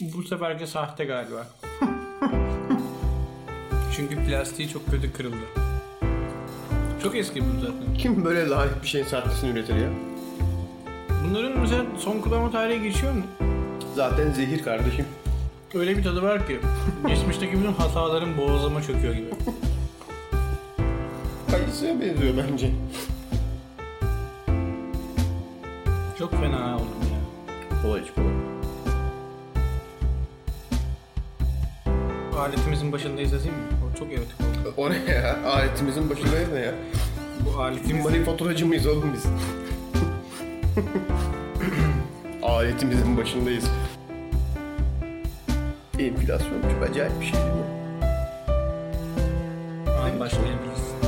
Bu 0.00 0.22
seferki 0.22 0.66
sahte 0.66 1.04
galiba. 1.04 1.46
Çünkü 3.96 4.24
plastiği 4.26 4.68
çok 4.68 4.90
kötü 4.90 5.12
kırıldı. 5.12 5.36
Çok 7.02 7.16
eski 7.16 7.40
bu 7.40 7.60
zaten. 7.60 7.94
Kim 7.98 8.24
böyle 8.24 8.48
lanet 8.48 8.82
bir 8.82 8.88
şeyin 8.88 9.04
sahtesini 9.04 9.50
üretir 9.50 9.74
ya? 9.76 9.88
Bunların 11.24 11.60
mesela 11.60 11.84
son 11.98 12.20
kullanma 12.20 12.50
tarihi 12.50 12.82
geçiyor 12.82 13.12
mu? 13.12 13.22
Zaten 13.94 14.32
zehir 14.32 14.62
kardeşim. 14.62 15.06
Öyle 15.74 15.96
bir 15.96 16.04
tadı 16.04 16.22
var 16.22 16.46
ki 16.46 16.60
geçmişteki 17.08 17.58
bütün 17.58 17.72
hataların 17.72 18.36
boğazıma 18.36 18.82
çöküyor 18.82 19.14
gibi. 19.14 19.30
Kayısıya 21.50 22.00
benziyor 22.00 22.34
bence. 22.36 22.70
Çok 26.18 26.30
fena 26.30 26.76
oldum 26.76 26.86
ya. 27.02 27.82
Kolay 27.82 28.00
iç 28.00 28.08
kolay. 28.14 28.39
Aletimizin 32.40 32.92
başındayız 32.92 33.32
yazayım 33.32 33.56
mı? 33.56 33.62
O 33.94 33.98
çok 33.98 34.12
erotik 34.12 34.40
oldu. 34.40 34.74
O 34.76 34.90
ne 34.90 35.12
ya? 35.12 35.38
Aletimizin 35.46 36.10
başındayız 36.10 36.52
ne 36.52 36.58
ya? 36.58 36.74
Bu 37.44 37.60
aletimiz 37.60 38.04
Manifaturacı 38.04 38.66
mıyız 38.66 38.86
oğlum 38.86 39.12
biz? 39.14 39.26
Aletimizin 42.42 43.16
başındayız. 43.16 43.64
Enflasyon 45.98 46.62
çok 46.62 46.90
acayip 46.90 47.20
bir 47.20 47.26
şey 47.26 47.34
değil 47.34 47.46
mi? 47.46 47.80
an 50.02 50.20
başlayabiliriz. 50.20 50.99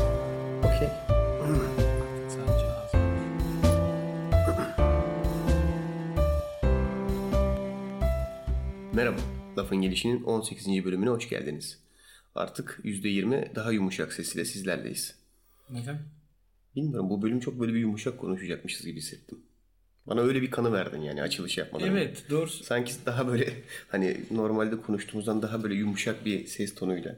Lafın 9.62 9.76
Gelişi'nin 9.76 10.22
18. 10.22 10.84
bölümüne 10.84 11.10
hoş 11.10 11.28
geldiniz. 11.28 11.78
Artık 12.34 12.80
%20 12.84 13.54
daha 13.54 13.72
yumuşak 13.72 14.12
sesiyle 14.12 14.44
sizlerleyiz. 14.44 15.14
Neden? 15.70 15.98
Bilmiyorum 16.76 17.10
bu 17.10 17.22
bölüm 17.22 17.40
çok 17.40 17.60
böyle 17.60 17.74
bir 17.74 17.78
yumuşak 17.78 18.18
konuşacakmışız 18.18 18.86
gibi 18.86 18.98
hissettim. 18.98 19.38
Bana 20.06 20.20
öyle 20.20 20.42
bir 20.42 20.50
kanı 20.50 20.72
verdin 20.72 21.00
yani 21.00 21.22
açılış 21.22 21.58
yapmadan. 21.58 21.88
Evet 21.88 22.24
doğru. 22.30 22.48
Sanki 22.48 22.92
daha 23.06 23.26
böyle 23.26 23.52
hani 23.88 24.20
normalde 24.30 24.80
konuştuğumuzdan 24.80 25.42
daha 25.42 25.62
böyle 25.62 25.74
yumuşak 25.74 26.24
bir 26.24 26.46
ses 26.46 26.74
tonuyla. 26.74 27.16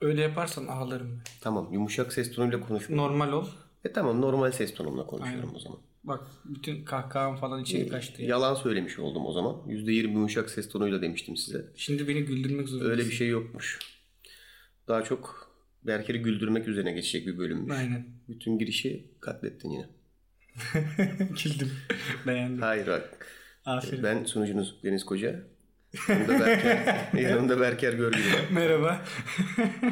Öyle 0.00 0.22
yaparsan 0.22 0.66
ağlarım. 0.66 1.22
Tamam 1.40 1.72
yumuşak 1.72 2.12
ses 2.12 2.32
tonuyla 2.32 2.60
konuşma. 2.60 2.96
Normal 2.96 3.32
ol. 3.32 3.46
E 3.84 3.92
tamam 3.92 4.20
normal 4.20 4.52
ses 4.52 4.74
tonumla 4.74 5.06
konuşuyorum 5.06 5.48
Aynen. 5.48 5.56
o 5.56 5.60
zaman. 5.60 5.78
Bak 6.04 6.20
bütün 6.44 6.84
kahkaham 6.84 7.36
falan 7.36 7.62
içeri 7.62 7.88
kaçtı 7.88 8.22
ya. 8.22 8.28
Yalan 8.28 8.54
söylemiş 8.54 8.98
oldum 8.98 9.26
o 9.26 9.32
zaman. 9.32 9.54
%20 9.66 10.12
yumuşak 10.12 10.50
ses 10.50 10.68
tonuyla 10.68 11.02
demiştim 11.02 11.36
size. 11.36 11.72
Şimdi 11.76 12.08
beni 12.08 12.24
güldürmek 12.24 12.68
zorundasın. 12.68 12.90
Öyle 12.90 13.04
bir 13.04 13.14
şey 13.14 13.28
yokmuş. 13.28 13.78
Daha 14.88 15.04
çok 15.04 15.54
Berker'i 15.82 16.22
güldürmek 16.22 16.68
üzerine 16.68 16.92
geçecek 16.92 17.26
bir 17.26 17.38
bölümmüş. 17.38 17.76
Aynen. 17.76 18.06
Bütün 18.28 18.58
girişi 18.58 19.10
katlettin 19.20 19.70
yine. 19.70 19.86
Güldüm. 21.44 21.70
Beğendim. 22.26 22.62
Hayır 22.62 22.86
bak. 22.86 23.26
Aferin. 23.64 24.02
Ben 24.02 24.24
sunucunuz 24.24 24.76
Deniz 24.84 25.04
Koca. 25.04 25.44
Yanımda 26.08 26.40
Berker, 26.40 27.08
yanımda 27.20 27.60
Berker 27.60 27.92
Görgülü. 27.92 28.22
Merhaba. 28.52 29.04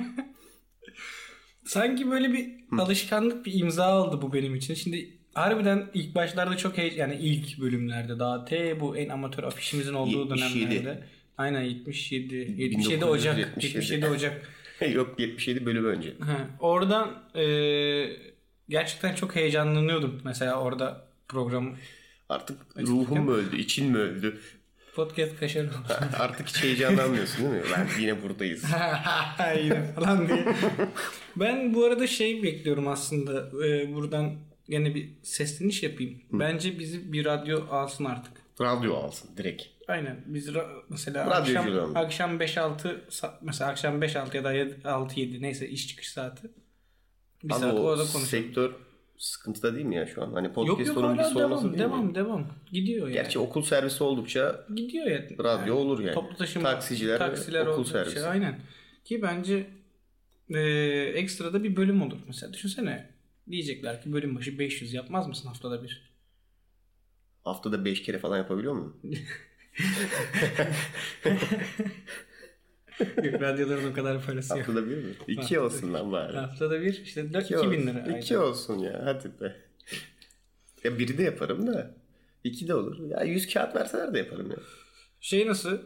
Sanki 1.64 2.10
böyle 2.10 2.32
bir 2.32 2.50
alışkanlık 2.78 3.46
bir 3.46 3.60
imza 3.60 4.02
oldu 4.02 4.22
bu 4.22 4.32
benim 4.32 4.54
için. 4.54 4.74
Şimdi 4.74 5.21
harbiden 5.34 5.86
ilk 5.94 6.14
başlarda 6.14 6.56
çok 6.56 6.78
hey 6.78 6.92
yani 6.96 7.14
ilk 7.14 7.60
bölümlerde 7.60 8.18
daha 8.18 8.44
T 8.44 8.80
bu 8.80 8.96
en 8.96 9.08
amatör 9.08 9.42
afişimizin 9.44 9.94
olduğu 9.94 10.18
77. 10.36 10.70
dönemlerde. 10.70 11.02
Aynen 11.38 11.62
77. 11.62 12.34
77 12.34 13.04
Ocak. 13.04 13.36
1977. 13.36 13.76
77 14.04 14.06
Ocak. 14.06 14.48
Yok 14.94 15.14
77 15.20 15.66
bölüm 15.66 15.84
önce. 15.84 16.12
Ha, 16.20 16.48
oradan 16.60 17.22
e, 17.34 17.44
gerçekten 18.68 19.14
çok 19.14 19.36
heyecanlanıyordum. 19.36 20.20
Mesela 20.24 20.60
orada 20.60 21.04
program 21.28 21.76
Artık 22.28 22.58
ruhum 22.76 23.24
mu 23.24 23.32
öldü, 23.32 23.56
için 23.56 23.90
mi 23.90 23.98
öldü? 23.98 24.40
podcast 24.94 25.36
kaşarı 25.40 25.66
oldu. 25.68 25.76
Artık 26.18 26.48
hiç 26.48 26.62
heyecanlanmıyorsun 26.64 27.38
değil 27.44 27.54
mi? 27.54 27.70
Ben 27.76 28.02
yine 28.02 28.22
buradayız. 28.22 28.64
Yine 29.64 29.92
falan 29.92 30.28
diye. 30.28 30.44
Ben 31.36 31.74
bu 31.74 31.84
arada 31.84 32.06
şey 32.06 32.42
bekliyorum 32.42 32.88
aslında. 32.88 33.66
Ee, 33.66 33.94
buradan 33.94 34.34
gene 34.72 34.94
bir 34.94 35.08
sesleniş 35.22 35.82
yapayım. 35.82 36.22
Bence 36.32 36.78
bizi 36.78 37.12
bir 37.12 37.24
radyo 37.24 37.66
alsın 37.70 38.04
artık. 38.04 38.32
Radyo 38.60 38.94
alsın 38.94 39.30
direkt. 39.36 39.62
Aynen. 39.88 40.24
Biz 40.26 40.48
ra- 40.48 40.82
mesela 40.88 41.26
Radyoculuğum. 41.30 41.92
akşam, 41.94 41.96
akşam 41.96 42.38
5-6 42.40 43.00
sa- 43.10 43.34
mesela 43.42 43.70
akşam 43.70 44.02
5-6 44.02 44.36
ya 44.36 44.44
da 44.44 44.54
6-7 44.84 45.42
neyse 45.42 45.68
iş 45.68 45.88
çıkış 45.88 46.08
saati. 46.12 46.50
Bir 47.44 47.50
Ama 47.52 47.60
saat 47.60 47.74
o 47.74 47.78
orada 47.78 48.02
konuşalım. 48.02 48.26
sektör 48.26 48.72
sıkıntıda 49.18 49.74
değil 49.74 49.86
mi 49.86 49.96
ya 49.96 50.06
şu 50.06 50.22
an? 50.22 50.32
Hani 50.32 50.46
Yok 50.46 50.54
podcast 50.54 50.88
yok 50.88 50.96
onun 50.98 51.12
bir 51.14 51.18
hala 51.22 51.30
sonrası 51.30 51.62
devam 51.62 51.72
değil 51.72 51.78
devam 51.84 52.06
mi? 52.06 52.14
devam. 52.14 52.46
Gidiyor 52.72 53.06
yani. 53.06 53.12
Gerçi 53.14 53.38
okul 53.38 53.62
servisi 53.62 54.04
oldukça 54.04 54.66
Gidiyor 54.74 55.06
ya. 55.06 55.24
radyo 55.44 55.74
olur 55.76 56.00
yani. 56.00 56.14
Toplu 56.14 56.36
taşıma, 56.36 56.70
Taksiciler, 56.70 57.18
taksiler 57.18 57.66
okul 57.66 57.78
olacak 57.78 57.92
servisi. 57.92 58.14
Şey, 58.14 58.24
aynen. 58.24 58.58
Ki 59.04 59.22
bence 59.22 59.66
e, 60.54 60.60
ekstra 61.14 61.52
da 61.52 61.64
bir 61.64 61.76
bölüm 61.76 62.02
olur. 62.02 62.18
Mesela 62.26 62.52
düşünsene 62.52 63.11
diyecekler 63.50 64.02
ki 64.02 64.12
bölüm 64.12 64.36
başı 64.36 64.58
500 64.58 64.92
yapmaz 64.94 65.28
mısın 65.28 65.48
haftada 65.48 65.82
bir? 65.82 66.12
Haftada 67.44 67.84
5 67.84 68.02
kere 68.02 68.18
falan 68.18 68.38
yapabiliyor 68.38 68.74
mu? 68.74 68.96
Yok 73.22 73.40
radyoların 73.42 73.90
o 73.90 73.94
kadar 73.94 74.26
parası 74.26 74.58
yok. 74.58 74.68
Haftada 74.68 74.90
bir 74.90 74.96
mi? 74.96 75.14
2 75.28 75.60
olsun 75.60 75.92
lan 75.92 76.12
bari. 76.12 76.36
Haftada 76.36 76.82
bir 76.82 77.00
işte 77.02 77.32
4 77.32 77.44
İki 77.44 77.54
2000 77.54 77.86
lira. 77.86 78.18
İki 78.18 78.38
olsun 78.38 78.78
ya 78.78 79.00
hadi 79.04 79.40
be. 79.40 79.56
Ya 80.84 80.98
biri 80.98 81.18
de 81.18 81.22
yaparım 81.22 81.66
da. 81.66 81.94
iki 82.44 82.68
de 82.68 82.74
olur. 82.74 83.10
Ya 83.10 83.22
100 83.24 83.52
kağıt 83.54 83.76
verseler 83.76 84.14
de 84.14 84.18
yaparım 84.18 84.50
ya. 84.50 84.56
Şey 85.20 85.46
nasıl? 85.46 85.78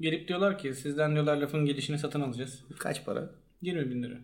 Gelip 0.00 0.28
diyorlar 0.28 0.58
ki 0.58 0.74
sizden 0.74 1.12
diyorlar 1.14 1.36
lafın 1.36 1.64
gelişini 1.64 1.98
satın 1.98 2.20
alacağız. 2.20 2.64
Kaç 2.78 3.04
para? 3.04 3.30
20 3.62 3.90
bin 3.90 4.02
lira. 4.02 4.18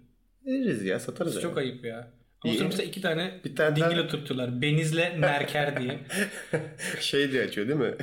Veririz 0.46 0.84
ya 0.84 1.00
satarız. 1.00 1.40
Çok 1.42 1.58
ayıp 1.58 1.84
ya. 1.84 2.10
Sonuçta 2.58 2.82
iki 2.82 3.00
tane 3.02 3.40
Bir 3.44 3.56
tane 3.56 3.76
dingil 3.76 3.90
daha- 3.96 4.00
oturttular. 4.00 4.62
Benizle 4.62 5.16
Merker 5.18 5.80
diye. 5.82 5.98
Şey 7.00 7.32
diye 7.32 7.42
açıyor 7.44 7.68
değil 7.68 7.78
mi? 7.78 7.94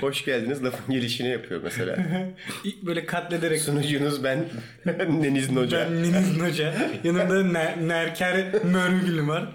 Hoş 0.00 0.24
geldiniz 0.24 0.64
lafın 0.64 0.94
gelişini 0.94 1.28
yapıyor 1.28 1.60
mesela. 1.64 1.96
Böyle 2.82 3.06
katlederek 3.06 3.60
Sunucunuz 3.60 4.24
ben 4.24 4.44
Deniz'in 5.22 5.56
hoca. 5.56 5.86
Ben 5.90 6.02
Niniz 6.02 6.40
Hoca. 6.40 6.74
Yanımda 7.04 7.42
ne, 7.42 7.88
Nerker 7.88 8.64
Mörgül'üm 8.64 9.28
var. 9.28 9.48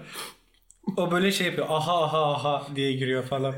O 0.96 1.10
böyle 1.12 1.32
şey 1.32 1.46
yapıyor. 1.46 1.66
Aha 1.70 2.04
aha 2.04 2.32
aha 2.32 2.66
diye 2.76 2.92
giriyor 2.92 3.22
falan. 3.22 3.54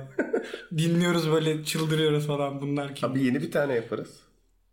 Dinliyoruz 0.78 1.30
böyle 1.30 1.64
çıldırıyoruz 1.64 2.26
falan. 2.26 2.60
Bunlar 2.60 2.94
kim? 2.94 3.10
Abi 3.10 3.24
yeni 3.24 3.42
bir 3.42 3.50
tane 3.50 3.74
yaparız. 3.74 4.20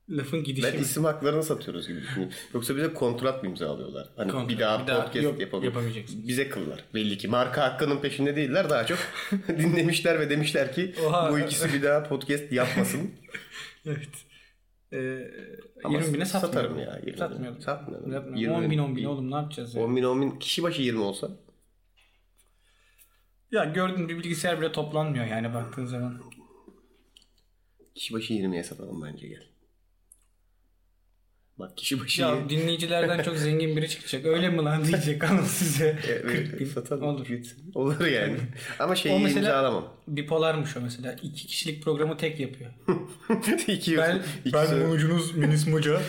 Lafın 0.09 0.43
gidişi 0.43 0.67
Ben 0.67 0.75
mi? 0.75 0.81
isim 0.81 1.03
haklarını 1.03 1.43
satıyoruz 1.43 1.87
gibi 1.87 2.01
düşünüyorum. 2.01 2.35
Yoksa 2.53 2.75
bize 2.75 2.93
kontrat 2.93 3.43
mı 3.43 3.49
imzalıyorlar? 3.49 4.09
Hani 4.15 4.31
Kontrat, 4.31 4.49
bir 4.49 4.59
daha 4.59 4.81
bir 4.83 4.87
daha 4.87 5.03
podcast 5.05 5.23
yok, 5.23 5.39
yapamayacaksınız. 5.63 6.27
Bize 6.27 6.49
kıllar. 6.49 6.83
Belli 6.93 7.17
ki. 7.17 7.27
Marka 7.27 7.63
hakkının 7.63 8.01
peşinde 8.01 8.35
değiller. 8.35 8.69
Daha 8.69 8.85
çok 8.85 8.97
dinlemişler 9.47 10.19
ve 10.19 10.29
demişler 10.29 10.73
ki 10.73 10.95
Oha. 11.07 11.31
bu 11.31 11.39
ikisi 11.39 11.73
bir 11.73 11.83
daha 11.83 12.03
podcast 12.03 12.51
yapmasın. 12.51 13.11
Evet. 13.85 14.09
Ee, 14.93 15.31
Ama 15.83 15.99
20 15.99 16.13
bine 16.13 16.25
satarım 16.25 16.53
satmıyorum. 16.53 16.79
ya, 16.79 16.97
20 16.97 17.07
bine. 17.07 17.17
Satmıyorum. 17.17 17.61
Satmıyorum. 17.61 18.35
20 18.35 18.53
10 18.53 18.71
bin 18.71 18.77
10 18.77 18.89
bin 18.89 18.95
bin. 18.95 19.05
oğlum 19.05 19.31
ne 19.31 19.35
yapacağız 19.35 19.75
ya? 19.75 19.83
10 19.83 19.95
bin 19.95 20.03
10 20.03 20.21
bin 20.21 20.39
kişi 20.39 20.63
başı 20.63 20.81
20 20.81 21.01
olsa 21.01 21.29
Ya 23.51 23.63
gördün 23.65 24.09
bir 24.09 24.17
bilgisayar 24.17 24.61
bile 24.61 24.71
toplanmıyor 24.71 25.25
yani 25.25 25.53
baktığın 25.53 25.85
zaman. 25.85 26.21
kişi 27.95 28.13
başı 28.13 28.33
20'ye 28.33 28.63
satalım 28.63 29.01
bence 29.01 29.27
gel. 29.27 29.43
Bak 31.61 31.77
kişi 31.77 31.99
başı 31.99 32.21
Ya 32.21 32.49
dinleyicilerden 32.49 33.23
çok 33.23 33.37
zengin 33.37 33.77
biri 33.77 33.89
çıkacak. 33.89 34.25
Öyle 34.25 34.49
mi 34.49 34.57
lan 34.57 34.85
diyecek 34.85 35.23
ama 35.23 35.41
size. 35.41 35.99
40 36.27 36.59
bin. 36.59 36.65
satalım. 36.65 37.03
Olur. 37.03 37.27
Olur 37.75 38.05
yani. 38.05 38.37
Ama 38.79 38.95
şeyi 38.95 39.15
O 39.15 39.19
mesela- 39.19 39.39
imzalamam. 39.39 39.93
Bipolarmış 40.07 40.77
o 40.77 40.81
mesela. 40.81 41.13
İki 41.13 41.47
kişilik 41.47 41.83
programı 41.83 42.17
tek 42.17 42.39
yapıyor. 42.39 42.71
iki 43.67 43.97
Ben, 43.97 44.21
iki 44.45 44.53
ben 44.53 44.77
mucunuz 44.77 45.35
Minis 45.35 45.67
Moca. 45.67 46.01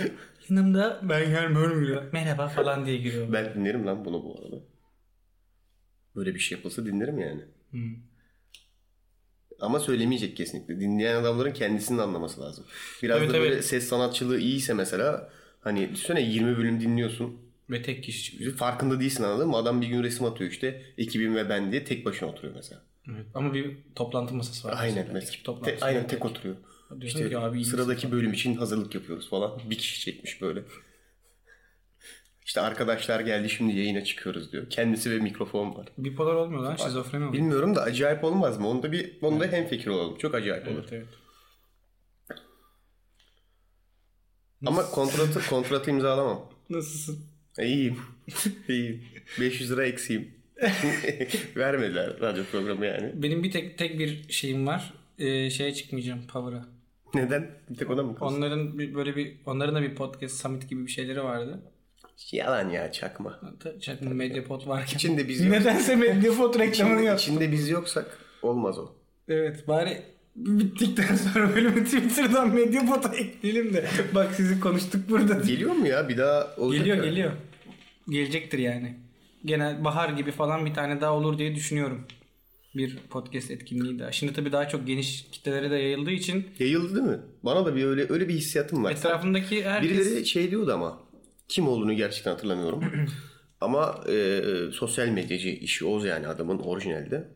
Yanımda 0.48 1.00
ben 1.02 1.52
mörmüyor. 1.52 2.02
Merhaba 2.12 2.48
falan 2.48 2.86
diye 2.86 2.96
giriyor. 2.96 3.32
Ben 3.32 3.54
dinlerim 3.54 3.86
lan 3.86 4.04
bunu 4.04 4.24
bu 4.24 4.40
arada. 4.42 4.56
Böyle 6.16 6.34
bir 6.34 6.40
şey 6.40 6.56
yapılsa 6.58 6.86
dinlerim 6.86 7.18
yani. 7.18 7.40
Hmm. 7.70 7.94
Ama 9.60 9.80
söylemeyecek 9.80 10.36
kesinlikle. 10.36 10.80
Dinleyen 10.80 11.16
adamların 11.16 11.52
kendisinin 11.52 11.98
anlaması 11.98 12.40
lazım. 12.40 12.64
Biraz 13.02 13.18
Evet, 13.18 13.30
da 13.30 13.34
böyle 13.34 13.54
evet. 13.54 13.64
ses 13.64 13.88
sanatçılığı 13.88 14.38
iyiyse 14.38 14.74
mesela 14.74 15.30
hani 15.62 15.92
düşünsene 15.92 16.22
20 16.22 16.56
bölüm 16.58 16.80
dinliyorsun. 16.80 17.36
Ve 17.70 17.82
tek 17.82 18.04
kişi 18.04 18.22
çıkıyor. 18.22 18.56
Farkında 18.56 19.00
değilsin 19.00 19.22
anladın 19.24 19.48
mı? 19.48 19.56
Adam 19.56 19.80
bir 19.80 19.86
gün 19.86 20.02
resim 20.02 20.26
atıyor 20.26 20.50
işte. 20.50 20.82
Ekibim 20.98 21.34
ve 21.36 21.48
ben 21.48 21.72
diye 21.72 21.84
tek 21.84 22.04
başına 22.04 22.28
oturuyor 22.28 22.54
mesela. 22.54 22.82
Evet. 23.08 23.26
Ama 23.34 23.54
bir 23.54 23.76
toplantı 23.94 24.34
masası 24.34 24.68
var. 24.68 24.74
Aynen 24.78 25.06
mesela. 25.12 25.30
Ekip 25.32 25.44
toplantısı. 25.44 25.80
Te- 25.80 25.86
aynen 25.86 26.06
tek 26.06 26.24
oturuyor. 26.24 26.56
Diyorsun 27.00 27.18
İşte 27.18 27.28
ki 27.30 27.38
abi 27.38 27.64
sıradaki 27.64 28.12
bölüm 28.12 28.32
için 28.32 28.56
hazırlık 28.56 28.94
yapıyoruz 28.94 29.30
falan. 29.30 29.60
Bir 29.70 29.78
kişi 29.78 30.00
çekmiş 30.00 30.42
böyle. 30.42 30.62
İşte 32.46 32.60
arkadaşlar 32.60 33.20
geldi 33.20 33.50
şimdi 33.50 33.76
yayına 33.76 34.04
çıkıyoruz 34.04 34.52
diyor. 34.52 34.70
Kendisi 34.70 35.10
ve 35.10 35.18
mikrofon 35.18 35.74
var. 35.74 35.86
Bipolar 35.98 36.34
olmuyor 36.34 36.62
lan 36.62 36.76
şizofreni 36.76 37.24
oluyor. 37.24 37.32
Bilmiyorum 37.32 37.74
da 37.76 37.82
acayip 37.82 38.24
olmaz 38.24 38.58
mı? 38.58 38.68
Onda 38.68 38.92
bir 38.92 39.22
onda 39.22 39.46
hem 39.46 39.66
fikir 39.66 39.86
olalım. 39.86 40.18
Çok 40.18 40.34
acayip 40.34 40.68
olur. 40.68 40.78
Evet 40.78 40.92
evet. 40.92 41.08
Ama 44.66 44.90
kontratı 44.90 45.48
kontratı 45.50 45.90
imzalamam. 45.90 46.40
Nasılsın? 46.70 47.18
E, 47.58 47.66
İyiyim. 47.66 47.96
İyiyim. 48.68 49.02
500 49.40 49.70
lira 49.70 49.86
eksiğim. 49.86 50.30
Vermediler 51.56 52.20
radyo 52.20 52.44
programı 52.44 52.86
yani. 52.86 53.10
Benim 53.14 53.42
bir 53.42 53.50
tek 53.50 53.78
tek 53.78 53.98
bir 53.98 54.32
şeyim 54.32 54.66
var. 54.66 54.94
Ee, 55.18 55.50
şeye 55.50 55.74
çıkmayacağım 55.74 56.26
Power'a. 56.26 56.64
Neden? 57.14 57.50
Bir 57.70 57.76
tek 57.76 57.90
ona 57.90 58.02
mı 58.02 58.14
kalsın? 58.16 58.36
Onların 58.36 58.78
bir, 58.78 58.94
böyle 58.94 59.16
bir 59.16 59.36
onların 59.46 59.74
da 59.74 59.82
bir 59.82 59.94
podcast 59.94 60.40
summit 60.42 60.68
gibi 60.70 60.86
bir 60.86 60.90
şeyleri 60.90 61.22
vardı. 61.24 61.60
Yalan 62.32 62.70
ya 62.70 62.92
çakma. 62.92 63.40
Çakma 63.80 64.10
Mediapod 64.10 64.66
varken. 64.66 64.96
İçinde 64.96 65.28
biz 65.28 65.40
yok. 65.40 65.50
Nedense 65.58 65.96
Mediapod 65.96 66.58
reklamını 66.58 67.02
yap. 67.02 67.18
içinde 67.20 67.52
biz 67.52 67.68
yoksak 67.68 68.18
olmaz 68.42 68.78
o. 68.78 68.92
Evet 69.28 69.68
bari 69.68 70.02
bittikten 70.36 71.16
sonra 71.16 71.56
bölümü 71.56 71.84
Twitter'dan 71.84 72.54
Mediapod'a 72.54 73.14
ekleyelim 73.14 73.74
de. 73.74 73.86
Bak 74.14 74.34
sizi 74.34 74.60
konuştuk 74.60 75.08
burada. 75.10 75.34
Geliyor 75.34 75.72
mu 75.72 75.86
ya? 75.86 76.08
Bir 76.08 76.18
daha 76.18 76.54
olacak 76.56 76.78
Geliyor 76.84 76.96
mı? 76.96 77.04
geliyor. 77.10 77.32
Gelecektir 78.08 78.58
yani. 78.58 78.94
Genel 79.44 79.84
bahar 79.84 80.08
gibi 80.08 80.30
falan 80.30 80.66
bir 80.66 80.74
tane 80.74 81.00
daha 81.00 81.12
olur 81.12 81.38
diye 81.38 81.54
düşünüyorum. 81.54 82.06
Bir 82.76 82.98
podcast 83.10 83.50
etkinliği 83.50 83.98
daha. 83.98 84.12
Şimdi 84.12 84.32
tabii 84.32 84.52
daha 84.52 84.68
çok 84.68 84.86
geniş 84.86 85.26
kitlelere 85.32 85.70
de 85.70 85.74
yayıldığı 85.76 86.10
için 86.10 86.46
Yayıldı 86.58 86.94
değil 86.94 87.06
mi? 87.06 87.18
Bana 87.42 87.66
da 87.66 87.76
bir 87.76 87.84
öyle 87.84 88.06
öyle 88.08 88.28
bir 88.28 88.34
hissiyatım 88.34 88.84
var. 88.84 88.92
etrafındaki 88.92 89.64
herkes 89.64 89.90
Birileri 89.90 90.26
şey 90.26 90.50
diyordu 90.50 90.72
ama 90.74 90.98
kim 91.48 91.68
olduğunu 91.68 91.92
gerçekten 91.92 92.30
hatırlamıyorum. 92.30 92.84
ama 93.60 94.04
e, 94.08 94.40
sosyal 94.72 95.08
medyacı 95.08 95.48
işi 95.48 95.84
o 95.84 96.04
yani 96.04 96.26
adamın 96.26 96.58
orijinalde. 96.58 97.28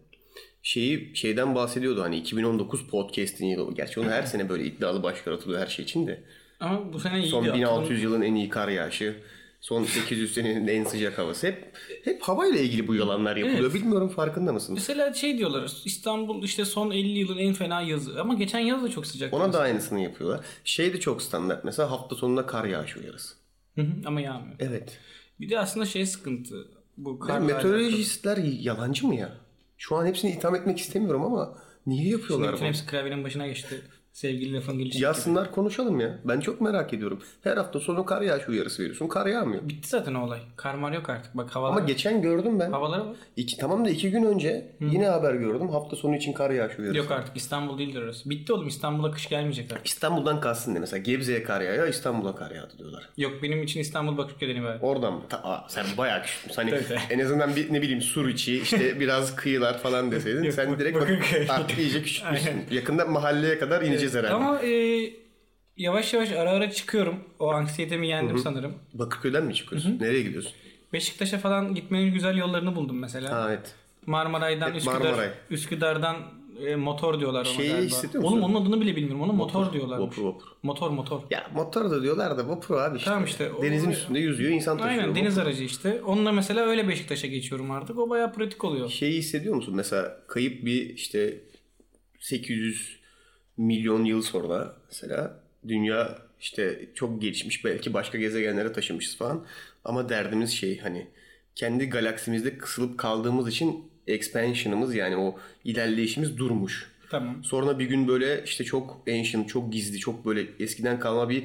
Şeyi 0.66 1.16
şeyden 1.16 1.54
bahsediyordu 1.54 2.02
hani 2.02 2.16
2019 2.16 2.86
podcast'in 2.86 3.46
yılı. 3.46 3.74
Gerçi 3.74 4.00
onu 4.00 4.10
her 4.10 4.22
sene 4.22 4.48
böyle 4.48 4.64
iddialı 4.64 5.02
başlıklar 5.02 5.32
atılıyor 5.32 5.60
her 5.60 5.66
şey 5.66 5.84
için 5.84 6.06
de. 6.06 6.22
ama 6.60 6.92
bu 6.92 6.98
sene 6.98 7.18
iyiydi. 7.18 7.28
Son 7.28 7.42
Atılım- 7.44 7.54
1600 7.54 8.02
yılın 8.02 8.22
en 8.22 8.34
iyi 8.34 8.48
kar 8.48 8.68
yağışı. 8.68 9.16
Son 9.60 9.84
800 9.84 10.34
senenin 10.34 10.66
en 10.66 10.84
sıcak 10.84 11.18
havası. 11.18 11.46
Hep 11.46 11.72
hep 12.04 12.22
havayla 12.22 12.60
ilgili 12.60 12.88
bu 12.88 12.94
yalanlar 12.94 13.36
yapılıyor. 13.36 13.74
Bilmiyorum 13.74 14.08
farkında 14.08 14.52
mısınız? 14.52 14.78
Mesela 14.78 15.14
şey 15.14 15.38
diyorlar 15.38 15.72
İstanbul 15.84 16.42
işte 16.44 16.64
son 16.64 16.90
50 16.90 17.18
yılın 17.18 17.38
en 17.38 17.54
fena 17.54 17.80
yazı 17.80 18.20
ama 18.20 18.34
geçen 18.34 18.58
yaz 18.58 18.82
da 18.82 18.88
çok 18.90 19.06
sıcak. 19.06 19.34
Ona 19.34 19.52
da 19.52 19.60
aynısını 19.60 20.00
yapıyorlar. 20.00 20.40
Şey 20.64 20.92
de 20.92 21.00
çok 21.00 21.22
standart. 21.22 21.64
Mesela 21.64 21.90
hafta 21.90 22.16
sonunda 22.16 22.46
kar 22.46 22.64
yağışı 22.64 23.00
uyarısı. 23.00 23.34
Hı 23.74 23.82
hı, 23.82 23.92
ama 24.04 24.20
yağmıyor. 24.20 24.56
Evet. 24.58 24.98
Bir 25.40 25.50
de 25.50 25.58
aslında 25.58 25.86
şey 25.86 26.06
sıkıntı. 26.06 26.68
Bu 26.96 27.18
alakalı. 27.24 27.44
meteorolojistler 27.44 28.36
yalancı 28.36 29.06
mı 29.06 29.14
ya? 29.14 29.45
Şu 29.78 29.96
an 29.96 30.06
hepsini 30.06 30.30
itham 30.30 30.54
etmek 30.54 30.78
istemiyorum 30.78 31.24
ama 31.24 31.58
niye 31.86 32.08
yapıyorlar 32.10 32.48
Bütün 32.48 32.60
bunu? 32.60 32.68
hepsi 32.68 32.86
klavyenin 32.86 33.24
başına 33.24 33.46
geçti. 33.46 33.82
Sevgili 34.16 34.54
lafın 34.54 34.78
gelişi. 34.78 35.02
Yazsınlar 35.02 35.50
konuşalım 35.52 36.00
ya. 36.00 36.18
Ben 36.24 36.40
çok 36.40 36.60
merak 36.60 36.94
ediyorum. 36.94 37.20
Her 37.44 37.56
hafta 37.56 37.80
sonu 37.80 38.04
kar 38.04 38.22
yağışı 38.22 38.50
uyarısı 38.50 38.82
veriyorsun. 38.82 39.08
Kar 39.08 39.26
yağmıyor. 39.26 39.68
Bitti 39.68 39.88
zaten 39.88 40.14
o 40.14 40.24
olay. 40.24 40.38
Kar 40.56 40.74
mar 40.74 40.92
yok 40.92 41.10
artık. 41.10 41.34
Bak 41.36 41.50
havalara, 41.50 41.76
Ama 41.76 41.86
geçen 41.86 42.22
gördüm 42.22 42.60
ben. 42.60 42.70
havalara 42.72 43.06
bak. 43.06 43.16
İki, 43.36 43.56
tamam 43.56 43.84
da 43.84 43.90
iki 43.90 44.10
gün 44.10 44.22
önce 44.24 44.66
yine 44.80 45.06
haber 45.08 45.34
gördüm. 45.34 45.68
Hafta 45.68 45.96
sonu 45.96 46.16
için 46.16 46.32
kar 46.32 46.50
yağışı 46.50 46.78
uyarısı. 46.82 46.98
Yok 46.98 47.10
artık 47.10 47.36
İstanbul 47.36 47.78
değildir 47.78 48.02
orası. 48.02 48.30
Bitti 48.30 48.52
oğlum 48.52 48.66
İstanbul'a 48.68 49.10
kış 49.10 49.28
gelmeyecek 49.28 49.72
artık. 49.72 49.86
İstanbul'dan 49.86 50.40
kalsın 50.40 50.74
ne? 50.74 50.78
Mesela 50.78 50.98
Gebze'ye 51.02 51.42
kar 51.42 51.60
yağıyor, 51.60 51.88
İstanbul'a 51.88 52.36
kar 52.36 52.50
yağdı 52.50 52.78
diyorlar. 52.78 53.08
Yok 53.16 53.32
benim 53.42 53.62
için 53.62 53.80
İstanbul 53.80 54.16
Bakırköy'den 54.18 54.56
ibaret. 54.60 54.82
Oradan 54.82 55.12
mı? 55.12 55.22
Ta- 55.28 55.44
Aa, 55.44 55.66
sen 55.68 55.86
bayağı 55.98 56.22
küçüktün. 56.22 56.54
Hani 56.54 56.80
en 57.10 57.18
azından 57.18 57.56
bir 57.56 57.72
ne 57.72 57.82
bileyim 57.82 58.00
Suriçi, 58.02 58.58
işte 58.60 59.00
biraz 59.00 59.36
kıyılar 59.36 59.78
falan 59.78 60.12
deseydin. 60.12 60.42
Yok, 60.42 60.54
sen 60.54 60.72
Bak- 60.72 60.78
direkt 60.80 61.00
bak, 61.00 61.10
artık 61.48 61.78
iyice 61.78 62.02
küçülmüşsün. 62.02 62.52
Yakında 62.70 63.04
mahalleye 63.06 63.58
kadar 63.58 63.82
ineceğiz 64.06 64.26
herhalde. 64.26 64.44
Ama 64.44 64.60
e, 64.62 65.10
yavaş 65.76 66.14
yavaş 66.14 66.32
ara 66.32 66.50
ara 66.50 66.70
çıkıyorum. 66.70 67.14
O 67.38 67.48
anksiyetemi 67.50 68.08
yendim 68.08 68.38
sanırım. 68.38 68.74
Bakırköy'den 68.94 69.44
mi 69.44 69.54
çıkıyorsun? 69.54 69.98
Nereye 70.00 70.22
gidiyorsun? 70.22 70.52
Beşiktaş'a 70.92 71.38
falan 71.38 71.74
gitmenin 71.74 72.12
güzel 72.14 72.36
yollarını 72.36 72.76
buldum 72.76 72.98
mesela. 72.98 73.30
Ha 73.42 73.46
evet. 73.48 73.74
Marmaray'dan 74.06 74.68
Hep 74.68 74.76
Üsküdar, 74.76 75.00
Marmaray. 75.00 75.30
Üsküdar'dan 75.50 76.16
e, 76.66 76.76
motor 76.76 77.20
diyorlar 77.20 77.40
ona 77.46 77.52
Şeyi 77.54 77.68
galiba. 77.70 77.86
hissediyor 77.86 78.24
Oğlum 78.24 78.38
musun? 78.38 78.50
onun 78.54 78.64
adını 78.66 78.80
bile 78.80 78.96
bilmiyorum. 78.96 79.22
Ona 79.22 79.32
motor 79.32 79.72
diyorlar. 79.72 79.98
Vapur 79.98 80.22
vapur. 80.24 80.46
Motor 80.62 80.90
motor. 80.90 81.20
Ya 81.30 81.46
motor 81.54 81.90
da 81.90 82.02
diyorlar 82.02 82.38
da 82.38 82.48
vapur 82.48 82.74
abi 82.76 82.96
işte. 82.98 83.10
Tamam 83.10 83.24
işte, 83.24 83.52
o- 83.52 83.62
Denizin 83.62 83.90
üstünde 83.90 84.18
yüzüyor 84.18 84.50
insan 84.50 84.78
taşıyor. 84.78 84.90
Aynen 84.98 85.10
Vapur. 85.10 85.20
deniz 85.20 85.38
aracı 85.38 85.64
işte. 85.64 86.02
Onunla 86.02 86.32
mesela 86.32 86.60
öyle 86.66 86.88
Beşiktaş'a 86.88 87.26
geçiyorum 87.26 87.70
artık. 87.70 87.98
O 87.98 88.10
bayağı 88.10 88.32
pratik 88.32 88.64
oluyor. 88.64 88.88
Şeyi 88.90 89.18
hissediyor 89.18 89.54
musun? 89.54 89.74
Mesela 89.76 90.20
kayıp 90.28 90.64
bir 90.64 90.94
işte 90.94 91.40
800 92.20 92.96
milyon 93.56 94.04
yıl 94.04 94.22
sonra 94.22 94.76
mesela 94.88 95.40
dünya 95.68 96.18
işte 96.40 96.88
çok 96.94 97.22
gelişmiş 97.22 97.64
belki 97.64 97.94
başka 97.94 98.18
gezegenlere 98.18 98.72
taşımışız 98.72 99.16
falan. 99.16 99.46
Ama 99.84 100.08
derdimiz 100.08 100.50
şey 100.50 100.78
hani 100.78 101.06
kendi 101.54 101.88
galaksimizde 101.88 102.58
kısılıp 102.58 102.98
kaldığımız 102.98 103.48
için 103.48 103.84
expansion'ımız 104.06 104.94
yani 104.94 105.16
o 105.16 105.38
ilerleyişimiz 105.64 106.38
durmuş. 106.38 106.90
Tamam. 107.10 107.44
Sonra 107.44 107.78
bir 107.78 107.84
gün 107.84 108.08
böyle 108.08 108.44
işte 108.44 108.64
çok 108.64 109.02
ancient, 109.08 109.48
çok 109.48 109.72
gizli, 109.72 109.98
çok 109.98 110.26
böyle 110.26 110.46
eskiden 110.60 111.00
kalma 111.00 111.28
bir 111.28 111.44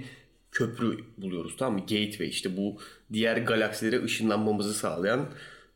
köprü 0.52 0.98
buluyoruz 1.18 1.56
tamam 1.58 1.74
mı? 1.74 1.80
Gateway 1.80 2.30
işte 2.30 2.58
bu 2.58 2.78
diğer 3.14 3.38
galaksilere 3.38 4.04
ışınlanmamızı 4.04 4.74
sağlayan 4.74 5.30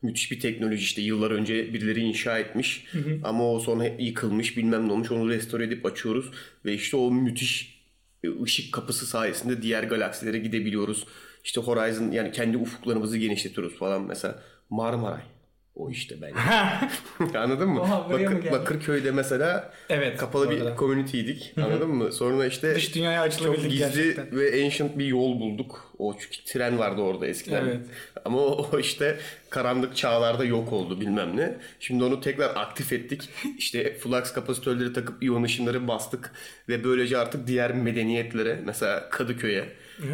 müthiş 0.06 0.30
bir 0.30 0.40
teknoloji 0.40 0.82
işte 0.82 1.02
yıllar 1.02 1.30
önce 1.30 1.74
birileri 1.74 2.00
inşa 2.00 2.38
etmiş 2.38 2.84
ama 3.24 3.52
o 3.52 3.60
sonra 3.60 3.84
yıkılmış 3.98 4.56
bilmem 4.56 4.88
ne 4.88 4.92
olmuş 4.92 5.10
onu 5.10 5.30
restore 5.30 5.64
edip 5.64 5.86
açıyoruz 5.86 6.30
ve 6.64 6.74
işte 6.74 6.96
o 6.96 7.10
müthiş 7.10 7.82
e, 8.24 8.42
ışık 8.42 8.74
kapısı 8.74 9.06
sayesinde 9.06 9.62
diğer 9.62 9.82
galaksilere 9.84 10.38
gidebiliyoruz. 10.38 11.06
İşte 11.44 11.60
Horizon 11.60 12.10
yani 12.10 12.32
kendi 12.32 12.56
ufuklarımızı 12.56 13.18
genişletiyoruz 13.18 13.78
falan 13.78 14.02
mesela 14.02 14.42
Marmaray. 14.70 15.35
O 15.76 15.90
işte 15.90 16.14
bence. 16.22 17.38
Anladın 17.38 17.68
mı? 17.68 17.80
Oha, 17.80 18.18
geldi? 18.18 18.48
Bakırköy'de 18.52 19.10
mesela 19.10 19.72
Evet, 19.88 20.16
kapalı 20.16 20.50
bir 20.50 20.60
arada. 20.60 20.76
community'ydik. 20.76 21.54
Anladın 21.56 21.88
mı? 21.90 22.12
Sonra 22.12 22.46
işte 22.46 22.74
Dış 22.74 22.94
dünyaya 22.94 23.22
çok 23.22 23.26
açılabildik 23.32 23.70
gizli 23.70 23.78
gerçekten. 23.78 24.38
ve 24.40 24.64
ancient 24.64 24.98
bir 24.98 25.06
yol 25.06 25.40
bulduk. 25.40 25.92
O 25.98 26.14
çünkü 26.18 26.44
tren 26.44 26.78
vardı 26.78 27.00
orada 27.00 27.26
eskiden. 27.26 27.64
Evet. 27.64 27.80
Ama 28.24 28.38
o, 28.38 28.68
o 28.72 28.78
işte 28.78 29.18
karanlık 29.50 29.96
çağlarda 29.96 30.44
yok 30.44 30.72
oldu 30.72 31.00
bilmem 31.00 31.36
ne. 31.36 31.54
Şimdi 31.80 32.04
onu 32.04 32.20
tekrar 32.20 32.50
aktif 32.56 32.92
ettik. 32.92 33.28
İşte 33.58 33.94
flux 33.94 34.32
kapasitörleri 34.32 34.92
takıp 34.92 35.22
iyon 35.22 35.42
ışınları 35.42 35.88
bastık 35.88 36.32
ve 36.68 36.84
böylece 36.84 37.18
artık 37.18 37.46
diğer 37.46 37.74
medeniyetlere 37.74 38.60
mesela 38.64 39.10
Kadıköy'e 39.10 39.64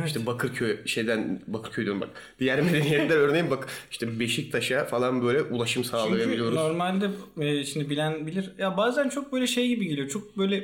işte 0.06 0.26
Bakırköy 0.26 0.86
şeyden 0.86 1.40
Bakırköy 1.46 1.84
diyorum 1.84 2.00
bak. 2.00 2.10
Diğer 2.38 2.60
medeniyetler 2.62 3.16
örneğin 3.16 3.50
bak 3.50 3.68
işte 3.90 4.20
Beşiktaş'a 4.20 4.84
falan 4.84 5.22
böyle 5.22 5.42
ulaşım 5.42 5.82
Çünkü 5.82 5.96
sağlayabiliyoruz. 5.96 6.54
normalde 6.54 7.10
e, 7.40 7.64
şimdi 7.64 7.90
bilen 7.90 8.26
bilir. 8.26 8.52
Ya 8.58 8.76
bazen 8.76 9.08
çok 9.08 9.32
böyle 9.32 9.46
şey 9.46 9.68
gibi 9.68 9.88
geliyor. 9.88 10.08
Çok 10.08 10.38
böyle 10.38 10.56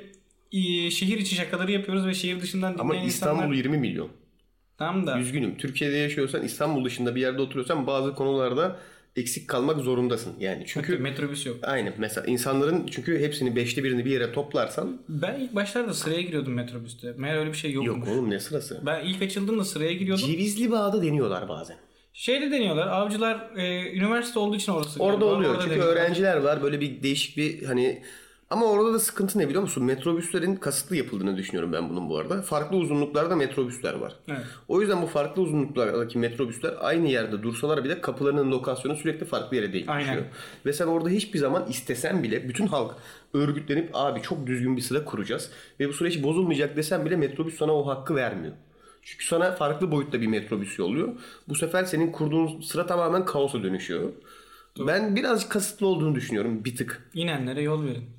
e, 0.53 0.91
şehir 0.91 1.19
içi 1.19 1.35
şakaları 1.35 1.73
yapıyoruz 1.73 2.07
ve 2.07 2.15
şehir 2.15 2.41
dışından 2.41 2.73
dinleyen 2.73 2.85
Ama 2.85 2.97
İstanbul 2.97 3.43
insanlar... 3.43 3.55
20 3.55 3.79
milyon. 3.79 4.09
Tam 4.79 5.07
da. 5.07 5.19
Üzgünüm. 5.19 5.57
Türkiye'de 5.57 5.97
yaşıyorsan 5.97 6.43
İstanbul 6.43 6.85
dışında 6.85 7.15
bir 7.15 7.21
yerde 7.21 7.43
oturuyorsan 7.43 7.87
bazı 7.87 8.15
konularda 8.15 8.77
eksik 9.19 9.49
kalmak 9.49 9.81
zorundasın. 9.81 10.33
Yani 10.41 10.65
çünkü 10.67 10.99
metrobüs 10.99 11.47
yok. 11.47 11.57
aynı 11.63 11.93
mesela 11.99 12.27
insanların 12.27 12.87
çünkü 12.91 13.19
hepsini 13.21 13.57
beşte 13.57 13.85
birini 13.85 14.05
bir 14.05 14.11
yere 14.11 14.33
toplarsan 14.33 15.01
Ben 15.09 15.41
ilk 15.41 15.55
başlarda 15.55 15.95
sıraya 15.95 16.23
giriyordum 16.23 16.55
metrobüste. 16.55 17.15
Meğer 17.17 17.37
öyle 17.37 17.53
bir 17.53 17.57
şey 17.57 17.73
yokmuş. 17.73 18.09
yok 18.09 18.17
oğlum 18.17 18.31
ne 18.31 18.41
sırası. 18.41 18.81
Ben 18.87 19.05
ilk 19.05 19.23
açıldığımda 19.23 19.65
sıraya 19.65 19.93
giriyordum. 19.93 20.27
Cevizli 20.27 20.71
Bağ'da 20.71 21.03
deniyorlar 21.03 21.49
bazen. 21.49 21.77
Şeyde 22.13 22.51
deniyorlar. 22.51 22.87
Avcılar 22.87 23.51
e, 23.57 23.93
üniversite 23.93 24.39
olduğu 24.39 24.57
için 24.57 24.73
orası. 24.73 25.03
Orada 25.03 25.19
galiba. 25.19 25.37
oluyor 25.37 25.51
Orada 25.51 25.63
çünkü 25.63 25.75
deniyorlar. 25.75 25.97
öğrenciler 26.03 26.37
var 26.37 26.63
böyle 26.63 26.81
bir 26.81 27.03
değişik 27.03 27.37
bir 27.37 27.63
hani 27.63 28.03
ama 28.51 28.67
orada 28.67 28.95
da 28.95 28.99
sıkıntı 28.99 29.39
ne 29.39 29.49
biliyor 29.49 29.63
musun? 29.63 29.85
Metrobüslerin 29.85 30.57
kasıtlı 30.57 30.97
yapıldığını 30.97 31.37
düşünüyorum 31.37 31.73
ben 31.73 31.89
bunun 31.91 32.09
bu 32.09 32.19
arada. 32.19 32.43
Farklı 32.43 32.77
uzunluklarda 32.77 33.37
metrobüsler 33.37 33.95
var. 33.95 34.15
Evet. 34.29 34.41
O 34.69 34.81
yüzden 34.81 35.03
bu 35.03 35.07
farklı 35.07 35.43
uzunluklardaki 35.43 36.19
metrobüsler 36.19 36.75
aynı 36.81 37.09
yerde 37.09 37.43
dursalar 37.43 37.85
bile 37.85 38.01
kapılarının 38.01 38.51
lokasyonu 38.51 38.97
sürekli 38.97 39.27
farklı 39.27 39.57
yere 39.57 39.73
değişiyor. 39.73 39.97
Aynen. 39.97 40.25
Ve 40.67 40.73
sen 40.73 40.87
orada 40.87 41.09
hiçbir 41.09 41.39
zaman 41.39 41.67
istesen 41.69 42.23
bile 42.23 42.49
bütün 42.49 42.67
halk 42.67 42.95
örgütlenip 43.35 43.91
abi 43.93 44.23
çok 44.23 44.47
düzgün 44.47 44.77
bir 44.77 44.83
sıra 44.83 45.05
kuracağız 45.05 45.51
ve 45.81 45.89
bu 45.89 45.93
süreç 45.93 46.23
bozulmayacak 46.23 46.77
desen 46.77 47.05
bile 47.05 47.17
metrobüs 47.17 47.59
sana 47.59 47.73
o 47.73 47.87
hakkı 47.87 48.15
vermiyor. 48.15 48.55
Çünkü 49.03 49.27
sana 49.27 49.53
farklı 49.53 49.93
boyutta 49.93 50.21
bir 50.21 50.27
metrobüs 50.27 50.79
yolluyor. 50.79 51.09
Bu 51.49 51.55
sefer 51.55 51.85
senin 51.85 52.13
kurduğun 52.13 52.61
sıra 52.61 52.87
tamamen 52.87 53.25
kaosa 53.25 53.63
dönüşüyor. 53.63 54.13
Ben 54.87 55.17
biraz 55.17 55.49
kasıtlı 55.49 55.87
olduğunu 55.87 56.15
düşünüyorum 56.15 56.65
bir 56.65 56.77
tık. 56.77 57.11
İnenlere 57.15 57.63
yol 57.63 57.85
verin. 57.85 58.18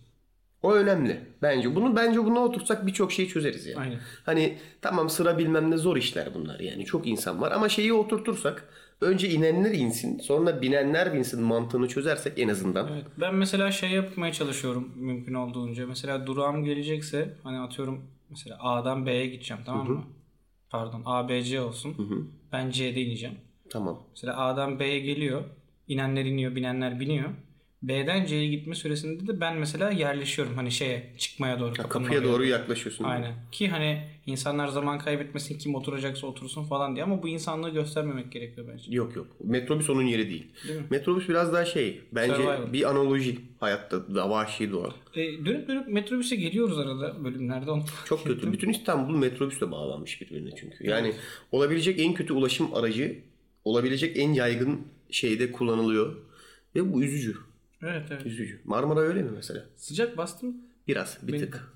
O 0.64 0.74
önemli 0.74 1.20
bence. 1.42 1.76
Bunu 1.76 1.96
bence 1.96 2.26
buna 2.26 2.40
otursak 2.40 2.88
birçok 2.88 3.12
şeyi 3.12 3.28
çözeriz 3.28 3.66
yani. 3.66 3.80
Aynen. 3.80 4.00
Hani 4.26 4.58
tamam 4.82 5.10
sıra 5.10 5.38
bilmem 5.38 5.72
ne 5.72 5.78
zor 5.78 5.98
işler 5.98 6.30
bunlar 6.34 6.60
yani. 6.60 6.86
Çok 6.86 7.08
insan 7.08 7.42
var 7.42 7.52
ama 7.52 7.70
şeyi 7.70 7.94
oturtursak 7.94 8.70
önce 9.02 9.30
inenler 9.30 9.72
insin 9.72 10.20
sonra 10.20 10.62
binenler 10.62 11.14
binsin 11.14 11.44
mantığını 11.44 11.88
çözersek 11.88 12.40
en 12.40 12.48
azından. 12.48 12.88
Evet. 12.94 13.06
Ben 13.18 13.36
mesela 13.36 13.72
şey 13.72 13.90
yapmaya 13.90 14.34
çalışıyorum 14.34 14.92
mümkün 14.96 15.34
olduğunca. 15.34 15.88
Mesela 15.88 16.28
durağım 16.28 16.64
gelecekse 16.64 17.34
hani 17.44 17.60
atıyorum 17.60 18.06
mesela 18.30 18.58
A'dan 18.60 19.06
B'ye 19.06 19.28
gideceğim 19.28 19.64
tamam 19.66 19.92
mı? 19.92 20.04
Pardon 20.70 21.02
A, 21.06 21.30
B, 21.30 21.44
C 21.44 21.62
olsun. 21.62 21.96
Ben 22.52 22.72
C'de 22.72 23.02
ineceğim. 23.02 23.36
Tamam. 23.70 24.04
Mesela 24.12 24.38
A'dan 24.38 24.80
B'ye 24.80 25.00
geliyor. 25.00 25.44
İnenler 25.88 26.26
iniyor, 26.26 26.56
binenler 26.56 27.00
biniyor. 27.00 27.30
B'den 27.84 28.26
C'ye 28.26 28.48
gitme 28.48 28.76
süresinde 28.76 29.28
de 29.28 29.42
ben 29.42 29.58
mesela 29.58 29.92
yerleşiyorum 29.92 30.56
hani 30.56 30.72
şeye 30.72 31.14
çıkmaya 31.18 31.60
doğru. 31.60 31.74
kapının 31.74 32.04
Kapıya 32.04 32.22
oraya. 32.22 32.32
doğru 32.32 32.46
yaklaşıyorsun. 32.46 33.04
Aynen. 33.04 33.36
Ki 33.52 33.68
hani 33.68 34.04
insanlar 34.26 34.68
zaman 34.68 35.00
kaybetmesin 35.00 35.58
kim 35.58 35.76
oturacaksa 35.76 36.28
otursun 36.28 36.64
falan 36.64 36.96
diye 36.96 37.04
ama 37.04 37.24
bu 37.24 37.28
insanlığı 37.28 37.70
göstermemek 37.70 38.32
gerekiyor 38.32 38.68
bence. 38.74 38.92
Yok 38.92 39.16
yok. 39.16 39.28
Metrobüs 39.44 39.90
onun 39.90 40.04
yeri 40.04 40.30
değil. 40.30 40.48
Değil 40.68 40.80
mi? 40.80 40.86
Metrobüs 40.90 41.30
biraz 41.30 41.54
daha 41.54 41.66
şey. 41.66 42.02
Bence 42.12 42.36
Survival. 42.36 42.74
bir 42.74 42.90
analoji 42.90 43.40
hayatta. 43.60 44.16
Da 44.16 44.30
vahşi 44.30 44.72
doğa. 44.72 44.90
E, 45.16 45.46
dönüp 45.46 45.68
dönüp 45.68 45.88
metrobüse 45.88 46.36
geliyoruz 46.36 46.80
arada 46.80 47.24
bölümlerde. 47.24 47.72
Onu 47.72 47.84
Çok 48.06 48.24
kötü. 48.24 48.54
Bütün 48.54 48.70
İstanbul 48.70 49.16
metrobüsle 49.18 49.72
bağlanmış 49.72 50.22
birbirine 50.22 50.50
çünkü. 50.60 50.88
Yani 50.88 51.14
olabilecek 51.52 52.00
en 52.00 52.14
kötü 52.14 52.34
ulaşım 52.34 52.74
aracı 52.74 53.20
olabilecek 53.66 54.18
en 54.18 54.34
yaygın 54.34 54.82
şeyde 55.12 55.52
kullanılıyor. 55.52 56.16
Ve 56.76 56.94
bu 56.94 57.04
üzücü. 57.04 57.36
Evet 57.82 58.06
evet. 58.12 58.26
Üzücü. 58.26 58.62
Marmara 58.66 59.00
öyle 59.00 59.22
mi 59.24 59.32
mesela? 59.36 59.66
Sıcak 59.76 60.18
bastı 60.18 60.46
mı? 60.46 60.54
Biraz. 60.88 61.18
Bir 61.28 61.34
Benim- 61.34 61.46
tık. 61.46 61.74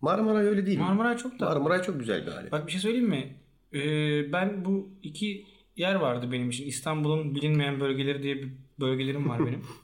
Marmara 0.00 0.38
öyle 0.38 0.66
değil 0.66 0.78
mi? 0.78 0.84
Marmaray 0.84 1.16
çok 1.16 1.40
da. 1.40 1.44
Marmara 1.44 1.82
çok 1.82 1.98
güzel 2.00 2.26
bir 2.26 2.30
hali. 2.32 2.50
Bak 2.52 2.66
bir 2.66 2.72
şey 2.72 2.80
söyleyeyim 2.80 3.08
mi? 3.08 3.36
Ee, 3.74 4.32
ben 4.32 4.64
bu 4.64 4.90
iki 5.02 5.46
yer 5.76 5.94
vardı 5.94 6.28
benim 6.32 6.50
için. 6.50 6.66
İstanbul'un 6.66 7.34
bilinmeyen 7.34 7.80
bölgeleri 7.80 8.22
diye 8.22 8.36
bir 8.36 8.52
bölgelerim 8.80 9.28
var 9.28 9.46
benim. 9.46 9.62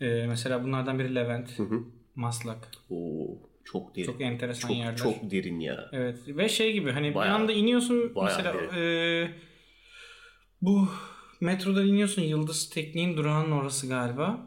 Ee, 0.00 0.26
mesela 0.28 0.64
bunlardan 0.64 0.98
biri 0.98 1.14
Levent, 1.14 1.58
Maslak. 2.14 2.68
Oo, 2.90 3.26
çok 3.64 3.96
derin. 3.96 4.06
Çok 4.06 4.20
enteresan 4.20 4.68
çok, 4.68 4.76
yerler. 4.76 4.96
çok 4.96 5.30
derin 5.30 5.60
ya. 5.60 5.88
Evet 5.92 6.18
ve 6.28 6.48
şey 6.48 6.72
gibi 6.72 6.90
hani 6.90 7.14
Bayağı- 7.14 7.34
bir 7.36 7.40
anda 7.42 7.52
iniyorsun 7.52 8.12
mesela 8.24 8.54
derin. 8.54 8.70
e, 9.24 9.30
bu 10.62 10.88
metrodan 11.40 11.86
iniyorsun 11.86 12.22
Yıldız 12.22 12.70
Tekniğin 12.70 13.16
durağının 13.16 13.50
orası 13.50 13.88
galiba. 13.88 14.46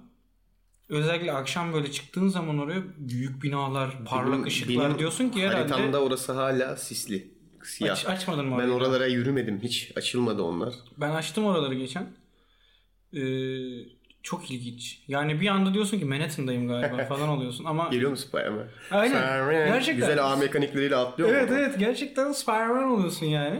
Özellikle 0.90 1.32
akşam 1.32 1.74
böyle 1.74 1.92
çıktığın 1.92 2.28
zaman 2.28 2.60
oraya 2.60 2.82
büyük 2.98 3.44
binalar, 3.44 4.06
parlak 4.06 4.34
Benim- 4.34 4.44
ışıklar 4.44 4.86
benim 4.90 5.00
diyorsun 5.00 5.30
ki 5.30 5.42
herhalde 5.42 5.58
Haritamda 5.58 6.04
orası 6.04 6.32
hala 6.34 6.78
sisli. 6.78 7.32
Siyah. 7.64 7.92
aç, 7.94 8.06
açmadın 8.06 8.46
mı 8.46 8.58
ben 8.60 8.70
oralara 8.70 9.06
yürümedim 9.08 9.60
hiç. 9.64 9.92
Açılmadı 9.96 10.42
onlar. 10.44 10.74
Ben 10.98 11.10
açtım 11.10 11.46
oraları 11.46 11.74
geçen. 11.76 12.08
Ee, 13.14 13.20
çok 14.24 14.52
ilginç. 14.52 15.04
Yani 15.08 15.42
bir 15.42 15.48
anda 15.48 15.74
diyorsun 15.74 16.00
ki 16.00 16.06
Manhattan'dayım 16.06 16.68
galiba 16.68 17.06
falan 17.10 17.30
oluyorsun 17.30 17.66
ama 17.66 17.90
Geliyor 17.90 18.12
mu 18.12 18.18
Spiderman? 18.18 18.68
Aynen. 18.92 19.16
Spider-Man. 19.18 19.54
Gerçekten. 19.54 19.96
Güzel 19.96 20.26
ağ 20.26 20.36
mekanikleriyle 20.36 20.96
atlıyor 20.96 21.30
Evet 21.30 21.50
mu? 21.50 21.56
evet 21.60 21.80
gerçekten 21.80 22.32
Spider-Man 22.32 22.84
oluyorsun 22.84 23.26
yani. 23.26 23.60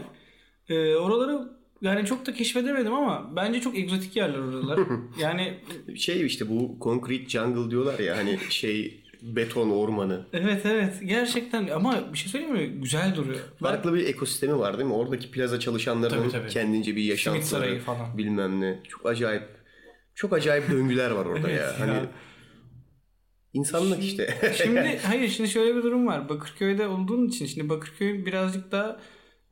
Ee, 0.68 0.94
oraları 0.96 1.57
yani 1.82 2.06
çok 2.06 2.26
da 2.26 2.34
keşfedemedim 2.34 2.94
ama 2.94 3.36
bence 3.36 3.60
çok 3.60 3.78
egzotik 3.78 4.16
yerler 4.16 4.38
oralar. 4.38 4.78
yani 5.20 5.54
Şey 5.96 6.26
işte 6.26 6.48
bu 6.48 6.76
concrete 6.80 7.28
jungle 7.28 7.70
diyorlar 7.70 7.98
ya 7.98 8.16
hani 8.16 8.38
şey 8.50 9.04
beton 9.22 9.70
ormanı. 9.70 10.26
evet 10.32 10.66
evet 10.66 10.94
gerçekten 11.06 11.68
ama 11.68 12.12
bir 12.12 12.18
şey 12.18 12.28
söyleyeyim 12.30 12.54
mi? 12.54 12.80
Güzel 12.80 13.14
duruyor. 13.16 13.40
Ben, 13.62 13.68
Farklı 13.68 13.94
bir 13.94 14.06
ekosistemi 14.06 14.58
var 14.58 14.78
değil 14.78 14.88
mi? 14.88 14.94
Oradaki 14.94 15.30
plaza 15.30 15.60
çalışanlarının 15.60 16.22
Tabii, 16.30 16.32
tabii. 16.32 16.48
kendince 16.50 16.96
bir 16.96 17.02
yaşantıları 17.02 17.78
falan. 17.80 18.18
bilmem 18.18 18.60
ne. 18.60 18.82
Çok 18.88 19.06
acayip 19.06 19.42
çok 20.14 20.32
acayip 20.32 20.70
döngüler 20.70 21.10
var 21.10 21.26
orada 21.26 21.50
Evet 21.50 21.60
ya. 21.60 21.66
ya. 21.66 21.80
Hani 21.80 22.00
insanlık 23.52 24.04
işte. 24.04 24.34
şimdi 24.62 24.98
hayır 25.06 25.28
şimdi 25.28 25.48
şöyle 25.50 25.76
bir 25.76 25.82
durum 25.82 26.06
var. 26.06 26.28
Bakırköy'de 26.28 26.86
olduğun 26.86 27.28
için 27.28 27.46
şimdi 27.46 27.68
Bakırköy 27.68 28.26
birazcık 28.26 28.72
daha 28.72 29.00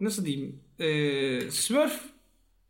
nasıl 0.00 0.24
diyeyim 0.24 0.60
e, 0.78 1.50
Smurf 1.50 2.00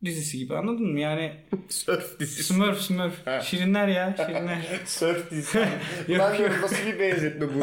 dizisi 0.04 0.38
gibi 0.38 0.54
anladın 0.56 0.86
mı? 0.92 1.00
Yani 1.00 1.32
Surf 1.68 2.20
dizisi. 2.20 2.44
Smurf 2.44 2.80
Smurf. 2.80 3.12
Şirinler 3.42 3.88
ya 3.88 4.14
şirinler. 4.26 4.58
Surf 4.86 5.30
dizisi. 5.30 5.58
Lan 6.08 6.38
diyorum, 6.38 6.56
nasıl 6.62 6.86
bir 6.86 6.98
benzetme 7.00 7.46
bu? 7.54 7.60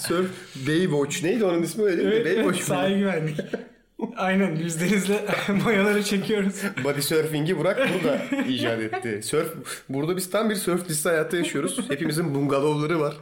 Surf 0.00 0.30
Baywatch. 0.68 1.22
Neydi 1.22 1.44
onun 1.44 1.62
ismi 1.62 1.84
öyle 1.84 1.96
değil 1.96 2.08
mi? 2.08 2.14
evet, 2.14 2.26
evet, 2.26 2.36
Baywatch 2.38 2.58
mu? 2.60 2.66
sahil 2.66 2.98
güvenlik. 2.98 3.36
Aynen 4.16 4.58
biz 4.58 4.80
denizle 4.80 5.24
mayaları 5.64 6.02
çekiyoruz. 6.02 6.54
Body 6.84 7.00
surfing'i 7.00 7.58
Burak 7.58 7.88
burada 7.94 8.44
icat 8.48 8.80
etti. 8.80 9.20
Surf, 9.22 9.54
burada 9.88 10.16
biz 10.16 10.30
tam 10.30 10.50
bir 10.50 10.54
surf 10.54 10.88
dizisi 10.88 11.08
hayatı 11.08 11.36
yaşıyoruz. 11.36 11.90
Hepimizin 11.90 12.34
bungalovları 12.34 13.00
var. 13.00 13.14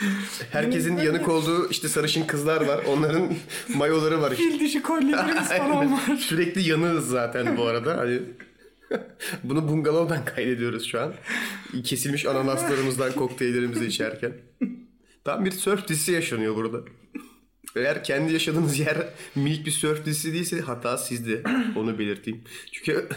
Herkesin 0.50 0.96
yanık 0.96 1.28
olduğu 1.28 1.70
işte 1.70 1.88
sarışın 1.88 2.26
kızlar 2.26 2.66
var. 2.66 2.84
Onların 2.88 3.34
mayoları 3.74 4.20
var 4.22 4.32
işte. 4.32 4.44
Fil 4.44 4.60
dişi 4.60 4.82
kolyelerimiz 4.82 5.48
falan 5.58 5.92
var. 5.92 6.16
Sürekli 6.18 6.68
yanığız 6.68 7.08
zaten 7.08 7.56
bu 7.56 7.66
arada. 7.66 7.98
Hani 7.98 8.20
bunu 9.44 9.68
bungalovdan 9.68 10.24
kaydediyoruz 10.24 10.86
şu 10.86 11.00
an. 11.00 11.14
Kesilmiş 11.84 12.26
ananaslarımızdan 12.26 13.12
kokteyllerimizi 13.12 13.86
içerken. 13.86 14.32
Tam 15.24 15.44
bir 15.44 15.50
surf 15.50 15.88
dizisi 15.88 16.12
yaşanıyor 16.12 16.56
burada. 16.56 16.78
Eğer 17.76 18.04
kendi 18.04 18.32
yaşadığınız 18.32 18.78
yer 18.78 19.08
minik 19.34 19.66
bir 19.66 19.70
surf 19.70 20.04
dizisi 20.06 20.32
değilse 20.32 20.60
hata 20.60 20.98
sizde. 20.98 21.42
Onu 21.76 21.98
belirteyim. 21.98 22.44
Çünkü 22.72 23.08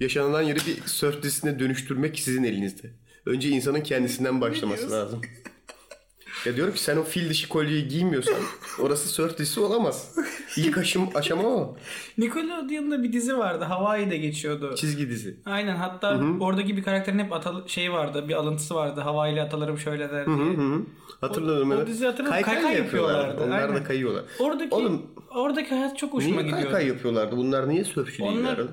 yaşanılan 0.00 0.42
yeri 0.42 0.58
bir 0.58 0.86
surf 0.86 1.22
dizisine 1.22 1.58
dönüştürmek 1.58 2.18
sizin 2.18 2.44
elinizde. 2.44 2.90
Önce 3.26 3.48
insanın 3.48 3.80
kendisinden 3.80 4.40
başlaması 4.40 4.90
lazım. 4.90 5.20
Ya 6.46 6.56
diyorum 6.56 6.74
ki 6.74 6.82
sen 6.82 6.96
o 6.96 7.02
fil 7.04 7.30
dişi 7.30 7.48
kolyeyi 7.48 7.88
giymiyorsan 7.88 8.34
orası 8.78 9.08
surf 9.08 9.38
dizisi 9.38 9.60
olamaz. 9.60 10.16
İlk 10.56 10.78
aşım, 10.78 11.08
aşama 11.14 11.48
o. 11.48 11.76
Nickelodeon'da 12.18 13.02
bir 13.02 13.12
dizi 13.12 13.38
vardı. 13.38 13.64
Hawaii'de 13.64 14.16
geçiyordu. 14.16 14.74
Çizgi 14.76 15.10
dizi. 15.10 15.36
Aynen 15.46 15.76
hatta 15.76 16.20
oradaki 16.40 16.76
bir 16.76 16.82
karakterin 16.82 17.18
hep 17.18 17.32
atal 17.32 17.66
şey 17.66 17.92
vardı. 17.92 18.28
Bir 18.28 18.34
alıntısı 18.34 18.74
vardı. 18.74 19.00
Hawaii'li 19.00 19.42
atalarım 19.42 19.78
şöyle 19.78 20.10
der 20.10 20.26
diye. 20.26 20.36
Hı 20.36 20.40
hı. 20.42 20.82
Hatırladım 21.20 21.70
O- 21.70 21.74
o 21.74 21.86
diziyi 21.86 22.06
hatırladım. 22.10 22.32
Kaykay 22.32 22.54
Kaykay 22.54 22.76
yapıyorlardı. 22.78 23.44
Onlar 23.44 23.62
da 23.68 23.72
aynen. 23.72 23.84
kayıyorlar. 23.84 24.24
Oradaki 24.38 24.74
Oğlum 24.74 25.02
oradaki 25.34 25.74
hayat 25.74 25.98
çok 25.98 26.12
hoşuma 26.12 26.32
niye 26.40 26.42
gidiyordu. 26.42 26.72
kaykay 26.72 26.88
yapıyorlardı? 26.88 27.36
Bunlar 27.36 27.68
niye 27.68 27.84
sörfçü 27.84 28.22
Onlar 28.22 28.56
değiller? 28.56 28.66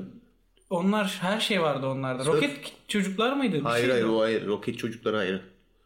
onlar 0.69 1.17
her 1.21 1.39
şey 1.39 1.61
vardı 1.61 1.87
onlarda. 1.87 2.25
Roket 2.25 2.73
çocuklar 2.87 3.33
mıydı? 3.33 3.55
Bir 3.55 3.61
Hayır 3.61 3.81
şeydi 3.85 3.93
hayır 3.93 4.05
o. 4.05 4.21
hayır. 4.21 4.47
Roket 4.47 4.77
çocukları 4.77 5.17
ayrı. 5.17 5.41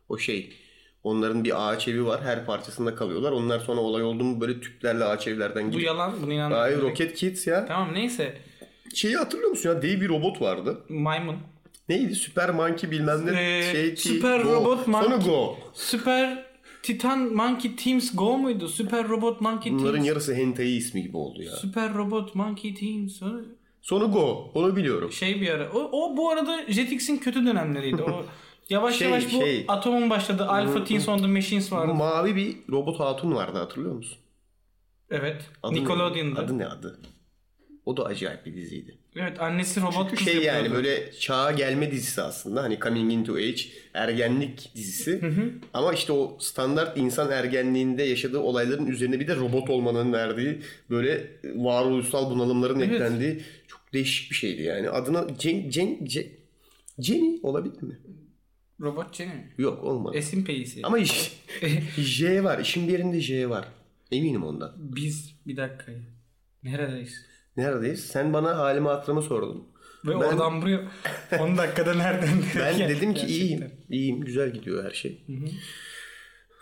O 0.10 0.18
şey. 0.18 0.54
Onların 1.04 1.44
bir 1.44 1.70
ağaç 1.70 1.88
evi 1.88 2.06
var. 2.06 2.22
Her 2.24 2.46
parçasında 2.46 2.96
kalıyorlar. 2.96 3.32
Onlar 3.32 3.60
sonra 3.60 3.82
olay 3.82 4.04
oldu 4.04 4.24
mu 4.24 4.42
böyle 4.42 4.62
tüplerle 4.62 5.04
ağaç 5.04 5.28
evlerden 5.28 5.68
Bu 5.68 5.72
gidiyor. 5.72 5.94
yalan. 5.94 6.14
Bunu 6.22 6.34
inanmıyorum. 6.34 6.58
Hayır 6.64 6.82
Rocket 6.82 7.14
Kids 7.16 7.48
ya. 7.48 7.66
Tamam 7.66 7.94
neyse. 7.94 8.38
Şeyi 8.94 9.16
hatırlıyor 9.16 9.50
musun 9.50 9.70
ya? 9.70 9.82
Dev 9.82 10.02
bir 10.02 10.10
robot 10.10 10.42
vardı. 10.42 10.82
Maymun. 10.90 11.36
Neydi? 11.90 12.16
Süper 12.16 12.50
Monkey 12.50 12.92
bilmem 12.92 13.26
ne. 13.26 13.58
Ee, 13.60 13.72
şey, 13.72 13.96
Süper 13.96 14.40
Go. 14.40 14.54
Robot 14.54 14.86
Sonra 14.86 14.98
Monkey. 15.10 15.28
Go. 15.34 15.58
Süper 15.74 16.46
Titan 16.84 17.20
Monkey 17.20 17.76
Teams 17.76 18.16
Go 18.16 18.38
muydu? 18.38 18.68
Süper 18.68 19.10
Robot 19.10 19.42
Monkey 19.42 19.74
Bunların 19.74 19.94
Teams. 19.94 20.08
yarısı 20.08 20.34
hentai 20.34 20.68
ismi 20.68 21.02
gibi 21.04 21.18
oldu 21.18 21.44
ya. 21.44 21.52
Süper 21.52 21.94
Robot 21.94 22.36
Monkey 22.36 22.74
Teams. 22.76 23.22
Sonu 23.82 24.12
Go. 24.12 24.52
Onu 24.54 24.76
biliyorum. 24.76 25.12
Şey 25.12 25.42
bir 25.42 25.50
ara. 25.50 25.70
O, 25.74 25.80
o 25.92 26.18
bu 26.18 26.30
arada 26.30 26.60
Jetix'in 26.72 27.18
kötü 27.18 27.46
dönemleriydi. 27.46 28.04
O 28.04 28.26
yavaş 28.72 28.96
Şey, 28.98 29.08
yavaş 29.10 29.26
bu 29.26 29.30
şey. 29.30 29.66
Atom'un 29.68 30.10
başladığı 30.10 30.46
Alpha 30.46 30.84
Teens 30.84 31.10
on 31.10 31.18
the 31.18 31.28
Machines 31.28 31.72
Bu 31.72 31.76
vardı. 31.76 31.94
mavi 31.94 32.36
bir 32.36 32.56
robot 32.72 33.00
hatun 33.00 33.36
vardı 33.36 33.58
hatırlıyor 33.58 33.96
musun? 33.96 34.18
Evet. 35.10 35.42
Adı 35.64 35.76
ne? 35.76 35.80
Nickelodeon'da. 35.80 36.40
Adı 36.42 36.58
ne 36.58 36.66
adı? 36.66 37.00
O 37.86 37.98
da 37.98 38.06
acayip 38.06 38.46
bir 38.46 38.56
diziydi. 38.56 38.98
Evet 39.16 39.42
annesi 39.42 39.82
robot 39.82 40.10
Çünkü 40.10 40.24
şey 40.24 40.36
yani 40.36 40.46
yapıyordu. 40.58 40.74
böyle 40.76 41.12
çağa 41.12 41.52
gelme 41.52 41.92
dizisi 41.92 42.22
aslında. 42.22 42.64
Hani 42.64 42.80
coming 42.80 43.14
into 43.14 43.34
age 43.34 43.62
ergenlik 43.94 44.72
dizisi. 44.76 45.22
Ama 45.74 45.94
işte 45.94 46.14
o 46.14 46.38
standart 46.40 46.98
insan 46.98 47.32
ergenliğinde 47.32 48.04
yaşadığı 48.04 48.40
olayların 48.40 48.86
üzerine 48.88 49.20
bir 49.20 49.28
de 49.28 49.36
robot 49.36 49.70
olmanın 49.70 50.14
verdiği 50.14 50.62
böyle 50.90 51.28
varoluşsal 51.56 52.32
bunalımların 52.32 52.80
Evet. 52.80 52.92
eklendiği 52.94 53.42
çok 53.68 53.82
değişik 53.94 54.32
bir 54.32 54.36
şeydi 54.36 54.62
yani. 54.62 54.90
Adına 54.90 55.26
Jen, 55.40 55.70
Jen, 55.72 55.88
Jen- 56.06 56.28
Jenny 57.00 57.40
olabilir 57.44 57.82
mi? 57.84 58.00
Robot 58.82 59.16
Jenny. 59.16 59.32
Yok 59.58 59.84
olmadı. 59.84 60.18
Esin 60.18 60.44
Peysi. 60.46 60.80
Ama 60.84 60.98
iş, 61.00 61.42
J 61.98 62.44
var. 62.44 62.60
İşin 62.60 62.88
bir 62.88 62.94
yerinde 62.94 63.22
J 63.22 63.50
var. 63.50 63.66
Eminim 64.12 64.44
ondan. 64.44 64.74
Biz 64.78 65.36
bir 65.48 65.58
dakika. 65.58 65.92
Neredeyiz? 66.64 67.26
Neredeyiz? 67.58 68.06
Sen 68.06 68.34
bana 68.34 68.58
halimi 68.58 68.88
hatırımı 68.88 69.22
sordun. 69.22 69.68
Ve 70.06 70.10
Ben- 70.12 70.16
oradan 70.16 70.62
buraya 70.62 70.82
10 71.40 71.58
dakikada 71.58 71.94
nereden 71.94 72.30
Ben 72.60 72.80
dedim 72.90 73.14
ki 73.14 73.22
Gerçekten. 73.22 73.28
iyiyim. 73.28 73.72
İyiyim. 73.90 74.22
Güzel 74.22 74.54
gidiyor 74.54 74.86
her 74.86 74.92
şey. 74.92 75.26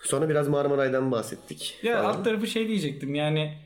Sonra 0.03 0.29
biraz 0.29 0.47
Marmaray'dan 0.47 1.11
bahsettik. 1.11 1.79
Ya 1.83 2.01
falan. 2.01 2.13
alt 2.13 2.25
tarafı 2.25 2.47
şey 2.47 2.67
diyecektim 2.67 3.15
yani 3.15 3.57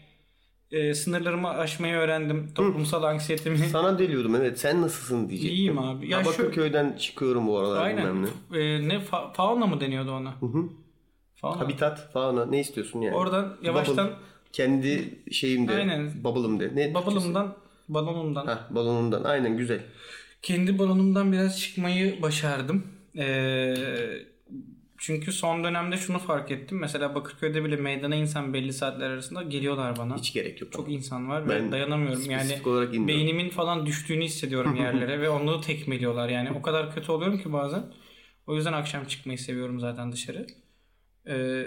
e, 0.74 0.94
sınırlarımı 0.94 1.50
aşmayı 1.50 1.96
öğrendim. 1.96 2.50
Toplumsal 2.56 3.04
anksiyetemi. 3.04 3.58
Sana 3.58 4.00
deliyordum 4.00 4.36
evet. 4.36 4.60
Sen 4.60 4.82
nasılsın 4.82 5.30
diyecektim. 5.30 5.56
İyiyim 5.58 5.80
abi. 5.80 6.10
Ya 6.10 6.18
Ya 6.18 6.24
şu- 6.24 6.30
Bakırköy'den 6.30 6.98
çıkıyorum 7.00 7.48
bu 7.48 7.60
aralar 7.60 7.86
Aynen. 7.86 8.04
bilmem 8.16 8.24
ne. 8.52 8.60
E, 8.60 8.88
ne 8.90 8.94
fa- 8.94 9.34
fauna 9.34 9.66
mı 9.68 9.80
deniyordu 9.82 10.12
ona? 10.12 10.34
Fauna. 11.36 11.60
Habitat, 11.60 12.12
fauna 12.14 12.46
ne 12.46 12.60
istiyorsun 12.60 13.02
yani? 13.02 13.16
Oradan 13.16 13.58
yavaştan- 13.64 14.08
Bubble. 14.08 14.16
kendi 14.54 15.20
şeyimde. 15.32 15.74
Aynen. 15.76 16.24
Bubble'ım 16.24 16.60
de. 16.60 16.72
Ne 16.76 16.94
Bubble'ımdan, 16.94 17.56
balonumdan. 17.90 18.46
Hah, 18.46 18.60
balonundan. 18.70 19.24
Aynen 19.24 19.58
güzel. 19.58 19.80
Kendi 20.42 20.80
balonumdan 20.80 21.32
biraz 21.32 21.60
çıkmayı 21.62 22.22
başardım. 22.22 22.84
Ee, 23.18 23.74
çünkü 25.04 25.32
son 25.32 25.64
dönemde 25.64 25.98
şunu 25.98 26.20
fark 26.20 26.52
ettim. 26.52 26.80
Mesela 26.80 27.16
Bakırköy'de 27.16 27.64
bile 27.64 27.76
meydana 27.76 28.16
insan 28.16 28.54
belli 28.54 28.74
saatler 28.74 29.10
arasında 29.10 29.44
geliyorlar 29.44 29.98
bana. 29.98 30.18
Hiç 30.18 30.34
gerek 30.34 30.62
yok. 30.62 30.72
Çok 30.72 30.92
insan 30.92 31.30
var 31.30 31.50
Ben 31.50 31.68
ve 31.68 31.72
dayanamıyorum. 31.72 32.32
Yani 32.32 32.62
olarak 32.66 32.96
inmiyorum. 32.96 33.08
beynimin 33.08 33.50
falan 33.50 33.86
düştüğünü 33.86 34.24
hissediyorum 34.24 34.76
yerlere 34.76 35.22
ve 35.22 35.30
onu 35.30 35.62
tekmeliyorlar. 35.62 36.30
Yani 36.30 36.52
o 36.52 36.62
kadar 36.62 36.96
kötü 36.96 37.12
oluyorum 37.12 37.40
ki 37.40 37.54
bazen. 37.54 37.84
O 38.48 38.56
yüzden 38.56 38.74
akşam 38.74 39.06
çıkmayı 39.06 39.40
seviyorum 39.40 39.80
zaten 39.80 40.12
dışarı. 40.12 40.48
Ee, 41.28 41.66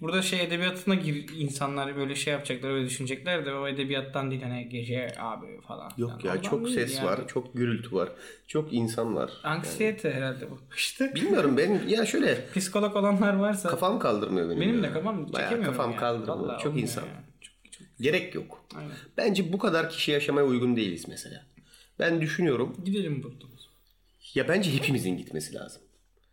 burada 0.00 0.22
şey 0.22 0.42
edebiyatına 0.44 0.94
gir 0.94 1.26
insanlar 1.38 1.96
böyle 1.96 2.14
şey 2.14 2.32
yapacaklar 2.32 2.70
öyle 2.70 2.86
düşünecekler 2.86 3.46
de 3.46 3.54
o 3.54 3.68
edebiyattan 3.68 4.30
değil 4.30 4.42
hani 4.42 4.68
gece 4.68 5.12
abi 5.18 5.60
falan. 5.60 5.90
Yok 5.96 6.20
filan. 6.20 6.32
ya 6.34 6.38
Ondan 6.38 6.50
çok 6.50 6.68
ses 6.68 6.96
yani. 6.96 7.06
var, 7.06 7.28
çok 7.28 7.54
gürültü 7.54 7.92
var, 7.96 8.08
çok 8.46 8.72
insan 8.72 9.16
var. 9.16 9.30
Anksiyete 9.44 10.12
herhalde 10.12 10.50
bu. 10.50 10.58
İşte 10.76 11.14
Bilmiyorum 11.14 11.56
ben 11.56 11.88
ya 11.88 12.06
şöyle 12.06 12.46
psikolog 12.54 12.96
olanlar 12.96 13.34
varsa 13.34 13.68
kafam 13.68 13.98
kaldırmıyor 13.98 14.48
benim. 14.50 14.60
benim 14.60 14.76
ya. 14.76 14.82
de 14.82 14.92
kafam 14.92 15.32
Bayağı 15.32 15.62
kafam 15.62 15.90
ya. 15.90 15.96
kaldırmıyor. 15.96 16.38
Vallahi 16.38 16.62
çok 16.62 16.78
insan. 16.80 17.02
ya. 17.02 17.24
Çok, 17.40 17.72
çok, 17.72 17.86
Gerek 18.00 18.34
yok. 18.34 18.64
aynen. 18.76 18.92
Bence 19.16 19.52
bu 19.52 19.58
kadar 19.58 19.90
kişi 19.90 20.10
yaşamaya 20.12 20.46
uygun 20.46 20.76
değiliz 20.76 21.08
mesela. 21.08 21.46
Ben 21.98 22.20
düşünüyorum. 22.20 22.76
Gidelim 22.84 23.22
buradan. 23.22 23.54
Ya 24.34 24.48
bence 24.48 24.72
hepimizin 24.72 25.16
gitmesi 25.16 25.54
lazım. 25.54 25.82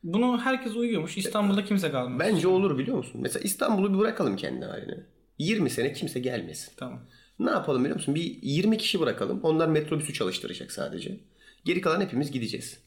Bunu 0.03 0.41
herkes 0.41 0.75
uyuyormuş. 0.75 1.17
İstanbul'da 1.17 1.65
kimse 1.65 1.91
kalmıyor. 1.91 2.19
Bence 2.19 2.47
olur 2.47 2.77
biliyor 2.77 2.97
musun? 2.97 3.21
Mesela 3.21 3.43
İstanbul'u 3.43 3.93
bir 3.93 3.99
bırakalım 3.99 4.35
kendi 4.35 4.65
haline. 4.65 4.97
20 5.39 5.69
sene 5.69 5.93
kimse 5.93 6.19
gelmesin. 6.19 6.73
Tamam. 6.77 6.99
Ne 7.39 7.49
yapalım 7.49 7.81
biliyor 7.83 7.95
musun? 7.95 8.15
Bir 8.15 8.37
20 8.41 8.77
kişi 8.77 8.99
bırakalım. 8.99 9.39
Onlar 9.43 9.67
metrobüsü 9.67 10.13
çalıştıracak 10.13 10.71
sadece. 10.71 11.19
Geri 11.65 11.81
kalan 11.81 12.01
hepimiz 12.01 12.31
gideceğiz. 12.31 12.79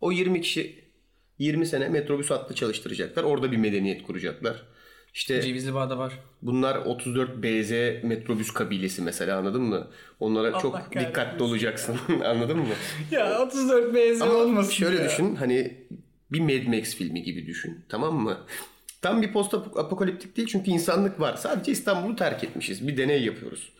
O 0.00 0.12
20 0.12 0.40
kişi 0.40 0.84
20 1.38 1.66
sene 1.66 1.88
metrobüs 1.88 2.30
hattı 2.30 2.54
çalıştıracaklar. 2.54 3.24
Orada 3.24 3.52
bir 3.52 3.56
medeniyet 3.56 4.02
kuracaklar. 4.02 4.62
İşte 5.14 5.42
Cevizli 5.42 5.74
Bağ'da 5.74 5.98
var. 5.98 6.12
bunlar 6.42 6.76
34 6.76 7.30
BZ 7.42 7.70
metrobüs 8.04 8.50
kabilesi 8.50 9.02
mesela 9.02 9.38
anladın 9.38 9.62
mı? 9.62 9.88
Onlara 10.20 10.58
çok 10.58 10.72
kahretsin 10.74 11.00
dikkatli 11.00 11.42
olacaksın. 11.42 11.96
anladın 12.24 12.58
mı? 12.58 12.64
Ya 13.10 13.38
34 13.42 13.94
benzi 13.94 14.24
Ama 14.24 14.34
olmasın 14.34 14.70
şöyle 14.72 14.98
ya. 15.02 15.04
düşün 15.08 15.34
hani 15.34 15.86
bir 16.32 16.40
Mad 16.40 16.78
Max 16.78 16.94
filmi 16.94 17.22
gibi 17.22 17.46
düşün. 17.46 17.80
Tamam 17.88 18.14
mı? 18.14 18.38
Tam 19.02 19.22
bir 19.22 19.32
post 19.32 19.54
apokaliptik 19.54 20.36
değil 20.36 20.48
çünkü 20.48 20.70
insanlık 20.70 21.20
var. 21.20 21.36
Sadece 21.36 21.72
İstanbul'u 21.72 22.16
terk 22.16 22.44
etmişiz. 22.44 22.88
Bir 22.88 22.96
deney 22.96 23.24
yapıyoruz. 23.24 23.72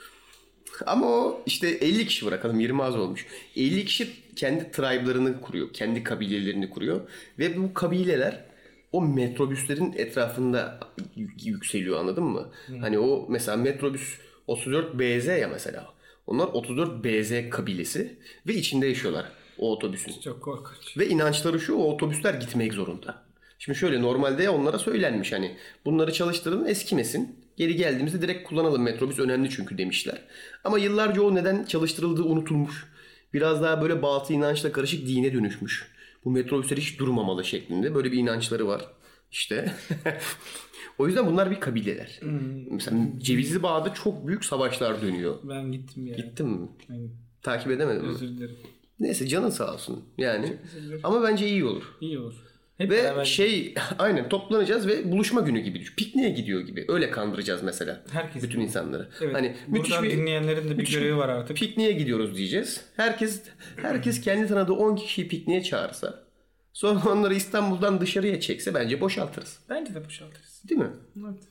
Ama 0.86 1.06
o 1.06 1.42
işte 1.46 1.68
50 1.68 2.06
kişi 2.06 2.26
bırakalım 2.26 2.60
20 2.60 2.82
az 2.82 2.96
olmuş. 2.96 3.26
50 3.56 3.84
kişi 3.84 4.08
kendi 4.36 4.70
tribe'larını 4.70 5.40
kuruyor. 5.40 5.72
Kendi 5.72 6.02
kabilelerini 6.02 6.70
kuruyor. 6.70 7.00
Ve 7.38 7.56
bu 7.56 7.74
kabileler 7.74 8.44
o 8.92 9.02
metrobüslerin 9.02 9.92
etrafında 9.96 10.80
yükseliyor 11.44 12.00
anladın 12.00 12.24
mı? 12.24 12.50
Hani 12.80 12.98
o 12.98 13.26
mesela 13.30 13.56
metrobüs 13.56 14.18
34 14.46 14.94
BZ 14.94 15.26
ya 15.26 15.48
mesela. 15.48 15.94
Onlar 16.26 16.46
34 16.46 17.04
BZ 17.04 17.50
kabilesi 17.50 18.18
ve 18.46 18.54
içinde 18.54 18.87
yaşıyorlar 18.87 19.33
o 19.59 19.73
otobüsün. 19.73 20.21
Çok 20.21 20.43
korkunç. 20.43 20.99
Ve 20.99 21.09
inançları 21.09 21.61
şu 21.61 21.75
o 21.75 21.93
otobüsler 21.93 22.35
gitmek 22.35 22.73
zorunda. 22.73 23.25
Şimdi 23.59 23.79
şöyle 23.79 24.03
normalde 24.03 24.51
onlara 24.51 24.79
söylenmiş 24.79 25.33
hani 25.33 25.57
bunları 25.85 26.12
çalıştırın 26.12 26.64
eskimesin. 26.64 27.45
Geri 27.57 27.77
geldiğimizde 27.77 28.23
direkt 28.23 28.49
kullanalım 28.49 28.83
metrobüs 28.83 29.19
önemli 29.19 29.51
çünkü 29.51 29.79
demişler. 29.79 30.23
Ama 30.64 30.79
yıllarca 30.79 31.23
o 31.23 31.35
neden 31.35 31.64
çalıştırıldığı 31.64 32.23
unutulmuş. 32.23 32.87
Biraz 33.35 33.62
daha 33.62 33.83
böyle 33.83 34.03
batı 34.03 34.33
inançla 34.33 34.73
karışık 34.73 35.07
dine 35.07 35.33
dönüşmüş. 35.33 35.93
Bu 36.25 36.31
metrobüsler 36.31 36.77
hiç 36.77 36.99
durmamalı 36.99 37.45
şeklinde 37.45 37.95
böyle 37.95 38.12
bir 38.12 38.19
inançları 38.19 38.67
var. 38.67 38.85
İşte. 39.31 39.73
o 40.99 41.07
yüzden 41.07 41.27
bunlar 41.27 41.51
bir 41.51 41.61
kabileler. 41.61 42.21
Mesela 42.71 42.99
Cevizli 43.19 43.62
Bağ'da 43.62 43.95
çok 43.95 44.27
büyük 44.27 44.45
savaşlar 44.45 45.03
dönüyor. 45.03 45.38
Ben 45.43 45.73
gittim 45.73 46.07
ya. 46.07 46.17
Gittin 46.17 46.47
mi? 46.47 46.69
Aynen. 46.90 47.11
Takip 47.43 47.71
edemedim? 47.71 48.09
Özür 48.09 48.29
dilerim. 48.29 48.57
Neyse 49.00 49.26
canın 49.26 49.50
sağ 49.50 49.74
olsun. 49.74 50.04
Yani. 50.18 50.57
Ama 51.02 51.22
bence 51.22 51.48
iyi 51.48 51.64
olur. 51.64 51.85
İyi 52.00 52.18
olur. 52.18 52.35
Hep 52.78 52.90
Ve 52.90 53.04
beraber 53.04 53.24
şey 53.24 53.74
aynen 53.98 54.28
toplanacağız 54.28 54.87
ve 54.87 55.12
buluşma 55.12 55.40
günü 55.40 55.61
gibi. 55.61 55.85
Pikniğe 55.96 56.30
gidiyor 56.30 56.61
gibi. 56.61 56.85
Öyle 56.88 57.11
kandıracağız 57.11 57.62
mesela. 57.62 58.04
Herkes 58.12 58.42
bütün 58.42 58.61
insanları. 58.61 59.09
Evet. 59.20 59.35
Hani 59.35 59.57
müthiş 59.68 60.02
bir 60.02 60.11
dinleyenlerin 60.11 60.68
de 60.70 60.78
bir 60.78 60.92
görevi 60.92 61.16
var 61.16 61.28
artık. 61.28 61.57
pikniğe 61.57 61.92
gidiyoruz 61.92 62.37
diyeceğiz. 62.37 62.85
Herkes 62.96 63.42
herkes 63.76 64.20
kendi 64.20 64.48
tanıdığı 64.48 64.72
10 64.72 64.96
kişiyi 64.96 65.28
pikniğe 65.28 65.62
çağırsa 65.62 66.24
sonra 66.72 67.11
onları 67.11 67.35
İstanbul'dan 67.35 68.00
dışarıya 68.00 68.40
çekse 68.40 68.74
bence 68.74 69.00
boşaltırız. 69.00 69.59
Bence 69.68 69.94
de 69.94 70.04
boşaltırız. 70.04 70.62
Değil 70.68 70.80
mi? 70.80 70.90
Evet. 71.16 71.42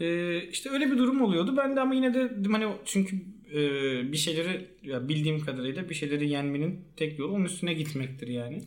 Ee, 0.00 0.48
işte 0.48 0.70
öyle 0.70 0.90
bir 0.90 0.98
durum 0.98 1.22
oluyordu. 1.22 1.56
Ben 1.56 1.76
de 1.76 1.80
ama 1.80 1.94
yine 1.94 2.14
de 2.14 2.30
hani 2.52 2.66
çünkü 2.84 3.16
e, 3.54 4.12
bir 4.12 4.16
şeyleri 4.16 4.68
ya 4.82 5.08
bildiğim 5.08 5.44
kadarıyla 5.44 5.88
bir 5.88 5.94
şeyleri 5.94 6.28
yenmenin 6.28 6.84
tek 6.96 7.18
yolu 7.18 7.32
onun 7.32 7.44
üstüne 7.44 7.74
gitmektir 7.74 8.28
yani. 8.28 8.62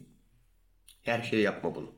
Her 1.02 1.24
şeyi 1.24 1.41
yapma 1.43 1.76
bunu. 1.76 1.91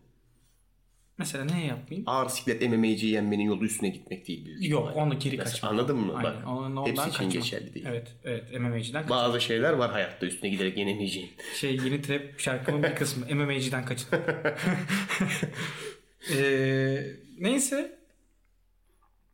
Mesela 1.17 1.45
ne 1.45 1.65
yapmayayım? 1.65 2.10
Ağır 2.10 2.30
siklet 2.30 2.62
MMA'ciyi 2.69 3.12
yenmenin 3.13 3.43
yolu 3.43 3.65
üstüne 3.65 3.89
gitmek 3.89 4.28
değil 4.28 4.45
büyük 4.45 4.69
Yok 4.69 4.88
ihtimalle. 4.89 5.10
onu 5.12 5.19
geri 5.19 5.38
kaçmak. 5.38 5.71
anladın 5.71 5.97
mı? 5.97 6.13
Aynen. 6.15 6.34
Bak, 6.36 6.47
Ondan, 6.47 6.86
hepsi 6.86 7.02
için 7.02 7.12
kaçmak. 7.12 7.32
geçerli 7.32 7.73
değil. 7.73 7.86
Evet, 7.89 8.15
evet 8.23 8.60
MMA'ciden 8.60 9.02
kaçın. 9.02 9.10
Bazı 9.15 9.41
şeyler 9.41 9.73
var 9.73 9.91
hayatta 9.91 10.26
üstüne 10.26 10.50
giderek 10.50 10.78
yenemeyeceğin. 10.78 11.30
Şey 11.60 11.76
yeni 11.76 12.02
trap 12.02 12.21
şarkımın 12.39 12.84
bir 12.84 12.95
kısmı 12.95 13.26
MMA'ciden 13.36 13.86
kaçın. 13.86 14.10
Ee, 16.38 17.04
neyse. 17.39 17.97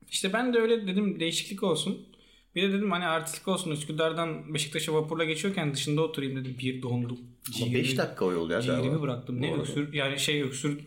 İşte 0.10 0.34
ben 0.34 0.54
de 0.54 0.58
öyle 0.60 0.88
dedim 0.88 1.20
değişiklik 1.20 1.64
olsun. 1.64 2.08
Bir 2.56 2.64
de 2.64 2.74
dedim 2.74 2.92
hani 2.92 3.06
artistlik 3.06 3.48
olsun 3.48 3.72
Üsküdar'dan 3.72 4.54
Beşiktaş'a 4.54 4.94
vapurla 4.94 5.24
geçiyorken 5.24 5.74
dışında 5.74 6.02
oturayım 6.02 6.36
dedim. 6.36 6.56
Bir 6.60 6.82
dondum. 6.82 7.20
Ama 7.64 7.74
5 7.74 7.98
dakika 7.98 8.26
o 8.26 8.32
yol 8.32 8.50
ya. 8.50 8.62
Ciğerimi 8.62 9.02
bıraktım. 9.02 9.42
Ne 9.42 9.52
Bu 9.52 9.62
öksür 9.62 9.94
yani 9.94 10.20
şey 10.20 10.42
öksür 10.42 10.80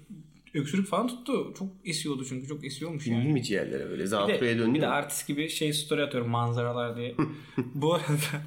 öksürük 0.54 0.88
falan 0.88 1.08
tuttu. 1.08 1.54
Çok 1.58 1.68
esiyordu 1.84 2.24
çünkü 2.28 2.48
çok 2.48 2.64
esiyormuş 2.64 3.06
yani. 3.06 3.32
Mi 3.32 3.42
ciğerlere 3.42 3.90
böyle? 3.90 4.06
Zatürreye 4.06 4.58
döndü 4.58 4.74
bir 4.74 4.80
de 4.80 4.86
artist 4.86 5.28
gibi 5.28 5.48
şey 5.48 5.72
story 5.72 6.02
atıyorum 6.02 6.30
manzaralar 6.30 6.96
diye. 6.96 7.14
Bu 7.74 7.94
arada 7.94 8.42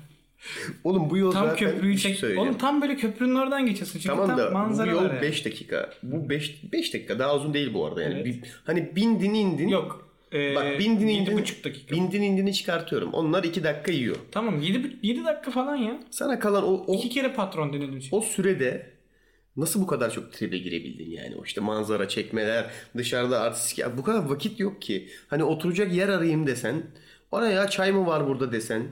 Oğlum 0.84 1.10
bu 1.10 1.18
yol 1.18 1.32
tam 1.32 1.48
zaten 1.48 1.72
köprüyü 1.72 1.98
şey 1.98 2.12
çek. 2.12 2.20
söyleyeceğim. 2.20 2.50
Oğlum 2.50 2.60
tam 2.60 2.82
böyle 2.82 2.96
köprünün 2.96 3.36
oradan 3.36 3.66
geçiyorsun. 3.66 3.94
Çünkü 4.00 4.08
Tamam 4.08 4.28
tam 4.28 4.38
da 4.38 4.50
bu 4.50 4.54
manzara 4.54 4.92
yol 4.92 5.04
var 5.04 5.14
yani. 5.14 5.22
5 5.22 5.46
dakika. 5.46 5.90
Bu 6.04 6.30
5 6.30 6.64
5 6.74 6.94
dakika 6.94 7.20
daha 7.20 7.36
uzun 7.36 7.54
değil 7.54 7.74
bu 7.74 7.86
arada 7.86 8.04
yani. 8.04 8.14
Evet. 8.14 8.26
Bir- 8.26 8.42
hani 8.64 8.96
bindin 8.96 9.34
indin. 9.34 9.68
Yok. 9.68 10.09
Ee, 10.34 10.56
Bak 10.56 10.80
bindin 10.80 11.08
indin. 11.08 11.38
buçuk 11.38 11.64
dakika. 11.64 11.96
Bindin 11.96 12.22
indini 12.22 12.54
çıkartıyorum. 12.54 13.14
Onlar 13.14 13.44
2 13.44 13.64
dakika 13.64 13.92
yiyor. 13.92 14.16
Tamam 14.32 14.62
7, 14.62 14.98
7 15.04 15.24
dakika 15.26 15.52
falan 15.52 15.76
ya. 15.76 16.00
Sana 16.12 16.40
kalan 16.40 16.64
o 16.64 16.84
o, 16.88 16.96
İki 16.96 17.10
kere 17.10 17.34
patron 17.34 17.74
denedim. 17.74 18.00
çünkü. 18.00 18.16
o 18.16 18.22
sürede 18.22 18.90
nasıl 19.58 19.82
bu 19.82 19.88
kadar 19.88 20.12
çok 20.12 20.34
tribe 20.34 20.58
girebildin 20.58 21.10
yani? 21.12 21.36
O 21.36 21.44
işte 21.46 21.62
manzara 21.62 22.08
çekmeler, 22.08 22.66
dışarıda 22.98 23.42
artistik. 23.42 23.86
Bu 23.98 24.04
kadar 24.04 24.26
vakit 24.30 24.60
yok 24.60 24.82
ki. 24.82 25.08
Hani 25.28 25.44
oturacak 25.44 25.94
yer 25.94 26.10
arayayım 26.10 26.48
desen. 26.48 26.84
Ona 27.32 27.50
ya 27.50 27.68
çay 27.68 27.92
mı 27.92 28.06
var 28.08 28.28
burada 28.28 28.52
desen. 28.52 28.84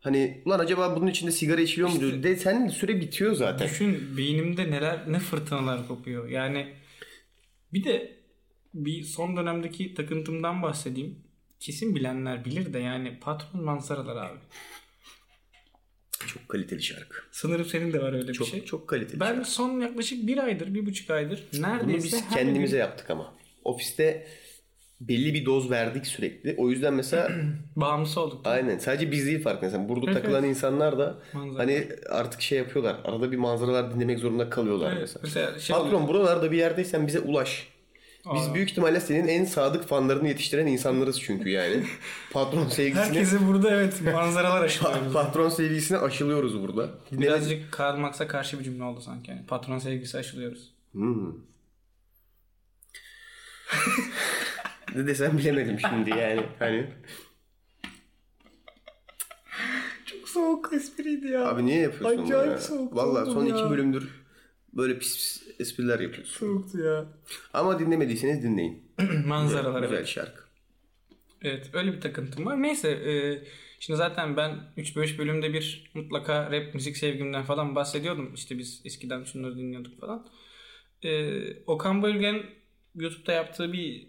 Hani 0.00 0.42
ulan 0.44 0.58
acaba 0.58 0.96
bunun 0.96 1.06
içinde 1.06 1.30
sigara 1.30 1.60
içiliyor 1.60 1.88
mu 1.88 2.22
desen 2.22 2.68
süre 2.68 3.00
bitiyor 3.00 3.34
zaten. 3.34 3.68
Düşün 3.68 4.16
beynimde 4.16 4.70
neler 4.70 4.98
ne 5.08 5.18
fırtınalar 5.18 5.88
kopuyor. 5.88 6.28
Yani 6.28 6.66
bir 7.72 7.84
de 7.84 8.17
bir 8.84 9.02
son 9.02 9.36
dönemdeki 9.36 9.94
takıntımdan 9.94 10.62
bahsedeyim. 10.62 11.18
Kesin 11.60 11.94
bilenler 11.94 12.44
bilir 12.44 12.72
de 12.72 12.78
yani 12.78 13.18
patron 13.20 13.64
manzaralar 13.64 14.16
abi. 14.16 14.38
Çok 16.26 16.48
kaliteli 16.48 16.82
şarkı. 16.82 17.16
Sanırım 17.32 17.64
senin 17.64 17.92
de 17.92 18.02
var 18.02 18.12
öyle 18.12 18.32
Çok 18.32 18.46
bir 18.46 18.52
şey. 18.52 18.64
çok 18.64 18.88
kaliteli. 18.88 19.20
Ben 19.20 19.34
şarkı. 19.34 19.50
son 19.50 19.80
yaklaşık 19.80 20.26
bir 20.26 20.38
aydır, 20.38 20.74
bir 20.74 20.86
buçuk 20.86 21.10
aydır 21.10 21.44
Bunu 21.52 21.62
neredeyse 21.62 22.04
biz 22.06 22.24
her 22.24 22.30
kendimize 22.38 22.76
gün- 22.76 22.80
yaptık 22.80 23.10
ama. 23.10 23.34
Ofiste 23.64 24.26
belli 25.00 25.34
bir 25.34 25.46
doz 25.46 25.70
verdik 25.70 26.06
sürekli. 26.06 26.54
O 26.58 26.70
yüzden 26.70 26.94
mesela 26.94 27.30
Bağımlısı 27.76 28.20
olduk. 28.20 28.40
aynen 28.46 28.78
sadece 28.78 29.10
biz 29.12 29.26
değil 29.26 29.42
fark 29.42 29.62
mesela 29.62 29.88
burada 29.88 30.06
Evet, 30.10 30.22
takılan 30.22 30.44
insanlar 30.44 30.98
da 30.98 31.18
Manzara. 31.32 31.62
hani 31.62 31.88
artık 32.10 32.42
şey 32.42 32.58
yapıyorlar. 32.58 32.96
Arada 33.04 33.32
bir 33.32 33.36
manzaralar 33.36 33.94
dinlemek 33.94 34.18
zorunda 34.18 34.50
kalıyorlar 34.50 34.92
Evet, 34.92 35.00
mesela. 35.00 35.20
mesela 35.22 35.58
şey 35.58 35.76
Patron 35.76 36.08
buralarda 36.08 36.52
bir 36.52 36.56
yerdeysen 36.58 37.06
bize 37.06 37.20
ulaş. 37.20 37.68
Biz 38.34 38.48
Aa. 38.48 38.54
büyük 38.54 38.70
ihtimalle 38.70 39.00
senin 39.00 39.28
en 39.28 39.44
sadık 39.44 39.88
fanlarını 39.88 40.28
yetiştiren 40.28 40.66
insanlarız 40.66 41.20
çünkü 41.20 41.48
yani. 41.50 41.82
Patron 42.32 42.68
sevgisini 42.68 43.04
Herkese 43.04 43.46
burada 43.46 43.70
evet 43.70 44.00
manzaralar 44.14 44.62
aşılıyoruz. 44.64 45.12
patron 45.12 45.48
sevgisini 45.48 45.98
aşılıyoruz 45.98 46.62
burada. 46.62 46.90
Birazcık 47.12 47.72
Karl 47.72 47.98
Marx'a 47.98 48.26
karşı 48.28 48.58
bir 48.58 48.64
cümle 48.64 48.84
oldu 48.84 49.00
sanki. 49.00 49.30
Yani 49.30 49.46
patron 49.46 49.78
sevgisi 49.78 50.18
aşılıyoruz. 50.18 50.72
Hmm. 50.92 51.32
ne 54.94 55.06
desem 55.06 55.38
bilemedim 55.38 55.78
şimdi 55.80 56.10
yani. 56.10 56.42
Hani 56.58 56.86
Çok 60.06 60.28
soğuk 60.28 60.72
espriydi 60.72 61.26
ya. 61.28 61.48
abi 61.48 61.66
niye 61.66 61.80
yapıyorsun 61.80 62.18
bunu 62.18 62.26
Acayip 62.26 62.52
ya? 62.52 62.58
soğuk 62.58 62.96
Vallahi 62.96 63.22
oldum 63.22 63.34
son 63.34 63.44
ya. 63.46 63.56
iki 63.58 63.70
bölümdür 63.70 64.08
böyle 64.72 64.98
pis 64.98 65.16
pis 65.16 65.47
espriler 65.58 66.00
yapıyorsun. 66.00 66.46
Soğuktu 66.46 66.78
ya. 66.78 67.06
Ama 67.52 67.78
dinlemediyseniz 67.78 68.42
dinleyin. 68.42 68.82
Manzaralar 69.26 69.82
Güzel 69.82 69.96
evet. 69.96 70.06
şarkı. 70.06 70.42
Evet 71.42 71.70
öyle 71.72 71.92
bir 71.92 72.00
takıntım 72.00 72.46
var. 72.46 72.62
Neyse 72.62 72.90
e, 72.90 73.12
şimdi 73.80 73.96
zaten 73.96 74.36
ben 74.36 74.60
3-5 74.76 75.18
bölümde 75.18 75.52
bir 75.52 75.90
mutlaka 75.94 76.52
rap 76.52 76.74
müzik 76.74 76.96
sevgimden 76.96 77.44
falan 77.44 77.74
bahsediyordum. 77.74 78.34
İşte 78.34 78.58
biz 78.58 78.82
eskiden 78.84 79.24
şunları 79.24 79.56
dinliyorduk 79.56 80.00
falan. 80.00 80.26
E, 81.02 81.62
Okan 81.66 82.02
Bölgen 82.02 82.42
YouTube'da 82.94 83.32
yaptığı 83.32 83.72
bir 83.72 84.08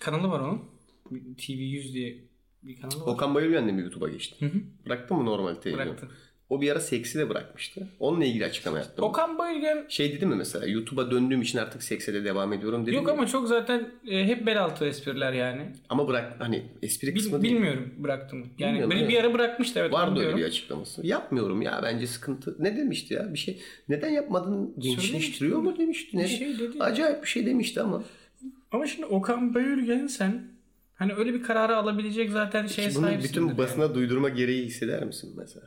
kanalı 0.00 0.30
var 0.30 0.40
onun. 0.40 0.64
TV100 1.10 1.92
diye 1.92 2.18
bir 2.62 2.80
kanalı 2.80 3.00
var. 3.00 3.12
Okan 3.12 3.34
Bayülgen 3.34 3.68
de 3.68 3.72
mi 3.72 3.82
YouTube'a 3.82 4.08
geçti? 4.08 4.36
Hı 4.38 4.46
hı. 4.46 4.60
Bıraktı 4.86 5.14
mı 5.14 5.26
normal 5.26 5.54
televizyon? 5.54 5.86
Bıraktı. 5.88 6.08
O 6.50 6.60
bir 6.60 6.72
ara 6.72 6.80
seksi 6.80 7.18
de 7.18 7.28
bırakmıştı. 7.28 7.88
Onunla 8.00 8.24
ilgili 8.24 8.44
açıklama 8.44 8.78
yaptı. 8.78 9.02
mı? 9.02 9.08
Okan 9.08 9.38
Bayülgen 9.38 9.84
Şey 9.88 10.12
dedi 10.12 10.26
mi 10.26 10.34
mesela 10.34 10.66
YouTube'a 10.66 11.10
döndüğüm 11.10 11.42
için 11.42 11.58
artık 11.58 11.82
sekse 11.82 12.14
de 12.14 12.24
devam 12.24 12.52
ediyorum 12.52 12.86
dedi 12.86 12.94
yok 12.94 13.04
mi? 13.06 13.12
ama 13.12 13.26
çok 13.26 13.48
zaten 13.48 13.88
e, 14.08 14.26
hep 14.26 14.46
bel 14.46 14.62
altı 14.64 14.86
espriler 14.86 15.32
yani. 15.32 15.62
Ama 15.88 16.08
bırak 16.08 16.34
hani 16.38 16.62
espri 16.82 17.08
Bil- 17.08 17.14
kısmı 17.14 17.42
değil. 17.42 17.54
bilmiyorum 17.54 17.94
bıraktım. 17.98 18.46
Yani 18.58 18.72
Bilmiyorum, 18.72 18.90
beni 18.90 19.08
bir 19.08 19.16
ara 19.20 19.32
bırakmıştı 19.34 19.80
evet. 19.80 19.92
Vardı 19.92 20.20
öyle 20.20 20.36
bir 20.36 20.44
açıklaması. 20.44 21.06
Yapmıyorum 21.06 21.62
ya 21.62 21.80
bence 21.82 22.06
sıkıntı. 22.06 22.56
Ne 22.58 22.76
demişti 22.76 23.14
ya? 23.14 23.32
Bir 23.34 23.38
şey 23.38 23.60
neden 23.88 24.10
yapmadın? 24.10 24.74
Gençleştiriyor 24.78 25.58
mu 25.58 25.78
demişti. 25.78 26.16
Ne? 26.18 26.22
Bir 26.24 26.28
şey 26.28 26.58
dedi. 26.58 26.76
Acayip 26.80 27.22
bir 27.22 27.28
şey 27.28 27.46
demişti 27.46 27.80
ama. 27.80 28.02
Ama 28.72 28.86
şimdi 28.86 29.06
Okan 29.06 29.54
Bayülgen 29.54 30.06
sen 30.06 30.42
hani 30.94 31.12
öyle 31.14 31.34
bir 31.34 31.42
kararı 31.42 31.76
alabilecek 31.76 32.30
zaten 32.30 32.66
şeye 32.66 32.94
Bunu 32.94 33.06
sahipsin. 33.06 33.28
bütün 33.46 33.58
basına 33.58 33.94
duydurma 33.94 34.28
gereği 34.28 34.64
hisseder 34.66 35.04
misin 35.04 35.34
mesela? 35.36 35.66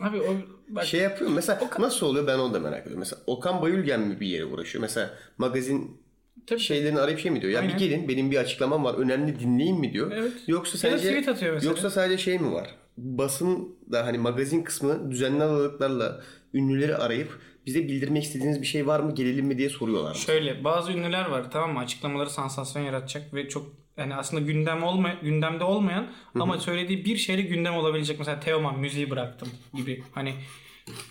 Abi 0.00 0.20
o 0.20 0.34
bak 0.68 0.84
Şey 0.84 1.00
yapıyor 1.00 1.30
mesela 1.30 1.70
nasıl 1.78 2.06
oluyor 2.06 2.26
ben 2.26 2.38
onu 2.38 2.54
da 2.54 2.60
merak 2.60 2.80
ediyorum. 2.80 2.98
Mesela 2.98 3.22
Okan 3.26 3.62
Bayülgen 3.62 4.00
mi 4.00 4.20
bir 4.20 4.26
yere 4.26 4.44
uğraşıyor? 4.44 4.82
Mesela 4.82 5.10
magazin 5.38 6.00
tabii 6.46 6.60
şeylerini 6.60 7.00
arayıp 7.00 7.20
şey 7.20 7.30
mi 7.30 7.40
diyor? 7.42 7.52
Ya 7.52 7.60
Aynen. 7.60 7.74
bir 7.74 7.78
gelin 7.78 8.08
benim 8.08 8.30
bir 8.30 8.36
açıklamam 8.36 8.84
var 8.84 8.94
önemli 8.94 9.40
dinleyin 9.40 9.80
mi 9.80 9.92
diyor. 9.92 10.12
Evet. 10.14 10.32
Yoksa 10.46 10.78
sadece 10.78 11.08
tweet 11.08 11.28
atıyor 11.28 11.54
mesela. 11.54 11.70
yoksa 11.70 11.90
sadece 11.90 12.18
şey 12.22 12.38
mi 12.38 12.52
var? 12.52 12.74
Basın 12.96 13.76
da 13.92 14.06
hani 14.06 14.18
magazin 14.18 14.62
kısmı 14.62 15.10
düzenli 15.10 15.42
aralıklarla 15.42 16.20
ünlüleri 16.54 16.96
arayıp 16.96 17.40
bize 17.66 17.82
bildirmek 17.82 18.24
istediğiniz 18.24 18.60
bir 18.60 18.66
şey 18.66 18.86
var 18.86 19.00
mı 19.00 19.14
gelelim 19.14 19.46
mi 19.46 19.58
diye 19.58 19.68
soruyorlar. 19.68 20.14
şöyle 20.14 20.64
bazı 20.64 20.92
ünlüler 20.92 21.26
var 21.30 21.50
tamam 21.50 21.72
mı? 21.72 21.78
Açıklamaları 21.78 22.30
sansasyon 22.30 22.82
yaratacak 22.82 23.34
ve 23.34 23.48
çok 23.48 23.83
yani 23.96 24.14
aslında 24.14 24.42
gündem 24.42 24.82
olma, 24.82 25.12
gündemde 25.22 25.64
olmayan 25.64 26.06
ama 26.34 26.58
söylediği 26.58 27.04
bir 27.04 27.16
şeyle 27.16 27.42
gündem 27.42 27.74
olabilecek. 27.74 28.18
Mesela 28.18 28.40
Teoman 28.40 28.78
müziği 28.78 29.10
bıraktım 29.10 29.48
gibi. 29.74 30.02
Hani 30.12 30.34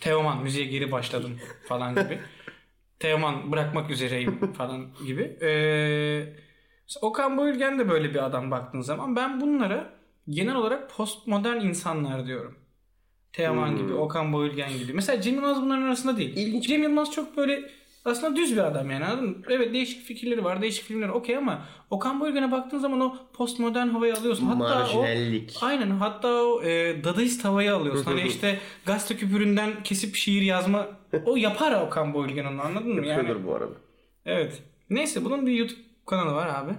Teoman 0.02 0.44
müziğe 0.44 0.66
geri 0.66 0.92
başladım 0.92 1.40
falan 1.68 1.96
gibi. 1.96 2.20
Teoman 3.00 3.52
bırakmak 3.52 3.92
üzereyim 3.92 4.54
falan 4.54 4.88
gibi. 5.06 5.22
Ee, 5.42 6.36
Okan 7.02 7.38
Bayülgen 7.38 7.80
de 7.80 7.90
böyle 7.90 8.10
bir 8.14 8.26
adam 8.26 8.52
baktığın 8.52 8.82
zaman 8.82 9.16
ben 9.16 9.42
bunlara 9.42 9.94
genel 10.30 10.56
olarak 10.56 10.90
postmodern 10.90 11.60
insanlar 11.62 12.28
diyorum. 12.28 12.58
Teoman 13.34 13.70
Hmm. 13.70 13.78
gibi, 13.78 13.94
Okan 13.94 14.34
Bayülgen 14.34 14.78
gibi. 14.78 14.94
Mesela 14.94 15.22
Cem 15.22 15.36
Yılmaz 15.36 15.62
bunların 15.62 15.82
arasında 15.82 16.18
değil. 16.18 16.38
İlginç. 16.38 16.68
Cem 16.68 16.84
Yılmaz 16.84 17.12
çok 17.12 17.38
böyle 17.38 17.72
aslında 18.06 18.36
düz 18.36 18.52
bir 18.52 18.58
adam 18.64 18.92
yani 18.92 19.06
anladın 19.06 19.30
mı? 19.30 19.36
Evet 19.50 19.74
değişik 19.74 20.06
fikirleri 20.06 20.44
var, 20.44 20.62
değişik 20.62 20.86
filmler 20.86 21.10
okey 21.10 21.38
ama 21.38 21.66
Okan 21.90 22.22
Bayülgen'e 22.22 22.52
baktığın 22.52 22.80
zaman 22.80 23.00
o 23.02 23.16
postmodern 23.34 23.88
havayı 23.88 24.14
alıyorsun. 24.16 24.46
Hatta 24.46 24.66
o 24.66 24.80
Marjinallik. 24.80 25.58
Aynen 25.62 25.90
hatta 25.90 26.28
o 26.44 26.64
e, 26.64 27.04
dadaist 27.04 27.46
havayı 27.46 27.76
alıyorsun. 27.76 28.04
hani 28.04 28.22
işte 28.22 28.60
gazete 28.86 29.16
küpüründen 29.16 29.84
kesip 29.84 30.16
şiir 30.16 30.42
yazma 30.42 30.88
o 31.26 31.36
yapar 31.36 31.82
Okan 31.82 32.14
Bayülgen 32.14 32.46
onu 32.46 32.62
anladın 32.62 32.90
mı? 32.90 32.96
Yani, 33.06 33.08
Yapıyordur 33.08 33.48
bu 33.48 33.56
arada. 33.56 33.74
evet. 34.26 34.64
Neyse 34.90 35.26
bunun 35.26 35.46
bir 35.48 35.52
YouTube 35.52 35.80
kanalı 36.06 36.36
var 36.36 36.48
abi. 36.48 36.72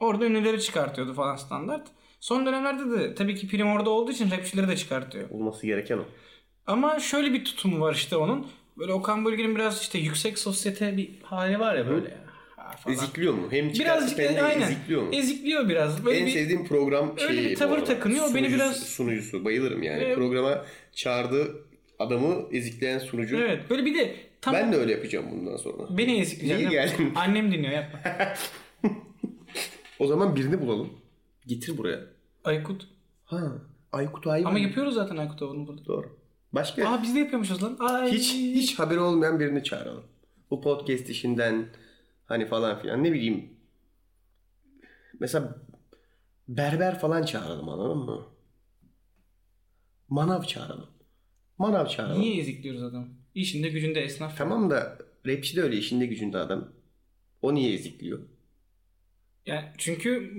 Orada 0.00 0.26
ünlüleri 0.26 0.62
çıkartıyordu 0.62 1.14
falan 1.14 1.36
standart. 1.36 1.88
Son 2.20 2.46
dönemlerde 2.46 2.90
de 2.90 3.14
tabii 3.14 3.34
ki 3.34 3.48
prim 3.48 3.66
orada 3.72 3.90
olduğu 3.90 4.10
için 4.10 4.30
rapçileri 4.30 4.68
de 4.68 4.76
çıkartıyor. 4.76 5.30
Olması 5.30 5.66
gereken 5.66 5.98
o. 5.98 6.04
Ama 6.66 6.98
şöyle 6.98 7.32
bir 7.32 7.44
tutumu 7.44 7.80
var 7.80 7.94
işte 7.94 8.16
onun. 8.16 8.46
Böyle 8.78 8.92
Okan 8.92 9.24
Bölge'nin 9.24 9.54
biraz 9.56 9.80
işte 9.82 9.98
yüksek 9.98 10.38
sosyete 10.38 10.96
bir 10.96 11.10
hali 11.22 11.58
var 11.60 11.74
ya 11.74 11.88
böyle. 11.88 12.18
Falan. 12.78 12.96
Ezikliyor 12.96 13.34
mu? 13.34 13.46
Hem 13.50 13.72
Birazcık 13.72 14.18
hem 14.18 14.34
de 14.36 14.42
aynen. 14.42 14.66
ezikliyor 14.66 15.02
mu? 15.02 15.08
Ezikliyor 15.12 15.68
biraz. 15.68 16.04
Böyle 16.04 16.18
en 16.18 16.26
bir, 16.26 16.30
sevdiğim 16.30 16.66
program 16.66 17.14
öyle 17.20 17.34
şeyi 17.34 17.46
bir 17.50 17.54
bu 17.54 17.58
tavır 17.58 17.78
takınıyor. 17.84 18.34
Beni 18.34 18.46
Sunucusu- 18.46 18.54
biraz- 18.54 18.82
Sunucusu. 18.86 19.44
Bayılırım 19.44 19.82
yani. 19.82 20.02
Evet. 20.02 20.16
Programa 20.16 20.64
çağırdığı 20.92 21.64
adamı 21.98 22.46
ezikleyen 22.52 22.98
sunucu. 22.98 23.36
Evet 23.36 23.70
böyle 23.70 23.84
bir 23.84 23.94
de 23.98 24.16
tam 24.40 24.54
Ben 24.54 24.72
de 24.72 24.76
öyle 24.76 24.92
yapacağım 24.92 25.26
bundan 25.30 25.56
sonra. 25.56 25.98
beni 25.98 26.20
ezikleyeceğim. 26.20 26.70
Niye 26.70 26.82
geldin? 26.82 27.12
Annem 27.16 27.52
dinliyor 27.52 27.72
yapma. 27.72 28.00
O 29.98 30.06
zaman 30.06 30.36
birini 30.36 30.60
bulalım. 30.60 30.90
Getir 31.46 31.78
buraya. 31.78 32.00
Aykut. 32.44 32.88
Ha. 33.24 33.52
Aykut 33.92 34.26
Ayvan. 34.26 34.48
Ama 34.50 34.58
yapıyoruz 34.58 34.94
zaten 34.94 35.16
Aykut 35.16 35.42
onu 35.42 35.66
burada. 35.66 35.84
Doğru. 35.86 36.19
Başka 36.52 36.88
Aa 36.88 37.02
biz 37.02 37.14
de 37.14 37.18
yapıyormuşuz 37.18 37.62
lan. 37.62 37.76
Ay. 37.80 38.12
hiç 38.12 38.34
hiç 38.34 38.78
haberi 38.78 39.00
olmayan 39.00 39.40
birini 39.40 39.64
çağıralım. 39.64 40.04
Bu 40.50 40.60
podcast 40.60 41.10
işinden 41.10 41.66
hani 42.26 42.46
falan 42.46 42.78
filan 42.78 43.04
ne 43.04 43.12
bileyim. 43.12 43.50
Mesela 45.20 45.58
berber 46.48 46.98
falan 46.98 47.22
çağıralım 47.22 47.68
anladın 47.68 47.98
mı? 47.98 48.26
Manav 50.08 50.42
çağıralım. 50.42 50.90
Manav 51.58 51.86
çağıralım. 51.86 52.20
Niye 52.20 52.40
ezikliyoruz 52.40 52.82
adamı? 52.82 53.08
İşinde 53.34 53.68
gücünde 53.68 54.00
esnaf. 54.00 54.36
Tamam 54.38 54.70
da 54.70 54.98
rapçi 55.26 55.56
de 55.56 55.62
öyle 55.62 55.76
işinde 55.76 56.06
gücünde 56.06 56.38
adam. 56.38 56.68
O 57.42 57.54
niye 57.54 57.74
ezikliyor? 57.74 58.18
Yani 59.46 59.64
çünkü 59.78 60.32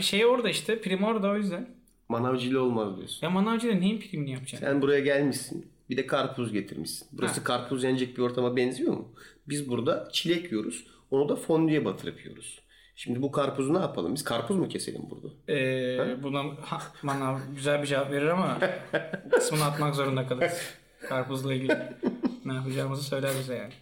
şey 0.00 0.26
orada 0.26 0.50
işte 0.50 0.80
prim 0.80 1.04
orada 1.04 1.30
o 1.30 1.36
yüzden. 1.36 1.81
Manavcıyla 2.12 2.60
olmaz 2.60 2.96
diyorsun. 2.96 3.26
Ya 3.26 3.30
manavcıyla 3.30 3.76
neyin 3.76 4.00
primini 4.00 4.30
yapacaksın? 4.30 4.66
Sen 4.66 4.82
buraya 4.82 5.00
gelmişsin. 5.00 5.66
Bir 5.90 5.96
de 5.96 6.06
karpuz 6.06 6.52
getirmişsin. 6.52 7.08
Burası 7.12 7.40
Ha. 7.40 7.44
karpuz 7.44 7.84
yenecek 7.84 8.16
bir 8.16 8.22
ortama 8.22 8.56
benziyor 8.56 8.92
mu? 8.92 9.08
Biz 9.48 9.68
burada 9.68 10.08
çilek 10.12 10.44
yiyoruz. 10.52 10.86
Onu 11.10 11.28
da 11.28 11.36
fondüye 11.36 11.84
batırıp 11.84 12.20
yiyoruz. 12.24 12.60
Şimdi 12.96 13.22
bu 13.22 13.32
karpuzu 13.32 13.74
ne 13.74 13.78
yapalım? 13.78 14.14
Biz 14.14 14.24
karpuz 14.24 14.56
mu 14.56 14.68
keselim 14.68 15.02
burada? 15.10 15.52
Ee, 15.52 16.22
buna 16.22 16.42
ha, 16.60 16.82
manav 17.02 17.38
güzel 17.56 17.82
bir 17.82 17.86
cevap 17.86 18.10
verir 18.10 18.26
ama 18.26 18.58
kısmını 19.30 19.64
atmak 19.64 19.94
zorunda 19.94 20.26
kalırız. 20.26 20.60
Karpuzla 21.08 21.54
ilgili 21.54 21.78
ne 22.44 22.54
yapacağımızı 22.54 23.02
söyler 23.02 23.30
bize 23.40 23.54
yani. 23.54 23.72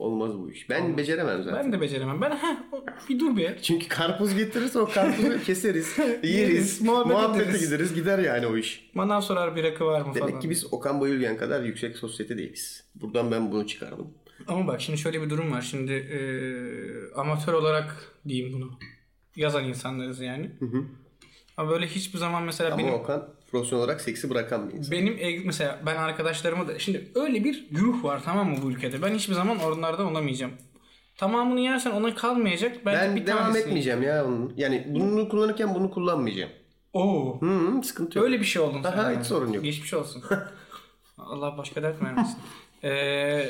Olmaz 0.00 0.38
bu 0.38 0.50
iş. 0.50 0.70
Ben 0.70 0.96
beceremem 0.96 1.42
zaten. 1.42 1.64
Ben 1.64 1.72
de 1.72 1.80
beceremem. 1.80 2.20
Ben 2.20 2.30
ha 2.30 2.64
bir 3.08 3.18
dur 3.18 3.36
bir. 3.36 3.58
Çünkü 3.62 3.88
karpuz 3.88 4.34
getirirse 4.34 4.78
o 4.78 4.88
karpuzu 4.88 5.42
keseriz, 5.46 5.98
yeriz, 6.22 6.80
muhabbet 6.82 7.12
muhabbete 7.12 7.44
ederiz. 7.44 7.60
gideriz 7.60 7.94
gider 7.94 8.18
yani 8.18 8.46
o 8.46 8.56
iş. 8.56 8.90
Manav 8.94 9.20
sorar 9.20 9.56
bir 9.56 9.64
rakı 9.64 9.84
var 9.84 10.00
mı 10.00 10.12
falan. 10.12 10.28
Demek 10.28 10.42
ki 10.42 10.50
biz 10.50 10.72
Okan 10.72 11.00
Bayülgen 11.00 11.36
kadar 11.36 11.62
yüksek 11.62 11.96
sosyete 11.96 12.38
değiliz. 12.38 12.84
Buradan 12.94 13.30
ben 13.30 13.52
bunu 13.52 13.66
çıkardım. 13.66 14.08
Ama 14.48 14.66
bak 14.66 14.80
şimdi 14.80 14.98
şöyle 14.98 15.22
bir 15.22 15.30
durum 15.30 15.52
var. 15.52 15.62
Şimdi 15.62 15.92
e, 15.92 16.20
amatör 17.14 17.52
olarak 17.52 18.14
diyeyim 18.28 18.52
bunu. 18.52 18.70
Yazan 19.36 19.64
insanlarız 19.64 20.20
yani. 20.20 20.50
Ama 21.56 21.70
böyle 21.70 21.86
hiçbir 21.86 22.18
zaman 22.18 22.42
mesela 22.42 22.74
Ama 22.74 22.78
benim 22.82 22.94
Okan 22.94 23.28
profesyonel 23.50 23.84
olarak 23.84 24.00
seksi 24.00 24.30
bırakan 24.30 24.68
bir 24.70 24.74
insan. 24.74 24.90
benim 24.92 25.16
e- 25.20 25.38
mesela 25.44 25.80
ben 25.86 25.96
arkadaşlarımı 25.96 26.68
da 26.68 26.78
şimdi 26.78 27.12
öyle 27.14 27.44
bir 27.44 27.66
güruh 27.70 28.04
var 28.04 28.20
tamam 28.24 28.50
mı 28.50 28.56
bu 28.62 28.70
ülkede. 28.70 29.02
Ben 29.02 29.14
hiçbir 29.14 29.34
zaman 29.34 29.58
onlardan 29.60 30.06
olamayacağım. 30.06 30.52
Tamamını 31.16 31.60
yersen 31.60 31.90
ona 31.90 32.14
kalmayacak. 32.14 32.86
Belki 32.86 33.00
Ben 33.08 33.16
bir 33.16 33.26
devam 33.26 33.42
tanesi. 33.42 33.58
etmeyeceğim 33.60 34.02
ya 34.02 34.24
onun. 34.26 34.52
Yani 34.56 34.84
bunu 34.88 35.28
kullanırken 35.28 35.74
bunu 35.74 35.90
kullanmayacağım. 35.90 36.50
Oo. 36.92 37.40
Hı, 37.40 37.82
sıkıntı 37.82 38.18
yok. 38.18 38.26
Öyle 38.26 38.40
bir 38.40 38.44
şey 38.44 38.62
oldun 38.62 38.82
sen. 38.82 38.92
Aha, 38.92 39.10
hiç 39.20 39.26
sorun 39.26 39.52
yok. 39.52 39.64
Geçmiş 39.64 39.94
olsun. 39.94 40.24
Allah 41.18 41.58
başka 41.58 41.82
dert 41.82 42.02
vermesin. 42.02 42.36
Ee, 42.84 43.46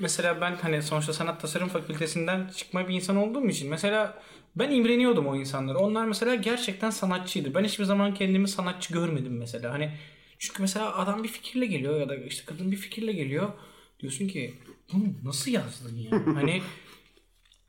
mesela 0.00 0.40
ben 0.40 0.56
hani 0.62 0.82
sonuçta 0.82 1.12
sanat 1.12 1.40
tasarım 1.40 1.68
fakültesinden 1.68 2.50
çıkma 2.56 2.88
bir 2.88 2.94
insan 2.94 3.16
olduğum 3.16 3.46
için 3.48 3.70
mesela 3.70 4.22
Ben 4.58 4.70
imreniyordum 4.70 5.26
o 5.26 5.36
insanlara. 5.36 5.78
Onlar 5.78 6.04
mesela 6.06 6.34
gerçekten 6.34 6.90
sanatçıydı. 6.90 7.54
Ben 7.54 7.64
hiçbir 7.64 7.84
zaman 7.84 8.14
kendimi 8.14 8.48
sanatçı 8.48 8.92
görmedim 8.92 9.36
mesela. 9.38 9.72
Hani 9.72 9.90
çünkü 10.38 10.62
mesela 10.62 10.96
adam 10.96 11.22
bir 11.24 11.28
fikirle 11.28 11.66
geliyor 11.66 12.00
ya 12.00 12.08
da 12.08 12.16
işte 12.16 12.42
kadın 12.46 12.72
bir 12.72 12.76
fikirle 12.76 13.12
geliyor. 13.12 13.52
Diyorsun 14.00 14.28
ki 14.28 14.54
bunu 14.92 15.04
nasıl 15.24 15.50
yazdın 15.50 15.96
ya? 15.96 16.10
hani 16.34 16.62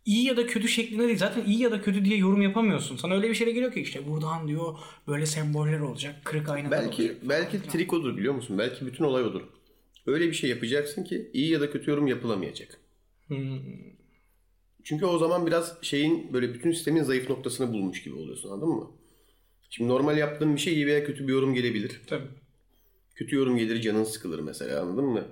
iyi 0.05 0.25
ya 0.25 0.37
da 0.37 0.47
kötü 0.47 0.67
şeklinde 0.67 1.07
değil. 1.07 1.17
Zaten 1.17 1.45
iyi 1.45 1.59
ya 1.61 1.71
da 1.71 1.81
kötü 1.81 2.05
diye 2.05 2.17
yorum 2.17 2.41
yapamıyorsun. 2.41 2.97
Sana 2.97 3.13
öyle 3.15 3.29
bir 3.29 3.35
şeyle 3.35 3.51
geliyor 3.51 3.73
ki 3.73 3.81
işte 3.81 4.07
buradan 4.07 4.47
diyor 4.47 4.77
böyle 5.07 5.25
semboller 5.25 5.79
olacak. 5.79 6.15
Kırık 6.23 6.49
aynalar 6.49 6.71
Belki 6.71 7.01
olacak. 7.01 7.17
belki 7.23 7.61
trik 7.61 7.93
odur 7.93 8.17
biliyor 8.17 8.33
musun? 8.33 8.57
Belki 8.57 8.85
bütün 8.85 9.03
olay 9.03 9.23
odur. 9.23 9.41
Öyle 10.05 10.27
bir 10.27 10.33
şey 10.33 10.49
yapacaksın 10.49 11.03
ki 11.03 11.31
iyi 11.33 11.49
ya 11.51 11.61
da 11.61 11.71
kötü 11.71 11.91
yorum 11.91 12.07
yapılamayacak. 12.07 12.79
Hmm. 13.27 13.59
Çünkü 14.83 15.05
o 15.05 15.17
zaman 15.17 15.47
biraz 15.47 15.77
şeyin 15.81 16.33
böyle 16.33 16.53
bütün 16.53 16.71
sistemin 16.71 17.03
zayıf 17.03 17.29
noktasını 17.29 17.73
bulmuş 17.73 18.03
gibi 18.03 18.15
oluyorsun 18.15 18.49
anladın 18.49 18.69
mı? 18.69 18.91
Şimdi 19.69 19.89
normal 19.89 20.17
yaptığın 20.17 20.55
bir 20.55 20.61
şey 20.61 20.73
iyi 20.73 20.87
veya 20.87 21.05
kötü 21.05 21.27
bir 21.27 21.33
yorum 21.33 21.53
gelebilir. 21.53 22.01
Tabii. 22.07 22.27
Kötü 23.15 23.35
yorum 23.35 23.57
gelir 23.57 23.81
canın 23.81 24.03
sıkılır 24.03 24.39
mesela 24.39 24.81
anladın 24.81 25.05
mı? 25.05 25.25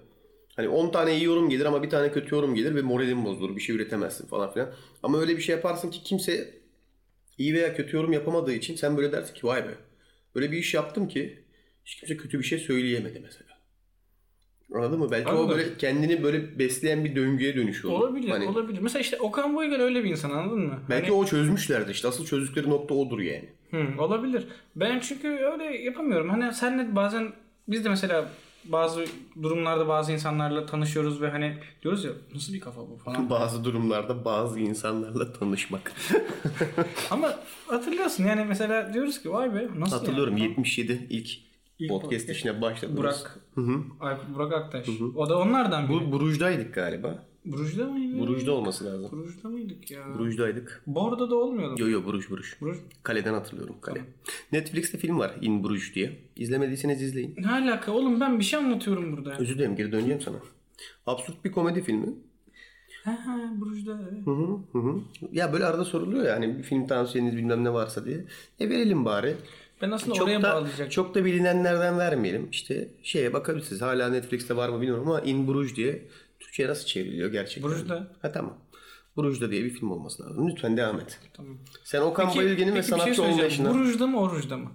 Hani 0.55 0.69
10 0.69 0.91
tane 0.91 1.15
iyi 1.17 1.23
yorum 1.23 1.49
gelir 1.49 1.65
ama 1.65 1.83
bir 1.83 1.89
tane 1.89 2.11
kötü 2.11 2.35
yorum 2.35 2.55
gelir 2.55 2.75
ve 2.75 2.81
moralin 2.81 3.25
bozulur. 3.25 3.55
Bir 3.55 3.61
şey 3.61 3.75
üretemezsin 3.75 4.27
falan 4.27 4.53
filan. 4.53 4.73
Ama 5.03 5.19
öyle 5.19 5.37
bir 5.37 5.41
şey 5.41 5.55
yaparsın 5.55 5.91
ki 5.91 6.03
kimse 6.03 6.53
iyi 7.37 7.53
veya 7.53 7.75
kötü 7.75 7.95
yorum 7.95 8.13
yapamadığı 8.13 8.53
için 8.53 8.75
sen 8.75 8.97
böyle 8.97 9.11
dersin 9.11 9.33
ki 9.33 9.47
vay 9.47 9.65
be. 9.67 9.75
Böyle 10.35 10.51
bir 10.51 10.57
iş 10.57 10.73
yaptım 10.73 11.07
ki 11.07 11.43
hiç 11.85 11.95
kimse 11.95 12.17
kötü 12.17 12.39
bir 12.39 12.43
şey 12.43 12.59
söyleyemedi 12.59 13.19
mesela. 13.19 13.46
Anladın 14.75 14.99
mı? 14.99 15.07
Belki 15.11 15.29
o 15.29 15.31
Anladım. 15.31 15.49
böyle 15.49 15.77
kendini 15.77 16.23
böyle 16.23 16.59
besleyen 16.59 17.05
bir 17.05 17.15
döngüye 17.15 17.55
dönüşüyor. 17.55 17.93
Olabilir, 17.93 18.29
Hani 18.29 18.47
olabilir. 18.47 18.79
Mesela 18.81 19.01
işte 19.01 19.17
Okan 19.19 19.55
Bayülgen 19.55 19.79
öyle 19.79 20.03
bir 20.03 20.09
insan 20.09 20.29
anladın 20.29 20.59
mı? 20.59 20.79
belki 20.89 21.07
Hani- 21.07 21.15
o 21.17 21.25
çözmüşlerdi 21.25 21.91
işte. 21.91 22.07
Asıl 22.07 22.25
çözdükleri 22.25 22.69
nokta 22.69 22.93
odur 22.95 23.19
yani. 23.19 23.49
Hı, 23.71 24.01
olabilir. 24.01 24.47
Ben 24.75 24.99
çünkü 24.99 25.27
öyle 25.27 25.63
yapamıyorum. 25.63 26.29
Hani 26.29 26.53
senle 26.53 26.95
bazen 26.95 27.33
biz 27.67 27.85
de 27.85 27.89
mesela 27.89 28.29
bazı 28.65 29.05
durumlarda 29.41 29.87
bazı 29.87 30.11
insanlarla 30.11 30.65
tanışıyoruz 30.65 31.21
ve 31.21 31.29
hani 31.29 31.57
diyoruz 31.83 32.05
ya 32.05 32.11
nasıl 32.35 32.53
bir 32.53 32.59
kafa 32.59 32.81
bu 32.81 32.97
falan. 33.05 33.29
Bazı 33.29 33.63
durumlarda 33.65 34.25
bazı 34.25 34.59
insanlarla 34.59 35.33
tanışmak. 35.33 35.93
Ama 37.11 37.35
hatırlıyorsun 37.67 38.23
yani 38.23 38.45
mesela 38.47 38.93
diyoruz 38.93 39.21
ki 39.21 39.31
vay 39.33 39.55
be 39.55 39.67
nasıl 39.77 39.97
Hatırlıyorum 39.97 40.37
yani? 40.37 40.49
77 40.49 41.07
ilk, 41.09 41.29
İlk 41.79 41.89
podcast 41.89 42.11
podcast. 42.11 42.29
işine 42.29 42.61
başladığımız. 42.61 42.97
Burak, 42.99 43.39
Aykut 43.99 44.35
Burak 44.35 44.53
Aktaş. 44.53 44.87
O 45.15 45.29
da 45.29 45.39
onlardan 45.39 45.89
biri. 45.89 46.11
Bu 46.11 46.19
Bruges'daydık 46.19 46.73
galiba. 46.73 47.23
Bruj'da 47.45 47.85
mıydı? 47.85 48.19
Bruges'da 48.27 48.51
olması 48.51 48.85
lazım. 48.85 49.11
Bruj'da 49.11 49.49
mıydık 49.49 49.91
ya? 49.91 49.99
Bruges'daydık. 50.17 50.83
Bordo'da 50.87 51.35
olmuyordu. 51.35 51.81
Yo 51.81 51.89
yo 51.89 52.05
Bruges 52.05 52.29
Bruges. 52.29 52.61
Bruj. 52.61 52.77
Kaleden 53.03 53.33
hatırlıyorum 53.33 53.75
kale. 53.81 54.01
Netflix'te 54.51 54.97
film 54.97 55.19
var 55.19 55.35
In 55.41 55.63
Bruges 55.63 55.95
diye. 55.95 56.19
İzlemediyseniz 56.35 57.01
izleyin. 57.01 57.35
Ne 57.37 57.51
alaka 57.51 57.91
oğlum 57.91 58.19
ben 58.19 58.39
bir 58.39 58.43
şey 58.43 58.59
anlatıyorum 58.59 59.17
burada. 59.17 59.37
Özür 59.39 59.55
dilerim 59.55 59.75
geri 59.75 59.91
döneceğim 59.91 60.21
sana. 60.21 60.37
Absürt 61.05 61.45
bir 61.45 61.51
komedi 61.51 61.81
filmi. 61.81 62.13
Ha 63.03 63.17
Bruj'da 63.61 63.99
evet. 64.03 64.27
Hı 64.27 64.31
hı, 64.31 64.59
hı 64.71 64.79
hı. 64.79 65.01
Ya 65.31 65.53
böyle 65.53 65.65
arada 65.65 65.85
soruluyor 65.85 66.25
ya 66.25 66.33
hani 66.33 66.57
bir 66.57 66.63
film 66.63 66.87
tavsiyeniz 66.87 67.37
bilmem 67.37 67.63
ne 67.63 67.73
varsa 67.73 68.05
diye. 68.05 68.25
E 68.59 68.69
verelim 68.69 69.05
bari. 69.05 69.35
Ben 69.81 69.91
aslında 69.91 70.15
Çok 70.15 70.27
oraya 70.27 70.41
da, 70.41 70.53
bağlayacaktım. 70.53 70.89
çok 70.89 71.15
da 71.15 71.25
bilinenlerden 71.25 71.99
vermeyelim. 71.99 72.47
İşte 72.51 72.87
şeye 73.03 73.33
bakabilirsiniz. 73.33 73.81
Hala 73.81 74.09
Netflix'te 74.09 74.55
var 74.55 74.69
mı 74.69 74.75
bilmiyorum 74.81 75.07
ama 75.07 75.21
In 75.21 75.47
Bruges 75.47 75.75
diye 75.75 76.01
Türkçe'ye 76.39 76.69
nasıl 76.69 76.85
çevriliyor 76.85 77.31
gerçekten? 77.31 77.71
Bruges'da. 77.71 78.07
Ha 78.21 78.31
tamam. 78.31 78.57
Bruges'da 79.17 79.51
diye 79.51 79.63
bir 79.63 79.69
film 79.69 79.91
olması 79.91 80.23
lazım. 80.23 80.49
Lütfen 80.49 80.77
devam 80.77 80.99
et. 80.99 81.19
Tamam. 81.33 81.57
Sen 81.83 82.01
Okan 82.01 82.35
Bayülgen'in 82.35 82.71
ve 82.71 82.75
şey 82.75 82.83
sanatçı 82.83 83.15
söyleyeceğim. 83.15 83.33
olmayışına... 83.37 83.73
Bruj'da 83.73 84.07
mı 84.07 84.19
Oruç'da 84.21 84.57
mı? 84.57 84.71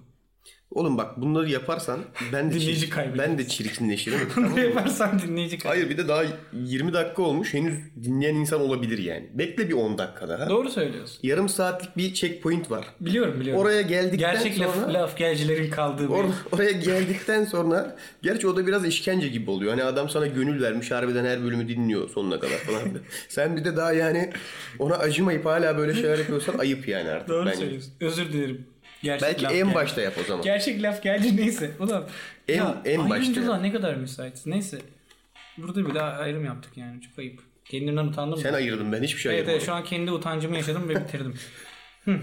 Oğlum 0.74 0.98
bak 0.98 1.20
bunları 1.20 1.50
yaparsan 1.50 2.00
ben 2.32 2.50
de, 2.50 2.54
Dinleyici 2.60 2.86
çirkin- 2.86 3.18
ben 3.18 3.38
de 3.38 3.48
çirkinleşirim. 3.48 4.18
tamam 4.34 4.50
Ne 4.50 4.54
mı? 4.54 4.60
yaparsan 4.68 5.18
dinleyici 5.18 5.58
kaybeder. 5.58 5.76
Hayır 5.82 5.90
bir 5.98 6.04
de 6.04 6.08
daha 6.08 6.22
20 6.52 6.92
dakika 6.92 7.22
olmuş. 7.22 7.54
Henüz 7.54 7.74
dinleyen 8.04 8.34
insan 8.34 8.60
olabilir 8.60 8.98
yani. 8.98 9.30
Bekle 9.34 9.68
bir 9.68 9.74
10 9.74 9.98
dakika 9.98 10.28
daha. 10.28 10.48
Doğru 10.50 10.70
söylüyorsun. 10.70 11.18
Yarım 11.22 11.48
saatlik 11.48 11.96
bir 11.96 12.14
checkpoint 12.14 12.70
var. 12.70 12.84
Biliyorum 13.00 13.40
biliyorum. 13.40 13.62
Oraya 13.62 13.82
geldikten 13.82 14.18
Gerçek 14.32 14.54
sonra... 14.54 14.68
laf, 14.68 14.94
laf 14.94 15.16
gelcilerin 15.18 15.70
kaldığı 15.70 16.08
bir 16.08 16.14
Or- 16.14 16.30
oraya 16.52 16.70
geldikten 16.72 17.44
sonra 17.44 17.96
gerçi 18.22 18.48
o 18.48 18.56
da 18.56 18.66
biraz 18.66 18.84
işkence 18.86 19.28
gibi 19.28 19.50
oluyor. 19.50 19.70
Hani 19.70 19.84
adam 19.84 20.08
sana 20.08 20.26
gönül 20.26 20.62
vermiş 20.62 20.90
harbiden 20.90 21.24
her 21.24 21.44
bölümü 21.44 21.68
dinliyor 21.68 22.10
sonuna 22.10 22.40
kadar 22.40 22.56
falan. 22.58 22.80
Sen 23.28 23.56
bir 23.56 23.64
de 23.64 23.76
daha 23.76 23.92
yani 23.92 24.30
ona 24.78 24.94
acımayıp 24.96 25.46
hala 25.46 25.78
böyle 25.78 25.94
şeyler 25.94 26.18
yapıyorsan 26.18 26.58
ayıp 26.58 26.88
yani 26.88 27.08
artık 27.10 27.28
Doğru 27.28 27.46
bence. 27.46 27.56
söylüyorsun. 27.58 27.92
Özür 28.00 28.32
dilerim. 28.32 28.66
Gerçek 29.02 29.28
Belki 29.28 29.46
en 29.46 29.52
gelci. 29.52 29.74
başta 29.74 30.00
yap 30.00 30.14
o 30.20 30.24
zaman. 30.24 30.44
Gerçek 30.44 30.82
laf 30.82 31.02
gelci 31.02 31.36
neyse. 31.36 31.70
Ulan. 31.80 32.08
En- 32.48 32.56
ya, 32.56 32.82
en 32.84 33.10
başta 33.10 33.58
ne 33.58 33.72
kadar 33.72 33.94
müsaitiz. 33.94 34.46
Neyse. 34.46 34.78
Burada 35.58 35.88
bir 35.88 35.94
daha 35.94 36.10
ayrım 36.10 36.44
yaptık 36.44 36.76
yani. 36.76 37.00
Çok 37.00 37.18
ayıp. 37.18 37.40
Kendimden 37.64 38.04
utandım. 38.06 38.38
Sen 38.40 38.52
ayırdın 38.52 38.92
ben 38.92 39.02
hiçbir 39.02 39.20
şey 39.20 39.30
Evet, 39.32 39.38
ayırmadım. 39.38 39.54
evet 39.56 39.66
şu 39.66 39.72
an 39.72 39.84
kendi 39.84 40.10
utancımı 40.10 40.56
yaşadım 40.56 40.88
ve 40.88 40.94
bitirdim. 41.04 41.34
Hı. 42.04 42.18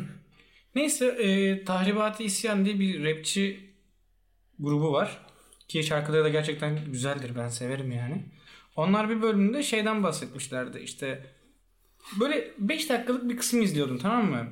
Neyse 0.76 1.06
e, 1.06 1.64
Tahribat-ı 1.66 2.24
İsyan 2.24 2.66
diye 2.66 2.80
bir 2.80 3.04
rapçi 3.06 3.60
grubu 4.60 4.92
var. 4.92 5.18
Ki 5.68 5.84
şarkıları 5.84 6.24
da 6.24 6.30
gerçekten 6.30 6.80
güzeldir 6.92 7.32
ben 7.36 7.48
severim 7.48 7.92
yani. 7.92 8.24
Onlar 8.76 9.10
bir 9.10 9.22
bölümde 9.22 9.64
şeyden 9.64 10.04
bahsetmişlerdi 10.04 10.80
işte 10.80 11.26
böyle 12.20 12.52
5 12.58 12.90
dakikalık 12.90 13.30
bir 13.30 13.38
kısım 13.38 13.62
izliyordum 13.62 13.98
tamam 13.98 14.26
mı? 14.30 14.48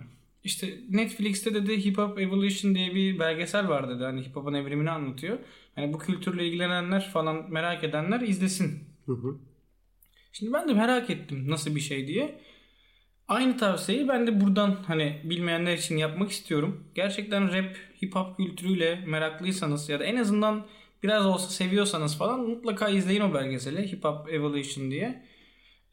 İşte 0.47 0.67
Netflix'te 0.89 1.53
dedi 1.53 1.85
Hip 1.85 1.97
Hop 1.97 2.19
Evolution 2.19 2.75
diye 2.75 2.95
bir 2.95 3.19
belgesel 3.19 3.67
var 3.67 3.89
dedi. 3.89 4.03
Hani 4.03 4.21
hip 4.25 4.35
hop'un 4.35 4.53
evrimini 4.53 4.89
anlatıyor. 4.89 5.37
Hani 5.75 5.93
bu 5.93 5.99
kültürle 5.99 6.47
ilgilenenler 6.47 7.09
falan 7.09 7.51
merak 7.51 7.83
edenler 7.83 8.21
izlesin. 8.21 8.83
Şimdi 10.31 10.53
ben 10.53 10.69
de 10.69 10.73
merak 10.73 11.09
ettim 11.09 11.49
nasıl 11.49 11.75
bir 11.75 11.79
şey 11.79 12.07
diye. 12.07 12.41
Aynı 13.27 13.57
tavsiyeyi 13.57 14.07
ben 14.07 14.27
de 14.27 14.41
buradan 14.41 14.77
hani 14.87 15.21
bilmeyenler 15.23 15.77
için 15.77 15.97
yapmak 15.97 16.31
istiyorum. 16.31 16.83
Gerçekten 16.95 17.53
rap, 17.53 17.75
hip 18.03 18.15
hop 18.15 18.37
kültürüyle 18.37 19.03
meraklıysanız 19.05 19.89
ya 19.89 19.99
da 19.99 20.03
en 20.03 20.15
azından 20.15 20.65
biraz 21.03 21.25
olsa 21.25 21.49
seviyorsanız 21.49 22.17
falan 22.17 22.39
mutlaka 22.39 22.89
izleyin 22.89 23.21
o 23.21 23.33
belgeseli 23.33 23.91
Hip 23.91 24.03
Hop 24.03 24.33
Evolution 24.33 24.91
diye. 24.91 25.26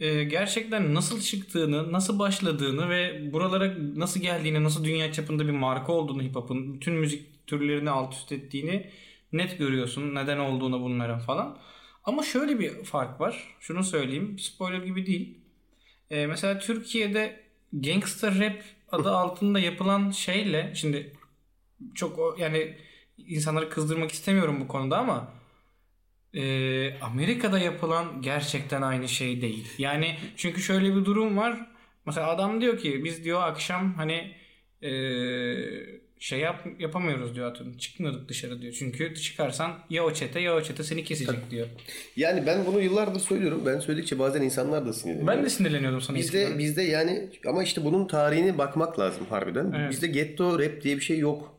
Ee, 0.01 0.25
gerçekten 0.25 0.95
nasıl 0.95 1.21
çıktığını, 1.21 1.93
nasıl 1.93 2.19
başladığını 2.19 2.91
ve 2.91 3.33
buralara 3.33 3.75
nasıl 3.97 4.21
geldiğini, 4.21 4.65
nasıl 4.65 4.85
dünya 4.85 5.13
çapında 5.13 5.47
bir 5.47 5.53
marka 5.53 5.93
olduğunu 5.93 6.23
hip 6.23 6.35
hop'un, 6.37 6.75
bütün 6.75 6.95
müzik 6.95 7.47
türlerini 7.47 7.91
alt 7.91 8.15
üst 8.15 8.33
ettiğini 8.33 8.91
net 9.33 9.59
görüyorsun. 9.59 10.15
Neden 10.15 10.39
olduğunu 10.39 10.81
bunların 10.81 11.19
falan. 11.19 11.59
Ama 12.05 12.23
şöyle 12.23 12.59
bir 12.59 12.85
fark 12.85 13.21
var. 13.21 13.57
Şunu 13.61 13.85
söyleyeyim. 13.85 14.39
Spoiler 14.39 14.83
gibi 14.83 15.07
değil. 15.07 15.39
Ee, 16.11 16.27
mesela 16.27 16.59
Türkiye'de 16.59 17.41
gangster 17.73 18.39
rap 18.39 18.63
adı 18.93 19.11
altında 19.11 19.59
yapılan 19.59 20.11
şeyle 20.11 20.73
şimdi 20.75 21.13
çok 21.95 22.39
yani 22.41 22.77
insanları 23.19 23.71
kızdırmak 23.71 24.13
istemiyorum 24.13 24.61
bu 24.61 24.69
konuda 24.69 24.99
ama 24.99 25.33
e, 26.35 27.01
Amerika'da 27.01 27.59
yapılan 27.59 28.23
gerçekten 28.23 28.83
aynı 28.83 29.09
şey 29.09 29.41
değil. 29.41 29.67
Yani 29.79 30.17
çünkü 30.37 30.63
şöyle 30.63 30.97
bir 30.97 31.05
durum 31.05 31.37
var. 31.37 31.67
Mesela 32.07 32.29
adam 32.29 32.61
diyor 32.61 32.79
ki 32.79 33.05
biz 33.05 33.25
diyor 33.25 33.43
akşam 33.43 33.95
hani 33.95 34.33
e, 34.83 34.93
şey 36.19 36.41
yap, 36.41 36.67
yapamıyoruz 36.79 37.35
diyor 37.35 37.51
atıyorum. 37.51 37.77
Çıkmıyorduk 37.77 38.29
dışarı 38.29 38.63
diyor. 38.63 38.73
Çünkü 38.79 39.15
çıkarsan 39.15 39.73
ya 39.91 40.05
o 40.05 40.13
çete 40.13 40.41
ya 40.41 40.57
o 40.57 40.63
çete 40.63 40.83
seni 40.83 41.05
kesecek 41.05 41.51
diyor. 41.51 41.67
Yani 42.17 42.47
ben 42.47 42.67
bunu 42.67 42.81
yıllardır 42.81 43.21
söylüyorum. 43.21 43.63
Ben 43.67 43.79
söyledikçe 43.79 44.19
bazen 44.19 44.43
insanlar 44.43 44.87
da 44.87 44.93
sinirleniyor. 44.93 45.27
Ben 45.29 45.45
de 45.45 45.51
sinirleniyordum 45.51 46.01
sana 46.01 46.17
Bizde 46.17 46.41
eskiden. 46.41 46.59
bizde 46.59 46.83
yani 46.83 47.29
ama 47.47 47.63
işte 47.63 47.85
bunun 47.85 48.07
tarihine 48.07 48.59
bakmak 48.59 48.99
lazım 48.99 49.27
harbiden. 49.31 49.73
Evet. 49.79 49.91
Bizde 49.91 50.07
ghetto 50.07 50.59
rap 50.59 50.83
diye 50.83 50.97
bir 50.97 51.03
şey 51.03 51.19
yok. 51.19 51.54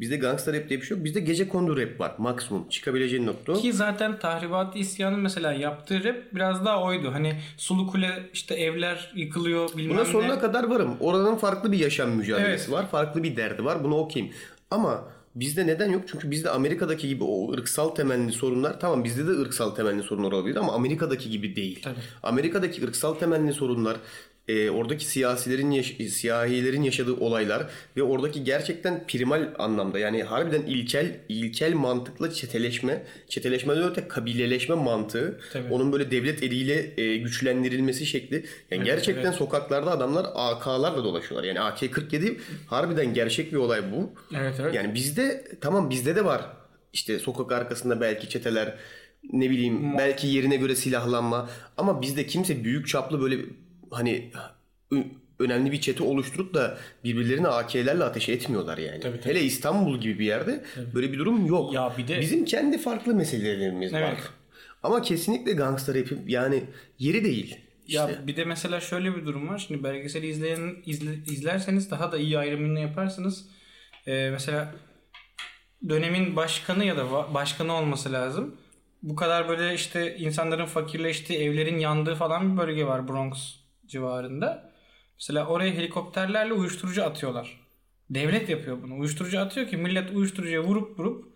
Bizde 0.00 0.16
gangster 0.16 0.54
rap 0.54 0.68
diye 0.68 0.80
bir 0.80 0.86
şey 0.86 0.96
yok. 0.96 1.04
Bizde 1.04 1.20
gece 1.20 1.48
kondu 1.48 1.76
rap 1.76 2.00
var 2.00 2.14
maksimum. 2.18 2.68
Çıkabileceğin 2.68 3.26
nokta. 3.26 3.52
Ki 3.54 3.72
zaten 3.72 4.18
Tahribat-ı 4.18 4.78
İsyan'ın 4.78 5.20
mesela 5.20 5.52
yaptığı 5.52 6.04
rap 6.04 6.16
biraz 6.34 6.64
daha 6.64 6.82
oydu. 6.82 7.10
Hani 7.12 7.34
Sulu 7.56 7.86
Kule 7.86 8.30
işte 8.32 8.54
evler 8.54 9.12
yıkılıyor 9.16 9.76
bilmem 9.76 9.96
Buna 9.96 10.04
ne. 10.06 10.12
sonuna 10.12 10.38
kadar 10.40 10.64
varım. 10.64 10.96
Oranın 11.00 11.36
farklı 11.36 11.72
bir 11.72 11.78
yaşam 11.78 12.10
mücadelesi 12.10 12.64
Evet. 12.64 12.70
var. 12.72 12.90
Farklı 12.90 13.22
bir 13.22 13.36
derdi 13.36 13.64
var. 13.64 13.84
Buna 13.84 13.94
okeyim. 13.96 14.30
Ama 14.70 15.04
bizde 15.34 15.66
neden 15.66 15.90
yok? 15.90 16.02
Çünkü 16.06 16.30
bizde 16.30 16.50
Amerika'daki 16.50 17.08
gibi 17.08 17.24
o 17.24 17.52
ırksal 17.52 17.88
temelli 17.88 18.32
sorunlar 18.32 18.80
tamam 18.80 19.04
bizde 19.04 19.26
de 19.26 19.30
ırksal 19.30 19.70
temelli 19.70 20.02
sorunlar 20.02 20.32
olabilir 20.32 20.56
ama 20.56 20.72
Amerika'daki 20.72 21.30
gibi 21.30 21.56
değil. 21.56 21.80
Tabii. 21.82 21.94
Amerika'daki 22.22 22.84
ırksal 22.84 23.14
temelli 23.14 23.52
sorunlar 23.52 23.96
e, 24.48 24.70
oradaki 24.70 25.04
siyasilerin 25.04 25.70
yaş- 25.70 25.96
siyahilerin 26.10 26.82
yaşadığı 26.82 27.14
olaylar 27.14 27.66
ve 27.96 28.02
oradaki 28.02 28.44
gerçekten 28.44 29.06
primal 29.06 29.48
anlamda 29.58 29.98
yani 29.98 30.22
harbiden 30.22 30.62
ilkel 30.62 31.20
ilkel 31.28 31.74
mantıkla 31.74 32.32
çeteleşme, 32.32 33.02
çeteleşmeden 33.28 33.82
öte 33.82 34.08
kabileleşme 34.08 34.74
mantığı, 34.74 35.40
Tabii. 35.52 35.72
onun 35.72 35.92
böyle 35.92 36.10
devlet 36.10 36.42
eliyle 36.42 37.02
e, 37.02 37.16
güçlendirilmesi 37.16 38.06
şekli. 38.06 38.44
Yani 38.70 38.84
gerçekten 38.84 39.24
evet. 39.24 39.34
sokaklarda 39.34 39.90
adamlar 39.90 40.26
AK'larla 40.34 41.04
dolaşıyorlar. 41.04 41.48
Yani 41.48 41.60
AK-47 41.60 42.36
harbiden 42.66 43.14
gerçek 43.14 43.52
bir 43.52 43.56
olay 43.56 43.92
bu. 43.92 44.12
Evet 44.36 44.54
evet. 44.60 44.74
Yani 44.74 44.94
bizde 44.94 45.44
tamam 45.60 45.90
bizde 45.90 46.16
de 46.16 46.24
var. 46.24 46.42
İşte 46.92 47.18
sokak 47.18 47.52
arkasında 47.52 48.00
belki 48.00 48.28
çeteler 48.28 48.74
ne 49.32 49.50
bileyim 49.50 49.98
belki 49.98 50.26
yerine 50.26 50.56
göre 50.56 50.74
silahlanma 50.74 51.50
ama 51.76 52.02
bizde 52.02 52.26
kimse 52.26 52.64
büyük 52.64 52.88
çaplı 52.88 53.20
böyle 53.20 53.38
hani 53.92 54.30
önemli 55.38 55.72
bir 55.72 55.80
çete 55.80 56.04
oluşturup 56.04 56.54
da 56.54 56.78
birbirlerine 57.04 57.48
AK'lerle 57.48 58.04
ateş 58.04 58.28
etmiyorlar 58.28 58.78
yani. 58.78 59.00
Tabii, 59.00 59.20
tabii. 59.20 59.30
Hele 59.34 59.42
İstanbul 59.42 60.00
gibi 60.00 60.18
bir 60.18 60.24
yerde 60.24 60.64
böyle 60.94 61.12
bir 61.12 61.18
durum 61.18 61.46
yok. 61.46 61.74
Ya 61.74 61.92
bir 61.98 62.08
de- 62.08 62.20
Bizim 62.20 62.44
kendi 62.44 62.78
farklı 62.78 63.14
meselelerimiz 63.14 63.92
var. 63.92 64.00
Evet. 64.00 64.20
Ama 64.82 65.02
kesinlikle 65.02 65.52
gangster 65.52 65.94
yapıp 65.94 66.30
yani 66.30 66.62
yeri 66.98 67.24
değil. 67.24 67.56
İşte. 67.86 68.00
Ya 68.00 68.26
bir 68.26 68.36
de 68.36 68.44
mesela 68.44 68.80
şöyle 68.80 69.16
bir 69.16 69.26
durum 69.26 69.48
var. 69.48 69.64
Şimdi 69.68 69.84
belgeseli 69.84 70.26
izleyen 70.26 70.76
izle- 70.86 71.32
izlerseniz 71.32 71.90
daha 71.90 72.12
da 72.12 72.18
iyi 72.18 72.38
ayrımını 72.38 72.80
yaparsınız. 72.80 73.44
Ee, 74.06 74.28
mesela 74.32 74.74
dönemin 75.88 76.36
başkanı 76.36 76.84
ya 76.84 76.96
da 76.96 77.34
başkanı 77.34 77.72
olması 77.74 78.12
lazım. 78.12 78.56
Bu 79.02 79.16
kadar 79.16 79.48
böyle 79.48 79.74
işte 79.74 80.16
insanların 80.16 80.66
fakirleştiği, 80.66 81.38
evlerin 81.38 81.78
yandığı 81.78 82.14
falan 82.14 82.52
bir 82.52 82.62
bölge 82.62 82.84
var 82.86 83.08
Bronx 83.08 83.54
civarında. 83.92 84.72
Mesela 85.18 85.46
oraya 85.46 85.70
helikopterlerle 85.72 86.52
uyuşturucu 86.52 87.04
atıyorlar. 87.04 87.60
Devlet 88.10 88.48
yapıyor 88.48 88.82
bunu. 88.82 88.98
Uyuşturucu 88.98 89.40
atıyor 89.40 89.68
ki 89.68 89.76
millet 89.76 90.10
uyuşturucuya 90.10 90.62
vurup 90.62 90.98
vurup 90.98 91.32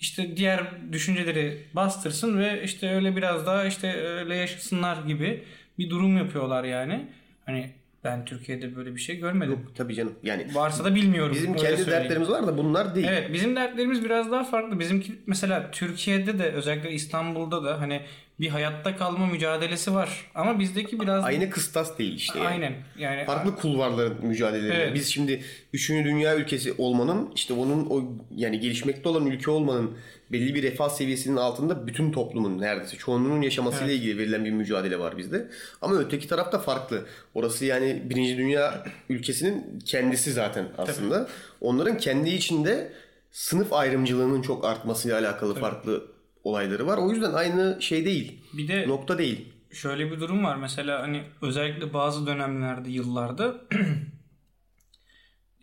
işte 0.00 0.36
diğer 0.36 0.92
düşünceleri 0.92 1.66
bastırsın 1.74 2.38
ve 2.38 2.62
işte 2.64 2.94
öyle 2.94 3.16
biraz 3.16 3.46
daha 3.46 3.64
işte 3.64 3.92
öyle 4.02 4.34
yaşasınlar 4.36 5.02
gibi 5.06 5.44
bir 5.78 5.90
durum 5.90 6.16
yapıyorlar 6.16 6.64
yani. 6.64 7.08
Hani 7.46 7.70
ben 8.04 8.24
Türkiye'de 8.24 8.76
böyle 8.76 8.94
bir 8.94 9.00
şey 9.00 9.16
görmedim. 9.16 9.66
Tabii 9.76 9.94
canım. 9.94 10.14
Yani 10.22 10.54
Varsa 10.54 10.84
da 10.84 10.94
bilmiyorum. 10.94 11.34
bizim 11.34 11.54
kendi 11.54 11.76
söyleyeyim. 11.76 11.90
dertlerimiz 12.02 12.28
var 12.30 12.46
da 12.46 12.58
bunlar 12.58 12.94
değil. 12.94 13.06
Evet 13.10 13.32
bizim 13.32 13.56
dertlerimiz 13.56 14.04
biraz 14.04 14.30
daha 14.30 14.44
farklı. 14.44 14.80
Bizimki 14.80 15.12
mesela 15.26 15.70
Türkiye'de 15.70 16.38
de 16.38 16.44
özellikle 16.52 16.90
İstanbul'da 16.92 17.64
da 17.64 17.80
hani 17.80 18.00
bir 18.40 18.48
hayatta 18.48 18.96
kalma 18.96 19.26
mücadelesi 19.26 19.94
var. 19.94 20.30
Ama 20.34 20.58
bizdeki 20.58 21.00
biraz 21.00 21.24
Aynı 21.24 21.50
kıstas 21.50 21.98
değil 21.98 22.14
işte. 22.14 22.38
yani. 22.38 22.48
aynen 22.48 22.74
yani 22.98 23.24
Farklı 23.24 23.56
kulvarların 23.56 24.26
mücadeleleri. 24.26 24.76
Evet. 24.76 24.94
Biz 24.94 25.06
şimdi 25.08 25.42
3. 25.72 25.90
dünya 25.90 26.36
ülkesi 26.36 26.74
olmanın 26.78 27.32
işte 27.34 27.54
onun 27.54 27.86
o 27.90 28.02
yani 28.36 28.60
gelişmekte 28.60 29.08
olan 29.08 29.26
ülke 29.26 29.50
olmanın 29.50 29.90
belli 30.32 30.54
bir 30.54 30.62
refah 30.62 30.88
seviyesinin 30.88 31.36
altında 31.36 31.86
bütün 31.86 32.12
toplumun 32.12 32.60
neredeyse 32.60 32.96
çoğunluğunun 32.96 33.42
yaşamasıyla 33.42 33.92
ilgili 33.92 34.18
verilen 34.18 34.44
bir 34.44 34.50
mücadele 34.50 34.98
var 34.98 35.18
bizde. 35.18 35.48
Ama 35.82 35.94
öteki 35.98 36.28
tarafta 36.28 36.58
farklı. 36.58 37.06
Orası 37.34 37.64
yani 37.64 38.02
1. 38.04 38.16
dünya 38.38 38.84
ülkesinin 39.08 39.78
kendisi 39.84 40.32
zaten 40.32 40.68
aslında. 40.78 41.28
Onların 41.60 41.98
kendi 41.98 42.30
içinde 42.30 42.92
sınıf 43.30 43.72
ayrımcılığının 43.72 44.42
çok 44.42 44.64
artmasıyla 44.64 45.18
alakalı 45.18 45.54
farklı 45.54 46.19
olayları 46.44 46.86
var. 46.86 46.98
O 46.98 47.10
yüzden 47.10 47.32
aynı 47.32 47.82
şey 47.82 48.04
değil. 48.04 48.40
bir 48.52 48.68
de 48.68 48.88
Nokta 48.88 49.18
değil. 49.18 49.52
şöyle 49.72 50.10
bir 50.12 50.20
durum 50.20 50.44
var. 50.44 50.56
Mesela 50.56 51.02
hani 51.02 51.22
özellikle 51.42 51.92
bazı 51.94 52.26
dönemlerde, 52.26 52.90
yıllarda 52.90 53.54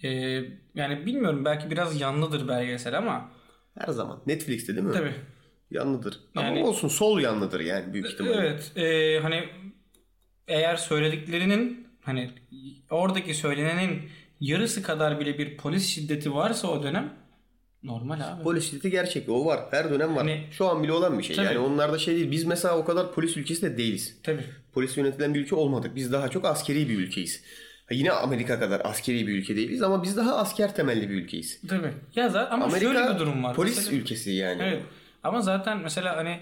eee, 0.04 0.52
yani 0.76 1.06
bilmiyorum 1.06 1.46
belki 1.46 1.70
biraz 1.72 2.02
yanlıdır 2.02 2.48
belgesel 2.48 2.98
ama 2.98 3.32
Her 3.80 3.88
zaman. 3.94 4.22
Netflix'te 4.28 4.76
değil 4.76 4.88
mi? 4.88 4.94
tabii 4.94 5.14
Yanlıdır. 5.72 6.20
Yani- 6.36 6.60
Ama 6.60 6.70
olsun 6.70 6.88
sol 6.88 7.20
yanlıdır 7.20 7.60
yani 7.60 7.94
büyük 7.94 8.08
ihtimalle. 8.08 8.36
Evet. 8.38 8.72
eee, 8.76 9.20
hani 9.22 9.44
eğer 10.48 10.76
söylediklerinin 10.76 11.88
hani 12.02 12.32
oradaki 12.92 13.34
söylenenin 13.34 14.10
yarısı 14.40 14.84
kadar 14.84 15.20
bile 15.20 15.38
bir 15.38 15.58
polis 15.58 15.88
şiddeti 15.88 16.34
varsa 16.34 16.68
o 16.68 16.84
dönem 16.84 17.14
normal 17.88 18.22
abi. 18.22 18.44
Polis 18.44 18.70
şiddeti 18.70 18.92
gerçek. 18.92 19.30
O 19.30 19.46
var. 19.46 19.60
Her 19.72 19.90
dönem 19.90 20.10
var. 20.16 20.18
Hani- 20.18 20.44
Şu 20.52 20.68
an 20.70 20.84
bile 20.84 20.92
olan 20.92 21.20
bir 21.20 21.24
şey. 21.24 21.36
Tabii. 21.36 21.46
Yani 21.46 21.58
onlarda 21.60 21.98
şey 21.98 22.16
değil. 22.16 22.32
Biz 22.32 22.44
mesela 22.44 22.78
o 22.78 22.86
kadar 22.86 23.14
polis 23.14 23.38
ülkesi 23.38 23.62
de 23.62 23.78
değiliz. 23.78 24.18
Tabii. 24.24 24.44
Polis 24.74 24.98
yönetilen 24.98 25.34
bir 25.34 25.40
ülke 25.40 25.56
olmadık. 25.56 25.96
Biz 25.96 26.12
daha 26.12 26.30
çok 26.30 26.46
askeri 26.46 26.90
bir 26.90 26.98
ülkeyiz. 26.98 27.44
Ha, 27.90 27.96
Yine 27.96 28.12
Amerika 28.12 28.60
kadar 28.60 28.82
askeri 28.84 29.28
bir 29.28 29.34
ülke 29.34 29.56
değiliz 29.56 29.82
ama 29.82 30.04
biz 30.04 30.18
daha 30.18 30.36
asker 30.38 30.76
temelli 30.76 31.10
bir 31.10 31.14
ülkeyiz. 31.16 31.62
Tabii. 31.68 31.92
Ya 32.16 32.30
zaten 32.30 32.56
ama 32.56 32.66
Amerika 32.66 32.94
şöyle 32.94 33.14
bir 33.14 33.20
durum 33.20 33.44
var. 33.44 33.56
polis 33.56 33.76
Mesela- 33.78 33.98
ülkesi 33.98 34.32
yani. 34.32 34.62
Evet. 34.64 34.84
Ama 35.24 35.42
zaten 35.42 35.78
mesela 35.78 36.18
hani 36.18 36.40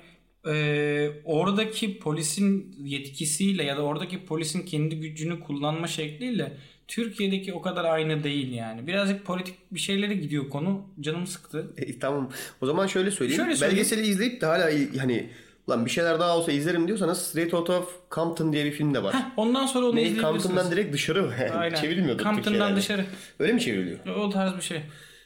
e, 0.48 1.10
oradaki 1.26 2.00
polisin 2.00 2.76
yetkisiyle 2.84 3.64
ya 3.64 3.78
da 3.78 3.82
oradaki 3.82 4.26
polisin 4.26 4.62
kendi 4.66 5.00
gücünü 5.00 5.40
kullanma 5.40 5.88
şekliyle 5.88 6.58
Türkiye'deki 6.88 7.54
o 7.54 7.62
kadar 7.62 7.86
aynı 7.86 8.24
değil 8.24 8.54
yani. 8.54 8.88
Birazcık 8.88 9.26
politik 9.26 9.56
bir 9.72 9.80
şeylere 9.80 10.14
gidiyor 10.14 10.50
konu. 10.50 10.90
Canım 11.00 11.28
sıktı. 11.28 11.74
E, 11.78 12.00
tamam. 12.00 12.32
O 12.62 12.66
zaman 12.66 12.88
şöyle 12.88 13.12
söyleyeyim. 13.12 13.44
Şöyle 13.44 13.56
söyleyeyim. 13.56 13.78
Belgeseli 13.78 14.08
izleyip 14.08 14.42
de 14.42 14.46
hala 14.46 14.66
hani 15.00 15.30
lan 15.70 15.86
bir 15.86 15.92
şeyler 15.92 16.20
daha 16.20 16.38
olsa 16.38 16.52
izlerim 16.52 16.88
diyorsanız 16.88 17.18
Straight 17.22 17.54
Outta 17.54 17.84
Compton 18.12 18.54
diye 18.54 18.66
bir 18.66 18.72
film 18.72 18.94
de 18.94 19.04
var. 19.04 19.14
Heh, 19.14 19.20
ondan 19.38 19.66
sonra 19.66 19.86
onu 19.86 19.96
ne? 19.96 20.02
izleyebilirsiniz. 20.02 20.44
Compton'dan 20.44 20.72
direkt 20.72 20.94
dışarı 20.94 21.32
Aynen. 21.58 21.76
çevrilmiyordu 21.76 22.24
Compton'dan 22.24 22.76
dışarı. 22.76 23.06
Öyle 23.40 23.54
mi 23.54 23.62
çevriliyor? 23.62 24.06
O 24.06 24.30
tarz 24.30 24.56
bir 24.56 24.62
şey. 24.62 24.82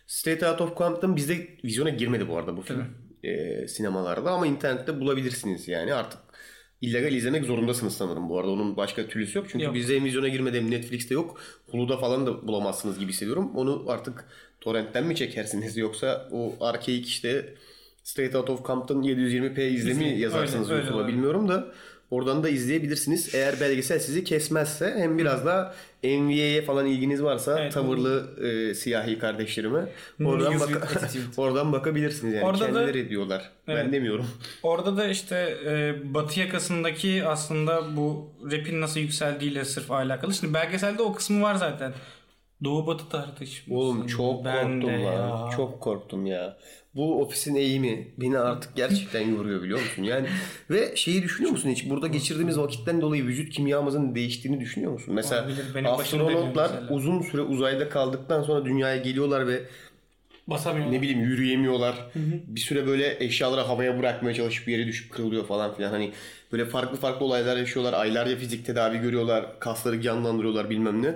Straight 0.08 0.44
Out 0.44 0.62
of 0.62 0.78
Compton 0.78 1.16
bizde 1.16 1.48
vizyona 1.64 1.90
girmedi 1.90 2.28
bu 2.28 2.38
arada 2.38 2.58
bu 2.58 2.62
film. 2.62 2.86
Ee, 3.24 3.68
sinemalarda 3.68 4.32
ama 4.32 4.48
internette 4.48 5.00
bulabilirsiniz 5.00 5.68
yani 5.68 5.94
artık 5.94 6.20
illegal 6.82 7.14
izlemek 7.14 7.46
zorundasınız 7.46 7.98
sanırım 7.98 8.30
bu 8.30 8.40
arada. 8.40 8.52
Onun 8.52 8.78
başka 8.78 9.08
türlüsü 9.08 9.38
yok. 9.38 9.48
Çünkü 9.52 9.66
Yok. 9.66 9.76
bizde 9.76 9.96
hem 9.96 10.06
vizyona 10.06 10.28
girmedi 10.28 10.58
hem 10.58 10.72
Netflix'te 10.72 11.14
yok. 11.14 11.42
Hulu'da 11.72 11.98
falan 11.98 12.26
da 12.28 12.48
bulamazsınız 12.48 13.00
gibi 13.00 13.12
hissediyorum. 13.12 13.52
Onu 13.56 13.86
artık 13.88 14.26
torrentten 14.62 15.06
mi 15.06 15.16
çekersiniz 15.16 15.78
yoksa 15.86 16.30
o 16.32 16.56
arkeik 16.62 17.08
işte 17.08 17.54
Straight 18.04 18.36
Out 18.36 18.50
of 18.50 18.66
Compton 18.66 19.02
720p 19.04 19.62
izlemi 19.68 19.74
İzleyin. 20.04 20.20
yazarsınız 20.20 20.72
Öyle, 20.72 20.82
YouTube'a 20.82 21.08
bilmiyorum 21.08 21.48
da 21.50 21.72
oradan 22.12 22.44
da 22.44 22.50
izleyebilirsiniz. 22.50 23.36
Eğer 23.36 23.60
belgesel 23.60 24.00
sizi 24.00 24.24
kesmezse 24.24 24.94
hem 24.98 25.18
biraz 25.18 25.46
da 25.46 25.74
NVA'ye 26.04 26.62
falan 26.62 26.86
ilginiz 26.86 27.24
varsa 27.24 27.60
Evet. 27.62 27.74
tavırlı 27.74 28.30
e, 28.48 28.74
siyahi 28.76 29.20
kardeşlerime 29.20 29.80
oradan, 30.26 30.52
News 30.52 30.62
bak- 30.62 30.70
with 30.70 31.04
attitude. 31.04 31.42
oradan 31.42 31.72
bakabilirsiniz 31.74 32.34
yani. 32.34 32.46
Orada 32.46 32.62
da- 32.62 32.66
Kendileri 32.86 33.10
diyorlar. 33.10 33.50
Ben 33.68 33.74
Evet. 33.76 33.94
demiyorum. 33.94 34.26
Orada 34.64 34.98
da 34.98 35.08
işte 35.08 35.58
e, 35.66 35.96
batı 36.14 36.40
yakasındaki 36.40 37.24
aslında 37.26 37.96
bu 37.98 38.30
rapin 38.52 38.82
nasıl 38.82 39.00
yükseldiğiyle 39.00 39.66
sırf 39.66 39.92
alakalı. 39.92 40.34
Şimdi 40.34 40.54
belgeselde 40.54 41.02
o 41.02 41.14
kısmı 41.14 41.42
var 41.42 41.56
zaten. 41.56 41.94
Doğu 42.64 42.88
batı 42.88 43.10
tartışması. 43.10 43.80
Oğlum 43.80 44.08
çok 44.08 44.46
Ben 44.46 44.64
korktum 44.82 44.90
lan. 44.94 45.00
ya. 45.00 45.50
Çok 45.56 45.82
korktum 45.82 46.26
ya. 46.26 46.58
Bu 46.96 47.22
ofisin 47.22 47.56
eğimi 47.56 48.08
beni 48.18 48.40
artık 48.40 48.76
gerçekten 48.76 49.30
yoruyor 49.36 49.62
biliyor 49.64 49.80
musun? 49.80 50.04
Yani 50.04 50.28
ve 50.70 50.96
şeyi 50.96 51.24
düşünüyor 51.24 51.52
musun 51.52 51.70
hiç? 51.70 51.90
Burada 51.90 52.08
geçirdiğimiz 52.08 52.60
vakitten 52.60 53.02
dolayı 53.02 53.26
vücut 53.26 53.50
kimyamızın 53.54 54.16
değiştiğini 54.16 54.60
düşünüyor 54.60 54.92
musun? 54.92 55.14
Mesela 55.14 55.42
Olabilir, 55.44 55.86
astronotlar 55.86 56.72
uzun 56.90 57.22
süre 57.22 57.42
uzayda 57.42 57.90
kaldıktan 57.90 58.44
sonra 58.44 58.66
dünyaya 58.66 58.98
geliyorlar 58.98 59.48
ve 59.48 59.62
Basamıyor. 60.48 60.92
ne 60.92 61.02
bileyim 61.02 61.20
yürüyemiyorlar. 61.24 61.96
Bir 62.48 62.60
süre 62.60 62.88
böyle 62.88 63.24
eşyaları 63.24 63.62
havaya 63.62 64.00
bırakmaya 64.00 64.34
çalışıp 64.34 64.68
bir 64.68 64.72
yere 64.78 64.88
düşüp 64.88 65.12
kırılıyor 65.12 65.46
falan 65.46 65.76
filan. 65.76 65.90
Hani 65.90 66.12
böyle 66.52 66.66
farklı 66.66 66.98
farklı 66.98 67.26
olaylar 67.26 67.58
yaşıyorlar. 67.58 67.94
Aylarca 67.94 68.36
fizik 68.38 68.66
tedavi 68.66 68.98
görüyorlar. 68.98 69.60
Kasları 69.60 70.02
canlandırıyorlar 70.02 70.70
bilmem 70.70 71.04
ne. 71.04 71.16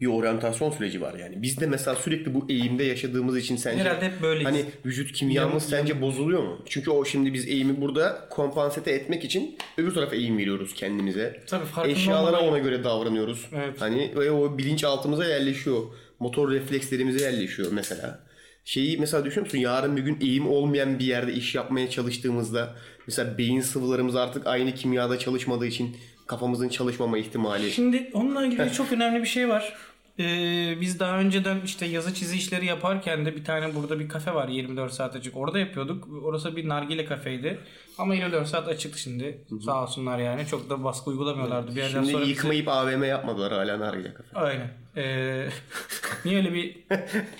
Bir 0.00 0.06
oryantasyon 0.06 0.70
süreci 0.70 1.00
var 1.00 1.14
yani. 1.14 1.42
Biz 1.42 1.60
de 1.60 1.66
mesela 1.66 1.96
sürekli 1.96 2.34
bu 2.34 2.46
eğimde 2.48 2.84
yaşadığımız 2.84 3.36
için 3.38 3.56
sence 3.56 3.82
Herhalde 3.84 4.04
hep 4.06 4.22
böyleyiz. 4.22 4.46
hani 4.48 4.64
vücut 4.86 5.12
kimyamız 5.12 5.72
Yan- 5.72 5.78
sence 5.80 6.00
bozuluyor 6.00 6.42
mu? 6.42 6.58
Çünkü 6.68 6.90
o 6.90 7.04
şimdi 7.04 7.32
biz 7.34 7.48
eğimi 7.48 7.80
burada 7.80 8.26
kompansate 8.30 8.90
etmek 8.92 9.24
için 9.24 9.56
öbür 9.78 9.94
tarafa 9.94 10.16
eğim 10.16 10.38
veriyoruz 10.38 10.74
kendimize. 10.74 11.40
Tabii 11.46 11.64
farkında 11.64 11.92
Eşyalara 11.96 12.36
olmadan- 12.36 12.48
ona 12.48 12.58
göre 12.58 12.84
davranıyoruz. 12.84 13.46
Evet. 13.54 13.80
Hani 13.80 14.12
ve 14.16 14.30
o 14.30 14.58
bilinçaltımıza 14.58 15.24
yerleşiyor. 15.26 15.82
Motor 16.20 16.50
reflekslerimize 16.50 17.24
yerleşiyor 17.24 17.72
mesela. 17.72 18.20
Şeyi 18.64 18.98
mesela 18.98 19.24
düşünüyor 19.24 19.46
musun? 19.46 19.58
Yarın 19.58 19.96
bir 19.96 20.02
gün 20.02 20.18
eğim 20.20 20.48
olmayan 20.48 20.98
bir 20.98 21.04
yerde 21.04 21.32
iş 21.32 21.54
yapmaya 21.54 21.90
çalıştığımızda 21.90 22.74
mesela 23.06 23.38
beyin 23.38 23.60
sıvılarımız 23.60 24.16
artık 24.16 24.46
aynı 24.46 24.74
kimyada 24.74 25.18
çalışmadığı 25.18 25.66
için 25.66 25.96
kafamızın 26.26 26.68
çalışmama 26.68 27.18
ihtimali. 27.18 27.70
Şimdi 27.70 28.10
onunla 28.12 28.46
ilgili 28.46 28.72
çok 28.72 28.92
önemli 28.92 29.20
bir 29.22 29.26
şey 29.28 29.48
var. 29.48 29.74
Ee, 30.20 30.80
biz 30.80 31.00
daha 31.00 31.18
önceden 31.18 31.60
işte 31.64 31.86
yazı 31.86 32.14
çizi 32.14 32.36
işleri 32.36 32.66
yaparken 32.66 33.26
de 33.26 33.36
bir 33.36 33.44
tane 33.44 33.74
burada 33.74 34.00
bir 34.00 34.08
kafe 34.08 34.34
var 34.34 34.48
24 34.48 34.92
saat 34.92 35.16
açık. 35.16 35.36
Orada 35.36 35.58
yapıyorduk. 35.58 36.08
Orası 36.24 36.56
bir 36.56 36.68
nargile 36.68 37.04
kafeydi. 37.04 37.58
Ama 37.98 38.14
24 38.14 38.48
saat 38.48 38.68
açıktı 38.68 38.98
şimdi. 39.00 39.44
Sağ 39.64 39.82
olsunlar 39.82 40.18
yani. 40.18 40.46
Çok 40.46 40.70
da 40.70 40.84
baskı 40.84 41.10
uygulamıyorlardı. 41.10 41.70
Bir 41.70 41.76
yerden 41.76 41.90
Şimdi 41.92 42.10
sonra 42.12 42.22
bizi- 42.22 42.30
yıkmayıp 42.32 42.68
AVM 42.68 43.04
yapmadılar 43.04 43.52
hala 43.52 43.80
nargile 43.80 44.14
kafe. 44.14 44.28
Aynen. 44.38 44.68
Ee, 44.96 45.48
niye 46.24 46.36
öyle 46.36 46.52
bir 46.54 46.76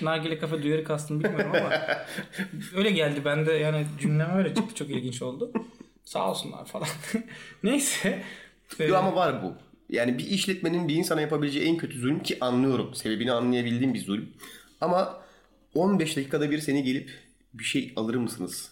nargile 0.01 0.39
kafe 0.39 0.63
duyarı 0.63 0.83
kastım 0.83 1.23
bilmiyorum 1.23 1.51
ama 1.55 1.69
öyle 2.75 2.91
geldi. 2.91 3.21
Ben 3.25 3.45
de 3.45 3.51
yani 3.53 3.85
cümlem 4.01 4.37
öyle 4.37 4.55
çıktı. 4.55 4.75
Çok 4.75 4.89
ilginç 4.89 5.21
oldu. 5.21 5.51
Sağ 6.05 6.29
olsunlar 6.29 6.65
falan. 6.65 6.87
Neyse. 7.63 8.23
Ee, 8.79 8.83
Yo 8.85 8.97
ama 8.97 9.15
var 9.15 9.43
bu. 9.43 9.53
Yani 9.91 10.17
bir 10.17 10.27
işletmenin 10.27 10.87
bir 10.87 10.95
insana 10.95 11.21
yapabileceği 11.21 11.65
en 11.65 11.77
kötü 11.77 11.99
zulüm 11.99 12.23
ki 12.23 12.37
anlıyorum. 12.41 12.93
Sebebini 12.95 13.31
anlayabildiğim 13.31 13.93
bir 13.93 14.03
zulüm. 14.05 14.29
Ama 14.81 15.21
15 15.75 16.17
dakikada 16.17 16.51
bir 16.51 16.59
seni 16.59 16.83
gelip 16.83 17.11
bir 17.53 17.63
şey 17.63 17.93
alır 17.95 18.15
mısınız? 18.15 18.71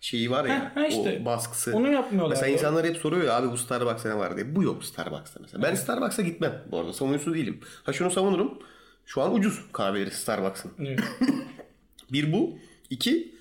Şeyi 0.00 0.30
var 0.30 0.44
ya 0.44 0.54
Ha, 0.60 0.72
ha 0.74 0.86
işte. 0.86 1.18
o 1.22 1.24
baskısı. 1.24 1.76
Onu 1.76 1.92
yapmıyorlar. 1.92 2.30
Mesela 2.36 2.52
insanlar 2.52 2.86
hep 2.86 2.96
soruyor 2.96 3.24
ya 3.24 3.36
abi 3.36 3.50
bu 3.50 3.56
Starbucks'ta 3.56 4.08
ne 4.08 4.18
var 4.18 4.36
diye. 4.36 4.56
Bu 4.56 4.62
yok 4.62 4.84
Starbucks'ta 4.84 5.40
mesela. 5.40 5.62
Ben 5.62 5.74
Starbucks'a 5.74 6.22
gitmem 6.22 6.62
bu 6.70 6.78
arada. 6.78 6.92
Savunucusu 6.92 7.34
değilim. 7.34 7.60
Ha 7.82 7.92
şunu 7.92 8.10
savunurum. 8.10 8.58
Şu 9.06 9.22
an 9.22 9.34
ucuz 9.34 9.60
kahveleri 9.72 10.10
Starbucks'ın. 10.10 10.72
Evet. 10.78 11.00
Bir 12.12 12.32
bu. 12.32 12.58
iki 12.90 13.34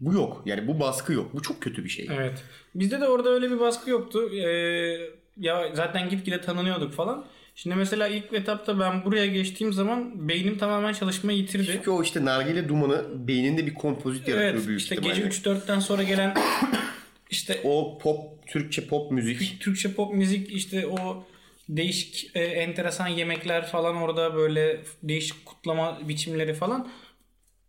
bu 0.00 0.12
yok. 0.12 0.42
Yani 0.46 0.68
bu 0.68 0.80
baskı 0.80 1.12
yok. 1.12 1.34
Bu 1.34 1.42
çok 1.42 1.60
kötü 1.62 1.84
bir 1.84 1.88
şey. 1.88 2.08
Evet. 2.12 2.44
Bizde 2.74 3.00
de 3.00 3.08
orada 3.08 3.28
öyle 3.28 3.50
bir 3.50 3.60
baskı 3.60 3.90
yoktu. 3.90 4.30
Ee, 4.34 5.10
ya 5.38 5.70
zaten 5.74 6.08
gitgide 6.08 6.40
tanınıyorduk 6.40 6.92
falan. 6.92 7.24
Şimdi 7.54 7.76
mesela 7.76 8.08
ilk 8.08 8.32
etapta 8.32 8.80
ben 8.80 9.04
buraya 9.04 9.26
geçtiğim 9.26 9.72
zaman 9.72 10.28
beynim 10.28 10.58
tamamen 10.58 10.92
çalışmayı 10.92 11.38
yitirdi. 11.38 11.66
Çünkü 11.72 11.90
o 11.90 12.02
işte 12.02 12.24
nargile 12.24 12.68
dumanı 12.68 13.28
beyninde 13.28 13.66
bir 13.66 13.74
kompozit 13.74 14.28
yaratıyor 14.28 14.54
Evet 14.54 14.66
büyük 14.66 14.80
işte 14.80 14.94
ihtimalle. 14.94 15.20
gece 15.20 15.28
3-4'ten 15.50 15.78
sonra 15.78 16.02
gelen 16.02 16.34
işte 17.30 17.60
O 17.64 17.98
pop, 18.02 18.46
Türkçe 18.46 18.86
pop 18.86 19.12
müzik. 19.12 19.60
Türkçe 19.60 19.92
pop 19.92 20.14
müzik 20.14 20.52
işte 20.52 20.86
o 20.86 21.24
değişik 21.68 22.30
e, 22.34 22.40
enteresan 22.40 23.08
yemekler 23.08 23.66
falan 23.66 23.96
orada 23.96 24.34
böyle 24.34 24.80
değişik 25.02 25.46
kutlama 25.46 25.98
biçimleri 26.08 26.54
falan 26.54 26.88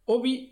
o 0.10 0.24
bir 0.24 0.50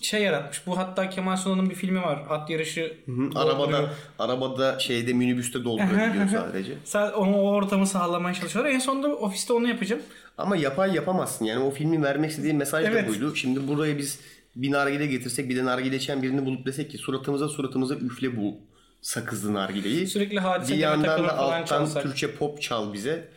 şey 0.00 0.22
yaratmış. 0.22 0.66
Bu 0.66 0.78
hatta 0.78 1.10
Kemal 1.10 1.36
Sunal'ın 1.36 1.70
bir 1.70 1.74
filmi 1.74 2.02
var. 2.02 2.22
At 2.28 2.50
yarışı. 2.50 2.96
Arabada 3.34 3.58
dolduruyor. 3.58 3.88
arabada 4.18 4.78
şeyde 4.78 5.12
minibüste 5.12 5.64
doldurabiliyor 5.64 6.28
sadece. 6.28 6.72
Sa- 6.86 7.12
onu 7.12 7.36
o 7.36 7.48
ortamı 7.50 7.86
sağlamaya 7.86 8.34
çalışıyorlar. 8.34 8.72
En 8.72 8.78
sonunda 8.78 9.08
ofiste 9.08 9.52
onu 9.52 9.68
yapacağım. 9.68 10.02
Ama 10.38 10.56
yapay 10.56 10.94
yapamazsın. 10.94 11.44
Yani 11.44 11.64
o 11.64 11.70
filmin 11.70 12.02
vermek 12.02 12.30
istediği 12.30 12.54
mesaj 12.54 12.84
Evet. 12.84 13.04
da 13.04 13.08
buydu. 13.08 13.36
Şimdi 13.36 13.68
buraya 13.68 13.98
biz 13.98 14.20
bir 14.56 14.70
nargile 14.70 15.06
getirsek 15.06 15.48
bir 15.48 15.56
de 15.56 15.64
nargile 15.64 15.96
içen 15.96 16.22
birini 16.22 16.46
bulup 16.46 16.66
desek 16.66 16.90
ki 16.90 16.98
suratımıza 16.98 17.48
suratımıza 17.48 17.94
üfle 17.94 18.36
bu 18.36 18.56
sakızlı 19.00 19.54
nargileyi. 19.54 20.06
Sürekli 20.06 20.40
hadise 20.40 20.74
bir 20.74 20.78
yandan 20.78 21.24
da 21.24 21.38
alttan 21.38 21.64
çalsak. 21.64 22.02
Türkçe 22.02 22.34
pop 22.34 22.62
çal 22.62 22.92
bize 22.92 23.28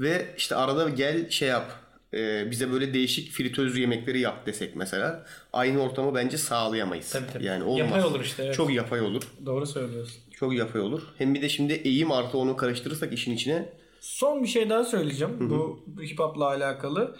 ve 0.00 0.26
işte 0.36 0.54
arada 0.56 0.88
gel 0.88 1.30
şey 1.30 1.48
yap 1.48 1.72
e, 2.14 2.50
bize 2.50 2.72
böyle 2.72 2.94
değişik 2.94 3.30
fritöz 3.30 3.78
yemekleri 3.78 4.20
yap 4.20 4.46
desek 4.46 4.76
mesela 4.76 5.26
aynı 5.52 5.82
ortamı 5.82 6.14
bence 6.14 6.38
sağlayamayız. 6.38 7.10
Tabii, 7.10 7.32
tabii. 7.32 7.44
Yani 7.44 7.64
olmaz. 7.64 7.78
Yapay 7.78 8.04
olur 8.04 8.20
işte, 8.20 8.44
evet. 8.44 8.54
Çok 8.54 8.72
yapay 8.72 9.00
olur. 9.00 9.22
Doğru 9.46 9.66
söylüyorsun. 9.66 10.22
Çok 10.30 10.54
yapay 10.54 10.80
olur. 10.80 11.02
Hem 11.18 11.34
bir 11.34 11.42
de 11.42 11.48
şimdi 11.48 11.72
eğim 11.72 12.12
artı 12.12 12.38
onu 12.38 12.56
karıştırırsak 12.56 13.12
işin 13.12 13.32
içine 13.32 13.68
Son 14.00 14.42
bir 14.42 14.48
şey 14.48 14.70
daha 14.70 14.84
söyleyeceğim. 14.84 15.50
Bu 15.50 15.84
hip 16.02 16.18
hop'la 16.18 16.46
alakalı. 16.46 17.16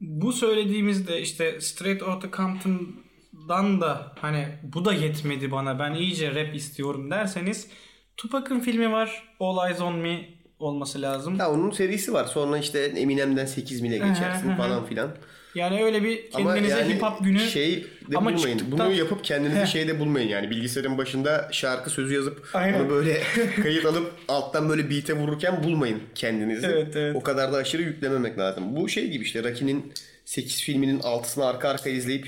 Bu 0.00 0.32
söylediğimizde 0.32 1.20
işte 1.20 1.60
Straight 1.60 2.02
Outta 2.02 2.30
Compton'dan 2.36 3.80
da 3.80 4.12
hani 4.20 4.46
bu 4.62 4.84
da 4.84 4.92
yetmedi 4.92 5.50
bana 5.50 5.78
ben 5.78 5.94
iyice 5.94 6.34
rap 6.34 6.54
istiyorum 6.54 7.10
derseniz 7.10 7.68
Tupac'ın 8.16 8.60
filmi 8.60 8.92
var. 8.92 9.22
All 9.40 9.68
Eyes 9.68 9.80
On 9.80 9.94
Me 9.94 10.39
olması 10.60 11.02
lazım. 11.02 11.36
Ya 11.38 11.50
onun 11.50 11.70
serisi 11.70 12.12
var. 12.12 12.24
Sonra 12.24 12.58
işte 12.58 12.78
Eminem'den 12.80 13.46
8 13.46 13.80
mile 13.80 13.98
geçersin 13.98 14.56
falan 14.56 14.86
filan. 14.86 15.16
Yani 15.54 15.84
öyle 15.84 16.02
bir 16.02 16.24
Ama 16.34 16.54
kendinize 16.54 16.78
yani 16.78 16.94
hip 16.94 17.02
hop 17.02 17.24
günü 17.24 17.38
şey 17.38 17.86
de 18.10 18.16
ama 18.16 18.34
bulmayın. 18.34 18.58
çıktıktan- 18.58 18.86
Bunu 18.86 18.92
yapıp 18.94 19.24
kendinizi 19.24 19.66
şeyde 19.66 20.00
bulmayın 20.00 20.28
yani. 20.28 20.50
Bilgisayarın 20.50 20.98
başında 20.98 21.48
şarkı 21.52 21.90
sözü 21.90 22.14
yazıp 22.14 22.48
Aynen. 22.54 22.80
onu 22.80 22.90
böyle 22.90 23.22
kayıt 23.62 23.84
alıp 23.86 24.12
alttan 24.28 24.68
böyle 24.68 24.90
beat'e 24.90 25.12
vururken 25.16 25.64
bulmayın 25.64 26.02
kendinizi. 26.14 26.66
Evet, 26.66 26.96
evet. 26.96 27.16
O 27.16 27.22
kadar 27.22 27.52
da 27.52 27.56
aşırı 27.56 27.82
yüklememek 27.82 28.38
lazım. 28.38 28.76
Bu 28.76 28.88
şey 28.88 29.10
gibi 29.10 29.24
işte 29.24 29.44
Rocky'nin 29.44 29.92
8 30.24 30.62
filminin 30.62 31.00
altısını 31.00 31.46
arka 31.46 31.68
arka 31.68 31.90
izleyip 31.90 32.26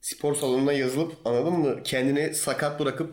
spor 0.00 0.34
salonuna 0.34 0.72
yazılıp 0.72 1.12
anladın 1.24 1.52
mı? 1.52 1.76
Kendini 1.84 2.34
sakat 2.34 2.80
bırakıp 2.80 3.10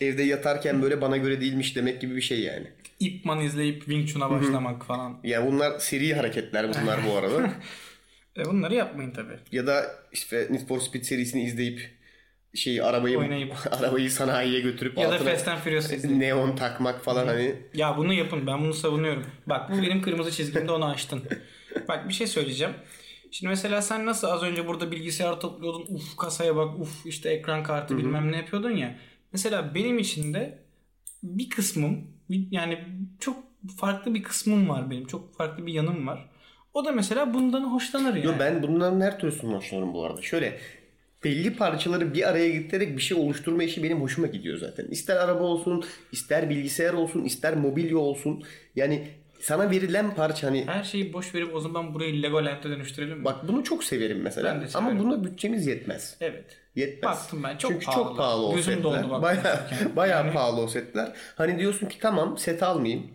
evde 0.00 0.22
yatarken 0.22 0.82
böyle 0.82 1.00
bana 1.00 1.16
göre 1.16 1.40
değilmiş 1.40 1.76
demek 1.76 2.00
gibi 2.00 2.16
bir 2.16 2.20
şey 2.20 2.40
yani. 2.40 2.66
Ip 3.00 3.24
Man 3.24 3.40
izleyip 3.40 3.78
Wing 3.84 4.08
Chun'a 4.08 4.30
başlamak 4.30 4.86
falan. 4.86 5.20
Yani 5.24 5.52
bunlar 5.52 5.78
seri 5.78 6.14
hareketler 6.14 6.68
bunlar 6.68 7.00
bu 7.08 7.16
arada. 7.16 7.50
E 8.36 8.44
bunları 8.44 8.74
yapmayın 8.74 9.10
tabi. 9.10 9.32
Ya 9.52 9.66
da 9.66 9.84
işte 10.12 10.46
Need 10.50 10.68
for 10.68 10.80
Speed 10.80 11.02
serisini 11.02 11.44
izleyip 11.44 11.98
şeyi 12.54 12.82
arabayı 12.82 13.18
Oynayıp. 13.18 13.54
arabayı 13.80 14.10
sanayiye 14.10 14.60
götürüp 14.60 14.98
Ya 14.98 15.10
da 15.10 15.14
altına 15.14 15.30
Fast 15.30 15.48
and 15.48 15.58
Furious 15.58 15.92
izleyin. 15.92 16.20
neon 16.20 16.56
takmak 16.56 17.04
falan 17.04 17.26
hani 17.26 17.56
Ya 17.74 17.96
bunu 17.96 18.12
yapın 18.14 18.46
ben 18.46 18.60
bunu 18.60 18.74
savunuyorum. 18.74 19.26
Bak 19.46 19.70
bu 19.72 19.82
benim 19.82 20.02
kırmızı 20.02 20.30
çizgimde 20.30 20.72
onu 20.72 20.86
aştın. 20.90 21.22
Bak 21.88 22.08
bir 22.08 22.14
şey 22.14 22.26
söyleyeceğim. 22.26 22.74
Şimdi 23.30 23.50
mesela 23.50 23.82
sen 23.82 24.06
nasıl 24.06 24.28
az 24.28 24.42
önce 24.42 24.66
burada 24.66 24.90
bilgisayar 24.90 25.40
topluyordun. 25.40 25.86
Uf 25.94 26.16
kasaya 26.16 26.56
bak 26.56 26.78
uf 26.80 27.06
işte 27.06 27.30
ekran 27.30 27.62
kartı 27.62 27.98
bilmem 27.98 28.32
ne 28.32 28.36
yapıyordun 28.36 28.70
ya. 28.70 28.98
Mesela 29.32 29.74
benim 29.74 29.98
için 29.98 30.34
de 30.34 30.58
bir 31.22 31.50
kısmım 31.50 32.06
yani 32.50 32.78
çok 33.20 33.36
farklı 33.76 34.14
bir 34.14 34.22
kısmım 34.22 34.68
var 34.68 34.90
benim. 34.90 35.06
Çok 35.06 35.36
farklı 35.36 35.66
bir 35.66 35.72
yanım 35.72 36.06
var. 36.06 36.30
O 36.74 36.84
da 36.84 36.92
mesela 36.92 37.34
bundan 37.34 37.64
hoşlanır 37.64 38.14
yani. 38.14 38.26
Yo 38.26 38.32
ben 38.38 38.62
bunların 38.62 39.00
her 39.00 39.18
türlüsünden 39.18 39.54
hoşlanıyorum 39.54 39.94
bu 39.94 40.04
arada. 40.04 40.22
Şöyle 40.22 40.58
belli 41.24 41.56
parçaları 41.56 42.14
bir 42.14 42.28
araya 42.28 42.48
getirerek 42.50 42.96
bir 42.96 43.02
şey 43.02 43.18
oluşturma 43.18 43.62
işi 43.62 43.82
benim 43.82 44.00
hoşuma 44.00 44.26
gidiyor 44.26 44.58
zaten. 44.58 44.86
İster 44.86 45.16
araba 45.16 45.44
olsun, 45.44 45.84
ister 46.12 46.50
bilgisayar 46.50 46.92
olsun, 46.92 47.24
ister 47.24 47.56
mobilya 47.56 47.98
olsun. 47.98 48.44
Yani 48.76 49.08
sana 49.40 49.70
verilen 49.70 50.14
parça 50.14 50.46
hani 50.46 50.64
Her 50.66 50.82
şeyi 50.84 51.12
boş 51.12 51.34
verip 51.34 51.54
o 51.54 51.60
zaman 51.60 51.94
burayı 51.94 52.22
Legoland'e 52.22 52.62
dönüştürelim 52.70 53.18
mi? 53.18 53.24
bak 53.24 53.48
bunu 53.48 53.64
çok 53.64 53.84
severim 53.84 54.20
mesela. 54.22 54.54
Ben 54.54 54.60
de 54.60 54.66
Ama 54.74 54.90
severim. 54.90 55.04
buna 55.06 55.24
bütçemiz 55.24 55.66
yetmez. 55.66 56.16
Evet. 56.20 56.44
Yetmez. 56.76 57.02
Baktım 57.16 57.42
ben, 57.42 57.56
çok 57.56 57.70
Çünkü 57.70 57.86
pahalı. 57.86 58.04
çok 58.04 58.16
pahalı 58.16 58.46
o 58.46 58.56
Gözüm 58.56 58.74
setler. 58.74 58.84
doldu 59.02 59.10
bak 59.10 59.22
Baya, 59.22 59.42
konuşurken. 59.42 59.96
bayağı 59.96 60.24
Yani- 60.24 60.32
pahalı 60.34 60.60
o 60.60 60.68
setler. 60.68 61.12
Hani 61.36 61.58
diyorsun 61.58 61.86
ki 61.86 61.98
tamam 62.00 62.38
set 62.38 62.62
almayayım. 62.62 63.06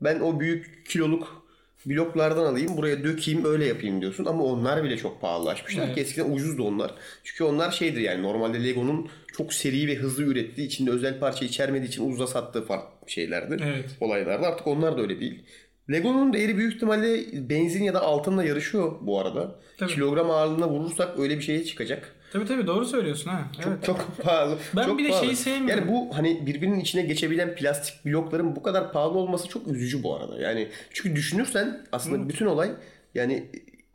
Ben 0.00 0.20
o 0.20 0.40
büyük 0.40 0.86
kiloluk 0.88 1.48
bloklardan 1.86 2.44
alayım 2.44 2.76
buraya 2.76 3.04
dökeyim 3.04 3.44
öyle 3.44 3.66
yapayım 3.66 4.00
diyorsun. 4.00 4.24
Ama 4.24 4.44
onlar 4.44 4.84
bile 4.84 4.96
çok 4.96 5.20
pahalılaşmışlar 5.20 5.84
Evet. 5.84 5.94
ki 5.94 6.00
eskiden 6.00 6.30
ucuzdu 6.30 6.62
onlar. 6.62 6.94
Çünkü 7.24 7.44
onlar 7.44 7.70
şeydir 7.70 8.00
yani 8.00 8.22
normalde 8.22 8.64
Lego'nun 8.64 9.08
çok 9.36 9.54
seri 9.54 9.86
ve 9.88 9.94
hızlı 9.94 10.22
ürettiği 10.22 10.66
içinde 10.66 10.90
özel 10.90 11.18
parça 11.20 11.44
içermediği 11.44 11.88
için 11.88 12.08
ucuza 12.08 12.26
sattığı 12.26 12.64
farklı 12.66 13.10
şeylerdir. 13.10 13.60
Evet. 13.66 13.90
Olaylardı. 14.00 14.46
Artık 14.46 14.66
onlar 14.66 14.96
da 14.96 15.00
öyle 15.02 15.20
değil. 15.20 15.44
Lego'nun 15.90 16.32
değeri 16.32 16.56
büyük 16.56 16.74
ihtimalle 16.74 17.24
benzin 17.50 17.84
ya 17.84 17.94
da 17.94 18.00
altınla 18.00 18.44
yarışıyor 18.44 18.92
bu 19.00 19.20
arada. 19.20 19.60
Tabii. 19.78 19.92
Kilogram 19.92 20.30
ağırlığına 20.30 20.68
vurursak 20.68 21.18
öyle 21.18 21.36
bir 21.36 21.42
şeye 21.42 21.64
çıkacak. 21.64 22.14
Tabii 22.32 22.46
tabii 22.46 22.66
doğru 22.66 22.86
söylüyorsun 22.86 23.30
ha. 23.30 23.50
Evet. 23.66 23.84
Çok 23.84 24.16
pahalı. 24.22 24.58
Ben 24.76 24.84
çok 24.84 24.98
bir 24.98 25.04
de 25.04 25.08
pahalı. 25.08 25.24
şeyi 25.24 25.36
sevmiyorum. 25.36 25.84
Yani 25.84 25.92
bu 25.92 26.16
hani 26.16 26.46
birbirinin 26.46 26.80
içine 26.80 27.02
geçebilen 27.02 27.54
plastik 27.54 28.04
blokların 28.04 28.56
bu 28.56 28.62
kadar 28.62 28.92
pahalı 28.92 29.18
olması 29.18 29.48
çok 29.48 29.68
üzücü 29.68 30.02
bu 30.02 30.16
arada. 30.16 30.40
Yani 30.40 30.68
çünkü 30.92 31.16
düşünürsen 31.16 31.86
aslında 31.92 32.28
bütün 32.28 32.46
olay 32.46 32.70
yani 33.14 33.46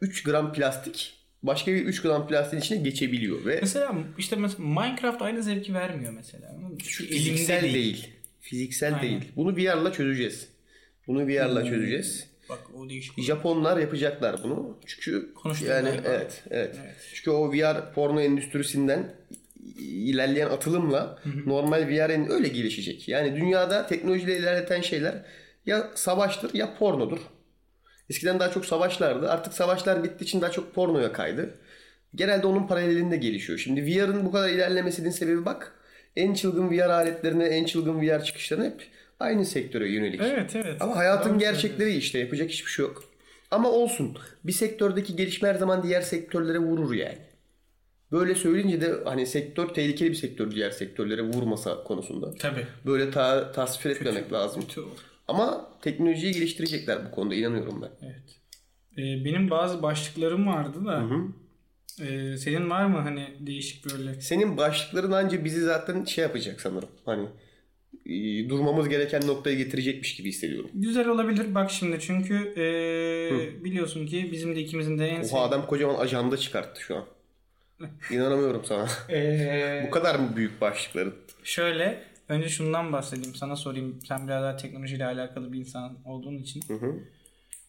3 0.02 0.24
gram 0.24 0.54
plastik 0.54 1.14
başka 1.44 1.74
bir 1.74 1.86
3 1.86 2.02
gram 2.02 2.28
plastiğin 2.28 2.62
içine 2.62 2.78
geçebiliyor 2.78 3.46
ve 3.46 3.60
Mesela 3.62 3.96
işte 4.18 4.36
mesela 4.36 4.70
Minecraft 4.70 5.22
aynı 5.22 5.44
zevki 5.44 5.74
vermiyor 5.74 6.14
mesela. 6.14 6.56
Çünkü 6.88 7.14
fiziksel 7.14 7.64
elimde 7.64 7.74
değil. 7.74 8.10
Fiziksel 8.42 8.96
Aynen. 8.96 9.02
değil. 9.04 9.32
Bunu 9.36 9.56
VR'la 9.58 9.92
çözeceğiz. 9.92 10.53
Bunu 11.08 11.28
VR'la 11.28 11.66
çözeceğiz. 11.66 12.28
Bak 12.50 12.60
o 12.76 12.90
değişik. 12.90 13.24
Japonlar 13.24 13.78
yapacaklar 13.78 14.44
bunu. 14.44 14.78
Çünkü 14.86 15.34
Konuştuk 15.34 15.70
yani 15.70 15.90
galiba. 15.90 16.08
evet, 16.08 16.44
evet 16.52 16.76
Çünkü 17.14 17.32
o 17.32 17.54
VR 17.54 17.94
porno 17.94 18.22
endüstrisinden 18.22 19.16
ilerleyen 19.78 20.50
atılımla 20.50 21.20
normal 21.46 21.88
VR'in 21.88 22.30
öyle 22.30 22.48
gelişecek. 22.48 23.10
Yani 23.10 23.36
dünyada 23.36 23.88
teknolojiyle 23.88 24.38
ilerleten 24.38 24.82
şeyler 24.82 25.26
ya 25.66 25.92
savaştır 25.96 26.54
ya 26.54 26.76
pornodur. 26.76 27.20
Eskiden 28.10 28.40
daha 28.40 28.52
çok 28.52 28.66
savaşlardı. 28.66 29.30
Artık 29.30 29.54
savaşlar 29.54 30.04
bittiği 30.04 30.28
için 30.28 30.42
daha 30.42 30.52
çok 30.52 30.76
pornoya 30.76 31.14
kaydı. 31.14 31.60
Genelde 32.16 32.48
onun 32.48 32.68
paralelinde 32.68 33.18
gelişiyor. 33.18 33.60
Şimdi 33.60 33.86
VR'ın 33.86 34.26
bu 34.26 34.32
kadar 34.32 34.50
ilerlemesinin 34.50 35.10
sebebi 35.10 35.46
bak. 35.46 35.74
En 36.16 36.34
çılgın 36.34 36.72
VR 36.72 36.90
aletlerine, 36.90 37.46
en 37.46 37.66
çılgın 37.66 38.02
VR 38.02 38.24
çıkışlarına 38.24 38.66
hep 38.66 38.88
aynı 39.20 39.46
sektöre 39.46 39.92
yönelik. 39.92 40.22
Evet 40.24 40.56
evet. 40.56 40.82
Ama 40.82 40.96
hayatın 40.96 41.30
Doğru 41.30 41.40
gerçekleri 41.40 41.96
işte 41.96 42.20
yapacak 42.20 42.50
hiçbir 42.50 42.72
şey 42.72 42.86
yok. 42.86 43.04
Ama 43.52 43.70
olsun. 43.72 44.18
Bir 44.44 44.52
sektördeki 44.52 45.16
gelişme 45.16 45.50
her 45.50 45.56
zaman 45.56 45.84
diğer 45.84 46.02
sektörlere 46.02 46.60
vurur 46.60 46.94
yani. 46.94 47.18
Böyle 48.12 48.36
söyleyince 48.36 48.82
de 48.82 48.94
hani 49.06 49.28
sektör 49.28 49.68
tehlikeli 49.68 50.10
bir 50.10 50.16
sektör 50.16 50.52
diğer 50.52 50.72
sektörlere 50.72 51.22
vurmasa 51.22 51.84
konusunda. 51.84 52.36
Tabii. 52.36 52.66
Böyle 52.86 53.12
ta 53.12 53.52
tasvir 53.52 53.92
etmemek 53.92 54.34
lazım. 54.34 54.62
Kötü 54.62 54.82
o. 54.82 54.90
Ama 55.28 55.72
teknolojiyi 55.82 56.34
geliştirecekler 56.34 57.06
bu 57.06 57.12
konuda 57.16 57.36
inanıyorum 57.36 57.82
ben. 57.82 58.08
Evet. 58.08 58.40
Ee, 58.98 59.26
benim 59.26 59.50
bazı 59.50 59.84
başlıklarım 59.84 60.48
vardı 60.48 60.86
da. 60.86 61.04
Ee, 62.02 62.38
senin 62.38 62.70
var 62.70 62.86
mı 62.86 62.98
hani 62.98 63.28
değişik 63.40 63.86
böyle? 63.86 64.22
Senin 64.22 64.58
başlıkların 64.58 65.12
anca 65.12 65.46
bizi 65.46 65.62
zaten 65.62 66.04
şey 66.04 66.22
yapacak 66.22 66.62
sanırım. 66.62 66.90
Hani 67.06 67.24
e, 67.24 67.28
durmamız 68.50 68.90
gereken 68.90 69.28
noktaya 69.28 69.56
getirecekmiş 69.56 70.16
gibi 70.16 70.30
hissediyorum. 70.30 70.70
Güzel 70.74 71.08
olabilir. 71.08 71.56
Bak 71.56 71.72
şimdi 71.72 72.00
çünkü 72.00 72.36
ee, 72.58 73.64
biliyorsun 73.64 74.06
ki 74.06 74.30
bizim 74.32 74.56
de 74.56 74.60
ikimizin 74.62 75.00
de 75.00 75.08
en 75.08 75.16
Oha 75.16 75.24
sevdiği... 75.24 75.42
adam 75.42 75.66
kocaman 75.68 75.96
ajanda 75.96 76.38
çıkarttı 76.38 76.82
şu 76.82 76.96
an. 76.98 77.06
İnanamıyorum 78.12 78.66
sana. 78.66 78.88
Ee, 79.10 79.84
Bu 79.88 79.92
kadar 79.92 80.16
mı 80.20 80.36
büyük 80.36 80.62
başlıkların? 80.62 81.14
şöyle 81.44 82.04
önce 82.30 82.50
şundan 82.50 82.94
bahsedeyim. 82.94 83.36
Sana 83.36 83.56
sorayım. 83.56 84.00
Sen 84.08 84.28
biraz 84.28 84.44
daha 84.44 84.58
teknolojiyle 84.58 85.06
alakalı 85.06 85.54
bir 85.54 85.60
insan 85.60 85.98
olduğun 86.06 86.38
için. 86.38 86.62
Hı 86.68 86.74
hı. 86.74 86.96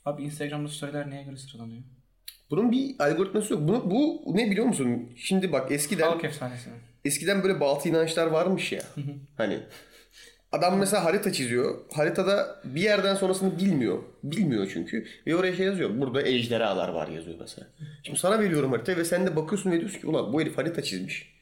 Abi 0.05 0.23
Instagram'da 0.23 0.69
storyler 0.69 1.11
neye 1.11 1.23
göre 1.23 1.37
sıralanıyor? 1.37 1.83
Bunun 2.51 2.73
bir 2.73 2.95
algoritması 2.99 3.53
yok. 3.53 3.69
Bunu, 3.69 3.91
bu 3.91 4.23
ne 4.37 4.51
biliyor 4.51 4.67
musun? 4.67 5.11
Şimdi 5.17 5.53
bak 5.53 5.73
eskiden 5.73 6.09
Halk 6.09 6.25
efsanesi. 6.25 6.71
eskiden 7.05 7.43
böyle 7.43 7.61
batı 7.61 7.89
inançlar 7.89 8.27
varmış 8.27 8.73
ya. 8.73 8.83
Hani 9.37 9.61
adam 10.59 10.79
mesela 10.79 11.05
harita 11.05 11.33
çiziyor. 11.33 11.75
Haritada 11.95 12.61
bir 12.65 12.81
yerden 12.81 13.15
sonrasını 13.15 13.59
bilmiyor. 13.59 13.99
Bilmiyor 14.23 14.71
çünkü. 14.73 15.07
Ve 15.27 15.37
oraya 15.37 15.55
şey 15.57 15.67
yazıyor. 15.67 15.91
Burada 16.01 16.23
ejderhalar 16.23 16.89
var 16.89 17.09
yazıyor 17.09 17.37
mesela. 17.41 17.67
Şimdi 18.03 18.19
sana 18.19 18.41
veriyorum 18.41 18.73
haritayı 18.73 18.99
ve 18.99 19.05
sen 19.05 19.27
de 19.27 19.37
bakıyorsun 19.37 19.71
ve 19.73 19.81
diyorsun 19.81 20.01
ki 20.01 20.07
ulan 20.07 20.33
bu 20.33 20.41
herif 20.41 20.59
harita 20.59 20.83
çizmiş. 20.83 21.35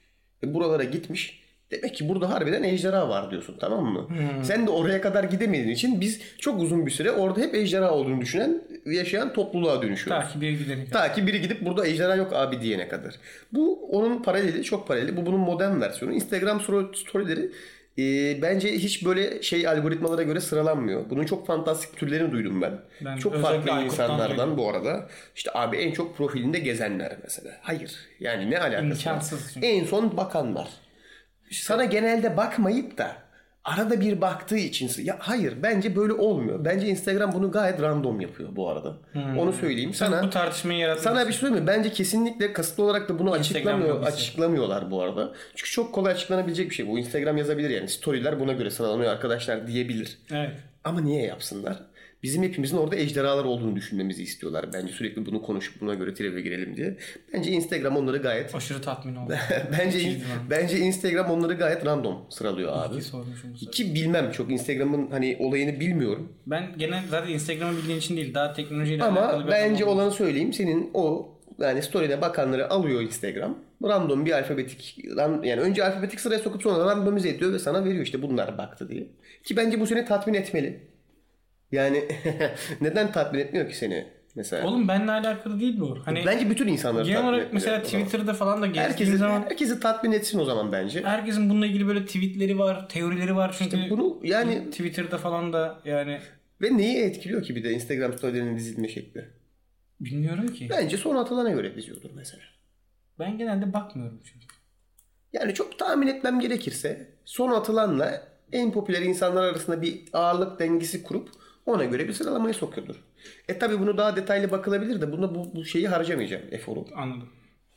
E 0.45 0.55
buralara 0.55 0.85
gitmiş. 0.85 1.43
Demek 1.71 1.95
ki 1.95 2.09
burada 2.09 2.31
harbiden 2.31 2.63
ejderha 2.63 3.09
var 3.09 3.31
diyorsun 3.31 3.57
tamam 3.61 3.85
mı? 3.85 4.09
Sen 4.43 4.67
de 4.67 4.71
oraya 4.71 5.01
kadar 5.01 5.25
gidemediğin 5.25 5.69
için 5.75 6.01
biz 6.01 6.21
çok 6.39 6.61
uzun 6.63 6.87
bir 6.87 6.91
süre 6.91 7.11
orada 7.11 7.41
hep 7.41 7.55
ejderha 7.55 7.91
olduğunu 7.91 8.21
düşünen 8.21 8.63
yaşayan 8.87 9.33
topluluğa 9.33 9.83
dönüşüyoruz. 9.83 10.25
Ta 10.25 10.33
ki 10.33 10.41
bir 10.41 10.51
gidene 10.59 10.85
kadar. 10.85 11.09
Ta 11.09 11.15
ki 11.15 11.27
biri 11.27 11.41
gidip 11.41 11.65
burada 11.67 11.87
ejderha 11.87 12.15
yok 12.17 12.33
abi 12.33 12.61
diyene 12.61 12.89
kadar. 12.89 13.15
Bu 13.53 13.89
onun 13.91 14.23
paraleli, 14.23 14.63
çok 14.65 14.89
paraleli. 14.89 15.17
Bu 15.17 15.27
bunun 15.27 15.41
modern 15.41 15.81
versiyonu. 15.81 16.15
Instagram 16.15 16.59
story- 16.61 16.97
storyleri 16.97 17.51
e, 17.99 18.03
bence 18.43 18.72
hiç 18.72 19.05
böyle 19.05 19.43
şey 19.43 19.68
algoritmalara 19.68 20.22
göre 20.22 20.40
sıralanmıyor. 20.40 21.11
Bunun 21.11 21.24
çok 21.24 21.47
fantastik 21.47 21.97
türlerini 21.97 22.32
duydum 22.32 22.62
ben. 22.62 22.80
Ben 23.05 23.16
çok 23.16 23.32
farklı 23.32 23.49
Aykut'tan 23.57 23.84
insanlardan 23.84 24.36
duydum. 24.38 24.59
bu 24.59 24.70
arada. 24.70 25.09
İşte 25.36 25.51
abi 25.55 25.76
en 25.76 25.93
çok 25.93 26.16
profilinde 26.16 26.59
gezenler 26.59 27.16
mesela. 27.22 27.51
Hayır. 27.62 27.97
Yani 28.20 28.51
ne 28.51 28.59
alakası 28.59 28.84
var? 28.90 28.97
İmkansız 28.97 29.51
çünkü. 29.55 29.66
En 29.66 29.84
son 29.84 30.16
bakanlar. 30.16 30.68
Sana 31.51 31.84
genelde 31.84 32.36
bakmayıp 32.36 32.99
da 32.99 33.16
arada 33.65 34.01
bir 34.01 34.21
baktığı 34.21 34.57
için 34.57 35.05
ya 35.05 35.17
hayır 35.21 35.55
bence 35.63 35.97
böyle 35.97 36.13
olmuyor. 36.13 36.65
Bence 36.65 36.87
Instagram 36.87 37.33
bunu 37.33 37.51
gayet 37.51 37.83
random 37.83 38.21
yapıyor 38.21 38.49
bu 38.57 38.69
arada. 38.71 38.97
Onu 39.39 39.53
söyleyeyim. 39.53 39.95
Sana 39.95 40.23
Bu 40.23 40.31
tartışmayı 40.31 40.79
yarattın. 40.79 41.03
sana 41.03 41.27
bir 41.27 41.33
şey 41.33 41.41
söyleyeyim 41.41 41.65
mi? 41.65 41.67
Bence 41.67 41.93
kesinlikle 41.93 42.53
kasıtlı 42.53 42.85
olarak 42.85 43.09
da 43.09 43.19
bunu 43.19 43.33
açıklamıyor, 43.33 43.95
lobisi. 43.97 44.13
açıklamıyorlar 44.13 44.91
bu 44.91 45.03
arada. 45.03 45.33
Çünkü 45.55 45.71
çok 45.71 45.95
kolay 45.95 46.13
açıklanabilecek 46.13 46.71
bir 46.71 46.75
şey 46.75 46.89
bu. 46.89 46.99
Instagram 46.99 47.37
yazabilir 47.37 47.71
yani. 47.71 47.89
Storyler 47.89 48.41
buna 48.41 48.53
göre 48.53 48.71
sıralanıyor 48.71 49.13
arkadaşlar 49.13 49.67
diyebilir. 49.67 50.19
Evet. 50.33 50.51
Ama 50.85 51.01
niye 51.01 51.23
yapsınlar? 51.23 51.77
Bizim 52.23 52.43
hepimizin 52.43 52.77
orada 52.77 52.97
ejderhalar 52.97 53.45
olduğunu 53.45 53.77
düşünmemizi 53.77 54.23
istiyorlar. 54.23 54.66
Bence 54.73 54.93
sürekli 54.93 55.27
bunu 55.27 55.43
konuşup 55.43 55.81
buna 55.81 55.95
göre 55.95 56.14
tribe 56.14 56.41
girelim 56.41 56.77
diye. 56.77 56.97
Bence 57.33 57.51
Instagram 57.51 57.97
onları 57.97 58.18
gayet 58.18 58.55
Aşırı 58.55 58.83
tatmin 58.83 59.16
oldum. 59.16 59.37
bence 59.79 60.01
Çizdim 60.01 60.23
bence 60.51 60.79
Instagram 60.79 61.31
onları 61.31 61.55
gayet 61.55 61.87
random 61.87 62.18
sıralıyor 62.31 62.73
abi. 62.73 62.95
İyi 62.95 63.03
sormuşum 63.03 63.53
bu 63.53 63.59
sefer. 63.59 63.73
Ki 63.73 63.95
bilmem 63.95 64.31
çok 64.31 64.51
Instagram'ın 64.51 65.11
hani 65.11 65.37
olayını 65.41 65.81
bilmiyorum. 65.81 66.33
Ben 66.47 66.66
genel 66.79 67.03
zaten 67.11 67.33
Instagram'ı 67.33 67.79
bildiğin 67.79 67.99
için 67.99 68.16
değil 68.16 68.35
daha 68.35 68.53
teknolojiyle 68.53 69.05
Ama 69.05 69.20
alakalı 69.20 69.47
bir 69.47 69.51
bence 69.51 69.85
olanı 69.85 70.11
söyleyeyim. 70.11 70.53
Senin 70.53 70.91
o 70.95 71.33
yani 71.59 71.83
story'de 71.83 72.20
bakanları 72.20 72.70
alıyor 72.70 73.01
Instagram. 73.01 73.59
Random 73.85 74.27
bir 74.27 74.33
alfabetik 74.33 74.99
yani 75.45 75.61
önce 75.61 75.85
alfabetik 75.85 76.20
sıraya 76.20 76.39
sokup 76.39 76.62
sonra 76.62 76.87
randomize 76.91 77.29
ediyor 77.29 77.53
ve 77.53 77.59
sana 77.59 77.85
veriyor 77.85 78.05
işte 78.05 78.23
bunlar 78.23 78.59
baktı 78.59 78.89
diye. 78.89 79.07
Ki 79.45 79.57
bence 79.57 79.81
bu 79.81 79.87
seni 79.87 80.05
tatmin 80.05 80.35
etmeli. 80.35 80.91
Yani 81.73 82.05
neden 82.81 83.12
tatmin 83.12 83.41
etmiyor 83.41 83.68
ki 83.68 83.77
seni 83.77 84.07
mesela? 84.35 84.68
Oğlum 84.68 84.89
benimle 84.89 85.12
alakalı 85.12 85.61
değil 85.61 85.81
bu. 85.81 85.99
Hani 86.05 86.23
bence 86.27 86.51
bütün 86.51 86.66
insanları 86.68 87.05
genel 87.05 87.16
tatmin 87.16 87.33
olarak 87.35 87.53
mesela. 87.53 87.83
Twitter'da 87.83 88.35
falan 88.35 88.62
da 88.62 88.66
gezdiğin 88.66 88.89
herkesi, 88.89 89.16
zaman 89.16 89.43
herkesi 89.43 89.81
tatmin 89.81 90.12
etsin 90.12 90.39
o 90.39 90.45
zaman 90.45 90.73
bence. 90.73 91.05
herkesin 91.05 91.51
bununla 91.51 91.66
ilgili 91.66 91.87
böyle 91.87 92.07
tweetleri 92.07 92.59
var, 92.59 92.89
teorileri 92.89 93.37
var 93.37 93.57
çünkü 93.59 93.91
Bunu 93.91 94.20
yani 94.23 94.70
Twitter'da 94.70 95.18
falan 95.18 95.53
da 95.53 95.81
yani 95.85 96.18
ve 96.61 96.77
neyi 96.77 96.99
etkiliyor 96.99 97.43
ki 97.43 97.57
bir 97.57 97.64
de 97.64 97.73
Instagram 97.73 98.12
storylerinin 98.12 98.57
dizilme 98.57 98.89
şekli? 98.89 99.25
bilmiyorum 100.05 100.49
ki. 100.49 100.68
Bence 100.70 100.97
son 100.97 101.16
atılana 101.16 101.51
göre 101.51 101.77
diziyordur 101.77 102.11
mesela. 102.14 102.43
Ben 103.18 103.39
genelde 103.39 103.73
bakmıyorum 103.73 104.20
çünkü. 104.25 104.47
Yani 105.33 105.55
çok 105.55 105.79
tahmin 105.79 106.07
etmem 106.07 106.41
gerekirse 106.41 107.09
son 107.25 107.53
atılanla 107.53 108.29
en 108.53 108.73
popüler 108.73 109.03
insanlar 109.03 109.43
arasında 109.43 109.83
bir 109.83 110.03
ağırlık 110.12 110.61
dengesi 110.61 111.03
kurup 111.03 111.29
ona 111.67 111.85
göre 111.85 112.09
bir 112.09 112.13
sıralamaya 112.13 112.55
sokuyordur. 112.55 112.97
E 113.49 113.59
tabi 113.59 113.81
bunu 113.81 113.99
daha 113.99 114.17
detaylı 114.17 114.51
bakılabilir 114.51 115.01
de 115.01 115.13
buna 115.13 115.35
bu, 115.35 115.55
bu 115.55 115.65
şeyi 115.65 115.89
harcamayacağım 115.89 116.43
eforu. 116.51 116.85
Anladım. 116.95 117.29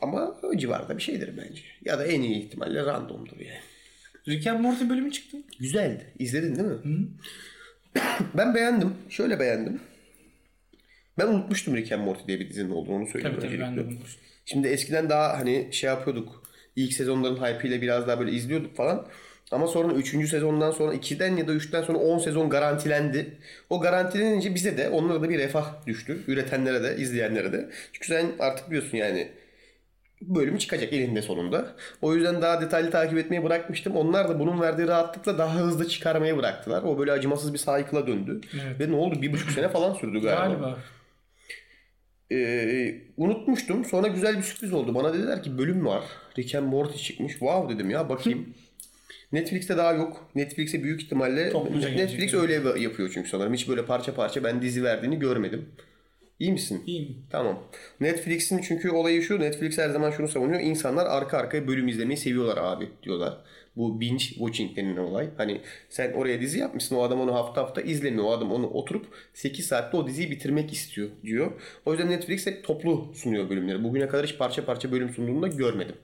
Ama 0.01 0.35
o 0.43 0.57
civarda 0.57 0.97
bir 0.97 1.01
şeydir 1.01 1.37
bence. 1.37 1.61
Ya 1.85 1.99
da 1.99 2.05
en 2.05 2.21
iyi 2.21 2.45
ihtimalle 2.45 2.85
randomdur 2.85 3.39
yani. 3.39 3.59
Rick 4.27 4.47
and 4.47 4.59
Morty 4.59 4.89
bölümü 4.89 5.11
çıktı. 5.11 5.37
Güzeldi. 5.59 6.13
İzledin 6.19 6.55
değil 6.55 6.67
mi? 6.67 7.07
ben 8.37 8.55
beğendim. 8.55 8.93
Şöyle 9.09 9.39
beğendim. 9.39 9.81
Ben 11.17 11.27
unutmuştum 11.27 11.75
Rick 11.75 11.91
and 11.91 12.03
Morty 12.03 12.27
diye 12.27 12.39
bir 12.39 12.49
dizinin 12.49 12.69
olduğunu 12.69 12.95
onu 12.95 13.07
söyleyeyim. 13.07 13.37
Tabii 13.39 13.47
tabii 13.47 13.59
ben 13.59 13.77
de 13.77 13.85
bulmuştum. 13.85 14.21
Şimdi 14.45 14.67
eskiden 14.67 15.09
daha 15.09 15.37
hani 15.37 15.69
şey 15.71 15.89
yapıyorduk. 15.89 16.43
İlk 16.75 16.93
sezonların 16.93 17.35
hype'ıyla 17.35 17.81
biraz 17.81 18.07
daha 18.07 18.19
böyle 18.19 18.31
izliyorduk 18.31 18.75
falan. 18.75 19.07
Ama 19.51 19.67
sonra 19.67 19.93
3. 19.93 20.29
sezondan 20.29 20.71
sonra 20.71 20.95
2'den 20.95 21.37
ya 21.37 21.47
da 21.47 21.51
3'ten 21.51 21.81
sonra 21.81 21.97
10 21.97 22.17
sezon 22.17 22.49
garantilendi. 22.49 23.37
O 23.69 23.81
garantilenince 23.81 24.55
bize 24.55 24.77
de 24.77 24.89
onlara 24.89 25.21
da 25.21 25.29
bir 25.29 25.39
refah 25.39 25.85
düştü. 25.87 26.23
Üretenlere 26.27 26.83
de, 26.83 26.97
izleyenlere 26.97 27.53
de. 27.53 27.69
Çünkü 27.93 28.07
sen 28.07 28.25
artık 28.39 28.69
biliyorsun 28.69 28.97
yani 28.97 29.31
bölüm 30.21 30.57
çıkacak 30.57 30.93
elinde 30.93 31.21
sonunda. 31.21 31.75
O 32.01 32.15
yüzden 32.15 32.41
daha 32.41 32.61
detaylı 32.61 32.91
takip 32.91 33.17
etmeyi 33.17 33.43
bırakmıştım. 33.43 33.95
Onlar 33.95 34.29
da 34.29 34.39
bunun 34.39 34.61
verdiği 34.61 34.87
rahatlıkla 34.87 35.37
daha 35.37 35.55
hızlı 35.55 35.87
çıkarmayı 35.89 36.37
bıraktılar. 36.37 36.83
O 36.83 36.99
böyle 36.99 37.11
acımasız 37.11 37.53
bir 37.53 37.57
cycle'a 37.57 38.07
döndü. 38.07 38.41
Evet. 38.53 38.79
Ve 38.79 38.91
ne 38.91 38.95
oldu? 38.95 39.21
Bir 39.21 39.33
buçuk 39.33 39.51
sene 39.51 39.69
falan 39.69 39.93
sürdü 39.93 40.21
galiba. 40.21 40.47
Galiba. 40.47 40.77
Ee, 42.31 43.01
unutmuştum. 43.17 43.85
Sonra 43.85 44.07
güzel 44.07 44.37
bir 44.37 44.43
sürpriz 44.43 44.73
oldu. 44.73 44.95
Bana 44.95 45.13
dediler 45.13 45.43
ki 45.43 45.57
bölüm 45.57 45.85
var. 45.85 46.03
Rick 46.37 46.55
and 46.55 46.67
Morty 46.67 46.97
çıkmış. 46.97 47.31
Wow 47.31 47.75
dedim 47.75 47.89
ya 47.89 48.09
bakayım. 48.09 48.53
Netflix'te 49.31 49.77
daha 49.77 49.93
yok. 49.93 50.29
Netflix'e 50.35 50.83
büyük 50.83 51.01
ihtimalle 51.01 51.49
Topluca 51.49 51.89
Netflix 51.89 52.33
öyle 52.33 52.53
yapıyor 52.53 53.11
çünkü 53.13 53.29
sanırım. 53.29 53.53
Hiç 53.53 53.69
böyle 53.69 53.85
parça 53.85 54.15
parça 54.15 54.43
ben 54.43 54.61
dizi 54.61 54.83
verdiğini 54.83 55.19
görmedim. 55.19 55.65
İyi 56.39 56.51
misin? 56.51 56.83
İyiyim. 56.87 57.17
Tamam. 57.29 57.63
Netflix'in 57.99 58.61
çünkü 58.61 58.89
olayı 58.89 59.21
şu. 59.21 59.39
Netflix 59.39 59.77
her 59.77 59.89
zaman 59.89 60.11
şunu 60.11 60.27
savunuyor. 60.27 60.61
İnsanlar 60.61 61.05
arka 61.05 61.37
arkaya 61.37 61.67
bölüm 61.67 61.87
izlemeyi 61.87 62.17
seviyorlar 62.17 62.57
abi 62.57 62.89
diyorlar. 63.03 63.37
Bu 63.75 63.99
binge 63.99 64.23
watching 64.23 64.77
denilen 64.77 65.01
olay. 65.01 65.29
Hani 65.37 65.61
sen 65.89 66.13
oraya 66.13 66.41
dizi 66.41 66.59
yapmışsın. 66.59 66.95
O 66.95 67.01
adam 67.01 67.21
onu 67.21 67.33
hafta 67.33 67.61
hafta 67.61 67.81
izlemiyor. 67.81 68.23
O 68.23 68.31
adam 68.31 68.51
onu 68.51 68.67
oturup 68.67 69.05
8 69.33 69.65
saatte 69.65 69.97
o 69.97 70.07
diziyi 70.07 70.31
bitirmek 70.31 70.73
istiyor 70.73 71.09
diyor. 71.23 71.51
O 71.85 71.91
yüzden 71.91 72.09
Netflix 72.09 72.47
hep 72.47 72.63
toplu 72.63 73.11
sunuyor 73.15 73.49
bölümleri. 73.49 73.83
Bugüne 73.83 74.07
kadar 74.07 74.25
hiç 74.25 74.37
parça 74.37 74.65
parça 74.65 74.91
bölüm 74.91 75.09
sunduğunu 75.09 75.41
da 75.41 75.47
görmedim. 75.47 75.95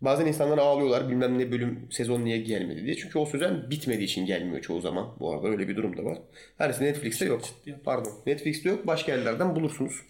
Bazen 0.00 0.26
insanlar 0.26 0.58
ağlıyorlar 0.58 1.08
bilmem 1.08 1.38
ne 1.38 1.52
bölüm 1.52 1.86
sezon 1.90 2.24
niye 2.24 2.38
gelmedi 2.38 2.84
diye. 2.84 2.96
Çünkü 2.96 3.18
o 3.18 3.26
sözen 3.26 3.70
bitmediği 3.70 4.04
için 4.04 4.26
gelmiyor 4.26 4.60
çoğu 4.62 4.80
zaman. 4.80 5.14
Bu 5.20 5.34
arada 5.34 5.48
öyle 5.48 5.68
bir 5.68 5.76
durum 5.76 5.96
da 5.96 6.04
var. 6.04 6.18
Her 6.58 6.80
Netflix'te 6.80 7.24
yok. 7.24 7.40
Pardon. 7.84 8.12
Netflix'te 8.26 8.68
yok. 8.68 8.86
Başka 8.86 9.12
yerlerden 9.12 9.56
bulursunuz. 9.56 10.02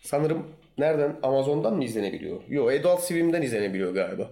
Sanırım 0.00 0.46
nereden? 0.78 1.16
Amazon'dan 1.22 1.76
mı 1.76 1.84
izlenebiliyor? 1.84 2.40
Yok 2.48 2.72
Adult 2.72 3.00
Swim'den 3.00 3.42
izlenebiliyor 3.42 3.94
galiba. 3.94 4.30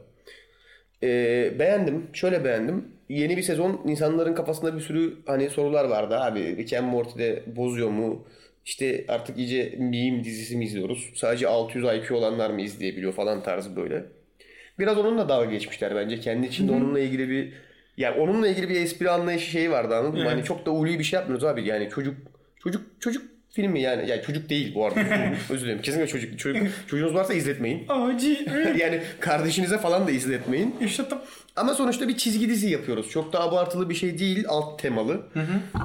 Ee, 1.03 1.53
beğendim. 1.59 2.07
Şöyle 2.13 2.45
beğendim. 2.45 2.89
Yeni 3.09 3.37
bir 3.37 3.43
sezon 3.43 3.81
insanların 3.87 4.35
kafasında 4.35 4.77
bir 4.77 4.81
sürü 4.81 5.17
hani 5.27 5.51
sorular 5.51 5.85
vardı 5.85 6.19
abi. 6.19 6.57
Rick 6.57 6.73
and 6.73 6.87
Morty'de 6.87 7.43
bozuyor 7.47 7.91
mu? 7.91 8.27
İşte 8.65 9.05
artık 9.09 9.39
iyice 9.39 9.75
meme 9.79 10.25
dizisi 10.25 10.57
mi 10.57 10.65
izliyoruz? 10.65 11.11
Sadece 11.15 11.49
600 11.49 11.85
IQ 11.85 12.17
olanlar 12.17 12.51
mı 12.51 12.61
izleyebiliyor 12.61 13.13
falan 13.13 13.43
tarzı 13.43 13.77
böyle. 13.77 14.05
Biraz 14.79 14.99
onunla 14.99 15.29
dalga 15.29 15.51
geçmişler 15.51 15.95
bence. 15.95 16.21
Kendi 16.21 16.47
içinde 16.47 16.73
onunla 16.73 17.01
ilgili 17.01 17.29
bir 17.29 17.53
yani 17.97 18.21
onunla 18.21 18.49
ilgili 18.49 18.69
bir 18.69 18.81
espri 18.81 19.11
anlayışı 19.11 19.51
şeyi 19.51 19.71
vardı 19.71 19.97
anladın 19.97 20.13
mı? 20.13 20.21
Evet. 20.21 20.33
Hani 20.33 20.45
çok 20.45 20.67
da 20.67 20.71
ulvi 20.71 20.99
bir 20.99 21.05
şey 21.05 21.19
yapmıyoruz 21.19 21.45
abi. 21.45 21.67
Yani 21.67 21.89
çocuk 21.95 22.15
çocuk 22.59 22.83
çocuk 23.01 23.23
filmi 23.51 23.81
yani. 23.81 24.11
Yani 24.11 24.23
çocuk 24.23 24.49
değil 24.49 24.75
bu 24.75 24.87
arada. 24.87 25.01
Özür 25.51 25.67
dilerim. 25.67 25.83
Kesinlikle 25.83 26.13
çocuk. 26.13 26.39
çocuk 26.39 26.67
çocuğunuz 26.87 27.15
varsa 27.15 27.35
izletmeyin. 27.35 27.89
Acı. 27.89 28.37
yani 28.79 29.03
kardeşinize 29.21 29.79
falan 29.79 30.07
da 30.07 30.11
izletmeyin. 30.11 30.77
Yaşadım. 30.81 31.19
Ama 31.57 31.75
sonuçta 31.75 32.09
bir 32.09 32.17
çizgi 32.17 32.49
dizi 32.49 32.71
yapıyoruz. 32.71 33.11
Çok 33.11 33.33
da 33.33 33.41
abartılı 33.41 33.91
bir 33.91 33.95
şey 33.95 34.19
değil. 34.19 34.45
Alt 34.49 34.83
temalı. 34.83 35.27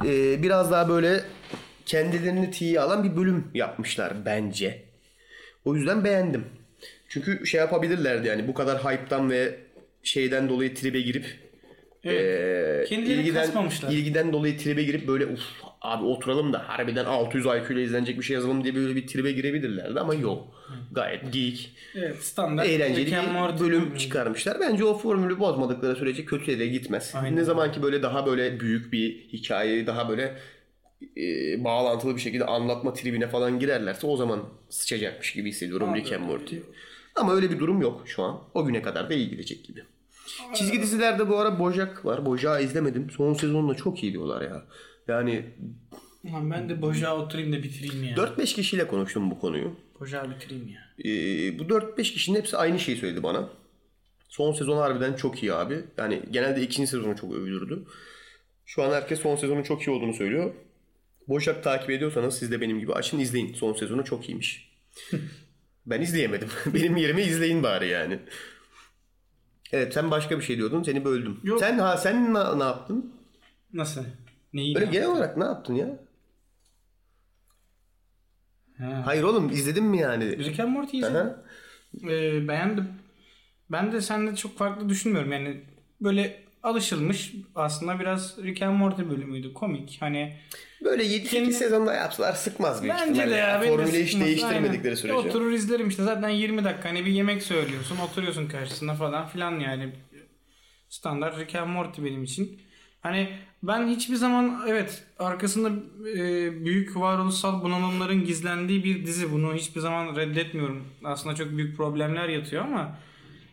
Ee, 0.06 0.44
biraz 0.44 0.72
daha 0.72 0.90
böyle 0.90 1.20
kendilerini 1.86 2.52
tiye 2.52 2.80
alan 2.80 3.04
bir 3.04 3.16
bölüm 3.16 3.48
yapmışlar 3.54 4.14
bence. 4.26 4.84
O 5.66 5.76
yüzden 5.76 6.04
beğendim. 6.04 6.46
Çünkü 7.08 7.46
şey 7.46 7.60
yapabilirlerdi 7.60 8.28
yani 8.28 8.48
bu 8.48 8.54
kadar 8.54 8.78
hype'tan 8.78 9.30
ve 9.30 9.56
şeyden 10.04 10.50
dolayı 10.50 10.76
tribe 10.76 11.02
girip 11.02 11.26
ee, 12.06 12.86
Kendilerini 12.88 13.34
kasmamışlar. 13.34 13.92
ilgiden 13.92 14.34
dolayı 14.34 14.58
tribe 14.58 14.84
girip 14.84 15.08
böyle 15.08 15.26
uf 15.26 15.42
abi 15.82 16.06
oturalım 16.06 16.54
da 16.54 16.70
harbiden 16.70 17.06
600 17.06 17.46
IQ 17.46 17.74
ile 17.74 17.84
izlenecek 17.84 18.18
bir 18.18 18.24
şey 18.24 18.34
yazalım 18.34 18.64
diye 18.64 18.76
böyle 18.76 18.96
bir 18.96 19.08
tribe 19.08 19.32
girebilirlerdi 19.32 20.00
ama 20.00 20.16
yok. 20.16 20.48
Gayet 20.92 21.34
geek, 21.34 21.76
Evet 21.96 22.24
standart. 22.24 22.68
eğlenceli 22.68 23.12
bir 23.12 23.60
bölüm 23.60 23.60
bölümü. 23.60 23.98
çıkarmışlar. 23.98 24.60
Bence 24.60 24.86
o 24.86 24.98
formülü 24.98 25.40
bozmadıkları 25.40 25.96
sürece 25.96 26.26
kötüye 26.26 26.60
de 26.60 26.68
gitmez. 26.68 27.14
Aynen. 27.16 27.36
Ne 27.36 27.44
zaman 27.44 27.72
ki 27.72 27.84
böyle 27.84 28.04
daha 28.04 28.26
böyle 28.26 28.60
büyük 28.60 28.94
bir 28.94 29.28
hikayeyi 29.34 29.88
daha 29.88 30.10
böyle 30.10 30.36
e, 31.18 31.24
bağlantılı 31.64 32.16
bir 32.16 32.22
şekilde 32.22 32.46
anlatma 32.46 32.94
tribine 32.94 33.28
falan 33.28 33.60
girerlerse 33.60 34.08
o 34.08 34.18
zaman 34.18 34.44
sıçacakmış 34.70 35.34
gibi 35.34 35.50
hissediyorum 35.50 35.96
Rick 35.96 36.14
and 36.14 36.24
Morty. 36.24 36.56
Ama 37.18 37.34
öyle 37.34 37.52
bir 37.52 37.60
durum 37.60 37.82
yok 37.82 38.04
şu 38.06 38.24
an. 38.24 38.42
O 38.54 38.66
güne 38.66 38.82
kadar 38.82 39.10
da 39.10 39.14
iyi 39.14 39.30
gidecek 39.30 39.64
gibi. 39.66 39.84
Çizgi 40.54 40.82
dizilerde 40.82 41.30
bu 41.30 41.38
ara 41.38 41.60
Bojack 41.60 42.06
var. 42.06 42.26
Bojack'ı 42.26 42.64
izlemedim. 42.64 43.10
Son 43.10 43.34
sezonla 43.34 43.76
çok 43.76 44.04
iyi 44.04 44.14
diyorlar 44.14 44.42
ya. 44.42 44.64
Yani 45.08 45.46
Ulan 46.24 46.52
ben 46.52 46.70
de 46.70 46.82
Bojağı 46.82 47.18
oturayım 47.18 47.54
da 47.54 47.64
bitireyim 47.64 48.04
ya. 48.04 48.16
4-5 48.16 48.56
kişiyle 48.56 48.88
konuştum 48.88 49.32
bu 49.32 49.40
konuyu. 49.40 49.76
Bojağı 50.00 50.30
bitireyim 50.30 50.68
ya. 50.68 50.82
Ee, 51.00 51.60
bu 51.60 51.64
4-5 51.64 52.02
kişinin 52.14 52.38
hepsi 52.38 52.58
aynı 52.58 52.80
şeyi 52.80 52.98
söyledi 52.98 53.24
bana. 53.24 53.50
Son 54.30 54.54
sezon 54.54 54.78
harbiden 54.78 55.14
çok 55.14 55.44
iyi 55.44 55.54
abi. 55.54 55.84
Yani 55.98 56.22
genelde 56.32 56.62
ikinci 56.62 56.88
sezonu 56.88 57.16
çok 57.16 57.34
övülürdü. 57.34 57.84
Şu 58.66 58.84
an 58.84 58.92
herkes 58.92 59.20
son 59.20 59.36
sezonun 59.36 59.64
çok 59.64 59.82
iyi 59.82 59.92
olduğunu 59.92 60.14
söylüyor. 60.14 60.54
Boşak 61.28 61.64
takip 61.64 61.90
ediyorsanız 61.90 62.38
siz 62.40 62.52
de 62.52 62.62
benim 62.62 62.80
gibi 62.80 62.94
açın 62.94 63.20
izleyin. 63.20 63.54
Son 63.54 63.74
sezonu 63.74 64.06
çok 64.06 64.30
iyiymiş. 64.30 64.72
ben 65.88 66.02
izleyemedim. 66.02 66.50
benim 66.74 66.98
yerime 66.98 67.24
izleyin 67.24 67.64
bari 67.64 67.88
yani. 67.88 68.20
Evet 69.72 69.94
sen 69.94 70.12
başka 70.12 70.40
bir 70.40 70.44
şey 70.44 70.58
diyordun. 70.58 70.84
Seni 70.84 71.06
böldüm. 71.06 71.40
Yok. 71.44 71.60
Sen 71.60 71.80
ha 71.80 71.98
sen 71.98 72.34
ne, 72.34 72.60
ne 72.60 72.64
yaptın? 72.64 73.14
Nasıl? 73.74 74.04
Neyi? 74.54 74.76
Böyle 74.76 74.86
ne 74.86 74.92
genel 74.92 75.04
yaptın? 75.04 75.18
olarak 75.18 75.38
ne 75.38 75.44
yaptın 75.44 75.74
ya? 75.74 76.00
Ha. 78.78 79.02
Hayır 79.06 79.24
oğlum 79.24 79.50
izledin 79.50 79.84
mi 79.84 79.98
yani? 79.98 80.38
Rick 80.38 80.60
and 80.60 80.70
Morty 80.70 80.98
izledim. 80.98 81.16
Aha. 81.16 81.44
Ee, 82.04 82.48
beğendim. 82.48 82.88
Ben 83.72 83.92
de 83.92 84.02
sende 84.02 84.36
çok 84.36 84.58
farklı 84.58 84.90
düşünmüyorum. 84.90 85.32
Yani 85.32 85.62
böyle 86.02 86.44
alışılmış 86.68 87.34
aslında 87.56 88.00
biraz 88.00 88.38
Rick 88.44 88.62
and 88.62 88.78
Morty 88.78 89.02
bölümüydü. 89.02 89.54
Komik. 89.54 89.98
Hani 90.00 90.38
Böyle 90.84 91.04
7 91.04 91.30
Kendi- 91.30 91.54
sezonda 91.54 91.94
yapsalar 91.94 92.34
sıkmaz 92.34 92.84
büyük 92.84 92.96
bence 92.96 93.12
ihtimalle. 93.12 93.32
de 93.32 93.36
ya. 93.36 93.62
de 93.62 93.68
Formülü 93.68 94.04
hiç 94.06 94.20
değiştirmedikleri 94.20 94.84
Aynen. 94.88 94.96
sürece. 94.96 95.14
Oturur 95.14 95.52
izlerim 95.52 95.88
işte. 95.90 96.04
Zaten 96.04 96.30
20 96.30 96.64
dakika 96.64 96.90
hani 96.90 97.06
bir 97.06 97.12
yemek 97.12 97.44
söylüyorsun. 97.44 97.98
Oturuyorsun 97.98 98.48
karşısında 98.48 98.94
falan 98.94 99.28
filan 99.28 99.60
yani. 99.60 99.90
Standart 100.90 101.40
Rick 101.40 101.56
and 101.56 101.70
Morty 101.70 102.04
benim 102.04 102.24
için. 102.24 102.62
Hani 103.02 103.30
ben 103.64 103.88
hiçbir 103.88 104.16
zaman 104.16 104.62
evet 104.68 105.04
arkasında 105.20 105.70
e, 106.10 106.16
büyük 106.66 106.98
varoluşsal 106.98 107.64
bunalımların 107.64 108.26
gizlendiği 108.26 108.84
bir 108.84 109.06
dizi. 109.06 109.32
Bunu 109.32 109.54
hiçbir 109.54 109.82
zaman 109.82 110.16
reddetmiyorum. 110.16 110.84
Aslında 111.04 111.36
çok 111.36 111.58
büyük 111.58 111.78
problemler 111.78 112.30
yatıyor 112.30 112.64
ama 112.66 112.98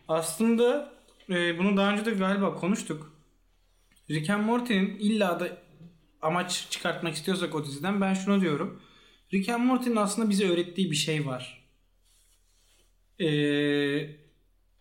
aslında 0.07 0.94
e, 1.29 1.59
bunu 1.59 1.77
daha 1.77 1.91
önce 1.91 2.05
de 2.05 2.11
galiba 2.11 2.55
konuştuk. 2.55 3.13
Rick 4.09 4.29
and 4.29 4.43
Morty'nin 4.43 4.97
illa 4.99 5.39
da 5.39 5.57
amaç 6.21 6.67
çıkartmak 6.69 7.13
istiyorsak 7.15 7.55
o 7.55 7.65
diziden 7.65 8.01
ben 8.01 8.13
şunu 8.13 8.41
diyorum. 8.41 8.81
Rick 9.33 9.49
and 9.49 9.63
Morty'nin 9.63 9.95
aslında 9.95 10.29
bize 10.29 10.49
öğrettiği 10.49 10.91
bir 10.91 10.95
şey 10.95 11.25
var. 11.25 11.65
Ee, 13.19 14.25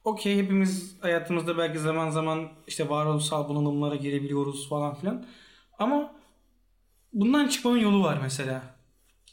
Okey 0.04 0.36
hepimiz 0.36 0.96
hayatımızda 1.00 1.58
belki 1.58 1.78
zaman 1.78 2.10
zaman 2.10 2.48
işte 2.66 2.88
varoluşsal 2.88 3.48
bunalımlara 3.48 3.96
girebiliyoruz 3.96 4.68
falan 4.68 4.94
filan. 4.94 5.26
Ama 5.78 6.14
bundan 7.12 7.48
çıkmanın 7.48 7.78
yolu 7.78 8.02
var 8.02 8.18
mesela. 8.22 8.62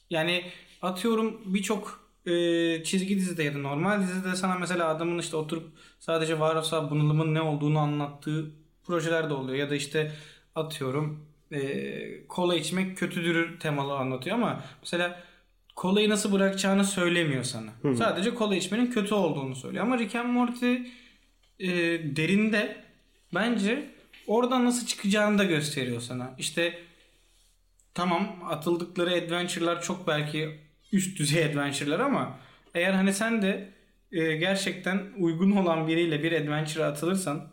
Yani 0.10 0.44
atıyorum 0.82 1.42
birçok 1.46 2.01
e, 2.26 2.84
çizgi 2.84 3.18
dizide 3.18 3.44
ya 3.44 3.54
da 3.54 3.58
normal 3.58 4.02
dizide 4.02 4.36
sana 4.36 4.56
mesela 4.56 4.88
adamın 4.88 5.20
işte 5.20 5.38
oturup 5.38 5.70
sadece 6.00 6.40
varoluşsal 6.40 6.90
bunalımın 6.92 7.34
ne 7.34 7.42
olduğunu 7.42 7.80
anlattığı 7.80 8.52
projeler 8.84 9.30
de 9.30 9.34
oluyor. 9.34 9.58
Ya 9.58 9.70
da 9.70 9.76
işte 9.76 10.12
atıyorum 10.56 11.26
e, 11.52 12.28
kola 12.28 12.56
içmek 12.56 12.98
kötüdür 12.98 13.60
temalı 13.60 13.94
anlatıyor 13.94 14.36
ama 14.36 14.64
mesela 14.82 15.24
kolayı 15.76 16.10
nasıl 16.10 16.32
bırakacağını 16.32 16.84
söylemiyor 16.86 17.44
sana. 17.44 17.72
Sadece 17.96 18.34
kola 18.34 18.56
içmenin 18.56 18.92
kötü 18.92 19.14
olduğunu 19.14 19.56
söylüyor. 19.56 19.84
Ama 19.84 19.98
Rick 19.98 20.16
and 20.16 20.30
Morty 20.30 20.74
e, 21.60 21.70
derinde 22.16 22.84
bence 23.34 23.90
oradan 24.28 24.66
nasıl 24.66 24.88
çıkacağını 24.88 25.38
da 25.38 25.44
gösteriyor 25.44 26.02
sana. 26.02 26.36
İşte 26.38 26.80
tamam 27.94 28.28
atıldıkları 28.50 29.10
adventure'lar 29.10 29.82
çok 29.82 30.08
belki 30.08 30.60
üst 30.92 31.20
düzey 31.20 31.46
adventure'lar 31.46 32.00
ama 32.00 32.38
eğer 32.76 32.94
hani 32.94 33.14
sen 33.14 33.42
de 33.42 33.70
e, 34.12 34.36
gerçekten 34.36 35.02
uygun 35.20 35.52
olan 35.52 35.88
biriyle 35.88 36.24
bir 36.24 36.32
adventure'a 36.32 36.88
atılırsan 36.88 37.48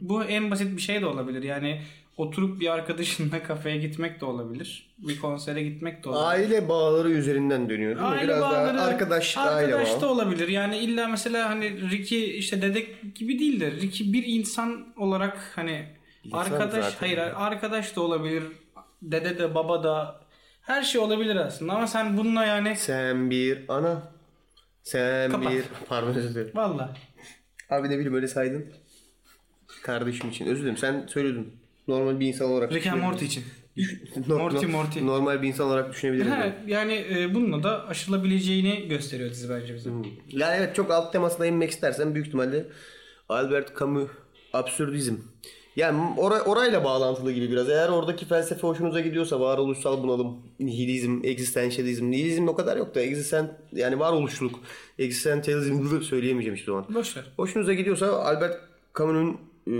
bu 0.00 0.24
en 0.24 0.50
basit 0.50 0.76
bir 0.76 0.82
şey 0.82 1.00
de 1.00 1.06
olabilir. 1.06 1.42
Yani 1.42 1.82
oturup 2.16 2.60
bir 2.60 2.72
arkadaşınla 2.72 3.42
kafeye 3.46 3.76
gitmek 3.78 4.20
de 4.20 4.24
olabilir. 4.24 4.94
Bir 4.98 5.20
konsere 5.20 5.62
gitmek 5.62 6.04
de 6.04 6.08
olabilir. 6.08 6.26
Aile 6.28 6.68
bağları 6.68 7.10
üzerinden 7.10 7.68
dönüyor 7.68 7.96
değil 7.96 8.06
mi? 8.08 8.14
Aile 8.14 8.24
Biraz 8.24 8.40
bağları, 8.40 8.78
daha 8.78 8.86
arkadaş, 8.86 9.36
aile 9.36 9.74
arkadaş 9.74 9.92
bağı. 9.92 10.00
da 10.00 10.08
olabilir. 10.12 10.48
Yani 10.48 10.78
illa 10.78 11.08
mesela 11.08 11.50
hani 11.50 11.90
Ricky 11.90 12.38
işte 12.38 12.62
dedek 12.62 13.14
gibi 13.14 13.38
değil 13.38 13.60
de 13.60 13.70
Ricky 13.70 14.12
bir 14.12 14.24
insan 14.26 14.86
olarak 14.96 15.52
hani 15.54 15.86
İnsan 16.24 16.38
arkadaş 16.38 16.94
hayır 17.00 17.18
arkadaş 17.18 17.96
da 17.96 18.00
olabilir. 18.00 18.42
Dede 19.02 19.38
de 19.38 19.54
baba 19.54 19.84
da 19.84 20.21
her 20.62 20.82
şey 20.82 21.00
olabilir 21.00 21.36
aslında 21.36 21.72
ama 21.72 21.86
sen 21.86 22.16
bununla 22.16 22.44
yani 22.44 22.76
Sen 22.76 23.30
bir 23.30 23.64
ana. 23.68 24.12
Sen 24.82 25.30
Kapat. 25.30 25.52
bir... 25.52 25.64
Pardon 25.88 26.14
özür 26.14 26.34
dilerim. 26.34 26.50
valla 26.54 26.94
Abi 27.70 27.88
ne 27.90 27.94
bileyim 27.94 28.14
öyle 28.14 28.28
saydın. 28.28 28.66
Kardeşim 29.82 30.30
için. 30.30 30.46
Özür 30.46 30.60
dilerim. 30.62 30.76
Sen 30.76 31.06
söyledin. 31.06 31.52
Normal 31.88 32.20
bir 32.20 32.26
insan 32.26 32.50
olarak 32.50 32.72
Rick 32.72 32.86
and 32.86 32.94
düşünebilirim. 32.94 33.10
Morty 33.12 33.24
için. 33.24 33.44
No- 34.26 34.38
Morty, 34.38 34.66
Morty. 34.66 35.06
Normal 35.06 35.42
bir 35.42 35.48
insan 35.48 35.66
olarak 35.66 35.92
düşünebilirim. 35.92 36.30
Ha, 36.30 36.52
yani 36.66 37.06
e, 37.10 37.34
bununla 37.34 37.62
da 37.62 37.86
aşılabileceğini 37.88 38.88
gösteriyor 38.88 39.30
dizi 39.30 39.50
bence 39.50 39.74
bize. 39.74 39.90
Yani 40.28 40.54
evet 40.58 40.76
çok 40.76 40.90
alt 40.90 41.12
temasına 41.12 41.46
inmek 41.46 41.70
istersen 41.70 42.14
büyük 42.14 42.26
ihtimalle 42.26 42.66
Albert 43.28 43.78
Camus 43.78 44.10
absürdizm. 44.52 45.14
Yani 45.76 46.14
ora- 46.18 46.42
orayla 46.42 46.84
bağlantılı 46.84 47.32
gibi 47.32 47.50
biraz. 47.50 47.68
Eğer 47.70 47.88
oradaki 47.88 48.26
felsefe 48.26 48.60
hoşunuza 48.66 49.00
gidiyorsa 49.00 49.40
varoluşsal 49.40 50.02
bunalım, 50.02 50.36
nihilizm, 50.60 51.20
egzistansiyalizm. 51.24 52.10
Nihilizm 52.10 52.48
o 52.48 52.54
kadar 52.54 52.76
yok 52.76 52.94
da 52.94 53.00
egzisten 53.00 53.58
yani 53.72 53.98
varoluşluluk, 53.98 54.60
egzistansiyalizm 54.98 56.02
söyleyemeyeceğim 56.02 56.56
hiçbir 56.56 56.72
zaman. 56.72 56.86
Boş 56.94 57.16
ver. 57.16 57.24
Hoşunuza 57.36 57.74
gidiyorsa 57.74 58.22
Albert 58.22 58.60
Camus'un 58.98 59.38
e, 59.66 59.74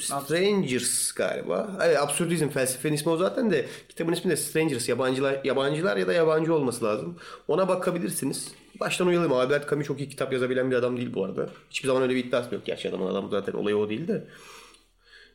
Strangers 0.00 1.12
galiba. 1.12 1.78
Evet, 1.84 1.98
absürdizm 1.98 2.48
felsefenin 2.48 2.94
ismi 2.94 3.12
o 3.12 3.16
zaten 3.16 3.50
de 3.50 3.66
kitabın 3.88 4.12
ismi 4.12 4.30
de 4.30 4.36
Strangers. 4.36 4.88
Yabancılar, 4.88 5.40
yabancılar 5.44 5.96
ya 5.96 6.06
da 6.06 6.12
yabancı 6.12 6.54
olması 6.54 6.84
lazım. 6.84 7.16
Ona 7.48 7.68
bakabilirsiniz. 7.68 8.52
Baştan 8.80 9.06
uyarayım. 9.06 9.32
Albert 9.32 9.70
Camus 9.70 9.86
çok 9.86 10.00
iyi 10.00 10.08
kitap 10.08 10.32
yazabilen 10.32 10.70
bir 10.70 10.76
adam 10.76 10.96
değil 10.96 11.14
bu 11.14 11.24
arada. 11.24 11.48
Hiçbir 11.70 11.86
zaman 11.86 12.02
öyle 12.02 12.14
bir 12.14 12.24
iddiası 12.24 12.54
yok. 12.54 12.64
Gerçi 12.64 12.88
adamın 12.88 13.06
adam 13.06 13.30
zaten 13.30 13.52
olayı 13.52 13.76
o 13.76 13.88
değil 13.88 14.08
de. 14.08 14.24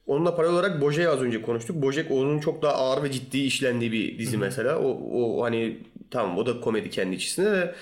Onunla 0.07 0.35
paralel 0.35 0.53
olarak 0.55 0.81
Bojack'ı 0.81 1.11
az 1.11 1.21
önce 1.21 1.41
konuştuk. 1.41 1.75
Bojack 1.81 2.11
onun 2.11 2.39
çok 2.39 2.61
daha 2.61 2.73
ağır 2.73 3.03
ve 3.03 3.11
ciddi 3.11 3.37
işlendiği 3.37 3.91
bir 3.91 4.19
dizi 4.19 4.37
mesela. 4.37 4.79
O, 4.79 4.99
o 5.13 5.43
hani 5.43 5.77
tamam 6.11 6.37
o 6.37 6.45
da 6.45 6.61
komedi 6.61 6.89
kendi 6.89 7.15
içerisinde 7.15 7.51
de 7.51 7.75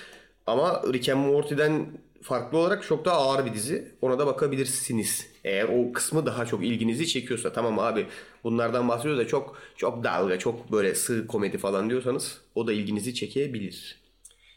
ama 0.47 0.81
Rick 0.93 1.09
and 1.09 1.25
Morty'den 1.25 1.85
farklı 2.21 2.57
olarak 2.57 2.83
çok 2.83 3.05
daha 3.05 3.15
ağır 3.17 3.45
bir 3.45 3.53
dizi. 3.53 3.91
Ona 4.01 4.19
da 4.19 4.27
bakabilirsiniz. 4.27 5.27
Eğer 5.43 5.63
o 5.63 5.91
kısmı 5.93 6.25
daha 6.25 6.45
çok 6.45 6.63
ilginizi 6.65 7.07
çekiyorsa 7.07 7.53
tamam 7.53 7.79
abi 7.79 8.05
bunlardan 8.43 8.89
bahsediyoruz 8.89 9.19
da 9.21 9.27
çok 9.27 9.57
çok 9.77 10.03
dalga 10.03 10.39
çok 10.39 10.71
böyle 10.71 10.95
sığ 10.95 11.27
komedi 11.27 11.57
falan 11.57 11.89
diyorsanız 11.89 12.41
o 12.55 12.67
da 12.67 12.73
ilginizi 12.73 13.13
çekebilir. 13.13 13.99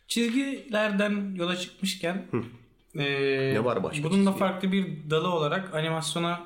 Çizgilerden 0.09 1.35
yola 1.35 1.57
çıkmışken 1.57 2.27
eee, 2.95 3.55
Ne 3.55 3.65
var 3.65 3.83
başka 3.83 4.05
bunun 4.05 4.27
da 4.27 4.33
farklı 4.33 4.73
bir 4.73 5.11
dalı 5.11 5.29
olarak 5.29 5.75
animasyona 5.75 6.41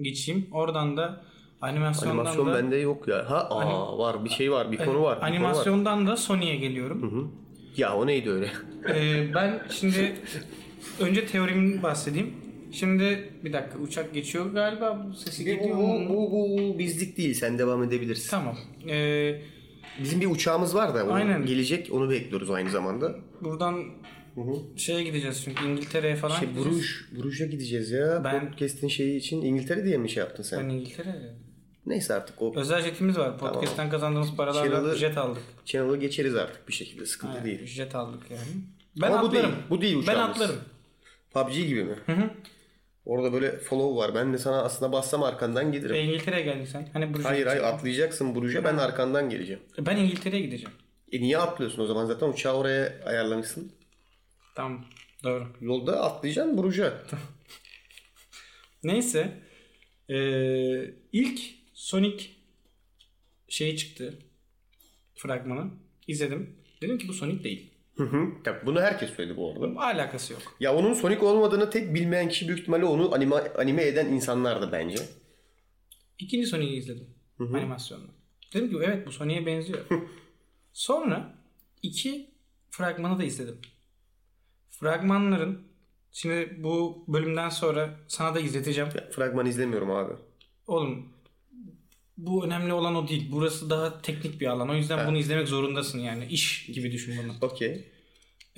geçeyim. 0.00 0.46
Oradan 0.52 0.96
da 0.96 1.20
Animasyondan 1.62 2.18
Animasyon 2.18 2.46
da 2.46 2.54
bende 2.54 2.76
yok 2.76 3.08
ya. 3.08 3.30
Ha 3.30 3.46
aa, 3.50 3.98
var 3.98 4.24
bir 4.24 4.30
şey 4.30 4.52
var 4.52 4.72
bir 4.72 4.76
konu 4.76 4.86
var. 4.88 4.92
Bir 4.92 5.02
konu 5.02 5.10
var. 5.20 5.28
animasyondan 5.28 6.06
da 6.06 6.16
Sony'ye 6.16 6.56
geliyorum. 6.56 7.32
Ya 7.76 7.94
o 7.96 8.06
neydi 8.06 8.30
öyle? 8.30 8.48
Ee, 8.88 9.34
ben 9.34 9.62
şimdi 9.70 10.16
önce 11.00 11.26
teorimi 11.26 11.82
bahsedeyim. 11.82 12.34
Şimdi 12.72 13.30
bir 13.44 13.52
dakika 13.52 13.78
uçak 13.78 14.14
geçiyor 14.14 14.46
galiba 14.52 15.06
bu 15.08 15.14
sesi 15.14 15.42
bu, 15.42 15.46
geliyor 15.46 15.76
bu, 15.78 15.82
mu? 15.82 16.08
bu, 16.08 16.30
bu 16.32 16.78
bizlik 16.78 17.16
değil. 17.18 17.34
Sen 17.34 17.58
devam 17.58 17.82
edebilirsin. 17.82 18.30
Tamam. 18.30 18.56
Ee, 18.88 19.40
Bizim 20.02 20.20
bir 20.20 20.26
uçağımız 20.26 20.74
var 20.74 20.94
da 20.94 21.12
Aynen. 21.12 21.46
gelecek. 21.46 21.88
Onu 21.92 22.10
bekliyoruz 22.10 22.50
aynı 22.50 22.70
zamanda. 22.70 23.14
buradan 23.40 23.84
şeye 24.76 25.02
gideceğiz 25.02 25.42
çünkü 25.44 25.64
İngiltere'ye 25.66 26.16
falan 26.16 26.38
Şey, 26.38 26.48
gideceğiz. 26.48 26.68
Bruges, 26.76 27.22
Bruges'a 27.24 27.44
gideceğiz 27.46 27.90
ya. 27.90 28.20
Ben- 28.24 28.50
Podcast'in 28.50 28.88
şeyi 28.88 29.16
için 29.16 29.42
İngiltere 29.42 29.84
diye 29.84 29.96
mi 29.96 30.10
şey 30.10 30.20
yaptın 30.22 30.42
sen? 30.42 30.60
Ben 30.64 30.68
İngiltere'de. 30.74 31.34
Neyse 31.86 32.14
artık 32.14 32.42
o 32.42 32.52
Özel 32.56 32.82
jetimiz 32.82 33.18
var. 33.18 33.38
Podcast'ten 33.38 33.90
kazandığımız 33.90 34.36
paralarla 34.36 34.70
Channel'ı- 34.76 34.96
jet 34.96 35.18
aldık. 35.18 35.42
channel'ı 35.64 35.96
geçeriz 35.96 36.34
artık 36.36 36.68
bir 36.68 36.72
şekilde. 36.72 37.06
Sıkıntı 37.06 37.36
Yani 37.36 37.44
değil. 37.46 37.66
jet 37.66 37.94
aldık 37.94 38.22
yani. 38.30 38.40
Ben 39.00 39.06
Ama 39.12 39.22
bu 39.22 39.26
atlarım. 39.26 39.50
değil, 39.50 39.54
bu 39.70 39.80
değil 39.80 40.04
Ben 40.06 40.16
atlarım. 40.16 40.56
PUBG 41.34 41.52
gibi 41.54 41.84
mi? 41.84 41.94
Orada 43.04 43.32
böyle 43.32 43.58
follow 43.58 43.96
var. 43.96 44.14
Ben 44.14 44.32
de 44.32 44.38
sana 44.38 44.62
aslında 44.62 44.92
bassam 44.92 45.22
arkandan 45.22 45.72
gelirim. 45.72 45.94
E, 45.96 46.00
İngiltere'ye 46.02 46.42
geldin 46.42 46.64
sen. 46.64 46.88
Hani 46.92 47.08
Bruges'e 47.10 47.28
hayır 47.28 47.46
hayır 47.46 47.62
atlayacaksın 47.62 48.34
Bruges'e 48.34 48.64
ben 48.64 48.76
arkandan 48.76 49.30
geleceğim. 49.30 49.60
Ben 49.78 49.96
İngiltere'ye 49.96 50.42
gideceğim. 50.42 50.70
E 51.12 51.20
niye 51.20 51.38
atlıyorsun 51.38 51.82
o 51.82 51.86
zaman? 51.86 52.06
Zaten 52.06 52.28
uçağı 52.28 52.54
oraya 52.54 52.92
ayarlamışsın. 53.06 53.72
Tamam. 54.54 54.84
Doğru. 55.24 55.46
Yolda 55.60 56.02
atlayacaksın 56.02 56.58
Bruges'e. 56.58 56.92
Neyse. 58.84 59.42
Ee, 60.10 60.94
ilk 61.12 61.40
Sonic 61.74 62.26
şeyi 63.48 63.76
çıktı. 63.76 64.18
Fragmanı. 65.14 65.70
İzledim. 66.08 66.56
Dedim 66.82 66.98
ki 66.98 67.08
bu 67.08 67.12
Sonic 67.12 67.44
değil. 67.44 67.70
Hı 67.96 68.02
hı. 68.02 68.28
Tabii 68.44 68.66
bunu 68.66 68.80
herkes 68.80 69.10
söyledi 69.10 69.36
bu 69.36 69.52
arada. 69.52 69.80
Alakası 69.80 70.32
yok. 70.32 70.42
Ya 70.60 70.74
onun 70.74 70.94
Sonic 70.94 71.20
olmadığını 71.20 71.70
tek 71.70 71.94
bilmeyen 71.94 72.28
kişi 72.28 72.48
büyük 72.48 72.60
ihtimalle 72.60 72.84
onu 72.84 73.14
anime, 73.14 73.36
anime 73.36 73.82
eden 73.82 74.06
insanlardı 74.06 74.72
bence. 74.72 74.96
İkinci 76.18 76.46
Sonic'i 76.46 76.74
izledim. 76.76 77.06
Animasyonla. 77.38 78.06
Dedim 78.54 78.70
ki 78.70 78.76
evet 78.84 79.06
bu 79.06 79.12
Sonic'e 79.12 79.46
benziyor. 79.46 79.80
Sonra 80.72 81.34
iki 81.82 82.30
fragmanı 82.70 83.18
da 83.18 83.24
izledim. 83.24 83.58
Fragmanların 84.82 85.62
şimdi 86.12 86.56
bu 86.58 87.04
bölümden 87.08 87.48
sonra 87.48 87.90
sana 88.08 88.34
da 88.34 88.40
izleteceğim. 88.40 88.90
Ya, 88.94 89.10
fragman 89.10 89.46
izlemiyorum 89.46 89.90
abi. 89.90 90.12
Oğlum 90.66 91.08
bu 92.16 92.46
önemli 92.46 92.72
olan 92.72 92.94
o 92.94 93.08
değil. 93.08 93.28
Burası 93.32 93.70
daha 93.70 94.02
teknik 94.02 94.40
bir 94.40 94.46
alan. 94.46 94.68
O 94.70 94.74
yüzden 94.74 95.08
bunu 95.08 95.18
izlemek 95.18 95.48
zorundasın 95.48 95.98
yani. 95.98 96.26
İş 96.26 96.66
gibi 96.66 96.92
düşün 96.92 97.14
bunu. 97.22 97.32
Okey. 97.40 97.84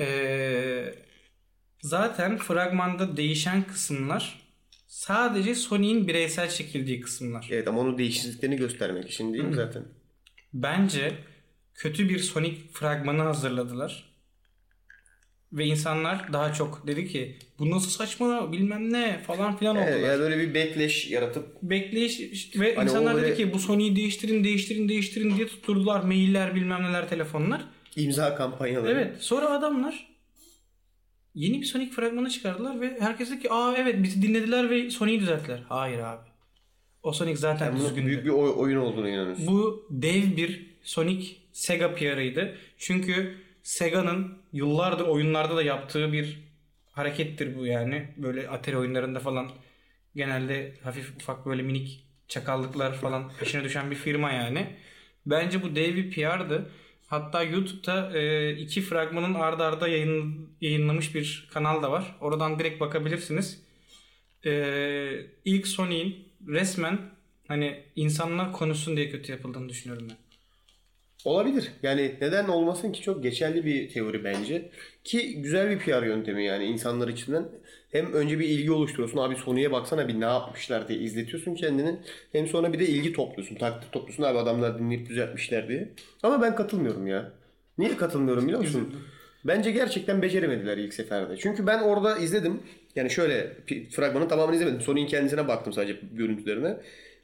Ee, 0.00 0.94
zaten 1.80 2.38
fragmanda 2.38 3.16
değişen 3.16 3.62
kısımlar 3.62 4.40
sadece 4.86 5.54
Sonic'in 5.54 6.08
bireysel 6.08 6.50
çekildiği 6.50 7.00
kısımlar. 7.00 7.48
Evet 7.50 7.68
ama 7.68 7.80
onun 7.80 7.98
değişikliklerini 7.98 8.56
göstermek 8.56 9.10
için 9.10 9.34
değil 9.34 9.44
mi 9.44 9.54
zaten? 9.54 9.84
Bence 10.52 11.12
kötü 11.74 12.08
bir 12.08 12.18
Sonic 12.18 12.56
fragmanı 12.72 13.22
hazırladılar. 13.22 14.13
Ve 15.54 15.64
insanlar 15.66 16.32
daha 16.32 16.52
çok 16.52 16.86
dedi 16.86 17.08
ki 17.08 17.36
bu 17.58 17.70
nasıl 17.70 17.90
saçma 17.90 18.52
bilmem 18.52 18.92
ne 18.92 19.18
falan 19.26 19.56
filan 19.56 19.76
oldular. 19.76 19.92
Evet, 19.92 20.04
yani 20.06 20.20
böyle 20.20 20.38
bir 20.38 20.54
backlash 20.54 21.10
yaratıp 21.10 21.62
Bekleyiş 21.62 22.20
ve 22.56 22.74
Hani 22.74 22.84
insanlar 22.84 23.14
o 23.14 23.16
dedi 23.16 23.22
böyle- 23.24 23.34
ki 23.36 23.52
bu 23.52 23.58
Sony'yi 23.58 23.96
değiştirin 23.96 24.44
değiştirin 24.44 24.88
değiştirin 24.88 25.36
diye 25.36 25.46
tutturdular 25.46 26.00
mailler 26.04 26.54
bilmem 26.54 26.82
neler 26.82 27.08
telefonlar. 27.08 27.64
imza 27.96 28.34
kampanyaları. 28.34 28.92
Evet 28.92 29.16
sonra 29.22 29.50
adamlar 29.50 30.14
yeni 31.34 31.60
bir 31.60 31.66
Sonic 31.66 31.90
fragmanı 31.92 32.30
çıkardılar 32.30 32.80
ve 32.80 32.96
herkes 33.00 33.30
dedi 33.30 33.42
ki 33.42 33.50
aa 33.52 33.74
evet 33.78 34.02
bizi 34.02 34.22
dinlediler 34.22 34.70
ve 34.70 34.90
Sonic'i 34.90 35.20
düzelttiler. 35.20 35.62
Hayır 35.68 35.98
abi. 35.98 36.26
O 37.02 37.12
Sonic 37.12 37.36
zaten 37.36 37.72
Bunun 37.74 37.84
düzgündü. 37.84 38.06
büyük 38.06 38.24
bir 38.24 38.30
oy- 38.30 38.52
oyun 38.56 38.76
olduğunu 38.76 39.08
inanıyorsun. 39.08 39.46
Bu 39.46 39.86
dev 39.90 40.36
bir 40.36 40.66
Sonic 40.82 41.36
Sega 41.52 41.94
PR'ıydı. 41.94 42.56
Çünkü 42.78 43.34
Sega'nın 43.62 44.43
yıllardır 44.54 45.04
oyunlarda 45.04 45.56
da 45.56 45.62
yaptığı 45.62 46.12
bir 46.12 46.38
harekettir 46.92 47.56
bu 47.56 47.66
yani. 47.66 48.08
Böyle 48.16 48.48
Atari 48.48 48.78
oyunlarında 48.78 49.20
falan 49.20 49.50
genelde 50.16 50.74
hafif 50.82 51.16
ufak 51.16 51.46
böyle 51.46 51.62
minik 51.62 52.06
çakallıklar 52.28 52.94
falan 52.94 53.32
peşine 53.40 53.64
düşen 53.64 53.90
bir 53.90 53.96
firma 53.96 54.32
yani. 54.32 54.76
Bence 55.26 55.62
bu 55.62 55.76
dev 55.76 55.96
bir 55.96 56.10
PR'dı. 56.10 56.70
Hatta 57.06 57.42
YouTube'da 57.42 58.18
e, 58.18 58.52
iki 58.56 58.82
fragmanın 58.82 59.34
arda 59.34 59.66
arda 59.66 59.88
yayın, 59.88 60.48
yayınlamış 60.60 61.14
bir 61.14 61.48
kanal 61.52 61.82
da 61.82 61.90
var. 61.92 62.16
Oradan 62.20 62.58
direkt 62.58 62.80
bakabilirsiniz. 62.80 63.62
E, 64.46 65.26
ilk 65.44 65.66
Sonic'in 65.66 66.28
resmen 66.48 66.98
hani 67.48 67.84
insanlar 67.96 68.52
konuşsun 68.52 68.96
diye 68.96 69.10
kötü 69.10 69.32
yapıldığını 69.32 69.68
düşünüyorum 69.68 70.06
ben. 70.10 70.23
Olabilir. 71.24 71.72
Yani 71.82 72.14
neden 72.20 72.48
olmasın 72.48 72.92
ki 72.92 73.02
çok 73.02 73.22
geçerli 73.22 73.64
bir 73.64 73.88
teori 73.88 74.24
bence. 74.24 74.70
Ki 75.04 75.42
güzel 75.42 75.70
bir 75.70 75.78
PR 75.78 76.02
yöntemi 76.02 76.44
yani 76.44 76.64
insanlar 76.64 77.08
içinden. 77.08 77.48
Hem 77.92 78.12
önce 78.12 78.38
bir 78.38 78.48
ilgi 78.48 78.72
oluşturuyorsun. 78.72 79.18
Abi 79.18 79.36
Sony'ye 79.36 79.72
baksana 79.72 80.08
bir 80.08 80.20
ne 80.20 80.24
yapmışlar 80.24 80.88
diye 80.88 80.98
izletiyorsun 80.98 81.54
kendini. 81.54 81.96
Hem 82.32 82.46
sonra 82.46 82.72
bir 82.72 82.78
de 82.78 82.86
ilgi 82.86 83.12
topluyorsun. 83.12 83.56
Takdir 83.56 83.90
topluyorsun. 83.92 84.22
Abi 84.22 84.38
adamlar 84.38 84.78
dinleyip 84.78 85.08
düzeltmişler 85.08 85.68
diye. 85.68 85.88
Ama 86.22 86.42
ben 86.42 86.56
katılmıyorum 86.56 87.06
ya. 87.06 87.32
Niye 87.78 87.96
katılmıyorum 87.96 88.44
biliyor 88.44 88.60
musun? 88.60 88.94
Bence 89.44 89.70
gerçekten 89.70 90.22
beceremediler 90.22 90.78
ilk 90.78 90.94
seferde. 90.94 91.36
Çünkü 91.36 91.66
ben 91.66 91.82
orada 91.82 92.16
izledim. 92.18 92.62
Yani 92.96 93.10
şöyle 93.10 93.52
fragmanın 93.90 94.28
tamamını 94.28 94.56
izlemedim. 94.56 94.80
Sony'in 94.80 95.06
kendisine 95.06 95.48
baktım 95.48 95.72
sadece 95.72 95.96
görüntülerine. 96.12 96.76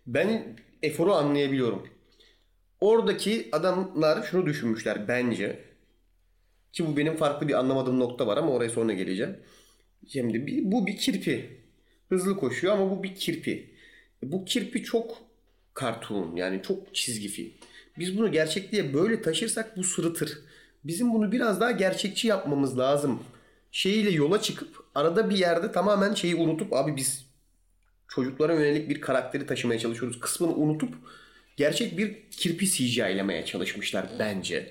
Ben 0.06 0.42
eforu 0.82 1.12
anlayabiliyorum. 1.12 1.86
Oradaki 2.80 3.48
adamlar 3.52 4.22
şunu 4.22 4.46
düşünmüşler 4.46 5.08
bence. 5.08 5.64
Ki 6.72 6.86
bu 6.86 6.96
benim 6.96 7.16
farklı 7.16 7.48
bir 7.48 7.54
anlamadığım 7.54 8.00
nokta 8.00 8.26
var 8.26 8.36
ama 8.36 8.52
oraya 8.52 8.70
sonra 8.70 8.92
geleceğim. 8.92 9.36
Şimdi 10.08 10.46
bir- 10.46 10.72
bu 10.72 10.86
bir 10.86 10.96
kirpi. 10.96 11.60
Hızlı 12.08 12.36
koşuyor 12.36 12.72
ama 12.72 12.90
bu 12.90 13.02
bir 13.02 13.14
kirpi. 13.14 13.74
Bu 14.22 14.44
kirpi 14.44 14.82
çok 14.82 15.18
kartun 15.74 16.36
yani 16.36 16.62
çok 16.62 16.94
çizgi 16.94 17.28
film. 17.28 17.50
Biz 17.98 18.18
bunu 18.18 18.32
gerçekliğe 18.32 18.94
böyle 18.94 19.22
taşırsak 19.22 19.76
bu 19.76 19.84
sırıtır. 19.84 20.38
Bizim 20.84 21.14
bunu 21.14 21.32
biraz 21.32 21.60
daha 21.60 21.70
gerçekçi 21.70 22.28
yapmamız 22.28 22.78
lazım. 22.78 23.22
Şeyiyle 23.72 24.10
yola 24.10 24.42
çıkıp 24.42 24.84
arada 24.94 25.30
bir 25.30 25.36
yerde 25.38 25.72
tamamen 25.72 26.14
şeyi 26.14 26.36
unutup 26.36 26.72
abi 26.72 26.96
biz 26.96 27.26
çocuklara 28.08 28.54
yönelik 28.54 28.88
bir 28.90 29.00
karakteri 29.00 29.46
taşımaya 29.46 29.80
çalışıyoruz 29.80 30.20
kısmını 30.20 30.54
unutup 30.54 30.94
gerçek 31.60 31.98
bir 31.98 32.16
kirpi 32.30 32.66
CGI'lemeye 32.66 33.44
çalışmışlar 33.44 34.06
bence. 34.18 34.70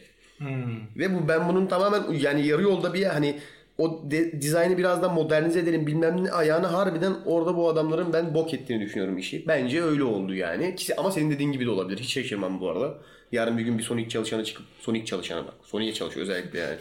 Ve 0.97 1.15
bu 1.15 1.27
ben 1.27 1.49
bunun 1.49 1.67
tamamen 1.67 2.13
yani 2.13 2.47
yarı 2.47 2.61
yolda 2.61 2.93
bir 2.93 3.03
hani 3.03 3.39
o 3.77 4.01
de, 4.11 4.41
dizaynı 4.41 4.77
biraz 4.77 5.01
da 5.01 5.09
modernize 5.09 5.59
edelim 5.59 5.87
bilmem 5.87 6.23
ne 6.23 6.31
ayağını 6.31 6.67
harbiden 6.67 7.13
orada 7.25 7.55
bu 7.55 7.69
adamların 7.69 8.13
ben 8.13 8.33
bok 8.33 8.53
ettiğini 8.53 8.85
düşünüyorum 8.85 9.17
işi. 9.17 9.47
Bence 9.47 9.83
öyle 9.83 10.03
oldu 10.03 10.35
yani. 10.35 10.75
Ama 10.97 11.11
senin 11.11 11.31
dediğin 11.31 11.51
gibi 11.51 11.65
de 11.65 11.69
olabilir. 11.69 11.99
Hiç 11.99 12.13
şaşırmam 12.13 12.59
bu 12.59 12.69
arada. 12.69 12.97
Yarın 13.31 13.57
bir 13.57 13.63
gün 13.63 13.77
bir 13.77 13.83
Sonic 13.83 14.09
çalışanı 14.09 14.43
çıkıp 14.43 14.65
Sonic 14.79 15.05
çalışanı 15.05 15.47
bak. 15.47 15.53
Sonic'e 15.63 15.93
çalışıyor 15.93 16.23
özellikle 16.23 16.59
yani. 16.59 16.75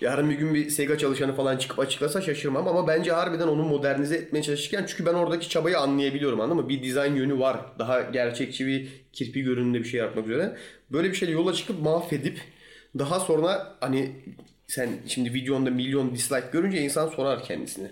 Yarın 0.00 0.30
bir 0.30 0.34
gün 0.34 0.54
bir 0.54 0.70
Sega 0.70 0.98
çalışanı 0.98 1.34
falan 1.34 1.56
çıkıp 1.56 1.78
açıklasa 1.78 2.20
şaşırmam 2.20 2.68
ama 2.68 2.88
bence 2.88 3.12
harbiden 3.12 3.48
onu 3.48 3.62
modernize 3.62 4.16
etmeye 4.16 4.42
çalışırken 4.42 4.84
çünkü 4.88 5.06
ben 5.06 5.14
oradaki 5.14 5.48
çabayı 5.48 5.78
anlayabiliyorum 5.78 6.40
anladın 6.40 6.62
mı? 6.62 6.68
Bir 6.68 6.82
dizayn 6.82 7.14
yönü 7.14 7.38
var. 7.38 7.56
Daha 7.78 8.02
gerçekçi 8.02 8.66
bir 8.66 8.88
kirpi 9.12 9.42
görünümde 9.42 9.78
bir 9.78 9.84
şey 9.84 10.00
yapmak 10.00 10.26
üzere. 10.26 10.56
Böyle 10.92 11.10
bir 11.10 11.14
şeyle 11.14 11.32
yola 11.32 11.52
çıkıp 11.52 11.80
mahvedip 11.82 12.40
daha 12.98 13.20
sonra 13.20 13.76
hani 13.80 14.12
sen 14.66 14.90
şimdi 15.06 15.34
videonda 15.34 15.70
milyon 15.70 16.14
dislike 16.14 16.46
görünce 16.52 16.80
insan 16.80 17.08
sorar 17.08 17.44
kendisine. 17.44 17.90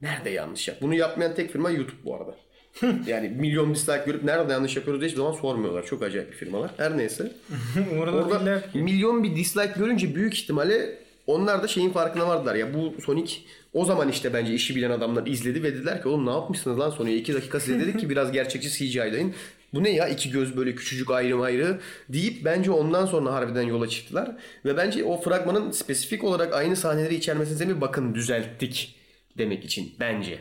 Nerede 0.00 0.30
yanlış 0.30 0.68
yap? 0.68 0.76
Bunu 0.80 0.94
yapmayan 0.94 1.34
tek 1.34 1.52
firma 1.52 1.70
YouTube 1.70 2.04
bu 2.04 2.16
arada. 2.16 2.36
yani 3.06 3.28
milyon 3.28 3.74
dislike 3.74 4.02
görüp 4.06 4.24
nerede 4.24 4.52
yanlış 4.52 4.76
yapıyoruz 4.76 5.00
diye 5.00 5.08
hiçbir 5.08 5.18
zaman 5.18 5.32
sormuyorlar. 5.32 5.86
Çok 5.86 6.02
acayip 6.02 6.32
bir 6.32 6.36
firmalar. 6.36 6.70
Her 6.76 6.98
neyse. 6.98 7.32
Orada 7.98 8.62
milyon 8.74 9.24
bir 9.24 9.36
dislike 9.36 9.72
görünce 9.78 10.14
büyük 10.14 10.34
ihtimalle 10.34 11.05
onlar 11.26 11.62
da 11.62 11.68
şeyin 11.68 11.90
farkına 11.90 12.28
vardılar. 12.28 12.54
Ya 12.54 12.74
bu 12.74 12.94
Sonic 13.00 13.36
o 13.72 13.84
zaman 13.84 14.08
işte 14.08 14.34
bence 14.34 14.54
işi 14.54 14.76
bilen 14.76 14.90
adamlar 14.90 15.26
izledi 15.26 15.62
ve 15.62 15.74
dediler 15.74 16.02
ki 16.02 16.08
oğlum 16.08 16.26
ne 16.26 16.30
yapmışsınız 16.30 16.78
lan 16.78 16.90
Sonic'e 16.90 17.16
2 17.16 17.34
dakika 17.34 17.60
size 17.60 17.80
dedik 17.80 18.00
ki 18.00 18.10
biraz 18.10 18.32
gerçekçi 18.32 18.70
CGI'layın. 18.70 19.34
Bu 19.74 19.84
ne 19.84 19.90
ya 19.90 20.08
iki 20.08 20.30
göz 20.30 20.56
böyle 20.56 20.74
küçücük 20.74 21.10
ayrı 21.10 21.42
ayrı 21.42 21.80
deyip 22.08 22.44
bence 22.44 22.70
ondan 22.70 23.06
sonra 23.06 23.32
harbiden 23.32 23.62
yola 23.62 23.88
çıktılar. 23.88 24.36
Ve 24.64 24.76
bence 24.76 25.04
o 25.04 25.20
fragmanın 25.20 25.70
spesifik 25.70 26.24
olarak 26.24 26.54
aynı 26.54 26.76
sahneleri 26.76 27.14
içermesine 27.14 27.56
sebebi 27.56 27.80
bakın 27.80 28.14
düzelttik 28.14 28.96
demek 29.38 29.64
için 29.64 29.94
bence. 30.00 30.38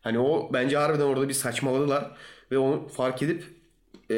Hani 0.00 0.18
o 0.18 0.50
bence 0.52 0.76
harbiden 0.76 1.04
orada 1.04 1.28
bir 1.28 1.34
saçmaladılar 1.34 2.10
ve 2.50 2.58
onu 2.58 2.88
fark 2.88 3.22
edip 3.22 3.44
e, 4.10 4.14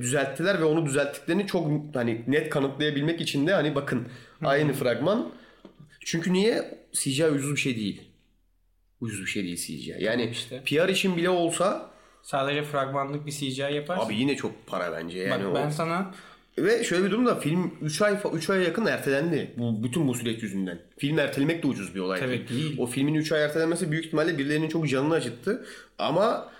düzelttiler 0.00 0.60
ve 0.60 0.64
onu 0.64 0.86
düzelttiklerini 0.86 1.46
çok 1.46 1.70
hani 1.94 2.24
net 2.26 2.50
kanıtlayabilmek 2.50 3.20
için 3.20 3.46
de 3.46 3.54
hani 3.54 3.74
bakın 3.74 4.08
aynı 4.44 4.72
fragman. 4.72 5.32
Çünkü 6.04 6.32
niye 6.32 6.78
CGI 6.92 7.26
ucuz 7.26 7.50
bir 7.52 7.60
şey 7.60 7.76
değil. 7.76 8.02
Ucuz 9.00 9.20
bir 9.20 9.26
şey 9.26 9.44
değil 9.44 9.56
CGI. 9.56 9.96
Yani 10.04 10.28
işte. 10.32 10.62
PR 10.64 10.88
için 10.88 11.16
bile 11.16 11.30
olsa 11.30 11.90
Sadece 12.22 12.62
fragmanlık 12.62 13.26
bir 13.26 13.32
CGI 13.32 13.60
yaparsın. 13.74 14.06
abi 14.06 14.16
yine 14.16 14.36
çok 14.36 14.66
para 14.66 14.92
bence. 14.92 15.18
Yani 15.18 15.44
Bak 15.44 15.52
o- 15.52 15.54
ben 15.54 15.70
sana 15.70 16.14
Ve 16.58 16.84
şöyle 16.84 17.04
bir 17.04 17.10
durum 17.10 17.26
da 17.26 17.34
film 17.40 17.74
3 17.82 18.02
ay 18.02 18.16
3 18.34 18.50
aya 18.50 18.62
yakın 18.62 18.86
ertelendi. 18.86 19.54
Bu 19.58 19.84
bütün 19.84 20.08
bu 20.08 20.14
süreç 20.14 20.42
yüzünden. 20.42 20.78
Film 20.98 21.18
ertelemek 21.18 21.62
de 21.62 21.66
ucuz 21.66 21.94
bir 21.94 22.00
olay. 22.00 22.20
Tabii 22.20 22.48
değil. 22.48 22.76
O 22.78 22.86
filmin 22.86 23.14
3 23.14 23.32
ay 23.32 23.44
ertelenmesi 23.44 23.90
büyük 23.90 24.04
ihtimalle 24.06 24.38
birilerinin 24.38 24.68
çok 24.68 24.88
canını 24.88 25.14
acıttı. 25.14 25.66
Ama 25.98 26.52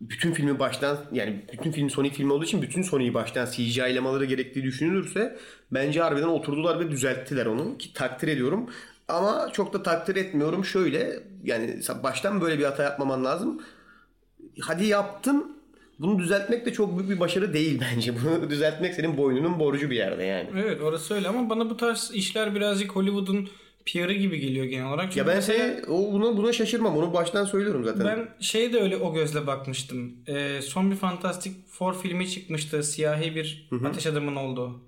bütün 0.00 0.32
filmi 0.32 0.58
baştan 0.58 0.98
yani 1.12 1.44
bütün 1.52 1.72
film 1.72 1.90
Sonic 1.90 2.14
filmi 2.14 2.32
olduğu 2.32 2.44
için 2.44 2.62
bütün 2.62 2.82
Sonic'i 2.82 3.14
baştan 3.14 3.46
CGI'lamaları 3.46 4.24
gerektiği 4.24 4.62
düşünülürse 4.62 5.38
bence 5.70 6.00
harbiden 6.00 6.26
oturdular 6.26 6.80
ve 6.80 6.90
düzelttiler 6.90 7.46
onu 7.46 7.78
ki 7.78 7.92
takdir 7.92 8.28
ediyorum. 8.28 8.70
Ama 9.08 9.50
çok 9.52 9.72
da 9.72 9.82
takdir 9.82 10.16
etmiyorum. 10.16 10.64
Şöyle 10.64 11.22
yani 11.44 11.80
baştan 12.02 12.40
böyle 12.40 12.58
bir 12.58 12.64
hata 12.64 12.82
yapmaman 12.82 13.24
lazım. 13.24 13.62
Hadi 14.60 14.86
yaptın. 14.86 15.56
Bunu 15.98 16.18
düzeltmek 16.18 16.66
de 16.66 16.72
çok 16.72 16.98
büyük 16.98 17.10
bir 17.10 17.20
başarı 17.20 17.54
değil 17.54 17.80
bence. 17.94 18.14
Bunu 18.24 18.50
düzeltmek 18.50 18.94
senin 18.94 19.16
boynunun 19.16 19.58
borcu 19.58 19.90
bir 19.90 19.96
yerde 19.96 20.24
yani. 20.24 20.48
evet 20.56 20.82
orası 20.82 21.14
öyle 21.14 21.28
ama 21.28 21.50
bana 21.50 21.70
bu 21.70 21.76
tarz 21.76 22.10
işler 22.14 22.54
birazcık 22.54 22.96
Hollywood'un 22.96 23.48
PR'ı 23.86 24.12
gibi 24.12 24.40
geliyor 24.40 24.64
genel 24.66 24.86
olarak. 24.88 25.04
Çünkü 25.04 25.18
Ya 25.18 25.26
ben 25.26 25.36
mesela 25.36 25.58
seni 25.58 25.84
o 25.86 26.12
buna 26.12 26.36
buna 26.36 26.52
şaşırmam. 26.52 26.96
Onu 26.96 27.12
baştan 27.14 27.44
söylüyorum 27.44 27.84
zaten. 27.84 28.06
ben 28.06 28.28
şey 28.40 28.72
de 28.72 28.80
öyle 28.80 28.96
o 28.96 29.14
gözle 29.14 29.46
bakmıştım. 29.46 30.12
Ee, 30.26 30.60
son 30.62 30.90
bir 30.90 30.96
Fantastic 30.96 31.52
Four 31.70 31.94
filmi 32.02 32.30
çıkmıştı. 32.30 32.82
Siyahi 32.82 33.34
bir 33.34 33.68
ateş 33.86 34.06
adamın 34.06 34.36
olduğu. 34.36 34.80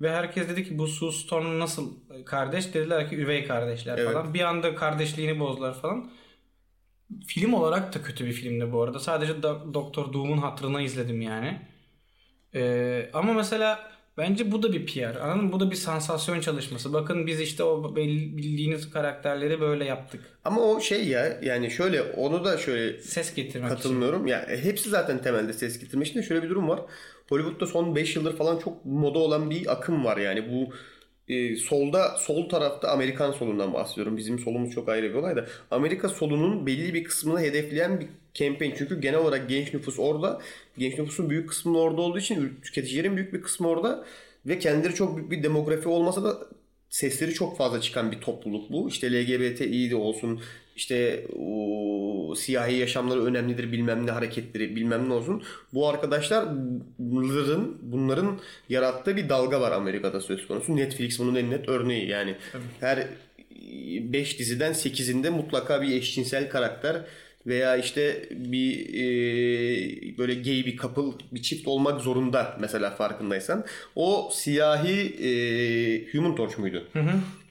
Ve 0.00 0.10
herkes 0.10 0.48
dedi 0.48 0.64
ki 0.68 0.78
bu 0.78 0.86
Sue 0.88 1.12
Storm 1.12 1.58
nasıl 1.58 1.90
kardeş? 2.26 2.74
Dediler 2.74 3.10
ki 3.10 3.16
üvey 3.16 3.46
kardeşler 3.46 3.98
Evet. 3.98 4.12
falan. 4.12 4.34
Bir 4.34 4.40
anda 4.40 4.74
kardeşliğini 4.74 5.40
bozdular 5.40 5.80
falan. 5.80 6.10
Film 7.26 7.54
olarak 7.54 7.94
da 7.94 8.02
kötü 8.02 8.26
bir 8.26 8.32
filmdi 8.32 8.72
bu 8.72 8.82
arada. 8.82 8.98
Sadece 9.00 9.42
Doktor 9.74 10.12
Doom'un 10.12 10.38
hatırına 10.38 10.80
izledim 10.82 11.20
yani. 11.20 11.60
Ee, 12.54 13.10
ama 13.12 13.32
mesela 13.32 13.91
bence 14.18 14.52
bu 14.52 14.62
da 14.62 14.72
bir 14.72 14.86
PR. 14.86 15.16
Anladın 15.20 15.44
mı? 15.44 15.52
Bu 15.52 15.60
da 15.60 15.70
bir 15.70 15.76
sansasyon 15.76 16.40
çalışması. 16.40 16.92
Bakın 16.92 17.26
biz 17.26 17.40
işte 17.40 17.62
o 17.64 17.96
belli- 17.96 18.36
bildiğiniz 18.36 18.90
karakterleri 18.90 19.60
böyle 19.60 19.84
yaptık. 19.84 20.20
Ama 20.44 20.60
o 20.60 20.80
şey 20.80 21.08
ya 21.08 21.40
yani 21.42 21.70
şöyle 21.70 22.02
onu 22.02 22.44
da 22.44 22.58
şöyle 22.58 23.00
Ses 23.00 23.34
getirmek 23.34 23.66
için. 23.70 23.76
katılmıyorum. 23.76 24.26
Ya 24.26 24.46
hepsi 24.48 24.90
zaten 24.90 25.22
temelde 25.22 25.52
ses 25.52 25.78
getirmek 25.78 26.06
için 26.08 26.18
de 26.18 26.22
şöyle 26.22 26.42
bir 26.42 26.50
durum 26.50 26.68
var. 26.68 26.80
Hollywood'da 27.28 27.66
son 27.66 27.96
5 27.96 28.16
yıldır 28.16 28.36
falan 28.36 28.58
çok 28.58 28.84
moda 28.84 29.18
olan 29.18 29.50
bir 29.50 29.72
akım 29.72 30.04
var 30.04 30.16
yani 30.16 30.52
bu 30.52 30.74
e, 31.34 31.56
solda 31.56 32.08
sol 32.18 32.48
tarafta 32.48 32.88
Amerikan 32.88 33.32
solundan 33.32 33.74
bahsediyorum. 33.74 34.16
Bizim 34.16 34.38
solumuz 34.38 34.70
çok 34.74 34.88
ayrı 34.88 35.10
bir 35.10 35.14
olay 35.14 35.36
da 35.36 35.46
Amerika 35.70 36.08
solunun 36.08 36.66
belli 36.66 36.94
bir 36.94 37.04
kısmını 37.04 37.40
hedefleyen 37.40 38.00
bir 38.00 38.08
campaign. 38.34 38.74
Çünkü 38.78 39.00
genel 39.00 39.18
olarak 39.18 39.48
genç 39.48 39.74
nüfus 39.74 39.98
orada. 39.98 40.40
Genç 40.78 40.98
nüfusun 40.98 41.30
büyük 41.30 41.48
kısmı 41.48 41.78
orada 41.78 42.00
olduğu 42.00 42.18
için 42.18 42.58
tüketicilerin 42.62 43.16
büyük 43.16 43.34
bir 43.34 43.42
kısmı 43.42 43.68
orada 43.68 44.04
ve 44.46 44.58
kendileri 44.58 44.94
çok 44.94 45.16
büyük 45.16 45.30
bir 45.30 45.42
demografi 45.42 45.88
olmasa 45.88 46.24
da 46.24 46.38
sesleri 46.90 47.34
çok 47.34 47.58
fazla 47.58 47.80
çıkan 47.80 48.12
bir 48.12 48.20
topluluk 48.20 48.72
bu. 48.72 48.88
İşte 48.88 49.12
LGBTİ 49.12 49.90
de 49.90 49.96
olsun, 49.96 50.40
işte 50.76 51.26
o, 51.38 52.34
siyahi 52.34 52.74
yaşamları 52.74 53.24
önemlidir 53.24 53.72
bilmem 53.72 54.06
ne 54.06 54.10
hareketleri 54.10 54.76
bilmem 54.76 55.08
ne 55.08 55.12
olsun. 55.12 55.42
Bu 55.74 55.88
arkadaşlar 55.88 56.48
bunların, 56.98 57.76
bunların 57.82 58.38
yarattığı 58.68 59.16
bir 59.16 59.28
dalga 59.28 59.60
var 59.60 59.72
Amerika'da 59.72 60.20
söz 60.20 60.46
konusu. 60.46 60.76
Netflix 60.76 61.18
bunun 61.18 61.34
en 61.34 61.50
net 61.50 61.68
örneği 61.68 62.08
yani. 62.08 62.36
Her 62.80 63.06
5 64.12 64.38
diziden 64.38 64.72
8'inde 64.72 65.30
mutlaka 65.30 65.82
bir 65.82 65.96
eşcinsel 65.96 66.50
karakter 66.50 67.04
veya 67.46 67.76
işte 67.76 68.28
bir 68.30 68.88
e, 68.88 70.18
böyle 70.18 70.34
gay 70.34 70.66
bir 70.66 70.76
couple 70.76 71.26
bir 71.32 71.42
çift 71.42 71.68
olmak 71.68 72.00
zorunda 72.00 72.56
mesela 72.60 72.90
farkındaysan. 72.90 73.64
O 73.96 74.30
siyahi 74.32 75.00
e, 75.00 76.12
Human 76.12 76.36
Torch 76.36 76.58
muydu? 76.58 76.88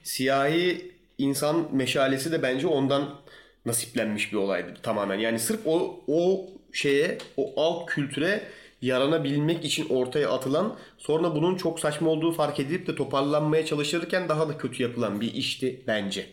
Siyahi 0.02 0.90
insan 1.18 1.68
meşalesi 1.72 2.32
de 2.32 2.42
bence 2.42 2.66
ondan 2.66 3.20
nasiplenmiş 3.66 4.32
bir 4.32 4.36
olaydı 4.36 4.74
tamamen. 4.82 5.18
Yani 5.18 5.38
sırf 5.38 5.60
o 5.66 6.00
o 6.06 6.50
şeye, 6.72 7.18
o 7.36 7.52
alt 7.56 7.86
kültüre 7.86 8.42
yaranabilmek 8.82 9.64
için 9.64 9.88
ortaya 9.88 10.30
atılan 10.30 10.76
sonra 10.98 11.34
bunun 11.34 11.56
çok 11.56 11.80
saçma 11.80 12.10
olduğu 12.10 12.32
fark 12.32 12.60
edilip 12.60 12.86
de 12.86 12.94
toparlanmaya 12.94 13.66
çalışırken 13.66 14.28
daha 14.28 14.48
da 14.48 14.58
kötü 14.58 14.82
yapılan 14.82 15.20
bir 15.20 15.34
işti 15.34 15.80
bence 15.86 16.26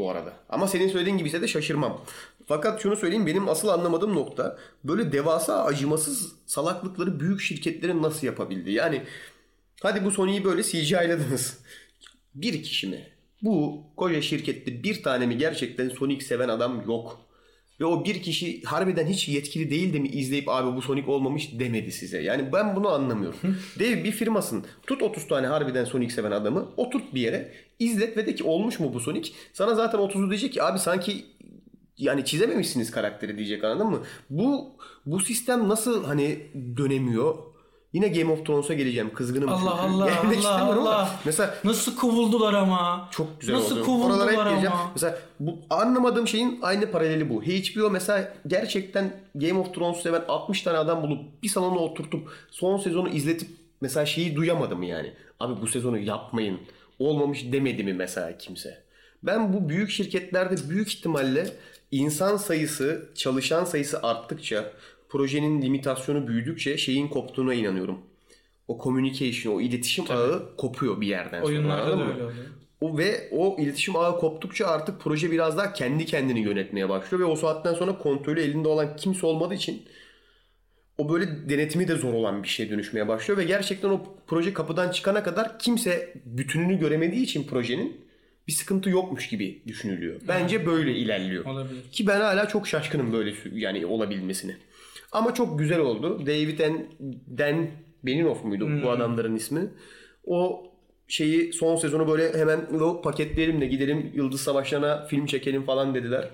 bu 0.00 0.10
arada. 0.10 0.32
Ama 0.48 0.68
senin 0.68 0.88
söylediğin 0.88 1.18
gibi 1.18 1.28
ise 1.28 1.42
de 1.42 1.48
şaşırmam. 1.48 2.04
Fakat 2.46 2.82
şunu 2.82 2.96
söyleyeyim 2.96 3.26
benim 3.26 3.48
asıl 3.48 3.68
anlamadığım 3.68 4.14
nokta 4.14 4.58
böyle 4.84 5.12
devasa 5.12 5.64
acımasız 5.64 6.32
salaklıkları 6.46 7.20
büyük 7.20 7.40
şirketlerin 7.40 8.02
nasıl 8.02 8.26
yapabildi? 8.26 8.72
Yani 8.72 9.02
hadi 9.82 10.04
bu 10.04 10.10
Sony'yi 10.10 10.44
böyle 10.44 10.62
CGI'ladınız. 10.62 11.58
Bir 12.34 12.62
kişi 12.62 12.86
mi? 12.86 13.08
Bu 13.42 13.82
koca 13.96 14.22
şirkette 14.22 14.82
bir 14.82 15.02
tane 15.02 15.26
mi 15.26 15.38
gerçekten 15.38 15.88
Sonic 15.88 16.24
seven 16.24 16.48
adam 16.48 16.82
yok. 16.86 17.29
Ve 17.80 17.84
o 17.84 18.04
bir 18.04 18.22
kişi 18.22 18.62
harbiden 18.62 19.06
hiç 19.06 19.28
yetkili 19.28 19.70
değil 19.70 19.92
de 19.92 19.98
mi 19.98 20.08
izleyip 20.08 20.48
abi 20.48 20.76
bu 20.76 20.82
Sonic 20.82 21.10
olmamış 21.10 21.58
demedi 21.58 21.92
size. 21.92 22.22
Yani 22.22 22.52
ben 22.52 22.76
bunu 22.76 22.88
anlamıyorum. 22.88 23.38
Dev 23.78 24.04
bir 24.04 24.12
firmasın. 24.12 24.64
Tut 24.86 25.02
30 25.02 25.28
tane 25.28 25.46
harbiden 25.46 25.84
Sonic 25.84 26.14
seven 26.14 26.30
adamı. 26.30 26.68
Oturt 26.76 27.14
bir 27.14 27.20
yere. 27.20 27.52
izlet 27.78 28.16
ve 28.16 28.26
de 28.26 28.34
ki 28.34 28.44
olmuş 28.44 28.80
mu 28.80 28.94
bu 28.94 29.00
Sonic? 29.00 29.32
Sana 29.52 29.74
zaten 29.74 30.00
30'u 30.00 30.30
diyecek 30.30 30.52
ki 30.52 30.62
abi 30.62 30.78
sanki 30.78 31.24
yani 31.98 32.24
çizememişsiniz 32.24 32.90
karakteri 32.90 33.38
diyecek 33.38 33.64
anladın 33.64 33.86
mı? 33.86 34.02
Bu 34.30 34.76
bu 35.06 35.20
sistem 35.20 35.68
nasıl 35.68 36.04
hani 36.04 36.38
dönemiyor? 36.76 37.34
Yine 37.92 38.08
Game 38.08 38.32
of 38.32 38.46
Thrones'a 38.46 38.74
geleceğim. 38.74 39.14
Kızgınım 39.14 39.48
Allah 39.48 39.78
çünkü. 39.82 39.94
Allah 39.94 40.06
Gelmek 40.10 40.38
Allah 40.38 40.62
ama 40.62 40.72
Allah. 40.82 41.10
Mesela 41.24 41.54
Nasıl 41.64 41.96
kovuldular 41.96 42.54
ama. 42.54 43.08
çok 43.10 43.40
güzel 43.40 43.54
Nasıl 43.54 43.80
oldu. 43.80 43.90
Oralara 44.06 44.30
hep 44.30 44.36
kovuldular 44.36 44.50
geleceğim. 44.50 44.72
ama. 44.72 44.90
Mesela 44.94 45.18
bu 45.40 45.58
anlamadığım 45.70 46.28
şeyin 46.28 46.58
aynı 46.62 46.90
paraleli 46.90 47.30
bu. 47.30 47.42
HBO 47.42 47.90
mesela 47.90 48.32
gerçekten 48.46 49.12
Game 49.34 49.58
of 49.60 49.74
Thrones 49.74 50.02
seven 50.02 50.22
60 50.28 50.62
tane 50.62 50.78
adam 50.78 51.02
bulup 51.02 51.42
bir 51.42 51.48
salona 51.48 51.78
oturtup 51.78 52.28
son 52.50 52.76
sezonu 52.78 53.08
izletip 53.08 53.48
mesela 53.80 54.06
şeyi 54.06 54.36
duyamadım 54.36 54.82
yani. 54.82 55.12
Abi 55.40 55.62
bu 55.62 55.66
sezonu 55.66 55.98
yapmayın. 55.98 56.58
Olmamış 56.98 57.52
demedi 57.52 57.84
mi 57.84 57.92
mesela 57.92 58.38
kimse? 58.38 58.82
Ben 59.22 59.52
bu 59.52 59.68
büyük 59.68 59.90
şirketlerde 59.90 60.70
büyük 60.70 60.88
ihtimalle 60.92 61.46
insan 61.90 62.36
sayısı, 62.36 63.08
çalışan 63.14 63.64
sayısı 63.64 64.02
arttıkça, 64.02 64.72
projenin 65.10 65.62
limitasyonu 65.62 66.28
büyüdükçe 66.28 66.78
şeyin 66.78 67.08
koptuğuna 67.08 67.54
inanıyorum. 67.54 67.98
O 68.68 68.78
communication, 68.82 69.54
o 69.54 69.60
iletişim 69.60 70.04
ağı 70.10 70.56
kopuyor 70.56 71.00
bir 71.00 71.06
yerden 71.06 71.40
sonra. 71.40 71.46
Oyunlarda 71.46 71.98
da 71.98 72.02
öyle 72.02 72.22
oluyor. 72.24 72.46
O 72.80 72.98
ve 72.98 73.28
o 73.32 73.56
iletişim 73.58 73.96
ağı 73.96 74.18
koptukça 74.18 74.66
artık 74.66 75.00
proje 75.00 75.30
biraz 75.30 75.56
daha 75.56 75.72
kendi 75.72 76.06
kendini 76.06 76.40
yönetmeye 76.40 76.88
başlıyor 76.88 77.20
ve 77.20 77.24
o 77.24 77.36
saatten 77.36 77.74
sonra 77.74 77.98
kontrolü 77.98 78.40
elinde 78.40 78.68
olan 78.68 78.96
kimse 78.96 79.26
olmadığı 79.26 79.54
için 79.54 79.82
o 80.98 81.12
böyle 81.12 81.48
denetimi 81.48 81.88
de 81.88 81.96
zor 81.96 82.14
olan 82.14 82.42
bir 82.42 82.48
şeye 82.48 82.70
dönüşmeye 82.70 83.08
başlıyor 83.08 83.38
ve 83.38 83.44
gerçekten 83.44 83.88
o 83.88 84.00
proje 84.26 84.52
kapıdan 84.52 84.90
çıkana 84.90 85.22
kadar 85.22 85.58
kimse 85.58 86.14
bütününü 86.24 86.78
göremediği 86.78 87.22
için 87.22 87.44
projenin 87.44 88.00
bir 88.48 88.52
sıkıntı 88.52 88.90
yokmuş 88.90 89.28
gibi 89.28 89.62
düşünülüyor. 89.66 90.20
Bence 90.28 90.66
böyle 90.66 90.94
ilerliyor. 90.94 91.44
Olabilir. 91.44 91.82
Ki 91.92 92.06
ben 92.06 92.20
hala 92.20 92.48
çok 92.48 92.68
şaşkınım 92.68 93.12
böyle 93.12 93.34
yani 93.52 93.86
olabilmesine. 93.86 94.56
Ama 95.12 95.34
çok 95.34 95.58
güzel 95.58 95.78
oldu. 95.78 96.26
David 96.26 96.60
and 96.60 96.80
Dan 97.38 97.66
Benioff 98.02 98.44
muydu 98.44 98.68
bu 98.82 98.90
adamların 98.90 99.36
ismi? 99.36 99.70
O 100.24 100.66
şeyi 101.08 101.52
son 101.52 101.76
sezonu 101.76 102.08
böyle 102.08 102.38
hemen 102.38 102.60
o 102.80 103.02
paketleyelim 103.02 103.60
de 103.60 103.66
gidelim 103.66 104.12
Yıldız 104.14 104.40
Savaşları'na 104.40 105.06
film 105.06 105.26
çekelim 105.26 105.62
falan 105.62 105.94
dediler. 105.94 106.30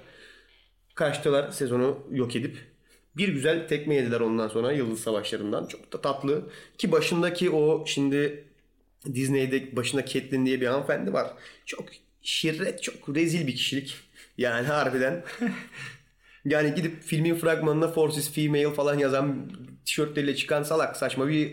Kaçtılar 0.95 1.51
sezonu 1.51 1.99
yok 2.11 2.37
edip. 2.37 2.57
Bir 3.17 3.29
güzel 3.29 3.69
tekme 3.69 3.95
yediler 3.95 4.21
ondan 4.21 4.49
sonra 4.49 4.73
Yıldız 4.73 5.01
Savaşları'ndan. 5.01 5.67
Çok 5.67 5.93
da 5.93 6.01
tatlı. 6.01 6.51
Ki 6.79 6.93
başındaki 6.93 7.51
o 7.51 7.85
şimdi 7.87 8.45
Disney'de 9.15 9.77
başında 9.77 10.07
Catelyn 10.07 10.47
diye 10.47 10.61
bir 10.61 10.67
hanımefendi 10.67 11.13
var. 11.13 11.31
Çok 11.67 11.85
şirret, 12.23 12.83
çok 12.83 13.17
rezil 13.17 13.47
bir 13.47 13.55
kişilik. 13.55 13.95
Yani 14.39 14.67
harbiden. 14.67 15.25
Yani 16.47 16.75
gidip 16.75 17.03
filmin 17.03 17.35
fragmanına 17.35 17.89
Forces 17.89 18.33
Female 18.33 18.71
falan 18.75 18.99
yazan 18.99 19.51
tişörtleriyle 19.85 20.37
çıkan 20.37 20.63
salak 20.63 20.97
saçma 20.97 21.29
bir 21.29 21.53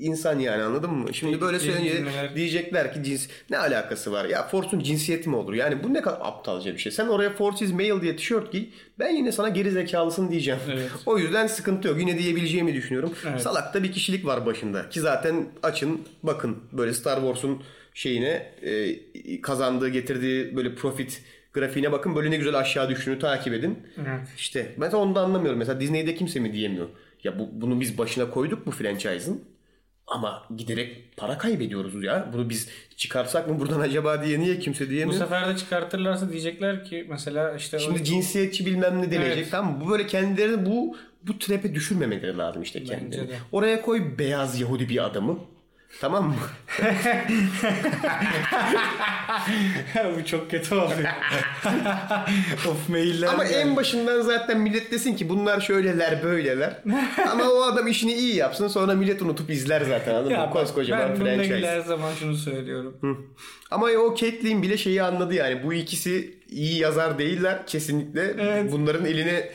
insan 0.00 0.38
yani 0.38 0.62
anladın 0.62 0.90
mı? 0.90 1.14
Şimdi 1.14 1.40
böyle 1.40 1.58
söyleyince 1.58 2.04
diyecekler 2.34 2.94
ki 2.94 3.02
cins 3.02 3.28
ne 3.50 3.58
alakası 3.58 4.12
var? 4.12 4.24
Ya 4.24 4.48
Force'un 4.48 4.80
cinsiyeti 4.80 5.28
mi 5.28 5.36
olur? 5.36 5.54
Yani 5.54 5.84
bu 5.84 5.94
ne 5.94 6.02
kadar 6.02 6.18
aptalca 6.22 6.72
bir 6.72 6.78
şey. 6.78 6.92
Sen 6.92 7.06
oraya 7.06 7.30
Force 7.30 7.64
is 7.64 7.72
male 7.72 8.02
diye 8.02 8.16
tişört 8.16 8.52
giy. 8.52 8.64
Ben 8.98 9.10
yine 9.10 9.32
sana 9.32 9.48
geri 9.48 9.70
zekalısın 9.70 10.30
diyeceğim. 10.30 10.60
Evet. 10.72 10.90
O 11.06 11.18
yüzden 11.18 11.46
sıkıntı 11.46 11.88
yok. 11.88 12.00
Yine 12.00 12.18
diyebileceğimi 12.18 12.74
düşünüyorum. 12.74 13.12
Evet. 13.30 13.40
Salakta 13.40 13.82
bir 13.82 13.92
kişilik 13.92 14.26
var 14.26 14.46
başında. 14.46 14.88
Ki 14.88 15.00
zaten 15.00 15.46
açın 15.62 16.00
bakın 16.22 16.56
böyle 16.72 16.92
Star 16.92 17.16
Wars'un 17.16 17.62
şeyine 17.94 18.52
e, 18.62 19.40
kazandığı 19.40 19.88
getirdiği 19.88 20.56
böyle 20.56 20.74
profit 20.74 21.22
grafiğine 21.56 21.92
bakın. 21.92 22.16
Böyle 22.16 22.30
ne 22.30 22.36
güzel 22.36 22.54
aşağı 22.58 22.88
düştüğünü 22.88 23.18
takip 23.18 23.54
edin. 23.54 23.78
Evet. 23.98 24.28
İşte 24.36 24.72
ben 24.76 24.90
onu 24.90 25.14
da 25.14 25.20
anlamıyorum. 25.20 25.58
Mesela 25.58 25.80
Disney'de 25.80 26.14
kimse 26.14 26.40
mi 26.40 26.52
diyemiyor. 26.52 26.86
Ya 27.24 27.38
bu, 27.38 27.48
bunu 27.52 27.80
biz 27.80 27.98
başına 27.98 28.30
koyduk 28.30 28.66
bu 28.66 28.70
franchise'ın. 28.70 29.44
Ama 30.06 30.42
giderek 30.56 31.16
para 31.16 31.38
kaybediyoruz 31.38 32.04
ya. 32.04 32.28
Bunu 32.32 32.48
biz 32.50 32.68
çıkarsak 32.96 33.48
mı 33.48 33.60
buradan 33.60 33.80
acaba 33.80 34.24
diye 34.24 34.40
niye 34.40 34.58
kimse 34.58 34.86
Bu 34.86 34.90
diyemiyor. 34.90 35.18
sefer 35.18 35.48
de 35.48 35.56
çıkartırlarsa 35.56 36.30
diyecekler 36.32 36.84
ki 36.84 37.06
mesela 37.10 37.54
işte 37.56 37.76
o- 37.76 37.80
Şimdi 37.80 38.04
cinsiyetçi 38.04 38.66
bilmem 38.66 39.02
ne 39.02 39.10
denecek 39.10 39.32
Evet. 39.38 39.48
tamam 39.50 39.72
mı? 39.78 39.80
Bu 39.86 39.90
böyle 39.90 40.06
kendilerini 40.06 40.66
bu 40.66 40.96
bu 41.22 41.38
trap'e 41.38 41.74
düşürmemeleri 41.74 42.38
lazım 42.38 42.62
işte 42.62 42.84
kendilerini. 42.84 43.30
Oraya 43.52 43.82
koy 43.82 44.18
beyaz 44.18 44.60
Yahudi 44.60 44.88
bir 44.88 45.04
adamı. 45.06 45.38
Tamam 46.00 46.28
mı? 46.28 46.34
bu 50.16 50.24
çok 50.24 50.50
kötü 50.50 50.74
oluyor. 50.74 50.98
of 52.68 52.88
mailler. 52.88 53.28
Ama 53.28 53.44
geldi. 53.44 53.54
en 53.54 53.76
başından 53.76 54.20
zaten 54.20 54.60
millet 54.60 54.92
desin 54.92 55.16
ki 55.16 55.28
bunlar 55.28 55.60
şöyleler 55.60 56.22
böyleler. 56.22 56.82
Ama 57.30 57.44
o 57.44 57.62
adam 57.62 57.86
işini 57.86 58.12
iyi 58.12 58.36
yapsın 58.36 58.68
sonra 58.68 58.94
millet 58.94 59.22
unutup 59.22 59.50
izler 59.50 59.80
zaten 59.80 60.14
anladın 60.14 60.30
ya 60.30 60.46
mı? 60.46 60.52
Koskocaman 60.52 61.10
ben 61.10 61.16
franchise. 61.16 61.68
her 61.68 61.80
zaman 61.80 62.14
şunu 62.14 62.36
söylüyorum. 62.36 62.96
Ama 63.70 63.86
o 63.86 64.14
Caitlyn 64.14 64.62
bile 64.62 64.76
şeyi 64.76 65.02
anladı 65.02 65.34
yani 65.34 65.62
bu 65.64 65.74
ikisi 65.74 66.34
iyi 66.56 66.78
yazar 66.78 67.18
değiller 67.18 67.66
kesinlikle. 67.66 68.34
Evet. 68.38 68.72
Bunların 68.72 69.04
eline 69.06 69.52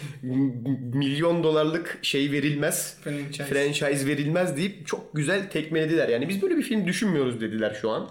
milyon 0.93 1.43
dolarlık 1.43 1.99
şey 2.01 2.31
verilmez. 2.31 2.97
Franchise. 3.03 3.43
Franchise 3.45 4.07
verilmez 4.07 4.57
deyip 4.57 4.87
çok 4.87 5.15
güzel 5.15 5.49
tekmelediler. 5.49 6.09
Yani 6.09 6.29
biz 6.29 6.41
böyle 6.41 6.57
bir 6.57 6.63
film 6.63 6.87
düşünmüyoruz 6.87 7.41
dediler 7.41 7.77
şu 7.81 7.89
an. 7.91 8.09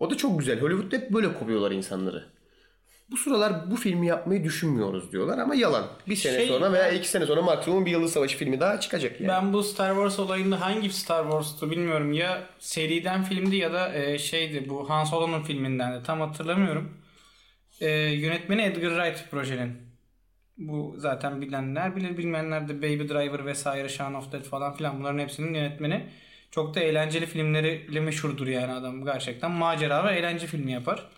O 0.00 0.10
da 0.10 0.16
çok 0.16 0.38
güzel. 0.38 0.60
Hollywood'da 0.60 0.96
hep 0.96 1.10
böyle 1.10 1.34
kovuyorlar 1.34 1.70
insanları. 1.70 2.24
Bu 3.10 3.16
sıralar 3.16 3.70
bu 3.70 3.76
filmi 3.76 4.06
yapmayı 4.06 4.44
düşünmüyoruz 4.44 5.12
diyorlar 5.12 5.38
ama 5.38 5.54
yalan. 5.54 5.86
Bir 6.08 6.16
sene 6.16 6.36
Şey- 6.36 6.48
sonra 6.48 6.72
veya 6.72 6.90
iki 6.92 7.08
sene 7.08 7.26
sonra 7.26 7.42
maksimum 7.42 7.86
bir 7.86 7.90
Yıldız 7.90 8.12
Savaşı 8.12 8.38
filmi 8.38 8.60
daha 8.60 8.80
çıkacak 8.80 9.20
yani. 9.20 9.28
Ben 9.28 9.52
bu 9.52 9.62
Star 9.62 9.94
Wars 9.94 10.18
olayında 10.18 10.60
hangi 10.60 10.90
Star 10.90 11.22
Wars'tu 11.22 11.70
bilmiyorum. 11.70 12.12
Ya 12.12 12.42
seriden 12.58 13.24
filmdi 13.24 13.56
ya 13.56 13.72
da 13.72 13.94
e, 13.94 14.18
şeydi 14.18 14.68
bu 14.68 14.90
Han 14.90 15.04
Solo'nun 15.04 15.42
filminden 15.42 15.92
de 15.92 16.02
tam 16.02 16.20
hatırlamıyorum. 16.20 16.99
E, 17.80 17.88
yönetmeni 17.90 18.62
Edgar 18.62 18.90
Wright 18.90 19.30
projenin. 19.30 19.72
Bu 20.58 20.94
zaten 20.98 21.40
bilenler 21.40 21.96
bilir 21.96 22.18
bilmeyenler 22.18 22.68
de 22.68 22.78
Baby 22.78 23.08
Driver 23.08 23.46
vesaire 23.46 23.88
Shaun 23.88 24.14
of 24.14 24.32
Dead 24.32 24.42
falan 24.42 24.76
filan 24.76 24.98
bunların 25.00 25.18
hepsinin 25.18 25.54
yönetmeni. 25.54 26.06
Çok 26.50 26.74
da 26.74 26.80
eğlenceli 26.80 27.26
filmleriyle 27.26 28.00
meşhurdur 28.00 28.46
yani 28.46 28.72
adam 28.72 29.04
gerçekten. 29.04 29.50
Macera 29.50 30.04
ve 30.04 30.12
eğlence 30.12 30.46
filmi 30.46 30.72
yapar. 30.72 31.08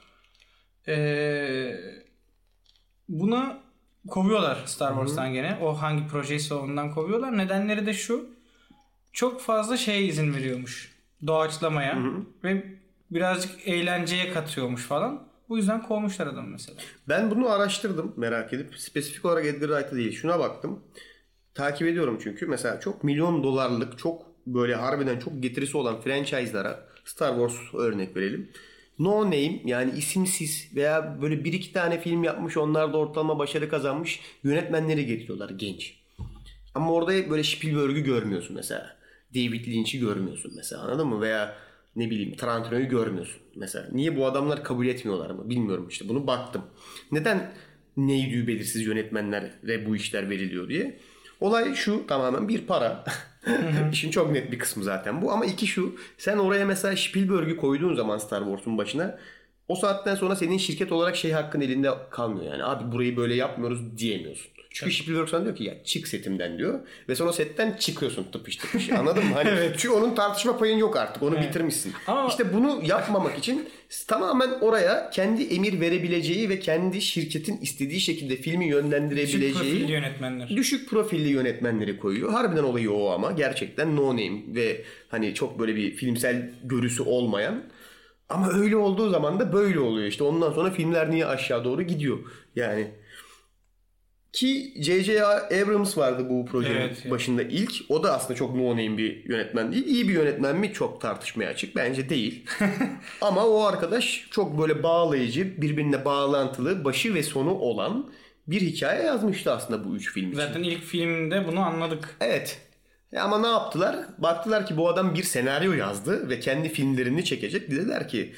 Eee 0.87 2.03
Buna 3.09 3.59
kovuyorlar 4.09 4.63
Star 4.67 4.89
Wars'tan 4.95 5.33
gene. 5.33 5.59
O 5.63 5.83
hangi 5.83 6.07
projeyse 6.09 6.55
ondan 6.55 6.95
kovuyorlar. 6.95 7.39
Nedenleri 7.39 7.87
de 7.87 7.95
şu. 7.95 8.27
Çok 9.13 9.41
fazla 9.41 9.77
şeye 9.77 10.03
izin 10.03 10.35
veriyormuş. 10.35 10.93
Doğaçlamaya. 11.27 11.99
Ve 12.45 12.65
birazcık 13.11 13.69
eğlenceye 13.69 14.33
katıyormuş 14.33 14.83
falan. 14.83 15.23
Bu 15.53 15.57
yüzden 15.57 15.83
kovmuşlar 15.83 16.27
adamı 16.27 16.49
mesela. 16.49 16.79
Ben 17.09 17.31
bunu 17.31 17.49
araştırdım 17.49 18.15
merak 18.17 18.53
edip. 18.53 18.79
Spesifik 18.79 19.25
olarak 19.25 19.47
Edgar 19.47 19.69
Wright'a 19.69 19.97
değil. 19.97 20.13
Şuna 20.13 20.39
baktım. 20.39 20.81
Takip 21.55 21.89
ediyorum 21.89 22.19
çünkü. 22.23 22.47
Mesela 22.47 22.81
çok 22.81 23.05
milyon 23.05 23.43
dolarlık, 23.43 23.99
çok 23.99 24.23
böyle 24.47 24.75
harbiden 24.75 25.19
çok 25.19 25.43
getirisi 25.43 25.77
olan 25.77 26.01
franchise'lara 26.01 26.87
Star 27.05 27.31
Wars 27.31 27.75
örnek 27.75 28.17
verelim. 28.17 28.51
No 28.99 29.25
name 29.25 29.61
yani 29.65 29.99
isimsiz 29.99 30.77
veya 30.77 31.19
böyle 31.23 31.45
bir 31.45 31.53
iki 31.53 31.73
tane 31.73 32.01
film 32.01 32.25
yapmış 32.25 32.57
onlar 32.57 32.93
da 32.93 32.99
ortalama 32.99 33.39
başarı 33.39 33.69
kazanmış 33.69 34.21
yönetmenleri 34.45 35.07
getiriyorlar 35.07 35.51
genç. 35.51 35.95
Ama 36.75 36.93
orada 36.93 37.31
böyle 37.31 37.45
Spielberg'ü 37.45 38.01
görmüyorsun 38.01 38.57
mesela. 38.57 38.97
David 39.35 39.67
Lynch'i 39.67 40.01
görmüyorsun 40.01 40.53
mesela 40.57 40.83
anladın 40.83 41.07
mı? 41.09 41.21
Veya 41.21 41.55
ne 41.97 42.11
bileyim 42.11 42.37
Tarantino'yu 42.37 42.89
görmüyorsun 42.89 43.43
mesela. 43.57 43.89
Niye 43.93 44.17
bu 44.17 44.27
adamlar 44.27 44.65
kabul 44.65 44.87
etmiyorlar 44.87 45.31
mı? 45.31 45.51
Bilmiyorum 45.51 45.87
işte 45.91 46.09
bunu 46.09 46.27
baktım. 46.27 46.63
Neden 47.13 47.53
neydi 47.97 48.47
belirsiz 48.47 48.87
yönetmenlere 48.87 49.87
bu 49.87 49.97
işler 49.97 50.31
veriliyor 50.31 50.69
diye. 50.69 50.99
Olay 51.41 51.75
şu 51.75 52.07
tamamen 52.07 52.49
bir 52.49 52.67
para. 52.67 53.05
İşin 53.93 54.11
çok 54.11 54.33
net 54.33 54.53
bir 54.53 54.59
kısmı 54.59 54.85
zaten 54.85 55.23
bu. 55.23 55.33
Ama 55.33 55.45
iki 55.45 55.67
şu 55.67 55.97
sen 56.19 56.39
oraya 56.39 56.67
mesela 56.67 56.97
Spielberg'ü 56.97 57.57
koyduğun 57.57 57.95
zaman 57.95 58.19
Star 58.19 58.41
Wars'un 58.45 58.79
başına 58.79 59.19
o 59.69 59.75
saatten 59.75 60.15
sonra 60.15 60.37
senin 60.37 60.59
şirket 60.59 60.93
olarak 60.93 61.17
şey 61.17 61.33
hakkın 61.33 61.61
elinde 61.61 61.91
kalmıyor 62.11 62.53
yani. 62.53 62.65
Abi 62.65 62.93
burayı 62.93 63.17
böyle 63.17 63.35
yapmıyoruz 63.35 63.99
diyemiyorsun. 63.99 64.53
Çünkü 64.75 64.93
Spielberg 64.95 65.29
sana 65.29 65.45
diyor 65.45 65.57
ki 65.57 65.65
ya 65.65 65.85
çık 65.85 66.09
setimden 66.09 66.59
diyor. 66.59 66.81
Ve 67.09 67.15
sonra 67.15 67.33
setten 67.33 67.73
çıkıyorsun 67.81 68.27
tıpış 68.33 68.57
tıpış. 68.57 68.93
Anladın 68.99 69.25
mı? 69.25 69.35
Hani 69.35 69.49
Çünkü 69.79 69.95
onun 69.95 70.15
tartışma 70.15 70.59
payın 70.59 70.77
yok 70.77 70.97
artık. 70.97 71.23
Onu 71.23 71.41
bitirmişsin. 71.41 71.93
Ama- 72.07 72.29
İşte 72.29 72.53
bunu 72.55 72.81
yapmamak 72.85 73.39
için 73.39 73.69
tamamen 74.09 74.51
oraya 74.61 75.11
kendi 75.11 75.43
emir 75.43 75.81
verebileceği 75.81 76.49
ve 76.49 76.61
kendi 76.61 77.01
şirketin 77.03 77.57
istediği 77.61 78.01
şekilde 78.01 78.37
filmi 78.37 78.67
yönlendirebileceği 78.69 79.53
profilli 79.53 79.93
yönetmenler. 79.93 80.49
düşük 80.49 80.89
profilli 80.91 81.29
yönetmenleri 81.29 81.99
koyuyor. 81.99 82.31
Harbiden 82.33 82.63
olayı 82.63 82.93
o 82.93 83.11
ama 83.11 83.33
gerçekten 83.33 83.97
no 83.97 84.09
name 84.09 84.41
ve 84.49 84.85
hani 85.09 85.35
çok 85.35 85.59
böyle 85.59 85.77
bir 85.77 85.95
filmsel 85.97 86.51
görüsü 86.65 87.03
olmayan 87.03 87.63
ama 88.29 88.53
öyle 88.53 88.77
olduğu 88.77 89.11
zaman 89.11 89.41
da 89.41 89.53
böyle 89.53 89.81
oluyor 89.81 90.07
işte. 90.09 90.25
Ondan 90.25 90.53
sonra 90.53 90.71
filmler 90.71 91.11
niye 91.11 91.27
aşağı 91.27 91.65
doğru 91.65 91.83
gidiyor? 91.83 92.19
Yani 92.57 92.87
ki 94.33 94.73
J.J. 94.77 95.25
Abrams 95.25 95.99
vardı 95.99 96.27
bu 96.31 96.47
projenin 96.47 96.75
Evet, 96.81 96.99
evet. 97.03 97.11
başında 97.11 97.43
ilk. 97.43 97.73
O 97.89 98.03
da 98.03 98.15
aslında 98.15 98.35
çok 98.35 98.55
no 98.55 98.71
name 98.71 98.99
bir 98.99 99.25
yönetmen 99.25 99.73
değil. 99.73 99.87
İyi 99.87 100.09
bir 100.09 100.13
yönetmen 100.15 100.57
mi? 100.57 100.73
Çok 100.73 101.01
tartışmaya 101.01 101.51
açık. 101.51 101.77
Bence 101.77 102.09
değil. 102.09 102.47
Ama 103.21 103.47
o 103.47 103.63
arkadaş 103.63 104.29
çok 104.31 104.59
böyle 104.59 104.83
bağlayıcı, 104.83 105.63
birbirine 105.63 106.05
bağlantılı, 106.05 106.85
başı 106.85 107.15
ve 107.15 107.23
sonu 107.23 107.51
olan 107.55 108.13
bir 108.47 108.61
hikaye 108.61 109.03
yazmıştı 109.03 109.53
aslında 109.53 109.85
bu 109.85 109.97
üç 109.97 110.13
film 110.13 110.29
için. 110.29 110.37
Zaten 110.37 110.63
ilk 110.63 110.83
filmde 110.83 111.47
bunu 111.47 111.61
anladık. 111.61 112.17
Evet. 112.21 112.61
E 113.13 113.19
ama 113.19 113.39
ne 113.39 113.47
yaptılar? 113.47 113.97
Baktılar 114.19 114.67
ki 114.67 114.77
bu 114.77 114.89
adam 114.89 115.15
bir 115.15 115.23
senaryo 115.23 115.73
yazdı 115.73 116.29
ve 116.29 116.41
kendi 116.41 116.69
filmlerini 116.69 117.25
çekecek. 117.25 117.71
Dediler 117.71 118.09
ki 118.09 118.33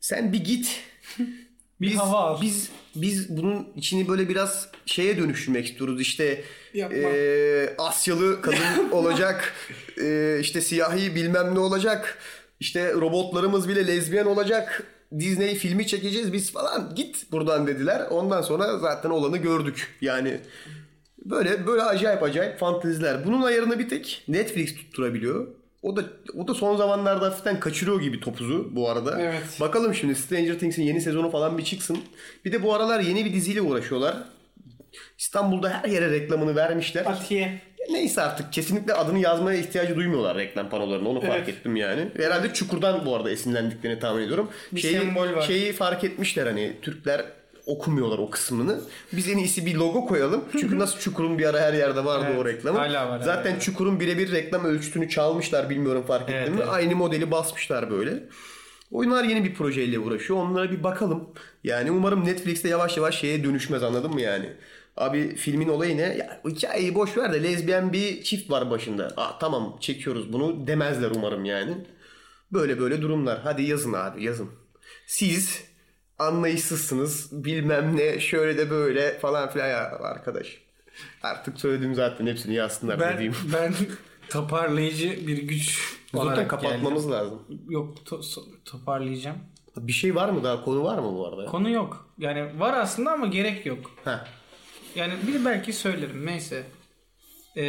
sen 0.00 0.32
bir 0.32 0.44
git. 0.44 0.80
Bir 1.80 1.90
biz, 1.90 1.98
hava 1.98 2.16
al. 2.16 2.40
Biz 2.42 2.70
biz 2.96 3.36
bunun 3.36 3.68
içini 3.76 4.08
böyle 4.08 4.28
biraz 4.28 4.68
şeye 4.86 5.18
dönüştürmek 5.18 5.66
istiyoruz. 5.66 6.00
İşte 6.00 6.44
Yapma. 6.74 6.96
e, 6.98 7.76
Asyalı 7.78 8.42
kadın 8.42 8.90
olacak. 8.92 9.54
E, 10.02 10.38
işte 10.40 10.60
siyahi 10.60 11.14
bilmem 11.14 11.54
ne 11.54 11.58
olacak. 11.58 12.18
İşte 12.60 12.92
robotlarımız 12.92 13.68
bile 13.68 13.86
lezbiyen 13.86 14.26
olacak. 14.26 14.86
Disney 15.18 15.54
filmi 15.54 15.86
çekeceğiz 15.86 16.32
biz 16.32 16.52
falan. 16.52 16.92
Git 16.94 17.32
buradan 17.32 17.66
dediler. 17.66 18.06
Ondan 18.10 18.42
sonra 18.42 18.78
zaten 18.78 19.10
olanı 19.10 19.36
gördük. 19.36 19.96
Yani 20.00 20.40
Böyle 21.24 21.66
böyle 21.66 21.82
acayip 21.82 22.22
acayip 22.22 22.58
fanteziler. 22.58 23.26
Bunun 23.26 23.42
ayarını 23.42 23.78
bir 23.78 23.88
tek 23.88 24.24
Netflix 24.28 24.74
tutturabiliyor. 24.74 25.46
O 25.82 25.96
da 25.96 26.04
o 26.36 26.48
da 26.48 26.54
son 26.54 26.76
zamanlarda 26.76 27.26
hafiften 27.26 27.60
kaçırıyor 27.60 28.00
gibi 28.00 28.20
topuzu 28.20 28.68
bu 28.76 28.90
arada. 28.90 29.20
Evet. 29.20 29.60
Bakalım 29.60 29.94
şimdi 29.94 30.14
Stranger 30.14 30.58
Things'in 30.58 30.82
yeni 30.82 31.00
sezonu 31.00 31.30
falan 31.30 31.58
bir 31.58 31.64
çıksın. 31.64 31.98
Bir 32.44 32.52
de 32.52 32.62
bu 32.62 32.74
aralar 32.74 33.00
yeni 33.00 33.24
bir 33.24 33.32
diziyle 33.32 33.60
uğraşıyorlar. 33.60 34.16
İstanbul'da 35.18 35.70
her 35.70 35.88
yere 35.88 36.10
reklamını 36.10 36.56
vermişler. 36.56 37.06
Atiye. 37.06 37.60
Neyse 37.90 38.22
artık 38.22 38.52
kesinlikle 38.52 38.92
adını 38.92 39.18
yazmaya 39.18 39.58
ihtiyacı 39.58 39.96
duymuyorlar 39.96 40.36
reklam 40.36 40.70
panolarında 40.70 41.08
onu 41.08 41.20
fark 41.20 41.32
Evet. 41.36 41.48
ettim 41.48 41.76
yani. 41.76 42.08
Herhalde 42.16 42.52
Çukur'dan 42.52 43.06
bu 43.06 43.16
arada 43.16 43.30
esinlendiklerini 43.30 43.98
tahmin 43.98 44.22
ediyorum. 44.22 44.50
Bir 44.72 44.80
şeyi, 44.80 44.98
sembol 44.98 45.32
var. 45.32 45.42
Şeyi 45.42 45.72
fark 45.72 46.04
etmişler 46.04 46.46
hani 46.46 46.72
Türkler 46.82 47.24
okumuyorlar 47.68 48.18
o 48.18 48.30
kısmını. 48.30 48.80
Biz 49.12 49.28
en 49.28 49.38
iyisi 49.38 49.66
bir 49.66 49.74
logo 49.74 50.06
koyalım. 50.06 50.44
Çünkü 50.60 50.78
nasıl 50.78 50.98
Çukur'un 50.98 51.38
bir 51.38 51.44
ara 51.44 51.60
her 51.60 51.72
yerde 51.74 52.04
vardı 52.04 52.26
Evet, 52.28 52.38
o 52.40 52.44
reklamı. 52.44 52.78
hala 52.78 53.08
var, 53.08 53.20
Zaten 53.20 53.50
hala. 53.50 53.60
Çukur'un 53.60 54.00
birebir 54.00 54.32
reklam 54.32 54.64
ölçütünü 54.64 55.08
çalmışlar 55.08 55.70
bilmiyorum 55.70 56.04
fark 56.06 56.30
Evet, 56.30 56.42
ettin 56.42 56.54
mi? 56.54 56.60
evet. 56.62 56.72
Aynı 56.72 56.96
modeli 56.96 57.30
basmışlar 57.30 57.90
böyle. 57.90 58.24
Oyunlar 58.90 59.24
yeni 59.24 59.44
bir 59.44 59.54
projeyle 59.54 59.98
uğraşıyor. 59.98 60.38
Onlara 60.38 60.70
bir 60.70 60.82
bakalım. 60.82 61.28
Yani 61.64 61.90
umarım 61.90 62.24
Netflix'te 62.24 62.68
yavaş 62.68 62.96
yavaş 62.96 63.18
şeye 63.20 63.44
dönüşmez 63.44 63.82
anladın 63.82 64.14
mı 64.14 64.20
yani? 64.20 64.52
Abi 64.96 65.34
filmin 65.34 65.68
olayı 65.68 65.96
ne? 65.96 66.02
Ya 66.02 66.40
hikayeyi 66.48 66.94
boş 66.94 67.16
ver 67.16 67.32
de 67.32 67.42
lezbiyen 67.42 67.92
bir 67.92 68.22
çift 68.22 68.50
var 68.50 68.70
başında. 68.70 69.12
Aa, 69.16 69.38
tamam 69.38 69.76
çekiyoruz 69.80 70.32
bunu 70.32 70.66
demezler 70.66 71.10
umarım 71.10 71.44
yani. 71.44 71.72
Böyle 72.52 72.80
böyle 72.80 73.02
durumlar. 73.02 73.40
Hadi 73.44 73.62
yazın 73.62 73.92
abi 73.92 74.24
yazın. 74.24 74.50
Siz 75.06 75.62
anlayışsızsınız 76.18 77.44
bilmem 77.44 77.96
ne 77.96 78.20
şöyle 78.20 78.58
de 78.58 78.70
böyle 78.70 79.18
falan 79.18 79.50
filan 79.50 79.68
ya 79.68 79.98
arkadaş. 79.98 80.62
Artık 81.22 81.60
söyledim 81.60 81.94
zaten 81.94 82.26
hepsini 82.26 82.54
yazsınlar 82.54 83.00
Ben, 83.00 83.14
dediğim. 83.14 83.34
ben 83.52 83.74
toparlayıcı 84.30 85.26
bir 85.26 85.38
güç 85.42 85.96
olarak 86.14 86.50
kapatmamız 86.50 87.10
lazım. 87.10 87.42
geldim. 87.48 87.64
Yok 87.68 87.98
to- 87.98 88.44
toparlayacağım. 88.64 89.38
Bir 89.76 89.92
şey 89.92 90.14
var 90.14 90.28
mı 90.28 90.44
daha? 90.44 90.64
Konu 90.64 90.84
var 90.84 90.98
mı 90.98 91.14
bu 91.16 91.26
arada? 91.26 91.46
Konu 91.46 91.70
yok. 91.70 92.10
Yani 92.18 92.60
var 92.60 92.74
aslında 92.74 93.12
ama 93.12 93.26
gerek 93.26 93.66
yok. 93.66 93.90
Heh. 94.04 94.24
Yani 94.94 95.12
bir 95.26 95.44
belki 95.44 95.72
söylerim. 95.72 96.26
Neyse. 96.26 96.66
Ee, 97.56 97.62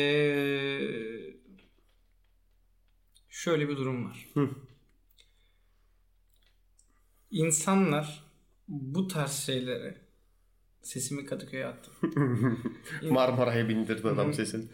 şöyle 3.30 3.70
bir 3.70 3.78
durum 3.78 4.06
var. 4.10 4.26
Hı. 4.34 4.50
İnsanlar 7.32 8.24
bu 8.70 9.08
tarz 9.08 9.32
şeylere 9.32 9.96
sesimi 10.82 11.26
Kadıköy'e 11.26 11.66
attım. 11.66 11.94
Marmara'ya 13.10 13.70
bindirdi 13.70 14.08
adam 14.08 14.34
sesini. 14.34 14.66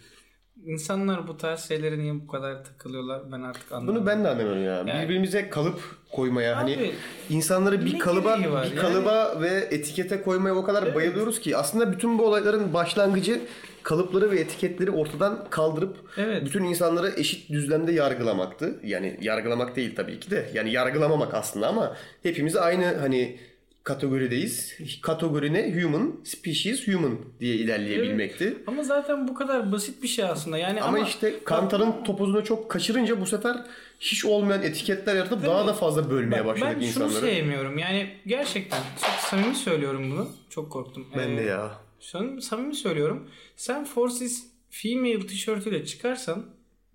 İnsanlar 0.66 1.28
bu 1.28 1.38
tarz 1.38 1.68
şeylere 1.68 2.00
niye 2.00 2.14
bu 2.14 2.28
kadar 2.28 2.66
takılıyorlar 2.66 3.32
ben 3.32 3.42
artık 3.42 3.72
anlamadım. 3.72 3.96
Bunu 3.96 4.06
ben 4.06 4.24
de 4.24 4.28
anlamıyorum 4.30 4.64
ya. 4.64 4.72
Yani- 4.88 5.04
Birbirimize 5.04 5.50
kalıp 5.50 5.80
koymaya 6.12 6.58
hani 6.58 6.76
Abi, 6.76 6.92
insanları 7.30 7.86
bir 7.86 8.00
kalıba 8.00 8.38
bir 8.40 8.44
yani? 8.44 8.76
kalıba 8.76 9.42
ve 9.42 9.50
etikete 9.72 10.22
koymaya 10.22 10.56
o 10.56 10.64
kadar 10.64 10.96
bayılıyoruz 10.96 11.40
ki 11.40 11.58
aslında 11.58 11.92
bütün 11.92 12.18
bu 12.20 12.26
olayların 12.26 12.74
başlangıcı 12.74 13.42
kalıpları 13.84 14.32
ve 14.32 14.40
etiketleri 14.40 14.92
ortadan 14.92 15.48
kaldırıp 15.50 15.98
Evet. 16.18 16.46
bütün 16.46 16.64
insanları 16.64 17.14
eşit 17.18 17.50
düzlemde 17.50 17.92
yargılamaktı. 17.92 18.80
Yani 18.84 19.18
yargılamak 19.22 19.76
değil 19.76 19.96
tabii 19.96 20.20
ki 20.20 20.32
de. 20.32 20.50
Yani 20.54 20.72
yargılamamak 20.72 21.34
aslında 21.34 21.68
ama 21.68 21.96
hepimiz 22.24 22.56
aynı 22.56 22.86
hani 22.98 23.40
kategorideyiz. 23.86 24.78
Kategori 25.02 25.54
ne? 25.54 25.84
Human, 25.84 26.16
species 26.24 26.88
human 26.88 27.18
diye 27.40 27.56
ilerleyebilmekti. 27.56 28.58
Ama 28.68 28.84
zaten 28.84 29.28
bu 29.28 29.34
kadar 29.34 29.72
basit 29.72 30.04
bir 30.04 30.08
şey 30.08 30.26
aslında. 30.26 30.58
Yani 30.58 30.82
Ama, 30.82 30.98
ama, 30.98 31.08
işte 31.08 31.34
kantarın 31.44 32.04
topuzunu 32.04 32.44
çok 32.44 32.72
kaçırınca 32.72 33.22
bu 33.22 33.26
sefer 33.26 33.58
hiç 34.00 34.26
olmayan 34.26 34.64
etiketler 34.64 35.16
yaratıp 35.16 35.46
daha 35.46 35.68
da 35.68 35.74
fazla 35.74 36.10
bölmeye 36.10 36.46
başladık 36.46 36.74
ben 36.76 36.80
şunu 36.80 36.88
insanları. 36.88 37.26
sevmiyorum. 37.26 37.78
Yani 37.78 38.10
gerçekten 38.28 38.80
çok 39.02 39.16
samimi 39.30 39.56
söylüyorum 39.56 40.12
bunu. 40.12 40.30
Çok 40.50 40.72
korktum. 40.72 41.08
Ben 41.18 41.38
de 41.38 41.42
Ee, 41.44 41.46
ya. 41.46 41.72
Samimi, 42.00 42.42
samimi 42.42 42.76
söylüyorum. 42.76 43.30
Sen 43.56 43.86
Forces 43.86 44.44
female 44.70 45.28
tişörtüyle 45.28 45.86
çıkarsan 45.86 46.46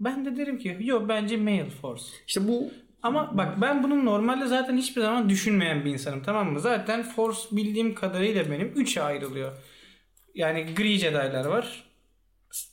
ben 0.01 0.25
de 0.25 0.37
derim 0.37 0.59
ki 0.59 0.77
yo 0.81 1.09
bence 1.09 1.37
male 1.37 1.71
force. 1.83 2.05
İşte 2.27 2.49
bu 2.49 2.71
Ama 3.03 3.39
bak 3.39 3.61
ben 3.61 3.83
bunun 3.83 4.07
normalde 4.07 4.47
zaten 4.47 4.77
hiçbir 4.77 5.01
zaman 5.01 5.29
düşünmeyen 5.29 5.85
bir 5.85 5.91
insanım 5.91 6.23
tamam 6.23 6.53
mı? 6.53 6.61
Zaten 6.61 7.03
Force 7.03 7.41
bildiğim 7.53 7.95
kadarıyla 7.95 8.51
benim 8.51 8.69
3'e 8.69 9.03
ayrılıyor. 9.03 9.53
Yani 10.35 10.75
gri 10.75 10.99
Jedi'lar 10.99 11.45
var. 11.45 11.85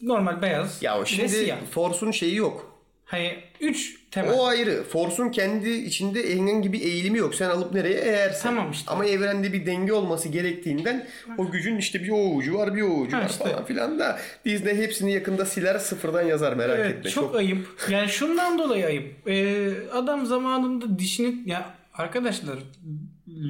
Normal 0.01 0.41
beyaz. 0.41 0.83
ya 0.83 1.01
de 1.01 1.05
şimdi 1.05 1.29
siyah. 1.29 1.57
Force'un 1.71 2.11
şeyi 2.11 2.35
yok. 2.35 2.81
Hani 3.05 3.43
3 3.59 3.96
temel. 4.11 4.33
O 4.33 4.45
ayrı. 4.45 4.83
Force'un 4.83 5.29
kendi 5.29 5.69
içinde 5.69 6.33
herhangi 6.33 6.73
bir 6.73 6.81
eğilimi 6.81 7.17
yok. 7.17 7.35
Sen 7.35 7.49
alıp 7.49 7.73
nereye 7.73 7.99
eğersen. 8.01 8.55
Tamam 8.55 8.71
işte. 8.71 8.91
Ama 8.91 9.05
evrende 9.05 9.53
bir 9.53 9.65
denge 9.65 9.93
olması 9.93 10.29
gerektiğinden 10.29 11.07
o 11.37 11.51
gücün 11.51 11.77
işte 11.77 12.03
bir 12.03 12.09
o 12.09 12.35
ucu 12.35 12.57
var 12.57 12.75
bir 12.75 12.81
o 12.81 12.87
ucu 12.93 13.17
Ha 13.17 13.21
var 13.21 13.29
işte. 13.29 13.43
falan 13.49 13.65
filan 13.65 13.99
da 13.99 14.19
Disney 14.45 14.75
hepsini 14.77 15.13
yakında 15.13 15.45
siler 15.45 15.79
sıfırdan 15.79 16.21
yazar 16.21 16.53
merak 16.53 16.79
Evet, 16.79 16.95
etme. 16.97 17.09
çok, 17.09 17.35
ayıp. 17.35 17.67
Yani 17.89 18.09
şundan 18.09 18.59
dolayı 18.59 18.85
ayıp. 18.85 19.27
Ee, 19.27 19.69
adam 19.93 20.25
zamanında 20.25 20.99
dişini 20.99 21.49
ya 21.49 21.73
arkadaşlar 21.93 22.57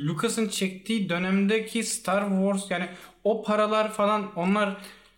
Lucas'ın 0.07 0.49
çektiği 0.49 1.09
dönemdeki 1.09 1.83
Star 1.83 2.29
Wars 2.29 2.71
yani 2.71 2.85
o 3.23 3.43
paralar 3.43 3.91
falan 3.93 4.35
onlar 4.35 4.77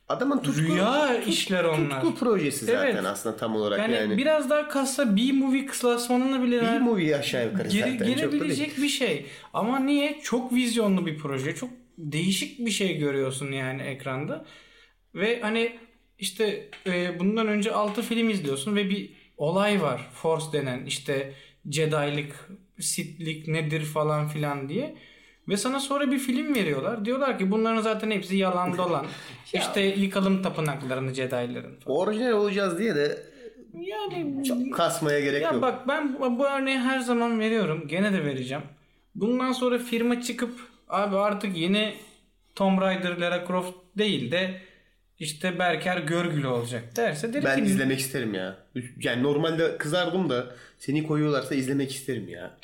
Adamın 0.10 0.38
tutku, 0.40 0.62
Rüya 0.62 1.22
işler 1.28 1.64
onlar. 1.64 2.02
tutku 2.02 2.16
projesi 2.20 2.66
zaten 2.66 2.86
Evet. 2.96 3.06
aslında 3.06 3.38
tam 3.38 3.56
olarak 3.56 3.80
yani, 3.80 3.94
yani. 3.94 4.18
biraz 4.18 4.50
daha 4.50 4.68
kassa 4.68 5.18
B-movie 5.18 5.66
klasmanına 5.66 6.44
bile 6.44 6.62
Bir 6.62 6.80
movie 6.80 7.16
aşağı 7.16 7.46
yukarı 7.46 7.68
geri, 7.70 7.92
zaten. 7.92 8.08
gelebilecek 8.16 8.78
bir 8.78 8.88
şey. 8.90 9.26
Ama 9.54 9.80
niye? 9.80 10.20
Çok 10.24 10.54
vizyonlu 10.54 11.06
bir 11.06 11.18
proje. 11.18 11.56
Çok 11.56 11.70
değişik 11.98 12.60
bir 12.66 12.72
şey 12.72 12.98
görüyorsun 12.98 13.52
yani 13.52 13.82
ekranda. 13.82 14.46
Ve 15.16 15.42
hani 15.42 15.80
işte 16.20 16.70
e, 16.88 17.20
bundan 17.20 17.48
önce 17.48 17.72
6 17.72 18.02
film 18.02 18.30
izliyorsun 18.30 18.76
ve 18.76 18.90
bir 18.90 19.10
olay 19.38 19.82
var. 19.82 20.10
Force 20.14 20.46
denen 20.54 20.86
işte 20.86 21.34
Jedi'lik, 21.72 22.32
Sith'lik 22.80 23.48
nedir 23.48 23.82
falan 23.86 24.28
filan 24.28 24.70
diye. 24.70 24.96
Ve 25.50 25.58
sana 25.58 25.80
sonra 25.80 26.12
bir 26.12 26.20
film 26.20 26.56
veriyorlar. 26.56 27.06
Diyorlar 27.06 27.38
ki 27.38 27.52
bunların 27.52 27.82
zaten 27.82 28.12
hepsi 28.12 28.38
yalan 28.38 28.78
dolan. 28.78 29.06
işte 29.54 29.82
yıkalım 29.82 30.42
tapınaklarını 30.42 31.14
Jedi'ların 31.14 31.80
falan. 31.80 31.98
Orijinal 31.98 32.32
olacağız 32.32 32.80
diye 32.80 32.96
de 32.96 33.24
Yani 33.74 34.44
çok 34.48 34.74
kasmaya 34.74 35.20
gerek 35.20 35.42
ya 35.42 35.52
yok. 35.52 35.62
bak 35.62 35.88
ben 35.88 36.20
bu 36.40 36.48
örneği 36.48 36.80
her 36.80 37.00
zaman 37.00 37.40
veriyorum. 37.40 37.88
Gene 37.88 38.14
de 38.14 38.26
vereceğim. 38.26 38.64
Bundan 39.16 39.52
sonra 39.52 39.78
firma 39.78 40.22
çıkıp 40.22 40.60
abi 40.90 41.18
artık 41.18 41.58
yeni 41.58 41.94
Tomb 42.56 42.82
Raider 42.82 43.18
Lara 43.18 43.48
Croft 43.48 43.74
değil 43.98 44.32
de 44.32 44.62
işte 45.20 45.60
Berker 45.60 45.98
Görgülü 45.98 46.48
olacak 46.48 46.96
derse 46.96 47.34
derim 47.34 47.46
ben 47.46 47.60
ki 47.60 47.66
izlemek 47.66 48.00
isterim 48.00 48.34
ya. 48.34 48.58
Yani 49.02 49.24
normalde 49.24 49.78
kızardım 49.78 50.30
da 50.30 50.56
seni 50.78 51.08
koyuyorlarsa 51.08 51.56
izlemek 51.56 51.96
isterim 51.96 52.30
ya. 52.30 52.58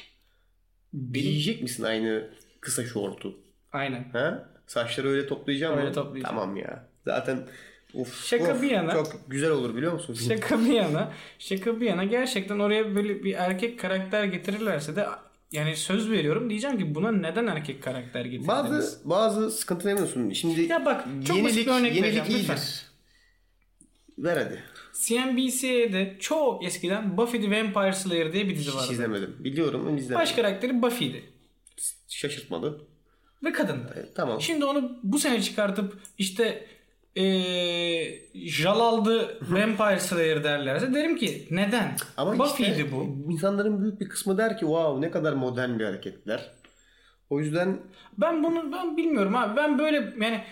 Giyecek 1.12 1.62
misin 1.62 1.84
aynı 1.84 2.30
kısa 2.66 2.86
şortu? 2.86 3.38
aynen. 3.74 4.10
Ha? 4.14 4.50
Saçları 4.68 5.10
öyle 5.10 5.28
toplayacağım 5.28 5.78
Öyle 5.78 5.88
mı? 5.90 5.94
toplayacağım. 5.96 6.36
Tamam 6.36 6.58
ya. 6.58 6.88
Zaten 7.06 7.48
of, 7.94 8.26
Şaka 8.26 8.52
of, 8.54 8.62
bir 8.62 8.72
yana. 8.72 8.92
Çok 8.92 9.20
güzel 9.28 9.52
olur 9.52 9.76
biliyor 9.76 9.94
musun? 9.94 10.14
Şaka 10.14 10.60
bir 10.60 10.74
yana, 10.74 11.12
şaka 11.40 11.82
bir 11.82 11.86
yana 11.86 12.04
gerçekten 12.04 12.60
oraya 12.60 12.96
böyle 12.96 13.24
bir 13.24 13.34
erkek 13.34 13.80
karakter 13.80 14.24
getirirlerse 14.24 14.96
de 14.96 15.06
yani 15.52 15.76
söz 15.76 16.12
veriyorum 16.12 16.50
diyeceğim 16.50 16.78
ki 16.78 16.96
buna 16.96 17.12
neden 17.12 17.48
erkek 17.48 17.84
karakter 17.84 18.26
getirdiniz? 18.26 18.48
Bazı 18.48 19.10
bazı 19.10 19.52
sıkıntı 19.52 19.88
ne 19.88 19.94
biliyorsun? 19.94 20.30
Şimdi 20.30 20.62
Ya 20.62 20.86
bak, 20.86 21.06
çok 21.28 21.44
basit 21.44 21.58
yenilik, 21.58 21.68
bir 21.68 21.72
örnek 21.72 21.96
yenilik 21.96 22.04
vereceğim, 22.18 22.42
iyidir. 22.42 22.86
Ver 24.18 24.38
hadi. 24.38 24.64
CNBC'de 24.94 26.18
çok 26.20 26.66
eskiden 26.66 27.18
Buffy 27.18 27.42
the 27.42 27.52
Vampire 27.64 27.94
Slayer 27.94 28.34
diye 28.34 28.46
bir 28.50 28.56
dizi 28.56 28.70
Hiç 28.70 28.76
vardı. 28.76 28.94
izlemedim. 28.94 29.36
Biliyorum 29.40 29.82
ama 29.88 29.98
izlemedim. 29.98 30.16
Baş 30.22 30.32
karakteri 30.32 30.82
Buffy'di. 30.82 31.24
Şaşırtmadı. 32.16 32.82
Ve 33.44 33.52
kadındı. 33.52 33.94
E, 33.94 34.14
tamam. 34.14 34.42
Şimdi 34.42 34.66
onu 34.66 35.00
bu 35.04 35.20
sene 35.20 35.42
çıkartıp 35.42 36.00
işte 36.18 36.68
ee, 37.18 37.24
Jalal'dı 38.34 39.40
Vampire 39.42 40.00
Slayer 40.00 40.44
derlerse 40.44 40.94
derim 40.94 41.16
ki 41.16 41.48
neden? 41.52 41.96
Ama 42.18 42.40
Buffy'di 42.40 42.70
işte 42.70 42.92
bu. 42.92 43.32
insanların 43.32 43.82
büyük 43.82 44.00
bir 44.00 44.10
kısmı 44.10 44.38
der 44.38 44.58
ki 44.58 44.60
wow 44.60 45.08
ne 45.08 45.12
kadar 45.12 45.34
modern 45.34 45.80
bir 45.80 45.86
hareketler. 45.86 46.52
O 47.30 47.40
yüzden 47.40 47.80
Ben 48.18 48.44
bunu 48.44 48.72
ben 48.72 48.98
bilmiyorum 48.98 49.36
abi. 49.36 49.58
Ben 49.58 49.80
böyle 49.80 50.14
yani 50.22 50.44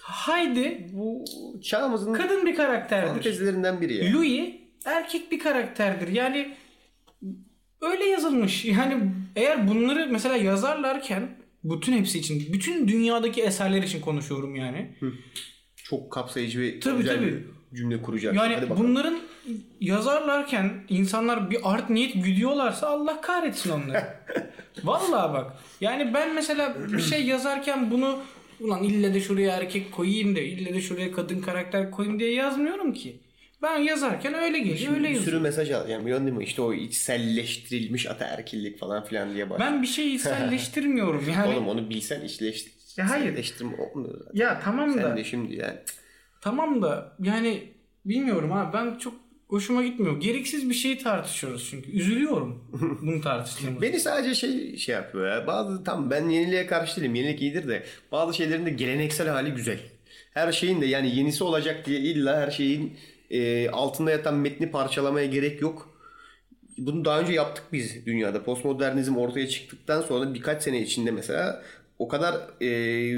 Haydi 0.00 0.86
bu 0.92 1.24
çağımızın 1.62 2.12
kadın 2.14 2.46
bir 2.46 2.56
karakterdir. 2.56 3.08
fantezilerinden 3.08 3.80
biri 3.80 3.94
ya. 3.94 4.12
Louis 4.12 4.54
erkek 4.84 5.32
bir 5.32 5.38
karakterdir. 5.38 6.08
Yani 6.08 6.56
öyle 7.82 8.04
yazılmış. 8.04 8.64
Yani 8.64 8.98
eğer 9.36 9.68
bunları 9.68 10.08
mesela 10.10 10.36
yazarlarken 10.36 11.36
bütün 11.64 11.92
hepsi 11.92 12.18
için, 12.18 12.52
bütün 12.52 12.88
dünyadaki 12.88 13.42
eserler 13.42 13.82
için 13.82 14.00
konuşuyorum 14.00 14.56
yani. 14.56 14.90
Çok 15.76 16.12
kapsayıcı 16.12 16.60
ve 16.60 16.80
Tabii, 16.80 16.98
güzel 16.98 17.16
tabii. 17.16 17.26
bir 17.26 17.42
cümle 17.76 18.02
kuracak. 18.02 18.34
Yani 18.34 18.54
Hadi 18.54 18.70
bakalım. 18.70 18.88
bunların 18.90 19.18
yazarlarken 19.80 20.72
insanlar 20.88 21.50
bir 21.50 21.58
art 21.64 21.90
niyet 21.90 22.14
güdüyorlarsa 22.24 22.86
Allah 22.88 23.20
kahretsin 23.20 23.70
onları. 23.70 24.04
Vallahi 24.84 25.32
bak. 25.32 25.52
Yani 25.80 26.14
ben 26.14 26.34
mesela 26.34 26.76
bir 26.92 27.02
şey 27.02 27.24
yazarken 27.26 27.90
bunu 27.90 28.18
ulan 28.60 28.82
ille 28.84 29.14
de 29.14 29.20
şuraya 29.20 29.56
erkek 29.56 29.92
koyayım 29.92 30.36
da 30.36 30.40
ille 30.40 30.74
de 30.74 30.80
şuraya 30.80 31.12
kadın 31.12 31.40
karakter 31.40 31.90
koyayım 31.90 32.20
diye 32.20 32.32
yazmıyorum 32.32 32.92
ki. 32.92 33.16
Ben 33.62 33.78
yazarken 33.78 34.34
öyle 34.34 34.58
geliyor 34.58 34.94
öyle 34.94 35.10
bir 35.10 35.20
sürü 35.20 35.40
mesaj 35.40 35.70
al. 35.70 35.88
Yani 35.88 36.02
biliyorsun 36.04 36.26
değil 36.26 36.38
mi? 36.38 36.44
İşte 36.44 36.62
o 36.62 36.72
içselleştirilmiş 36.72 38.06
ataerkillik 38.06 38.78
falan 38.78 39.04
filan 39.04 39.34
diye 39.34 39.50
başlıyor. 39.50 39.70
Ben 39.72 39.82
bir 39.82 39.86
şeyi 39.86 40.14
içselleştirmiyorum 40.14 41.24
yani. 41.36 41.54
Oğlum 41.54 41.68
onu 41.68 41.90
bilsen 41.90 42.20
içleş... 42.20 42.66
Ya 42.96 43.10
hayır. 43.10 43.24
içselleştirme 43.24 43.76
olmuyor 43.76 44.18
zaten. 44.18 44.40
Ya 44.40 44.60
tamam 44.64 44.96
da 44.96 45.02
Sen 45.02 45.16
de 45.16 45.24
şimdi 45.24 45.56
yani. 45.56 45.78
tamam 46.40 46.82
da 46.82 47.16
yani 47.22 47.62
bilmiyorum 48.04 48.52
abi 48.52 48.72
ben 48.72 48.98
çok 48.98 49.14
hoşuma 49.48 49.82
gitmiyor. 49.82 50.20
Gereksiz 50.20 50.68
bir 50.68 50.74
şeyi 50.74 50.98
tartışıyoruz 50.98 51.68
çünkü. 51.70 51.90
Üzülüyorum 51.90 52.64
bunu 53.02 53.20
tartıştığımız. 53.20 53.82
Beni 53.82 54.00
sadece 54.00 54.34
şey 54.34 54.76
şey 54.76 54.94
yapıyor 54.94 55.28
ya. 55.28 55.46
Bazı 55.46 55.84
tam 55.84 56.10
ben 56.10 56.28
yeniliğe 56.28 56.66
karşı 56.66 57.00
değilim. 57.00 57.14
Yenilik 57.14 57.42
iyidir 57.42 57.68
de 57.68 57.84
bazı 58.12 58.34
şeylerin 58.34 58.66
de 58.66 58.70
geleneksel 58.70 59.28
hali 59.28 59.50
güzel. 59.50 59.78
Her 60.34 60.52
şeyin 60.52 60.80
de 60.80 60.86
yani 60.86 61.16
yenisi 61.16 61.44
olacak 61.44 61.86
diye 61.86 62.00
illa 62.00 62.40
her 62.40 62.50
şeyin 62.50 62.96
e, 63.32 63.70
altında 63.70 64.10
yatan 64.10 64.34
metni 64.34 64.70
parçalamaya 64.70 65.26
gerek 65.26 65.60
yok. 65.60 65.98
Bunu 66.78 67.04
daha 67.04 67.20
önce 67.20 67.32
yaptık 67.32 67.64
biz 67.72 68.06
dünyada. 68.06 68.44
Postmodernizm 68.44 69.16
ortaya 69.16 69.48
çıktıktan 69.48 70.02
sonra 70.02 70.34
birkaç 70.34 70.62
sene 70.62 70.82
içinde 70.82 71.10
mesela 71.10 71.62
o 71.98 72.08
kadar 72.08 72.34
e, 72.60 72.66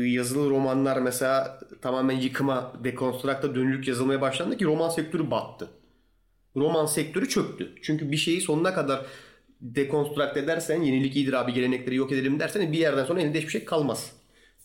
yazılı 0.08 0.50
romanlar 0.50 0.96
mesela 0.96 1.60
tamamen 1.82 2.16
yıkıma, 2.16 2.72
dekonstrakta 2.84 3.54
dönülük 3.54 3.88
yazılmaya 3.88 4.20
başlandı 4.20 4.56
ki 4.56 4.64
roman 4.64 4.88
sektörü 4.88 5.30
battı. 5.30 5.68
Roman 6.56 6.86
sektörü 6.86 7.28
çöktü. 7.28 7.72
Çünkü 7.82 8.12
bir 8.12 8.16
şeyi 8.16 8.40
sonuna 8.40 8.74
kadar 8.74 9.06
dekonstrakt 9.60 10.36
edersen, 10.36 10.82
yenilik 10.82 11.16
iyidir 11.16 11.32
abi 11.32 11.52
gelenekleri 11.52 11.96
yok 11.96 12.12
edelim 12.12 12.40
dersen 12.40 12.72
bir 12.72 12.78
yerden 12.78 13.04
sonra 13.04 13.20
elinde 13.20 13.38
hiçbir 13.38 13.52
şey 13.52 13.64
kalmaz. 13.64 14.12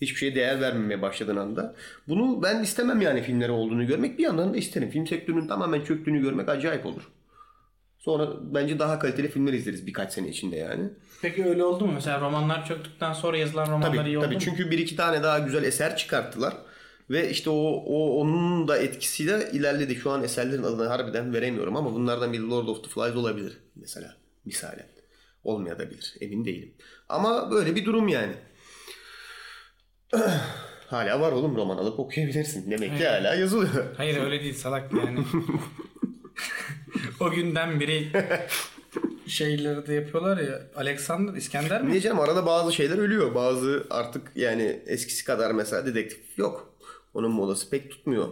Hiçbir 0.02 0.16
şeye 0.16 0.36
değer 0.36 0.62
vermemeye 0.62 1.02
başladığın 1.02 1.36
anda. 1.36 1.76
Bunu 2.08 2.44
ben 2.44 2.64
istemem 2.64 3.02
yani 3.02 3.22
filmlere 3.22 3.52
olduğunu 3.52 3.88
görmek. 3.88 4.18
Bir 4.18 4.24
yandan 4.24 4.54
da 4.54 4.58
isterim. 4.58 4.90
Film 4.90 5.08
sektörünün 5.08 5.48
tamamen 5.48 5.82
çöktüğünü 5.82 6.22
görmek 6.22 6.50
acayip 6.50 6.86
olur. 6.86 7.12
Sonra 7.98 8.30
bence 8.42 8.80
daha 8.80 9.00
kaliteli 9.00 9.28
filmler 9.28 9.54
izleriz 9.54 9.88
birkaç 9.88 10.14
sene 10.14 10.30
içinde 10.30 10.56
yani. 10.56 10.90
Peki 11.22 11.46
öyle 11.46 11.64
oldu 11.64 11.86
mu? 11.86 11.92
Mesela 11.94 12.22
romanlar 12.22 12.66
çöktükten 12.66 13.14
sonra 13.14 13.38
yazılan 13.38 13.68
romanlar 13.68 13.96
Tabii, 13.96 14.08
iyi 14.08 14.18
oldu 14.18 14.26
tabii. 14.26 14.36
mu? 14.36 14.42
Çünkü 14.42 14.72
bir 14.72 14.78
iki 14.78 14.96
tane 14.96 15.24
daha 15.24 15.40
güzel 15.40 15.64
eser 15.64 15.98
çıkarttılar. 15.98 16.54
Ve 17.10 17.30
işte 17.30 17.50
o, 17.50 17.84
o 17.86 18.20
onun 18.22 18.68
da 18.68 18.78
etkisiyle 18.78 19.52
ilerledi. 19.54 19.96
Şu 19.96 20.12
an 20.12 20.24
eserlerin 20.24 20.64
adını 20.64 20.88
harbiden 20.88 21.34
veremiyorum 21.34 21.76
ama 21.78 21.94
bunlardan 21.94 22.34
biri 22.34 22.50
Lord 22.50 22.68
of 22.68 22.84
the 22.84 22.90
Flies 22.90 23.16
olabilir 23.16 23.58
mesela 23.76 24.16
misalen. 24.46 24.88
Olmayabilir. 25.44 26.16
Emin 26.22 26.46
değilim. 26.46 26.74
Ama 27.10 27.52
böyle 27.52 27.76
bir 27.76 27.86
durum 27.86 28.08
yani. 28.08 28.34
hala 30.88 31.20
var 31.22 31.32
oğlum 31.32 31.56
roman 31.56 31.78
alıp 31.78 32.00
okuyabilirsin. 32.00 32.72
Demek 32.72 32.98
ki 32.98 33.08
hala 33.08 33.36
yazılıyor. 33.36 33.86
Hayır 33.98 34.22
öyle 34.22 34.44
değil 34.44 34.54
salak 34.54 34.94
yani. 34.94 35.20
o 37.20 37.32
günden 37.32 37.80
beri 37.80 38.08
şeyleri 39.28 39.88
de 39.88 39.94
yapıyorlar 39.94 40.38
ya. 40.38 40.62
Alexander, 40.76 41.34
İskender 41.34 41.82
mi? 41.82 41.90
Niye 41.92 42.02
canım 42.02 42.20
arada 42.20 42.46
bazı 42.46 42.74
şeyler 42.74 42.98
ölüyor. 42.98 43.36
Bazı 43.36 43.88
artık 43.90 44.32
yani 44.36 44.80
eskisi 44.86 45.26
kadar 45.26 45.52
mesela 45.52 45.86
dedektif 45.86 46.38
yok. 46.38 46.74
Onun 47.14 47.32
modası 47.32 47.70
pek 47.70 47.92
tutmuyor. 47.92 48.28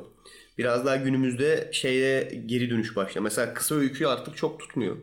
Biraz 0.57 0.85
daha 0.85 0.95
günümüzde 0.95 1.69
şeye 1.71 2.23
geri 2.45 2.69
dönüş 2.69 2.95
başlıyor. 2.95 3.23
Mesela 3.23 3.53
kısa 3.53 3.75
öykü 3.75 4.05
artık 4.05 4.37
çok 4.37 4.59
tutmuyor. 4.59 4.97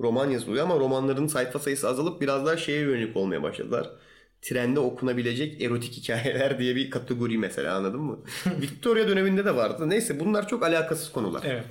Roman 0.00 0.30
yazılıyor 0.30 0.64
ama 0.64 0.78
romanların 0.78 1.26
sayfa 1.26 1.58
sayısı 1.58 1.88
azalıp 1.88 2.20
biraz 2.20 2.46
daha 2.46 2.56
şeye 2.56 2.80
yönelik 2.80 3.16
olmaya 3.16 3.42
başladılar. 3.42 3.90
Trende 4.42 4.80
okunabilecek 4.80 5.62
erotik 5.62 5.92
hikayeler 5.92 6.58
diye 6.58 6.76
bir 6.76 6.90
kategori 6.90 7.38
mesela 7.38 7.76
anladın 7.76 8.00
mı? 8.00 8.24
Victoria 8.60 9.08
döneminde 9.08 9.44
de 9.44 9.56
vardı. 9.56 9.90
Neyse 9.90 10.20
bunlar 10.20 10.48
çok 10.48 10.62
alakasız 10.62 11.12
konular. 11.12 11.42
Evet. 11.46 11.64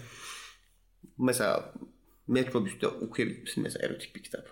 Mesela 1.18 1.74
metrobüste 2.28 2.88
okuyabilir 2.88 3.42
misin 3.42 3.64
mesela 3.64 3.86
erotik 3.86 4.16
bir 4.16 4.24
kitap? 4.24 4.48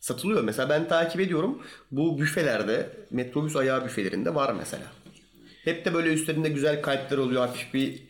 Satılıyor. 0.00 0.44
Mesela 0.44 0.68
ben 0.68 0.88
takip 0.88 1.20
ediyorum. 1.20 1.62
Bu 1.90 2.20
büfelerde, 2.20 2.90
metrobüs 3.10 3.56
ayağı 3.56 3.84
büfelerinde 3.84 4.34
var 4.34 4.54
mesela. 4.58 4.92
Hep 5.64 5.84
de 5.84 5.94
böyle 5.94 6.12
üstlerinde 6.12 6.48
güzel 6.48 6.82
kalpler 6.82 7.18
oluyor. 7.18 7.46
Hafif 7.46 7.74
bir 7.74 8.02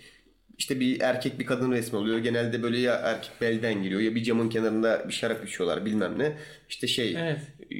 işte 0.58 0.80
bir 0.80 1.00
erkek 1.00 1.38
bir 1.38 1.46
kadın 1.46 1.72
resmi 1.72 1.98
oluyor. 1.98 2.18
Genelde 2.18 2.62
böyle 2.62 2.78
ya 2.78 2.94
erkek 2.94 3.40
belden 3.40 3.82
giriyor 3.82 4.00
ya 4.00 4.14
bir 4.14 4.22
camın 4.22 4.48
kenarında 4.48 5.08
bir 5.08 5.12
şarap 5.12 5.48
içiyorlar 5.48 5.84
bilmem 5.84 6.18
ne. 6.18 6.38
İşte 6.68 6.86
şey 6.86 7.16
Evet. 7.18 7.40
e, 7.70 7.76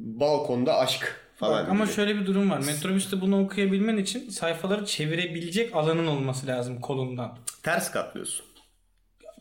balkonda 0.00 0.78
aşk 0.78 1.16
falan. 1.36 1.64
Bak, 1.64 1.70
ama 1.70 1.84
gibi. 1.84 1.94
şöyle 1.94 2.16
bir 2.16 2.26
durum 2.26 2.50
var. 2.50 2.58
Metrobüste 2.58 3.20
bunu 3.20 3.44
okuyabilmen 3.44 3.96
için 3.96 4.30
sayfaları 4.30 4.86
çevirebilecek 4.86 5.76
alanın 5.76 6.06
olması 6.06 6.46
lazım 6.46 6.80
kolundan. 6.80 7.38
Ters 7.62 7.90
katlıyorsun. 7.90 8.46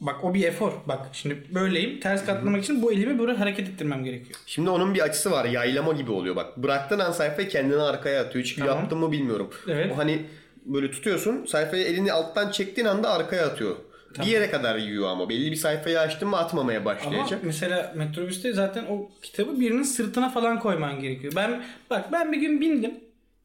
Bak 0.02 0.24
o 0.24 0.34
bir 0.34 0.44
efor. 0.44 0.72
Bak 0.88 1.00
şimdi 1.14 1.44
böyleyim. 1.54 2.00
Ters 2.00 2.26
katlamak 2.26 2.64
için 2.64 2.82
bu 2.82 2.94
elimi 2.94 3.20
böyle 3.20 3.34
hareket 3.34 3.70
ettirmem 3.70 4.04
gerekiyor. 4.04 4.40
Şimdi 4.46 4.70
onun 4.70 4.94
bir 4.94 5.00
açısı 5.00 5.32
var. 5.32 5.46
Yaylama 5.46 5.94
gibi 5.94 6.12
oluyor 6.12 6.36
bak. 6.36 6.58
Bıraktığın 6.58 7.00
an 7.00 7.12
sayfayı 7.12 7.50
kendini 7.50 7.82
arkaya 7.82 8.22
atıyor. 8.22 8.46
Hiç 8.46 8.56
Tamam. 8.56 8.78
yaptın 8.78 8.98
mı 8.98 9.12
bilmiyorum. 9.12 9.50
Evet. 9.68 9.92
O 9.94 9.98
hani 9.98 10.26
böyle 10.66 10.92
tutuyorsun. 10.92 11.46
Sayfayı 11.46 11.86
elini 11.86 12.14
alttan 12.14 12.52
çektiğin 12.52 12.88
anda 12.88 13.10
arkaya 13.10 13.46
atıyor. 13.46 13.76
Bir 14.20 14.26
yere 14.26 14.52
kadar 14.52 14.78
yiyor 14.78 15.08
ama. 15.10 15.30
Belli 15.30 15.52
bir 15.52 15.56
sayfayı 15.56 16.00
açtın 16.00 16.30
mı 16.30 16.38
atmamaya 16.38 16.80
Ama 16.80 16.86
başlayacak. 16.86 17.40
mesela 17.44 17.94
metrobüste 17.98 18.54
zaten 18.54 18.86
o 18.90 19.10
kitabı 19.22 19.60
birinin 19.60 19.84
sırtına 19.84 20.30
falan 20.30 20.60
koyman 20.60 21.00
gerekiyor. 21.00 21.34
Ben 21.36 21.64
bak 21.90 22.12
ben 22.12 22.32
bir 22.32 22.38
gün 22.38 22.62
bindim. 22.62 22.94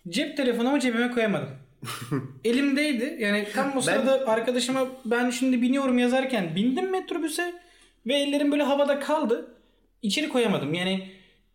Cep 0.08 0.36
telefonumu 0.36 0.78
cebime 0.80 1.10
koyamadım. 1.10 1.48
Elimdeydi. 2.44 3.16
Yani 3.20 3.46
tam 3.54 3.76
o 3.76 3.80
sırada 3.80 4.26
arkadaşıma 4.28 4.86
ben 5.04 5.30
şimdi 5.30 5.62
biniyorum 5.62 5.98
yazarken 5.98 6.56
bindim 6.56 6.90
metrobüse 6.90 7.54
ve 8.06 8.14
ellerim 8.14 8.52
böyle 8.52 8.62
havada 8.62 9.00
kaldı. 9.00 9.46
İçeri 10.02 10.28
koyamadım. 10.28 10.74
Yani 10.74 11.08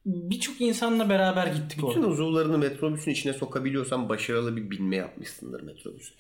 birçok 0.06 0.62
insanla 0.62 1.10
beraber 1.10 1.48
gittik 1.48 1.78
Bütün 1.78 1.88
orada. 1.88 2.08
uzuvlarını 2.08 2.58
metrobüsün 2.58 3.12
içine 3.12 3.34
sokabiliyorsan 3.34 4.10
başarılı 4.10 4.56
bir 4.58 4.72
binme 4.72 4.96
yapmışsındır 4.96 5.62
metrobüse. 5.62 6.14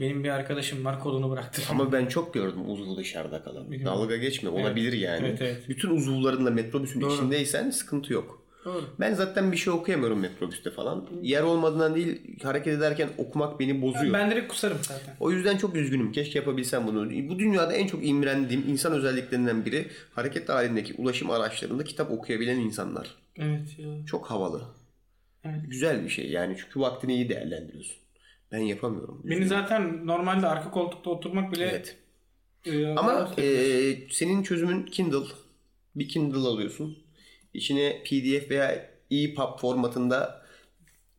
Benim 0.00 0.24
bir 0.24 0.28
arkadaşım 0.28 0.84
var 0.84 1.00
kolunu 1.00 1.30
bıraktı. 1.30 1.62
Ama 1.70 1.92
ben 1.92 2.06
çok 2.06 2.34
gördüm 2.34 2.70
uzvu 2.70 2.96
dışarıda 2.96 3.42
kalan. 3.42 3.84
Dalga 3.84 4.16
geçme 4.16 4.48
olabilir 4.48 4.92
yani. 4.92 5.26
Evet, 5.26 5.42
evet. 5.42 5.68
Bütün 5.68 5.90
uzuvlarınla 5.90 6.50
metrobüsün 6.50 7.10
içindeysen 7.10 7.70
sıkıntı 7.70 8.12
yok. 8.12 8.46
Doğru. 8.64 8.84
Ben 9.00 9.14
zaten 9.14 9.52
bir 9.52 9.56
şey 9.56 9.72
okuyamıyorum 9.72 10.20
metrobüste 10.20 10.70
falan. 10.70 11.06
Yer 11.22 11.42
olmadığından 11.42 11.94
değil 11.94 12.20
hareket 12.42 12.78
ederken 12.78 13.08
okumak 13.18 13.60
beni 13.60 13.82
bozuyor. 13.82 14.12
Ben 14.12 14.30
direkt 14.30 14.48
kusarım 14.48 14.78
zaten. 14.82 15.16
O 15.20 15.30
yüzden 15.30 15.56
çok 15.56 15.76
üzgünüm. 15.76 16.12
Keşke 16.12 16.38
yapabilsem 16.38 16.86
bunu. 16.86 17.10
Bu 17.28 17.38
dünyada 17.38 17.72
en 17.72 17.86
çok 17.86 18.06
imrendiğim 18.06 18.64
insan 18.68 18.92
özelliklerinden 18.92 19.64
biri 19.64 19.86
hareket 20.14 20.48
halindeki 20.48 20.94
ulaşım 20.94 21.30
araçlarında 21.30 21.84
kitap 21.84 22.10
okuyabilen 22.10 22.58
insanlar. 22.58 23.14
Evet 23.36 23.78
ya. 23.78 24.06
Çok 24.06 24.30
havalı. 24.30 24.62
Evet. 25.44 25.60
Güzel 25.68 26.04
bir 26.04 26.08
şey 26.08 26.30
yani 26.30 26.56
çünkü 26.58 26.80
vaktini 26.80 27.14
iyi 27.14 27.28
değerlendiriyorsun. 27.28 27.96
Ben 28.52 28.58
yapamıyorum. 28.58 29.20
Beni 29.24 29.46
zaten 29.46 30.06
normalde 30.06 30.46
arka 30.46 30.70
koltukta 30.70 31.10
oturmak 31.10 31.52
bile 31.52 31.64
Evet. 31.64 31.96
e, 32.66 32.86
Ama 32.88 33.30
e, 33.38 33.94
senin 34.10 34.42
çözümün 34.42 34.82
Kindle. 34.86 35.26
Bir 35.96 36.08
Kindle 36.08 36.38
alıyorsun. 36.38 36.98
İçine 37.54 38.02
PDF 38.04 38.50
veya 38.50 38.90
EPUB 39.10 39.58
formatında 39.60 40.42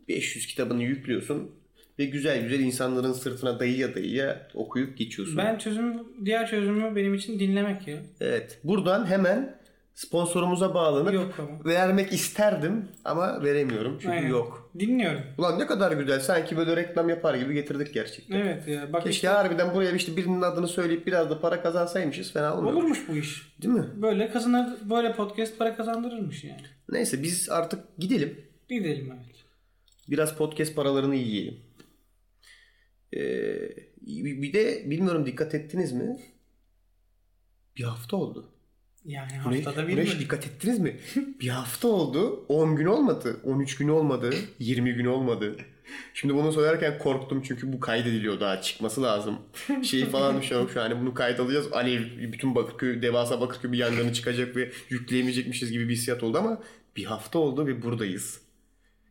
500 0.07 0.47
kitabını 0.47 0.83
yüklüyorsun 0.83 1.51
ve 1.99 2.05
güzel 2.05 2.43
güzel 2.43 2.59
insanların 2.59 3.13
sırtına 3.13 3.59
dayıya 3.59 3.95
dayıya 3.95 4.47
okuyup 4.53 4.97
geçiyorsun. 4.97 5.37
ben 5.37 5.57
çözümü 5.57 6.03
diğer 6.25 6.47
çözümü 6.47 6.95
benim 6.95 7.13
için 7.13 7.39
dinlemek 7.39 7.87
ya. 7.87 7.97
Evet. 8.21 8.59
Buradan 8.63 9.05
hemen 9.05 9.57
sponsorumuza 9.97 10.73
bağlanıp 10.73 11.13
Yok 11.13 11.39
ama. 11.39 11.65
vermek 11.65 12.13
isterdim 12.13 12.87
ama 13.05 13.43
veremiyorum 13.43 13.97
çünkü 14.01 14.13
Aynen. 14.15 14.27
yok. 14.29 14.71
Dinliyorum. 14.79 15.21
Ulan 15.37 15.59
ne 15.59 15.67
kadar 15.67 15.91
güzel. 15.91 16.19
Sanki 16.19 16.57
böyle 16.57 16.75
reklam 16.75 17.09
yapar 17.09 17.35
gibi 17.35 17.53
getirdik 17.53 17.93
gerçekten. 17.93 18.39
Evet 18.39 18.67
ya. 18.67 18.93
Bak 18.93 19.03
Keşke 19.03 19.09
işte 19.15 19.27
harbiden 19.27 19.73
buraya 19.75 19.91
işte 19.91 20.17
birinin 20.17 20.41
adını 20.41 20.67
söyleyip 20.67 21.07
biraz 21.07 21.29
da 21.29 21.41
para 21.41 21.61
kazansaymışız 21.61 22.33
fena 22.33 22.57
olmuyor. 22.57 22.73
olurmuş 22.75 22.99
bu 23.09 23.15
iş. 23.15 23.53
Değil 23.61 23.73
mi? 23.73 23.85
Böyle 24.01 24.29
kazanır, 24.31 24.77
böyle 24.89 25.13
podcast 25.13 25.57
para 25.57 25.75
kazandırırmış 25.75 26.43
yani. 26.43 26.61
Neyse 26.89 27.23
biz 27.23 27.49
artık 27.49 27.97
gidelim. 27.97 28.41
Gidelim 28.69 29.13
evet. 29.15 29.35
Biraz 30.09 30.35
podcast 30.35 30.75
paralarını 30.75 31.15
yiyelim. 31.15 31.59
Ee, 33.13 33.19
bir 34.41 34.53
de 34.53 34.89
bilmiyorum 34.89 35.25
dikkat 35.25 35.55
ettiniz 35.55 35.91
mi? 35.91 36.19
Bir 37.77 37.83
hafta 37.83 38.17
oldu. 38.17 38.53
Yani 39.07 39.31
haftada 39.31 39.87
bir 39.87 39.97
bölüm. 39.97 40.19
dikkat 40.19 40.47
ettiniz 40.47 40.79
mi? 40.79 40.99
bir 41.41 41.47
hafta 41.49 41.87
oldu. 41.87 42.45
10 42.49 42.75
gün 42.75 42.85
olmadı. 42.85 43.37
13 43.43 43.77
gün 43.77 43.87
olmadı. 43.87 44.33
20 44.59 44.93
gün 44.93 45.05
olmadı. 45.05 45.55
Şimdi 46.13 46.33
bunu 46.35 46.51
söylerken 46.51 46.97
korktum 46.97 47.41
çünkü 47.41 47.73
bu 47.73 47.79
kaydediliyor 47.79 48.39
daha 48.39 48.61
çıkması 48.61 49.03
lazım. 49.03 49.39
Şeyi 49.83 50.05
falan 50.05 50.41
düşünüyorum 50.41 50.71
şu 50.73 50.81
an 50.81 50.89
hani 50.89 51.01
bunu 51.01 51.13
kaydalacağız. 51.13 51.73
Alev 51.73 52.01
bütün 52.31 52.55
Bakırköy, 52.55 53.01
devasa 53.01 53.41
Bakırköy 53.41 53.71
bir 53.71 53.77
yangını 53.77 54.13
çıkacak 54.13 54.55
ve 54.55 54.71
yükleyemeyecekmişiz 54.89 55.71
gibi 55.71 55.89
bir 55.89 55.93
hissiyat 55.93 56.23
oldu 56.23 56.37
ama 56.37 56.63
bir 56.95 57.05
hafta 57.05 57.39
oldu 57.39 57.67
ve 57.67 57.81
buradayız. 57.81 58.41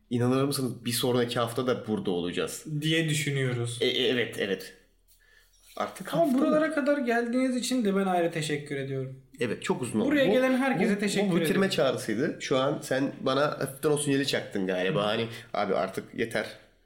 İnanır 0.09 0.43
mısınız 0.43 0.85
bir 0.85 0.91
sonraki 0.91 1.39
hafta 1.39 1.67
da 1.67 1.87
burada 1.87 2.11
olacağız. 2.11 2.65
diye 2.81 3.09
düşünüyoruz. 3.09 3.77
E, 3.81 3.85
e, 3.85 4.07
evet 4.07 4.35
evet. 4.39 4.73
Artık 5.77 6.13
Ama 6.13 6.23
hafta 6.23 6.37
mı? 6.37 6.41
buralara 6.43 6.73
kadar 6.73 6.97
geldiğiniz 6.97 7.55
için 7.55 7.85
de 7.85 7.95
ben 7.95 8.05
ayrı 8.05 8.31
teşekkür 8.31 8.75
ediyorum. 8.75 9.21
Evet 9.39 9.63
çok 9.63 9.81
uzun 9.81 9.99
oldu. 9.99 10.09
Buraya 10.11 10.27
Bu- 10.27 10.31
gelen 10.31 10.57
herkese 10.57 10.95
bu, 10.95 10.99
teşekkür 10.99 11.27
Bu 11.31 11.35
bitirme 11.35 11.47
ediyorum. 11.49 11.69
çağrısıydı. 11.69 12.37
Şu 12.39 12.57
an 12.57 12.79
sen 12.81 13.11
bana 13.21 13.41
hafiften 13.41 13.89
o 13.89 13.97
sinyali 13.97 14.27
çaktın 14.27 14.67
galiba. 14.67 15.05
Hani 15.05 15.27
abi 15.53 15.75
artık 15.75 16.03
yeter. 16.15 16.45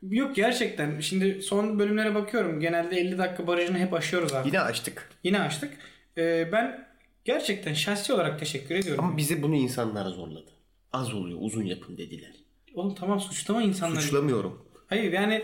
Yok 0.10 0.36
gerçekten. 0.36 1.00
Şimdi 1.00 1.42
son 1.42 1.80
bölümlere 1.80 2.16
bakıyorum. 2.16 2.60
Genelde 2.60 2.98
50 3.00 3.18
dakika 3.18 3.48
barajını 3.48 3.78
hep 3.78 3.94
aşıyoruz 3.94 4.34
artık. 4.34 4.54
Yine 4.54 4.62
açtık. 4.62 5.10
Yine 5.24 5.40
açtık. 5.40 5.74
Ee, 6.18 6.50
ben 6.52 6.88
gerçekten 7.26 7.74
şahsi 7.74 8.14
olarak 8.14 8.40
teşekkür 8.40 8.76
ediyorum. 8.76 9.04
Ama 9.04 9.18
bize 9.18 9.44
bunu 9.44 9.56
insanlar 9.56 10.06
zorladı. 10.06 10.52
Az 10.94 11.14
oluyor 11.14 11.38
uzun 11.42 11.64
yapın 11.64 11.98
dediler. 11.98 12.32
Oğlum 12.76 12.96
tamam 12.96 13.20
suçlama 13.20 13.62
insanları. 13.64 14.02
Suçlamıyorum. 14.02 14.66
Hayır 14.88 15.14
yani 15.14 15.42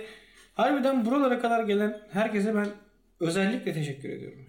harbiden 0.53 1.05
buralara 1.05 1.39
kadar 1.41 1.63
gelen 1.63 2.01
herkese 2.11 2.55
ben 2.55 2.67
özellikle 3.19 3.73
teşekkür 3.73 4.09
ediyorum. 4.09 4.46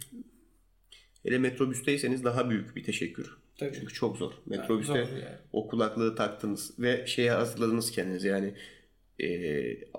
Hele 1.29 1.39
metrobüsteyseniz 1.39 2.25
daha 2.25 2.51
büyük 2.51 2.77
bir 2.77 2.85
teşekkür. 2.85 3.37
Tabii. 3.59 3.73
Çünkü 3.75 3.95
çok 3.95 4.17
zor. 4.17 4.33
Metrobüste 4.47 4.93
zor 4.93 4.99
yani. 4.99 5.37
o 5.53 5.69
kulaklığı 5.69 6.15
taktınız 6.17 6.75
ve 6.79 7.07
şeye 7.07 7.31
hazırladınız 7.31 7.91
kendinizi 7.91 8.29
yani 8.29 8.55
e, 9.21 9.29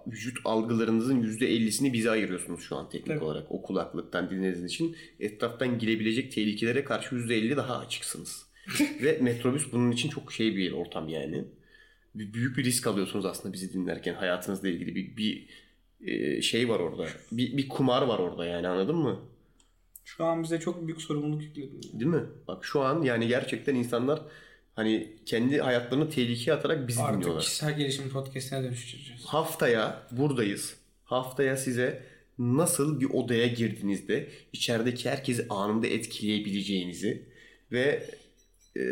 vücut 0.08 0.38
algılarınızın 0.46 1.24
%50'sini 1.24 1.94
bize 1.94 2.10
ayırıyorsunuz 2.12 2.62
şu 2.62 2.76
an 2.76 2.90
teknik 2.90 3.08
Tabii. 3.08 3.24
olarak 3.24 3.52
o 3.52 3.62
kulaklıktan 3.62 4.30
dinlediğiniz 4.30 4.72
için 4.74 4.96
etraftan 5.20 5.80
girebilecek 5.80 6.32
tehlikelere 6.32 6.84
karşı 6.84 7.16
%50 7.16 7.58
daha 7.58 7.78
açıksınız. 7.78 8.46
ve 9.04 9.18
metrobüs 9.22 9.72
bunun 9.72 9.92
için 9.92 10.10
çok 10.10 10.34
şey 10.34 10.56
bir 10.56 10.72
ortam 10.72 11.10
yani. 11.10 11.44
Bir- 12.16 12.34
Büyük 12.34 12.58
bir 12.58 12.64
risk 12.64 12.88
alıyorsunuz 12.88 13.26
aslında 13.26 13.54
bizi 13.54 13.74
dinlerken 13.74 14.14
hayatınızla 14.14 14.70
ilgili 14.70 14.96
bir, 14.96 15.18
bir 15.18 15.48
e, 16.06 16.42
şey 16.42 16.70
var 16.70 16.80
orada. 16.80 17.08
Bir, 17.32 17.58
bir 17.58 17.70
kumar 17.70 18.02
var 18.02 18.20
orada 18.20 18.46
yani 18.46 18.68
anladın 18.68 18.96
mı? 18.96 19.20
Şu 20.18 20.26
an 20.26 20.44
bize 20.44 20.60
çok 20.60 20.88
büyük 20.88 21.02
sorumluluk 21.02 21.42
yükledin. 21.44 21.82
Değil 21.94 22.12
mi? 22.12 22.24
Bak 22.48 22.66
şu 22.66 22.82
an 22.82 23.02
yani 23.02 23.28
gerçekten 23.28 23.76
insanlar 23.76 24.22
hani 24.76 25.16
kendi 25.26 25.58
hayatlarını 25.60 26.10
tehlikeye 26.10 26.58
atarak 26.58 26.88
bizi 26.88 27.02
Artık 27.02 27.16
dinliyorlar. 27.18 27.44
kişisel 27.44 27.78
gelişim 27.78 28.10
podcastine 28.10 28.64
dönüştüreceğiz. 28.64 29.26
Haftaya 29.26 30.08
buradayız. 30.12 30.76
Haftaya 31.04 31.58
size 31.58 32.04
nasıl 32.40 33.00
bir 33.02 33.10
odaya 33.10 33.48
girdiğinizde 33.48 34.30
içerideki 34.54 35.10
herkesi 35.10 35.46
anında 35.50 35.88
etkileyebileceğinizi 35.88 37.26
ve 37.72 38.10
eee, 38.76 38.84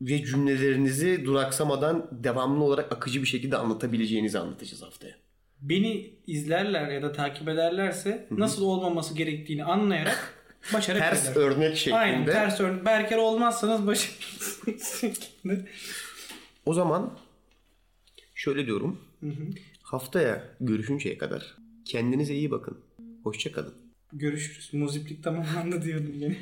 ve 0.00 0.24
cümlelerinizi 0.24 1.24
duraksamadan 1.24 2.08
devamlı 2.12 2.64
olarak 2.64 2.92
akıcı 2.92 3.22
bir 3.22 3.26
şekilde 3.26 3.56
anlatabileceğinizi 3.56 4.38
anlatacağız 4.38 4.82
haftaya. 4.82 5.21
Beni 5.62 6.10
izlerler 6.26 6.88
ya 6.90 7.02
da 7.02 7.12
takip 7.12 7.48
ederlerse 7.48 8.26
nasıl 8.30 8.62
olmaması 8.64 9.14
gerektiğini 9.14 9.64
anlayarak 9.64 10.34
başarabilirler. 10.74 11.10
Ters 11.10 11.36
örnek 11.36 11.76
şeklinde. 11.76 11.98
Aynen 11.98 12.24
ters 12.26 12.60
örnek. 12.60 12.84
Berker 12.84 13.18
olmazsanız 13.18 13.98
şeklinde. 15.00 15.68
O 16.66 16.74
zaman 16.74 17.18
şöyle 18.34 18.66
diyorum. 18.66 19.00
Haftaya 19.82 20.44
görüşünceye 20.60 21.18
kadar 21.18 21.56
kendinize 21.84 22.34
iyi 22.34 22.50
bakın. 22.50 22.80
Hoşça 23.22 23.52
kalın. 23.52 23.74
Görüşürüz. 24.12 24.70
Muziplik 24.72 25.24
tamamlandı 25.24 25.82
diyordum 25.82 26.14
beni. 26.20 26.38